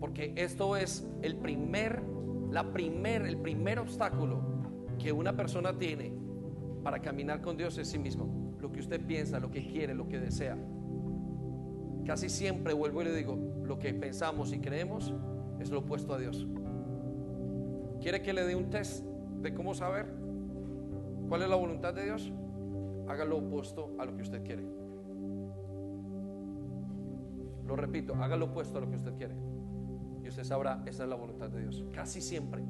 Porque 0.00 0.32
esto 0.34 0.76
es 0.76 1.06
el 1.22 1.36
primer, 1.36 2.02
la 2.50 2.72
primer, 2.72 3.22
el 3.22 3.38
primer 3.38 3.78
obstáculo 3.78 4.42
que 4.98 5.12
una 5.12 5.36
persona 5.36 5.78
tiene 5.78 6.12
para 6.82 7.00
caminar 7.00 7.40
con 7.40 7.56
Dios 7.56 7.78
es 7.78 7.88
sí 7.88 7.98
mismo. 7.98 8.56
Lo 8.60 8.72
que 8.72 8.80
usted 8.80 9.00
piensa, 9.00 9.38
lo 9.38 9.52
que 9.52 9.64
quiere, 9.64 9.94
lo 9.94 10.08
que 10.08 10.18
desea. 10.18 10.58
Casi 12.04 12.28
siempre 12.28 12.74
vuelvo 12.74 13.02
y 13.02 13.04
le 13.04 13.14
digo, 13.14 13.38
lo 13.64 13.78
que 13.78 13.94
pensamos 13.94 14.52
y 14.52 14.58
creemos 14.58 15.14
lo 15.70 15.80
opuesto 15.80 16.14
a 16.14 16.18
Dios. 16.18 16.46
¿Quiere 18.00 18.22
que 18.22 18.32
le 18.32 18.44
dé 18.44 18.54
un 18.54 18.70
test 18.70 19.04
de 19.42 19.54
cómo 19.54 19.74
saber 19.74 20.06
cuál 21.28 21.42
es 21.42 21.48
la 21.48 21.56
voluntad 21.56 21.94
de 21.94 22.04
Dios? 22.04 22.32
Haga 23.08 23.24
lo 23.24 23.38
opuesto 23.38 23.94
a 23.98 24.04
lo 24.04 24.16
que 24.16 24.22
usted 24.22 24.42
quiere. 24.42 24.64
Lo 27.66 27.74
repito, 27.74 28.14
haga 28.14 28.36
lo 28.36 28.46
opuesto 28.46 28.78
a 28.78 28.80
lo 28.80 28.90
que 28.90 28.96
usted 28.96 29.14
quiere. 29.14 29.34
Y 30.22 30.28
usted 30.28 30.44
sabrá, 30.44 30.82
esa 30.86 31.04
es 31.04 31.08
la 31.08 31.16
voluntad 31.16 31.50
de 31.50 31.60
Dios. 31.60 31.84
Casi 31.92 32.20
siempre. 32.20 32.62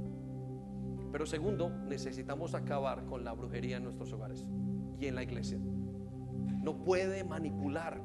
Pero 1.12 1.26
segundo, 1.26 1.70
necesitamos 1.70 2.54
acabar 2.54 3.04
con 3.06 3.24
la 3.24 3.32
brujería 3.32 3.78
en 3.78 3.84
nuestros 3.84 4.12
hogares 4.12 4.46
y 5.00 5.06
en 5.06 5.14
la 5.14 5.22
iglesia. 5.22 5.58
No 6.62 6.82
puede 6.84 7.24
manipular. 7.24 8.00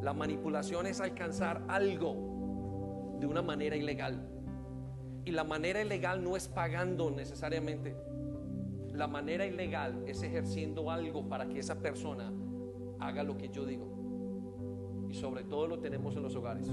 La 0.00 0.12
manipulación 0.12 0.86
es 0.86 1.00
alcanzar 1.00 1.62
algo 1.68 2.33
de 3.20 3.26
una 3.26 3.42
manera 3.42 3.76
ilegal. 3.76 4.28
Y 5.24 5.30
la 5.30 5.44
manera 5.44 5.80
ilegal 5.80 6.22
no 6.22 6.36
es 6.36 6.48
pagando 6.48 7.10
necesariamente. 7.10 7.96
La 8.92 9.08
manera 9.08 9.46
ilegal 9.46 10.04
es 10.06 10.22
ejerciendo 10.22 10.90
algo 10.90 11.28
para 11.28 11.48
que 11.48 11.58
esa 11.58 11.80
persona 11.80 12.32
haga 13.00 13.22
lo 13.22 13.36
que 13.36 13.48
yo 13.48 13.64
digo. 13.64 15.06
Y 15.08 15.14
sobre 15.14 15.44
todo 15.44 15.66
lo 15.66 15.78
tenemos 15.78 16.16
en 16.16 16.22
los 16.22 16.36
hogares. 16.36 16.70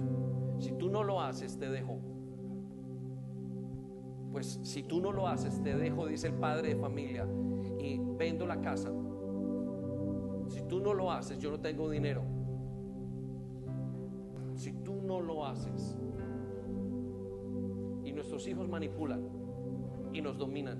Si 0.59 0.71
tú 0.73 0.89
no 0.89 1.03
lo 1.03 1.21
haces, 1.21 1.57
te 1.57 1.69
dejo. 1.69 1.99
Pues 4.31 4.59
si 4.63 4.83
tú 4.83 5.01
no 5.01 5.11
lo 5.11 5.27
haces, 5.27 5.61
te 5.61 5.75
dejo, 5.75 6.07
dice 6.07 6.27
el 6.27 6.35
padre 6.35 6.69
de 6.69 6.75
familia, 6.75 7.27
y 7.79 7.99
vendo 8.17 8.45
la 8.45 8.61
casa. 8.61 8.91
Si 10.47 10.61
tú 10.63 10.79
no 10.79 10.93
lo 10.93 11.11
haces, 11.11 11.39
yo 11.39 11.51
no 11.51 11.59
tengo 11.59 11.89
dinero. 11.89 12.23
Si 14.55 14.71
tú 14.71 15.01
no 15.01 15.21
lo 15.21 15.45
haces, 15.45 15.97
nuestros 18.41 18.47
hijos 18.47 18.69
manipulan 18.69 19.21
y 20.13 20.21
nos 20.21 20.35
dominan, 20.35 20.79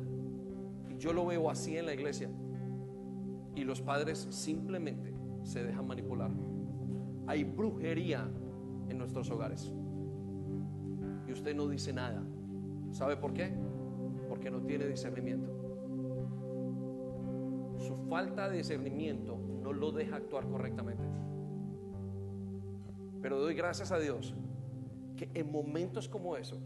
yo 0.98 1.14
lo 1.14 1.28
veo 1.28 1.48
así 1.50 1.78
en 1.78 1.86
la 1.86 1.94
iglesia, 1.94 2.28
y 3.56 3.64
los 3.64 3.82
padres 3.82 4.28
simplemente 4.32 5.14
se 5.44 5.64
dejan 5.64 5.86
manipular. 5.86 6.32
Hay 7.28 7.44
brujería 7.44 8.28
en 8.90 8.98
nuestros 8.98 9.30
hogares. 9.30 9.72
Y 11.28 11.32
usted 11.32 11.56
no 11.56 11.68
dice 11.68 11.94
nada. 11.94 12.24
¿Sabe 12.90 13.16
por 13.16 13.34
qué? 13.34 13.54
Porque 14.28 14.50
no 14.50 14.62
tiene 14.62 14.88
discernimiento. 14.88 15.48
Su 17.78 17.96
falta 18.10 18.50
de 18.50 18.58
discernimiento 18.58 19.38
no 19.62 19.72
lo 19.72 19.92
deja 19.92 20.16
actuar 20.16 20.48
correctamente. 20.48 21.04
Pero 23.22 23.40
doy 23.40 23.54
gracias 23.54 23.92
a 23.92 24.00
Dios 24.00 24.34
que 25.16 25.30
en 25.36 25.52
momentos 25.52 26.10
como 26.10 26.38
esos, 26.38 26.60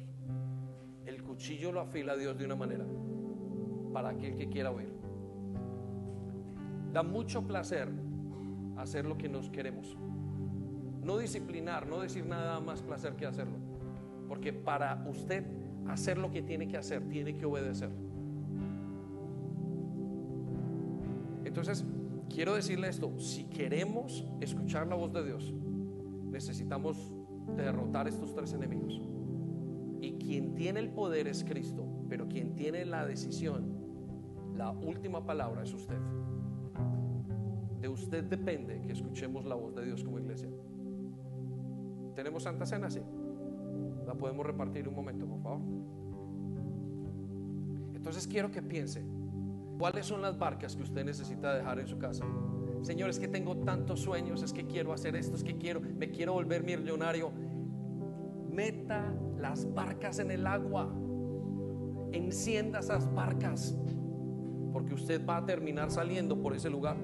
cuchillo 1.35 1.73
lo 1.73 1.81
afila 1.81 2.15
Dios 2.15 2.37
de 2.37 2.45
una 2.45 2.55
manera 2.55 2.85
para 3.91 4.09
aquel 4.09 4.37
que 4.37 4.47
quiera 4.47 4.71
oír. 4.71 4.93
Da 6.93 7.03
mucho 7.03 7.45
placer 7.45 7.89
hacer 8.77 9.05
lo 9.05 9.17
que 9.17 9.27
nos 9.27 9.49
queremos. 9.49 9.97
No 11.03 11.17
disciplinar, 11.17 11.87
no 11.87 11.99
decir 11.99 12.25
nada 12.25 12.61
más 12.61 12.81
placer 12.81 13.17
que 13.17 13.25
hacerlo. 13.25 13.57
Porque 14.29 14.53
para 14.53 15.05
usted 15.09 15.45
hacer 15.89 16.17
lo 16.17 16.31
que 16.31 16.41
tiene 16.41 16.69
que 16.69 16.77
hacer, 16.77 17.05
tiene 17.09 17.35
que 17.35 17.45
obedecer. 17.45 17.89
Entonces, 21.43 21.83
quiero 22.29 22.55
decirle 22.55 22.87
esto, 22.87 23.19
si 23.19 23.43
queremos 23.43 24.25
escuchar 24.39 24.87
la 24.87 24.95
voz 24.95 25.11
de 25.11 25.25
Dios, 25.25 25.53
necesitamos 26.31 27.13
derrotar 27.57 28.07
estos 28.07 28.33
tres 28.33 28.53
enemigos. 28.53 29.01
Quien 30.25 30.55
tiene 30.55 30.79
el 30.79 30.89
poder 30.89 31.27
es 31.27 31.43
Cristo, 31.43 31.85
pero 32.09 32.27
quien 32.27 32.55
tiene 32.55 32.83
la 32.83 33.05
decisión, 33.05 33.75
la 34.55 34.71
última 34.71 35.23
palabra 35.23 35.61
es 35.61 35.71
usted. 35.71 35.99
De 37.79 37.87
usted 37.87 38.23
depende 38.23 38.81
que 38.81 38.93
escuchemos 38.93 39.45
la 39.45 39.53
voz 39.53 39.75
de 39.75 39.85
Dios 39.85 40.03
como 40.03 40.17
iglesia. 40.17 40.49
¿Tenemos 42.15 42.41
Santa 42.41 42.65
Cena? 42.65 42.89
Sí. 42.89 43.01
La 44.07 44.15
podemos 44.15 44.43
repartir 44.43 44.87
un 44.87 44.95
momento, 44.95 45.27
por 45.27 45.43
favor. 45.43 45.61
Entonces 47.93 48.25
quiero 48.25 48.49
que 48.49 48.63
piense, 48.63 49.05
¿cuáles 49.77 50.07
son 50.07 50.23
las 50.23 50.39
barcas 50.39 50.75
que 50.75 50.81
usted 50.81 51.05
necesita 51.05 51.53
dejar 51.53 51.77
en 51.79 51.87
su 51.87 51.99
casa? 51.99 52.25
Señor, 52.81 53.11
es 53.11 53.19
que 53.19 53.27
tengo 53.27 53.57
tantos 53.57 53.99
sueños, 53.99 54.41
es 54.41 54.53
que 54.53 54.65
quiero 54.65 54.91
hacer 54.91 55.15
esto, 55.15 55.35
es 55.35 55.43
que 55.43 55.55
quiero, 55.55 55.81
me 55.81 56.09
quiero 56.09 56.33
volver 56.33 56.63
millonario. 56.63 57.31
Meta 58.55 59.13
las 59.37 59.73
barcas 59.73 60.19
en 60.19 60.31
el 60.31 60.47
agua. 60.47 60.89
Encienda 62.13 62.79
esas 62.79 63.13
barcas, 63.13 63.77
porque 64.71 64.93
usted 64.93 65.25
va 65.25 65.37
a 65.37 65.45
terminar 65.45 65.91
saliendo 65.91 66.41
por 66.41 66.55
ese 66.55 66.69
lugar. 66.69 66.95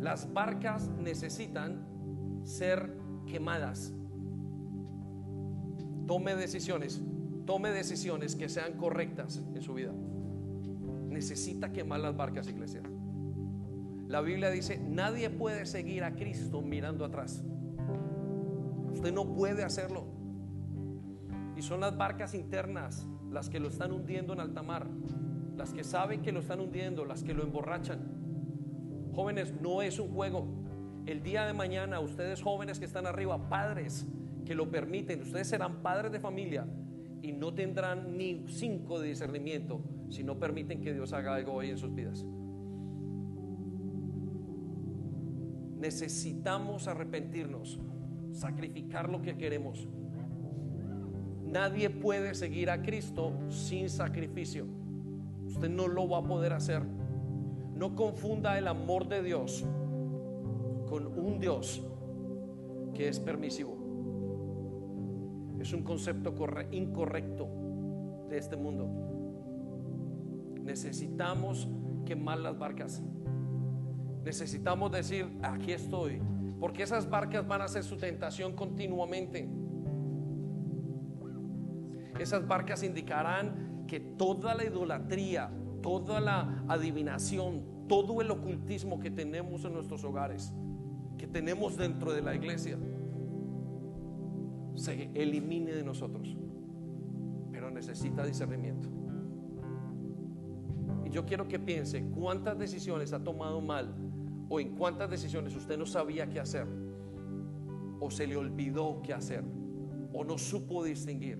Las 0.00 0.32
barcas 0.32 0.88
necesitan 0.98 1.86
ser 2.42 2.96
quemadas. 3.26 3.92
Tome 6.06 6.34
decisiones, 6.36 7.02
tome 7.44 7.70
decisiones 7.70 8.34
que 8.34 8.48
sean 8.48 8.78
correctas 8.78 9.44
en 9.54 9.60
su 9.60 9.74
vida. 9.74 9.92
Necesita 11.10 11.70
quemar 11.70 12.00
las 12.00 12.16
barcas, 12.16 12.48
iglesia. 12.48 12.80
La 14.08 14.22
Biblia 14.22 14.50
dice, 14.50 14.78
nadie 14.78 15.28
puede 15.28 15.66
seguir 15.66 16.02
a 16.02 16.14
Cristo 16.14 16.62
mirando 16.62 17.04
atrás. 17.04 17.44
Usted 18.90 19.12
no 19.12 19.34
puede 19.34 19.64
hacerlo. 19.64 20.06
Y 21.56 21.62
son 21.62 21.80
las 21.80 21.94
barcas 21.94 22.32
internas 22.32 23.06
las 23.30 23.50
que 23.50 23.60
lo 23.60 23.68
están 23.68 23.92
hundiendo 23.92 24.32
en 24.32 24.40
alta 24.40 24.62
mar, 24.62 24.88
las 25.56 25.74
que 25.74 25.84
saben 25.84 26.22
que 26.22 26.32
lo 26.32 26.40
están 26.40 26.58
hundiendo, 26.60 27.04
las 27.04 27.22
que 27.22 27.34
lo 27.34 27.42
emborrachan. 27.42 29.10
Jóvenes, 29.14 29.52
no 29.60 29.82
es 29.82 29.98
un 29.98 30.08
juego. 30.08 30.46
El 31.04 31.22
día 31.22 31.44
de 31.44 31.52
mañana, 31.52 32.00
ustedes 32.00 32.40
jóvenes 32.40 32.78
que 32.78 32.86
están 32.86 33.06
arriba, 33.06 33.50
padres 33.50 34.06
que 34.46 34.54
lo 34.54 34.70
permiten, 34.70 35.20
ustedes 35.20 35.48
serán 35.48 35.82
padres 35.82 36.12
de 36.12 36.20
familia 36.20 36.66
y 37.20 37.32
no 37.32 37.52
tendrán 37.52 38.16
ni 38.16 38.46
cinco 38.48 39.00
de 39.00 39.08
discernimiento 39.08 39.82
si 40.08 40.24
no 40.24 40.38
permiten 40.38 40.80
que 40.80 40.94
Dios 40.94 41.12
haga 41.12 41.34
algo 41.34 41.52
hoy 41.52 41.68
en 41.68 41.76
sus 41.76 41.94
vidas. 41.94 42.24
Necesitamos 45.78 46.88
arrepentirnos, 46.88 47.78
sacrificar 48.32 49.08
lo 49.08 49.22
que 49.22 49.36
queremos. 49.36 49.88
Nadie 51.44 51.88
puede 51.88 52.34
seguir 52.34 52.68
a 52.70 52.82
Cristo 52.82 53.32
sin 53.48 53.88
sacrificio. 53.88 54.66
Usted 55.46 55.70
no 55.70 55.88
lo 55.88 56.08
va 56.08 56.18
a 56.18 56.22
poder 56.22 56.52
hacer. 56.52 56.82
No 57.74 57.94
confunda 57.94 58.58
el 58.58 58.66
amor 58.66 59.08
de 59.08 59.22
Dios 59.22 59.64
con 60.88 61.06
un 61.06 61.38
Dios 61.38 61.82
que 62.92 63.08
es 63.08 63.20
permisivo. 63.20 63.76
Es 65.60 65.72
un 65.72 65.82
concepto 65.82 66.34
incorrecto 66.70 67.48
de 68.28 68.38
este 68.38 68.56
mundo. 68.56 68.88
Necesitamos 70.62 71.68
quemar 72.04 72.38
las 72.38 72.58
barcas. 72.58 73.02
Necesitamos 74.28 74.92
decir, 74.92 75.26
aquí 75.42 75.72
estoy. 75.72 76.20
Porque 76.60 76.82
esas 76.82 77.08
barcas 77.08 77.48
van 77.48 77.62
a 77.62 77.68
ser 77.68 77.82
su 77.82 77.96
tentación 77.96 78.52
continuamente. 78.52 79.48
Esas 82.18 82.46
barcas 82.46 82.82
indicarán 82.82 83.86
que 83.86 84.00
toda 84.00 84.54
la 84.54 84.66
idolatría, 84.66 85.50
toda 85.80 86.20
la 86.20 86.62
adivinación, 86.68 87.86
todo 87.88 88.20
el 88.20 88.30
ocultismo 88.30 89.00
que 89.00 89.10
tenemos 89.10 89.64
en 89.64 89.72
nuestros 89.72 90.04
hogares, 90.04 90.52
que 91.16 91.26
tenemos 91.26 91.78
dentro 91.78 92.12
de 92.12 92.20
la 92.20 92.34
iglesia, 92.34 92.76
se 94.74 95.10
elimine 95.14 95.72
de 95.72 95.82
nosotros. 95.82 96.36
Pero 97.50 97.70
necesita 97.70 98.26
discernimiento. 98.26 98.90
Y 101.06 101.08
yo 101.08 101.24
quiero 101.24 101.48
que 101.48 101.58
piense 101.58 102.04
cuántas 102.10 102.58
decisiones 102.58 103.14
ha 103.14 103.24
tomado 103.24 103.62
mal 103.62 104.07
o 104.48 104.60
en 104.60 104.76
cuántas 104.76 105.10
decisiones 105.10 105.54
usted 105.54 105.78
no 105.78 105.86
sabía 105.86 106.28
qué 106.28 106.40
hacer 106.40 106.66
o 108.00 108.10
se 108.10 108.26
le 108.26 108.36
olvidó 108.36 109.00
qué 109.02 109.12
hacer 109.12 109.44
o 110.12 110.24
no 110.24 110.38
supo 110.38 110.84
distinguir. 110.84 111.38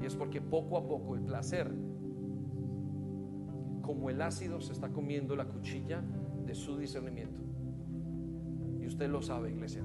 Y 0.00 0.06
es 0.06 0.16
porque 0.16 0.40
poco 0.40 0.76
a 0.76 0.86
poco 0.86 1.14
el 1.14 1.22
placer, 1.22 1.72
como 3.82 4.10
el 4.10 4.20
ácido, 4.20 4.60
se 4.60 4.72
está 4.72 4.88
comiendo 4.88 5.36
la 5.36 5.46
cuchilla 5.46 6.02
de 6.44 6.54
su 6.54 6.76
discernimiento. 6.76 7.40
Y 8.80 8.86
usted 8.86 9.08
lo 9.08 9.22
sabe, 9.22 9.50
iglesia. 9.50 9.82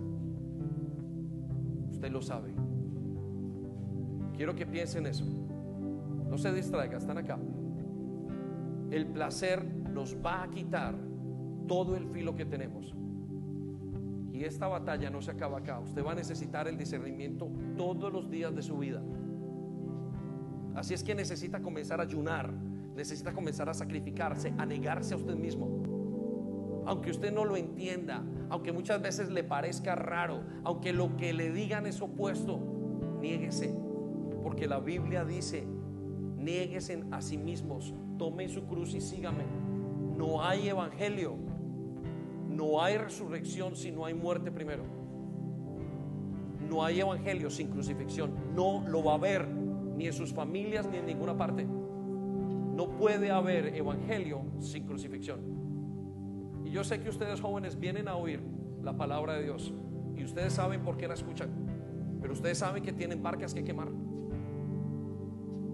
Usted 1.91 2.11
lo 2.11 2.21
sabe. 2.21 2.53
Quiero 4.35 4.55
que 4.55 4.65
piensen 4.65 5.05
eso. 5.05 5.25
No 6.29 6.37
se 6.37 6.53
distraiga, 6.53 6.97
están 6.97 7.17
acá. 7.17 7.39
El 8.91 9.07
placer 9.07 9.63
nos 9.65 10.15
va 10.15 10.43
a 10.43 10.49
quitar 10.49 11.06
todo 11.67 11.95
el 11.95 12.07
filo 12.07 12.35
que 12.35 12.45
tenemos. 12.45 12.95
Y 14.33 14.43
esta 14.43 14.67
batalla 14.67 15.09
no 15.09 15.21
se 15.21 15.31
acaba 15.31 15.59
acá. 15.59 15.79
Usted 15.79 16.05
va 16.05 16.11
a 16.11 16.15
necesitar 16.15 16.67
el 16.67 16.77
discernimiento 16.77 17.49
todos 17.75 18.13
los 18.13 18.29
días 18.29 18.55
de 18.55 18.61
su 18.61 18.77
vida. 18.77 19.01
Así 20.75 20.93
es 20.93 21.03
que 21.03 21.15
necesita 21.15 21.59
comenzar 21.59 21.99
a 21.99 22.03
ayunar, 22.03 22.53
necesita 22.95 23.33
comenzar 23.33 23.67
a 23.67 23.73
sacrificarse, 23.73 24.53
a 24.59 24.65
negarse 24.65 25.15
a 25.15 25.17
usted 25.17 25.35
mismo. 25.35 26.83
Aunque 26.85 27.09
usted 27.09 27.33
no 27.33 27.45
lo 27.45 27.57
entienda, 27.57 28.23
aunque 28.49 28.71
muchas 28.71 29.01
veces 29.01 29.29
le 29.29 29.43
parezca 29.43 29.95
raro, 29.95 30.43
aunque 30.63 30.93
lo 30.93 31.17
que 31.17 31.33
le 31.33 31.51
digan 31.51 31.87
es 31.87 31.99
opuesto, 31.99 32.59
niéguese. 33.19 33.75
Porque 34.43 34.67
la 34.67 34.79
Biblia 34.79 35.25
dice, 35.25 35.67
niéguese 36.37 37.03
a 37.09 37.21
sí 37.21 37.37
mismos, 37.39 37.95
tomen 38.19 38.49
su 38.49 38.67
cruz 38.67 38.93
y 38.93 39.01
sígame. 39.01 39.45
No 40.15 40.43
hay 40.43 40.69
evangelio, 40.69 41.37
no 42.57 42.81
hay 42.81 42.97
resurrección 42.97 43.75
si 43.75 43.91
no 43.91 44.03
hay 44.03 44.15
muerte 44.15 44.51
primero. 44.51 44.83
No 46.67 46.83
hay 46.83 46.99
evangelio 46.99 47.51
sin 47.51 47.67
crucifixión, 47.67 48.33
no 48.55 48.83
lo 48.87 49.03
va 49.03 49.11
a 49.13 49.15
haber 49.15 49.47
ni 49.47 50.07
en 50.07 50.13
sus 50.13 50.33
familias, 50.33 50.89
ni 50.89 50.97
en 50.97 51.05
ninguna 51.05 51.37
parte. 51.37 51.65
No 51.65 52.89
puede 52.97 53.31
haber 53.31 53.75
evangelio 53.75 54.41
sin 54.59 54.85
crucifixión. 54.85 55.39
Y 56.65 56.71
yo 56.71 56.83
sé 56.83 56.99
que 56.99 57.09
ustedes 57.09 57.39
jóvenes 57.39 57.79
vienen 57.79 58.07
a 58.07 58.15
oír 58.15 58.41
la 58.81 58.97
palabra 58.97 59.33
de 59.33 59.43
Dios 59.43 59.71
y 60.15 60.23
ustedes 60.23 60.53
saben 60.53 60.81
por 60.81 60.97
qué 60.97 61.07
la 61.07 61.13
escuchan, 61.13 61.49
pero 62.19 62.33
ustedes 62.33 62.57
saben 62.57 62.83
que 62.83 62.91
tienen 62.91 63.21
barcas 63.21 63.53
que 63.53 63.63
quemar. 63.63 63.89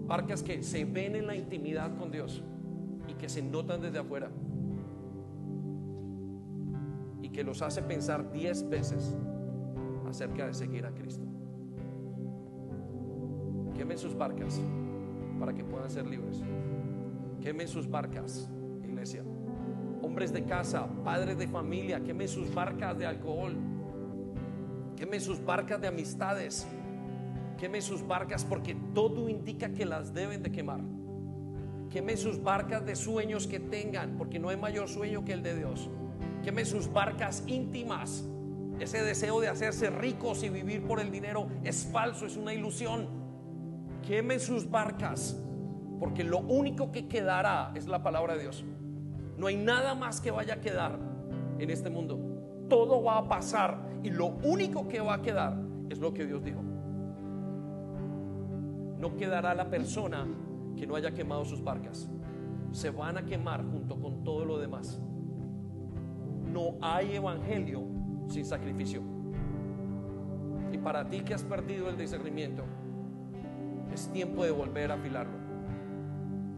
Barcas 0.06 0.42
que 0.42 0.62
se 0.62 0.84
ven 0.84 1.16
en 1.16 1.26
la 1.26 1.34
intimidad 1.34 1.96
con 1.96 2.10
Dios 2.10 2.42
y 3.08 3.14
que 3.14 3.30
se 3.30 3.42
notan 3.42 3.80
desde 3.80 3.98
afuera. 3.98 4.30
Que 7.34 7.42
los 7.42 7.62
hace 7.62 7.82
pensar 7.82 8.30
diez 8.30 8.66
veces 8.68 9.18
acerca 10.08 10.46
de 10.46 10.54
seguir 10.54 10.86
a 10.86 10.92
Cristo. 10.92 11.24
Quemen 13.76 13.98
sus 13.98 14.16
barcas 14.16 14.60
para 15.40 15.52
que 15.52 15.64
puedan 15.64 15.90
ser 15.90 16.06
libres. 16.06 16.44
Quemen 17.40 17.66
sus 17.66 17.90
barcas, 17.90 18.48
iglesia. 18.84 19.24
Hombres 20.00 20.32
de 20.32 20.44
casa, 20.44 20.86
padres 21.02 21.36
de 21.36 21.48
familia, 21.48 22.00
quemen 22.04 22.28
sus 22.28 22.54
barcas 22.54 22.96
de 22.96 23.04
alcohol. 23.04 23.56
Quemen 24.94 25.20
sus 25.20 25.44
barcas 25.44 25.80
de 25.80 25.88
amistades. 25.88 26.68
Quemen 27.58 27.82
sus 27.82 28.06
barcas 28.06 28.44
porque 28.44 28.76
todo 28.94 29.28
indica 29.28 29.72
que 29.72 29.84
las 29.84 30.14
deben 30.14 30.40
de 30.40 30.52
quemar. 30.52 30.82
Quemen 31.90 32.16
sus 32.16 32.40
barcas 32.40 32.86
de 32.86 32.94
sueños 32.94 33.48
que 33.48 33.58
tengan, 33.58 34.16
porque 34.16 34.38
no 34.38 34.50
hay 34.50 34.56
mayor 34.56 34.88
sueño 34.88 35.24
que 35.24 35.32
el 35.32 35.42
de 35.42 35.56
Dios. 35.56 35.90
Quemen 36.44 36.66
sus 36.66 36.92
barcas 36.92 37.42
íntimas. 37.46 38.24
Ese 38.78 39.02
deseo 39.02 39.40
de 39.40 39.48
hacerse 39.48 39.90
ricos 39.90 40.44
y 40.44 40.48
vivir 40.48 40.86
por 40.86 41.00
el 41.00 41.10
dinero 41.10 41.48
es 41.62 41.88
falso, 41.90 42.26
es 42.26 42.36
una 42.36 42.52
ilusión 42.52 43.24
quemen 44.06 44.40
sus 44.40 44.70
barcas, 44.70 45.40
porque 45.98 46.24
lo 46.24 46.38
único 46.38 46.92
que 46.92 47.08
quedará 47.08 47.72
es 47.74 47.86
la 47.86 48.02
palabra 48.02 48.34
de 48.34 48.42
Dios. 48.42 48.64
No 49.36 49.46
hay 49.46 49.56
nada 49.56 49.94
más 49.94 50.20
que 50.20 50.30
vaya 50.30 50.54
a 50.54 50.60
quedar 50.60 50.98
en 51.58 51.70
este 51.70 51.90
mundo. 51.90 52.18
Todo 52.68 53.02
va 53.02 53.18
a 53.18 53.28
pasar 53.28 53.78
y 54.02 54.10
lo 54.10 54.26
único 54.26 54.88
que 54.88 55.00
va 55.00 55.14
a 55.14 55.22
quedar 55.22 55.56
es 55.88 55.98
lo 55.98 56.12
que 56.12 56.26
Dios 56.26 56.44
dijo. 56.44 56.62
No 58.98 59.16
quedará 59.16 59.54
la 59.54 59.68
persona 59.68 60.26
que 60.76 60.86
no 60.86 60.96
haya 60.96 61.12
quemado 61.12 61.44
sus 61.44 61.62
barcas. 61.62 62.08
Se 62.70 62.90
van 62.90 63.18
a 63.18 63.24
quemar 63.24 63.64
junto 63.64 64.00
con 64.00 64.24
todo 64.24 64.44
lo 64.44 64.58
demás. 64.58 65.00
No 66.54 66.76
hay 66.80 67.16
evangelio 67.16 67.82
sin 68.28 68.44
sacrificio. 68.44 69.02
Y 70.70 70.78
para 70.78 71.04
ti 71.08 71.22
que 71.22 71.34
has 71.34 71.42
perdido 71.42 71.88
el 71.88 71.98
discernimiento, 71.98 72.62
es 73.92 74.08
tiempo 74.12 74.44
de 74.44 74.52
volver 74.52 74.92
a 74.92 74.94
afilarlo. 74.94 75.36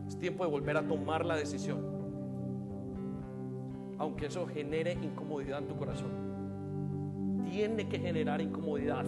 Es 0.06 0.18
tiempo 0.18 0.44
de 0.44 0.51
volver 0.51 0.77
a 0.77 0.86
tomar 0.86 1.24
la 1.24 1.35
decisión. 1.35 1.81
Aunque 3.97 4.27
eso 4.27 4.47
genere 4.47 4.93
incomodidad 4.93 5.60
en 5.60 5.68
tu 5.68 5.77
corazón. 5.77 6.10
Tiene 7.51 7.89
que 7.89 7.98
generar 7.98 8.43
incomodidad. 8.43 9.06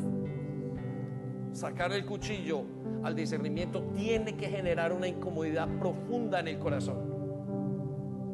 Sacar 1.52 1.93
el 1.93 2.06
cuchillo 2.06 2.62
al 3.02 3.15
discernimiento 3.15 3.82
tiene 3.94 4.39
que 4.39 4.48
generar 4.48 4.94
una 4.94 5.06
incomodidad 5.06 5.69
profunda 5.78 6.40
en 6.40 6.48
el 6.48 6.59
corazón. 6.59 7.08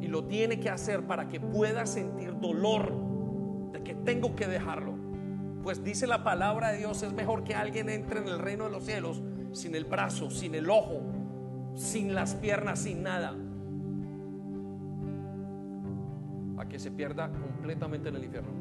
Y 0.05 0.07
lo 0.07 0.25
tiene 0.25 0.59
que 0.59 0.69
hacer 0.69 1.07
para 1.07 1.27
que 1.27 1.39
pueda 1.39 1.87
sentir 1.87 2.39
dolor 2.39 2.93
de 3.71 3.81
que 3.81 3.95
tengo 3.95 4.35
que 4.35 4.47
dejarlo. 4.47 4.93
Pues 5.63 5.83
dice 5.83 6.05
la 6.05 6.23
palabra 6.23 6.71
de 6.71 6.77
Dios, 6.77 7.01
es 7.01 7.11
mejor 7.11 7.43
que 7.43 7.55
alguien 7.55 7.89
entre 7.89 8.19
en 8.19 8.27
el 8.27 8.37
reino 8.37 8.65
de 8.65 8.69
los 8.69 8.83
cielos 8.83 9.23
sin 9.51 9.73
el 9.73 9.85
brazo, 9.85 10.29
sin 10.29 10.53
el 10.53 10.69
ojo, 10.69 11.01
sin 11.73 12.13
las 12.13 12.35
piernas, 12.35 12.83
sin 12.83 13.01
nada. 13.01 13.35
A 16.59 16.69
que 16.69 16.77
se 16.77 16.91
pierda 16.91 17.31
completamente 17.31 18.09
en 18.09 18.15
el 18.15 18.25
infierno. 18.25 18.51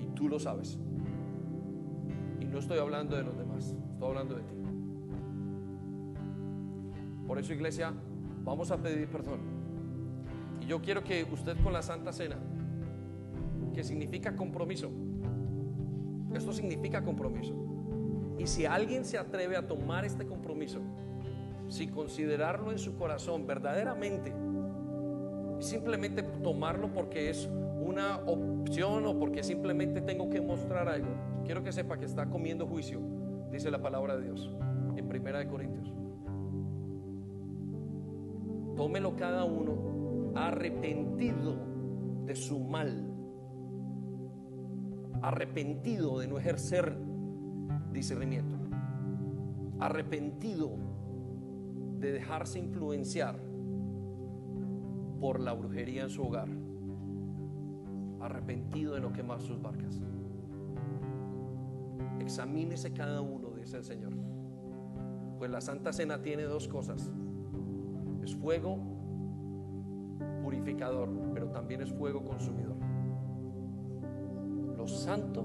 Y 0.00 0.06
tú 0.14 0.26
lo 0.26 0.38
sabes. 0.38 0.78
Y 2.40 2.46
no 2.46 2.60
estoy 2.60 2.78
hablando 2.78 3.14
de 3.14 3.24
los 3.24 3.36
demás, 3.36 3.76
estoy 3.92 4.08
hablando 4.08 4.36
de 4.36 4.42
ti. 4.42 4.54
Por 7.26 7.38
eso, 7.38 7.52
iglesia, 7.52 7.92
vamos 8.42 8.70
a 8.70 8.78
pedir 8.78 9.06
perdón. 9.08 9.55
Yo 10.66 10.82
quiero 10.82 11.04
que 11.04 11.24
usted 11.32 11.56
con 11.62 11.72
la 11.72 11.80
Santa 11.80 12.12
Cena, 12.12 12.36
que 13.72 13.84
significa 13.84 14.34
compromiso, 14.34 14.90
esto 16.34 16.52
significa 16.52 17.04
compromiso. 17.04 17.54
Y 18.38 18.46
si 18.46 18.66
alguien 18.66 19.04
se 19.04 19.16
atreve 19.16 19.56
a 19.56 19.66
tomar 19.66 20.04
este 20.04 20.26
compromiso, 20.26 20.80
sin 21.68 21.90
considerarlo 21.90 22.72
en 22.72 22.78
su 22.78 22.96
corazón 22.96 23.46
verdaderamente, 23.46 24.32
simplemente 25.60 26.22
tomarlo 26.22 26.92
porque 26.92 27.30
es 27.30 27.48
una 27.80 28.16
opción 28.26 29.06
o 29.06 29.18
porque 29.18 29.42
simplemente 29.44 30.00
tengo 30.00 30.28
que 30.28 30.40
mostrar 30.40 30.88
algo, 30.88 31.08
quiero 31.44 31.62
que 31.62 31.72
sepa 31.72 31.96
que 31.96 32.04
está 32.04 32.26
comiendo 32.26 32.66
juicio, 32.66 33.00
dice 33.52 33.70
la 33.70 33.80
palabra 33.80 34.16
de 34.16 34.24
Dios 34.24 34.50
en 34.96 35.08
Primera 35.08 35.38
de 35.38 35.46
Corintios. 35.46 35.92
Tómelo 38.76 39.16
cada 39.16 39.44
uno 39.44 39.95
arrepentido 40.36 41.56
de 42.26 42.36
su 42.36 42.60
mal, 42.60 43.10
arrepentido 45.22 46.18
de 46.18 46.28
no 46.28 46.38
ejercer 46.38 46.96
discernimiento, 47.92 48.56
arrepentido 49.78 50.76
de 51.98 52.12
dejarse 52.12 52.58
influenciar 52.58 53.40
por 55.20 55.40
la 55.40 55.54
brujería 55.54 56.02
en 56.02 56.10
su 56.10 56.22
hogar, 56.22 56.48
arrepentido 58.20 58.94
de 58.94 59.00
no 59.00 59.12
quemar 59.12 59.40
sus 59.40 59.60
barcas. 59.60 60.02
Examínese 62.20 62.92
cada 62.92 63.22
uno, 63.22 63.50
dice 63.50 63.78
el 63.78 63.84
Señor. 63.84 64.12
Pues 65.38 65.50
la 65.50 65.60
Santa 65.60 65.92
Cena 65.92 66.22
tiene 66.22 66.42
dos 66.42 66.68
cosas. 66.68 67.12
Es 68.22 68.34
fuego 68.34 68.95
purificador, 70.46 71.08
pero 71.34 71.48
también 71.48 71.80
es 71.80 71.92
fuego 71.92 72.22
consumidor. 72.22 72.76
lo 74.76 74.86
santo 74.86 75.44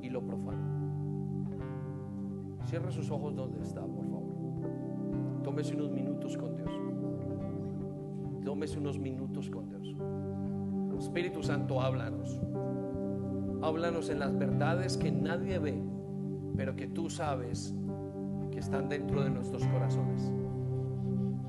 y 0.00 0.08
lo 0.08 0.24
profano. 0.24 0.62
Cierre 2.62 2.92
sus 2.92 3.10
ojos 3.10 3.34
donde 3.34 3.60
está, 3.60 3.80
por 3.80 4.04
favor. 4.04 5.42
Tómese 5.42 5.74
unos 5.74 5.90
minutos 5.90 6.36
con 6.36 6.54
Dios. 6.54 6.70
Tómese 8.44 8.78
unos 8.78 9.00
minutos 9.00 9.50
con 9.50 9.68
Dios. 9.68 9.96
Espíritu 10.96 11.42
Santo, 11.42 11.80
háblanos. 11.80 12.38
Háblanos 13.62 14.10
en 14.10 14.20
las 14.20 14.38
verdades 14.38 14.96
que 14.96 15.10
nadie 15.10 15.58
ve, 15.58 15.82
pero 16.56 16.76
que 16.76 16.86
tú 16.86 17.10
sabes 17.10 17.74
que 18.52 18.60
están 18.60 18.88
dentro 18.88 19.24
de 19.24 19.30
nuestros 19.30 19.66
corazones. 19.66 20.32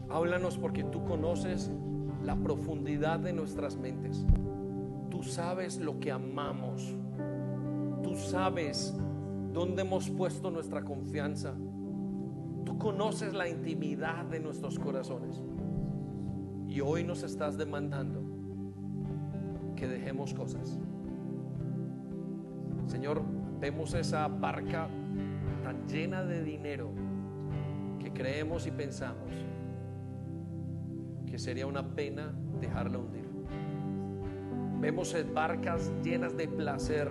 Háblanos 0.09 0.57
porque 0.57 0.83
tú 0.83 1.05
conoces 1.05 1.71
la 2.27 2.35
profundidad 2.35 3.19
de 3.19 3.31
nuestras 3.31 3.77
mentes. 3.77 4.25
Tú 5.09 5.23
sabes 5.23 5.79
lo 5.79 5.97
que 5.97 6.11
amamos. 6.11 6.93
Tú 8.03 8.17
sabes 8.17 8.93
dónde 9.53 9.83
hemos 9.83 10.09
puesto 10.09 10.51
nuestra 10.51 10.83
confianza. 10.83 11.53
Tú 12.65 12.77
conoces 12.77 13.33
la 13.33 13.47
intimidad 13.47 14.25
de 14.25 14.41
nuestros 14.41 14.77
corazones. 14.77 15.41
Y 16.67 16.81
hoy 16.81 17.05
nos 17.05 17.23
estás 17.23 17.57
demandando 17.57 18.21
que 19.77 19.87
dejemos 19.87 20.33
cosas. 20.33 20.77
Señor, 22.87 23.21
vemos 23.61 23.93
esa 23.93 24.27
barca 24.27 24.89
tan 25.63 25.87
llena 25.87 26.25
de 26.25 26.43
dinero 26.43 26.89
que 27.99 28.11
creemos 28.11 28.67
y 28.67 28.71
pensamos 28.71 29.31
sería 31.37 31.67
una 31.67 31.95
pena 31.95 32.33
dejarla 32.59 32.97
hundir. 32.97 33.27
Vemos 34.79 35.15
barcas 35.33 35.91
llenas 36.03 36.37
de 36.37 36.47
placer 36.47 37.09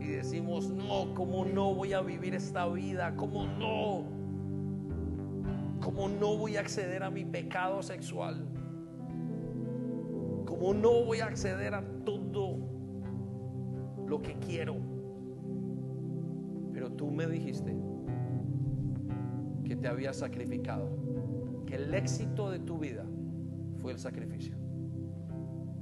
y 0.00 0.08
decimos, 0.08 0.70
no, 0.70 1.14
¿cómo 1.14 1.44
no 1.44 1.74
voy 1.74 1.92
a 1.92 2.00
vivir 2.00 2.34
esta 2.34 2.66
vida? 2.68 3.14
¿Cómo 3.16 3.46
no? 3.46 4.04
¿Cómo 5.80 6.08
no 6.08 6.36
voy 6.36 6.56
a 6.56 6.60
acceder 6.60 7.02
a 7.02 7.10
mi 7.10 7.24
pecado 7.24 7.82
sexual? 7.82 8.46
¿Cómo 10.44 10.74
no 10.74 11.04
voy 11.04 11.20
a 11.20 11.26
acceder 11.26 11.74
a 11.74 11.82
todo 12.04 12.58
lo 14.06 14.20
que 14.20 14.34
quiero? 14.38 14.76
Pero 16.72 16.90
tú 16.92 17.10
me 17.10 17.26
dijiste 17.26 17.76
que 19.64 19.76
te 19.76 19.88
había 19.88 20.12
sacrificado, 20.12 20.88
que 21.68 21.74
el 21.74 21.92
éxito 21.92 22.50
de 22.50 22.60
tu 22.60 22.78
vida 22.78 23.04
fue 23.82 23.92
el 23.92 23.98
sacrificio. 23.98 24.56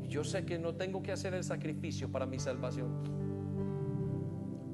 Yo 0.09 0.25
sé 0.25 0.45
que 0.45 0.59
no 0.59 0.75
tengo 0.75 1.01
que 1.01 1.13
hacer 1.13 1.33
el 1.33 1.45
sacrificio 1.45 2.11
para 2.11 2.27
mi 2.27 2.41
salvación, 2.41 2.91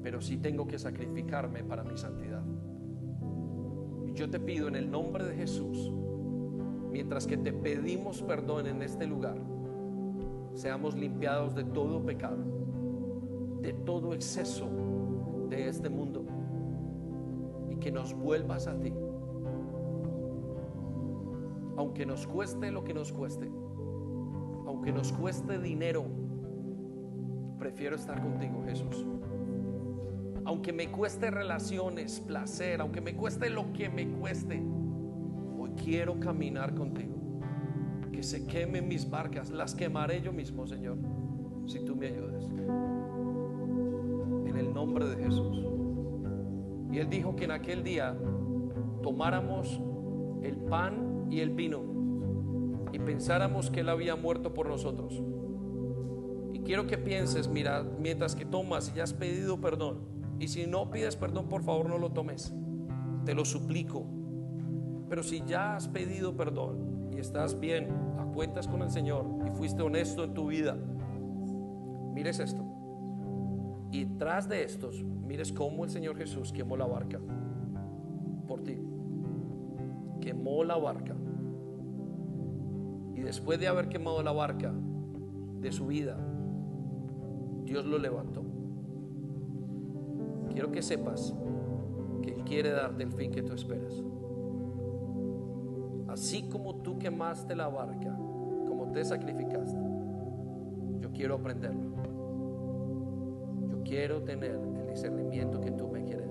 pero 0.01 0.21
sí 0.21 0.37
tengo 0.37 0.65
que 0.67 0.79
sacrificarme 0.79 1.63
para 1.63 1.83
mi 1.83 1.97
santidad. 1.97 2.41
Yo 4.15 4.27
te 4.27 4.39
pido 4.39 4.67
en 4.67 4.75
el 4.75 4.89
nombre 4.89 5.23
de 5.23 5.35
Jesús, 5.35 5.91
mientras 6.91 7.27
que 7.27 7.37
te 7.37 7.53
pedimos 7.53 8.23
perdón 8.23 8.65
en 8.65 8.81
este 8.81 9.05
lugar, 9.05 9.37
seamos 10.55 10.95
limpiados 10.95 11.53
de 11.53 11.63
todo 11.63 12.03
pecado, 12.03 12.43
de 13.61 13.73
todo 13.73 14.15
exceso 14.15 14.67
de 15.47 15.67
este 15.67 15.89
mundo 15.89 16.25
y 17.69 17.75
que 17.75 17.91
nos 17.91 18.15
vuelvas 18.15 18.65
a 18.65 18.79
ti. 18.79 18.91
Aunque 21.77 22.05
nos 22.05 22.27
cueste 22.27 22.71
lo 22.71 22.83
que 22.83 22.93
nos 22.93 23.11
cueste 23.11 23.49
aunque 24.65 24.91
nos 24.91 25.11
cueste 25.13 25.59
dinero, 25.59 26.05
prefiero 27.57 27.95
estar 27.95 28.21
contigo, 28.21 28.63
Jesús. 28.65 29.05
Aunque 30.45 30.73
me 30.73 30.91
cueste 30.91 31.31
relaciones, 31.31 32.19
placer, 32.19 32.81
aunque 32.81 32.99
me 32.99 33.15
cueste 33.15 33.49
lo 33.49 33.71
que 33.71 33.89
me 33.89 34.07
cueste, 34.09 34.61
hoy 35.57 35.71
quiero 35.81 36.19
caminar 36.19 36.75
contigo. 36.75 37.13
Que 38.11 38.23
se 38.23 38.45
quemen 38.45 38.87
mis 38.87 39.09
barcas, 39.09 39.49
las 39.51 39.73
quemaré 39.73 40.21
yo 40.21 40.33
mismo, 40.33 40.67
Señor, 40.67 40.97
si 41.65 41.79
tú 41.85 41.95
me 41.95 42.07
ayudas. 42.07 42.43
En 44.45 44.57
el 44.57 44.73
nombre 44.73 45.07
de 45.07 45.23
Jesús. 45.23 45.65
Y 46.91 46.99
Él 46.99 47.09
dijo 47.09 47.35
que 47.35 47.45
en 47.45 47.51
aquel 47.51 47.83
día 47.83 48.17
tomáramos 49.01 49.79
el 50.41 50.57
pan 50.57 51.12
y 51.29 51.39
el 51.39 51.51
vino 51.51 51.93
y 52.93 52.99
pensáramos 52.99 53.71
que 53.71 53.79
Él 53.79 53.89
había 53.89 54.15
muerto 54.15 54.53
por 54.53 54.69
nosotros. 54.69 55.21
Y 56.53 56.59
quiero 56.59 56.85
que 56.85 56.99
pienses, 56.99 57.47
mira, 57.47 57.83
mientras 57.83 58.35
que 58.35 58.45
tomas 58.45 58.89
y 58.89 58.97
ya 58.97 59.03
has 59.03 59.13
pedido 59.13 59.59
perdón, 59.59 59.99
y 60.39 60.47
si 60.47 60.67
no 60.67 60.91
pides 60.91 61.15
perdón, 61.15 61.49
por 61.49 61.63
favor 61.63 61.89
no 61.89 61.97
lo 61.97 62.11
tomes, 62.11 62.53
te 63.25 63.33
lo 63.33 63.45
suplico. 63.45 64.05
Pero 65.09 65.23
si 65.23 65.43
ya 65.45 65.75
has 65.75 65.87
pedido 65.87 66.37
perdón 66.37 67.09
y 67.11 67.19
estás 67.19 67.59
bien, 67.59 67.89
a 68.19 68.25
cuentas 68.25 68.67
con 68.67 68.83
el 68.83 68.91
Señor 68.91 69.25
y 69.47 69.49
fuiste 69.57 69.81
honesto 69.81 70.23
en 70.23 70.33
tu 70.35 70.47
vida, 70.47 70.77
mires 72.13 72.39
esto. 72.39 72.63
Y 73.91 74.05
tras 74.17 74.47
de 74.47 74.63
estos, 74.63 75.03
mires 75.03 75.51
cómo 75.51 75.83
el 75.83 75.89
Señor 75.89 76.15
Jesús 76.15 76.51
quemó 76.51 76.77
la 76.77 76.85
barca 76.85 77.19
La 80.61 80.77
barca 80.77 81.15
después 83.23 83.59
de 83.59 83.67
haber 83.67 83.89
quemado 83.89 84.21
la 84.21 84.31
barca 84.31 84.71
de 85.59 85.71
su 85.71 85.87
vida, 85.87 86.17
Dios 87.63 87.85
lo 87.85 87.97
levantó. 87.97 88.43
Quiero 90.51 90.71
que 90.71 90.81
sepas 90.81 91.33
que 92.21 92.31
Él 92.31 92.43
quiere 92.43 92.71
darte 92.71 93.03
el 93.03 93.11
fin 93.11 93.31
que 93.31 93.41
tú 93.41 93.53
esperas. 93.53 94.03
Así 96.07 96.43
como 96.49 96.75
tú 96.75 96.99
quemaste 96.99 97.55
la 97.55 97.69
barca, 97.69 98.15
como 98.67 98.91
te 98.91 99.03
sacrificaste, 99.03 99.79
yo 100.99 101.11
quiero 101.11 101.35
aprenderlo. 101.35 101.91
Yo 103.69 103.83
quiero 103.83 104.21
tener 104.21 104.51
el 104.51 104.87
discernimiento 104.89 105.59
que 105.59 105.71
tú 105.71 105.87
me 105.87 106.03
quieres 106.03 106.22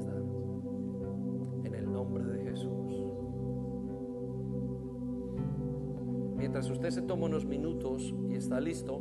mientras 6.62 6.78
usted 6.78 6.90
se 6.90 7.02
toma 7.02 7.26
unos 7.26 7.44
minutos 7.44 8.14
y 8.28 8.36
está 8.36 8.60
listo, 8.60 9.00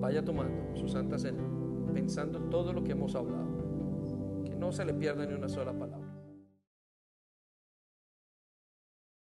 vaya 0.00 0.24
tomando 0.24 0.74
su 0.74 0.88
santa 0.88 1.18
cena, 1.18 1.42
pensando 1.92 2.40
todo 2.44 2.72
lo 2.72 2.82
que 2.82 2.92
hemos 2.92 3.14
hablado, 3.14 4.42
que 4.42 4.54
no 4.54 4.72
se 4.72 4.86
le 4.86 4.94
pierda 4.94 5.26
ni 5.26 5.34
una 5.34 5.50
sola 5.50 5.78
palabra. 5.78 6.09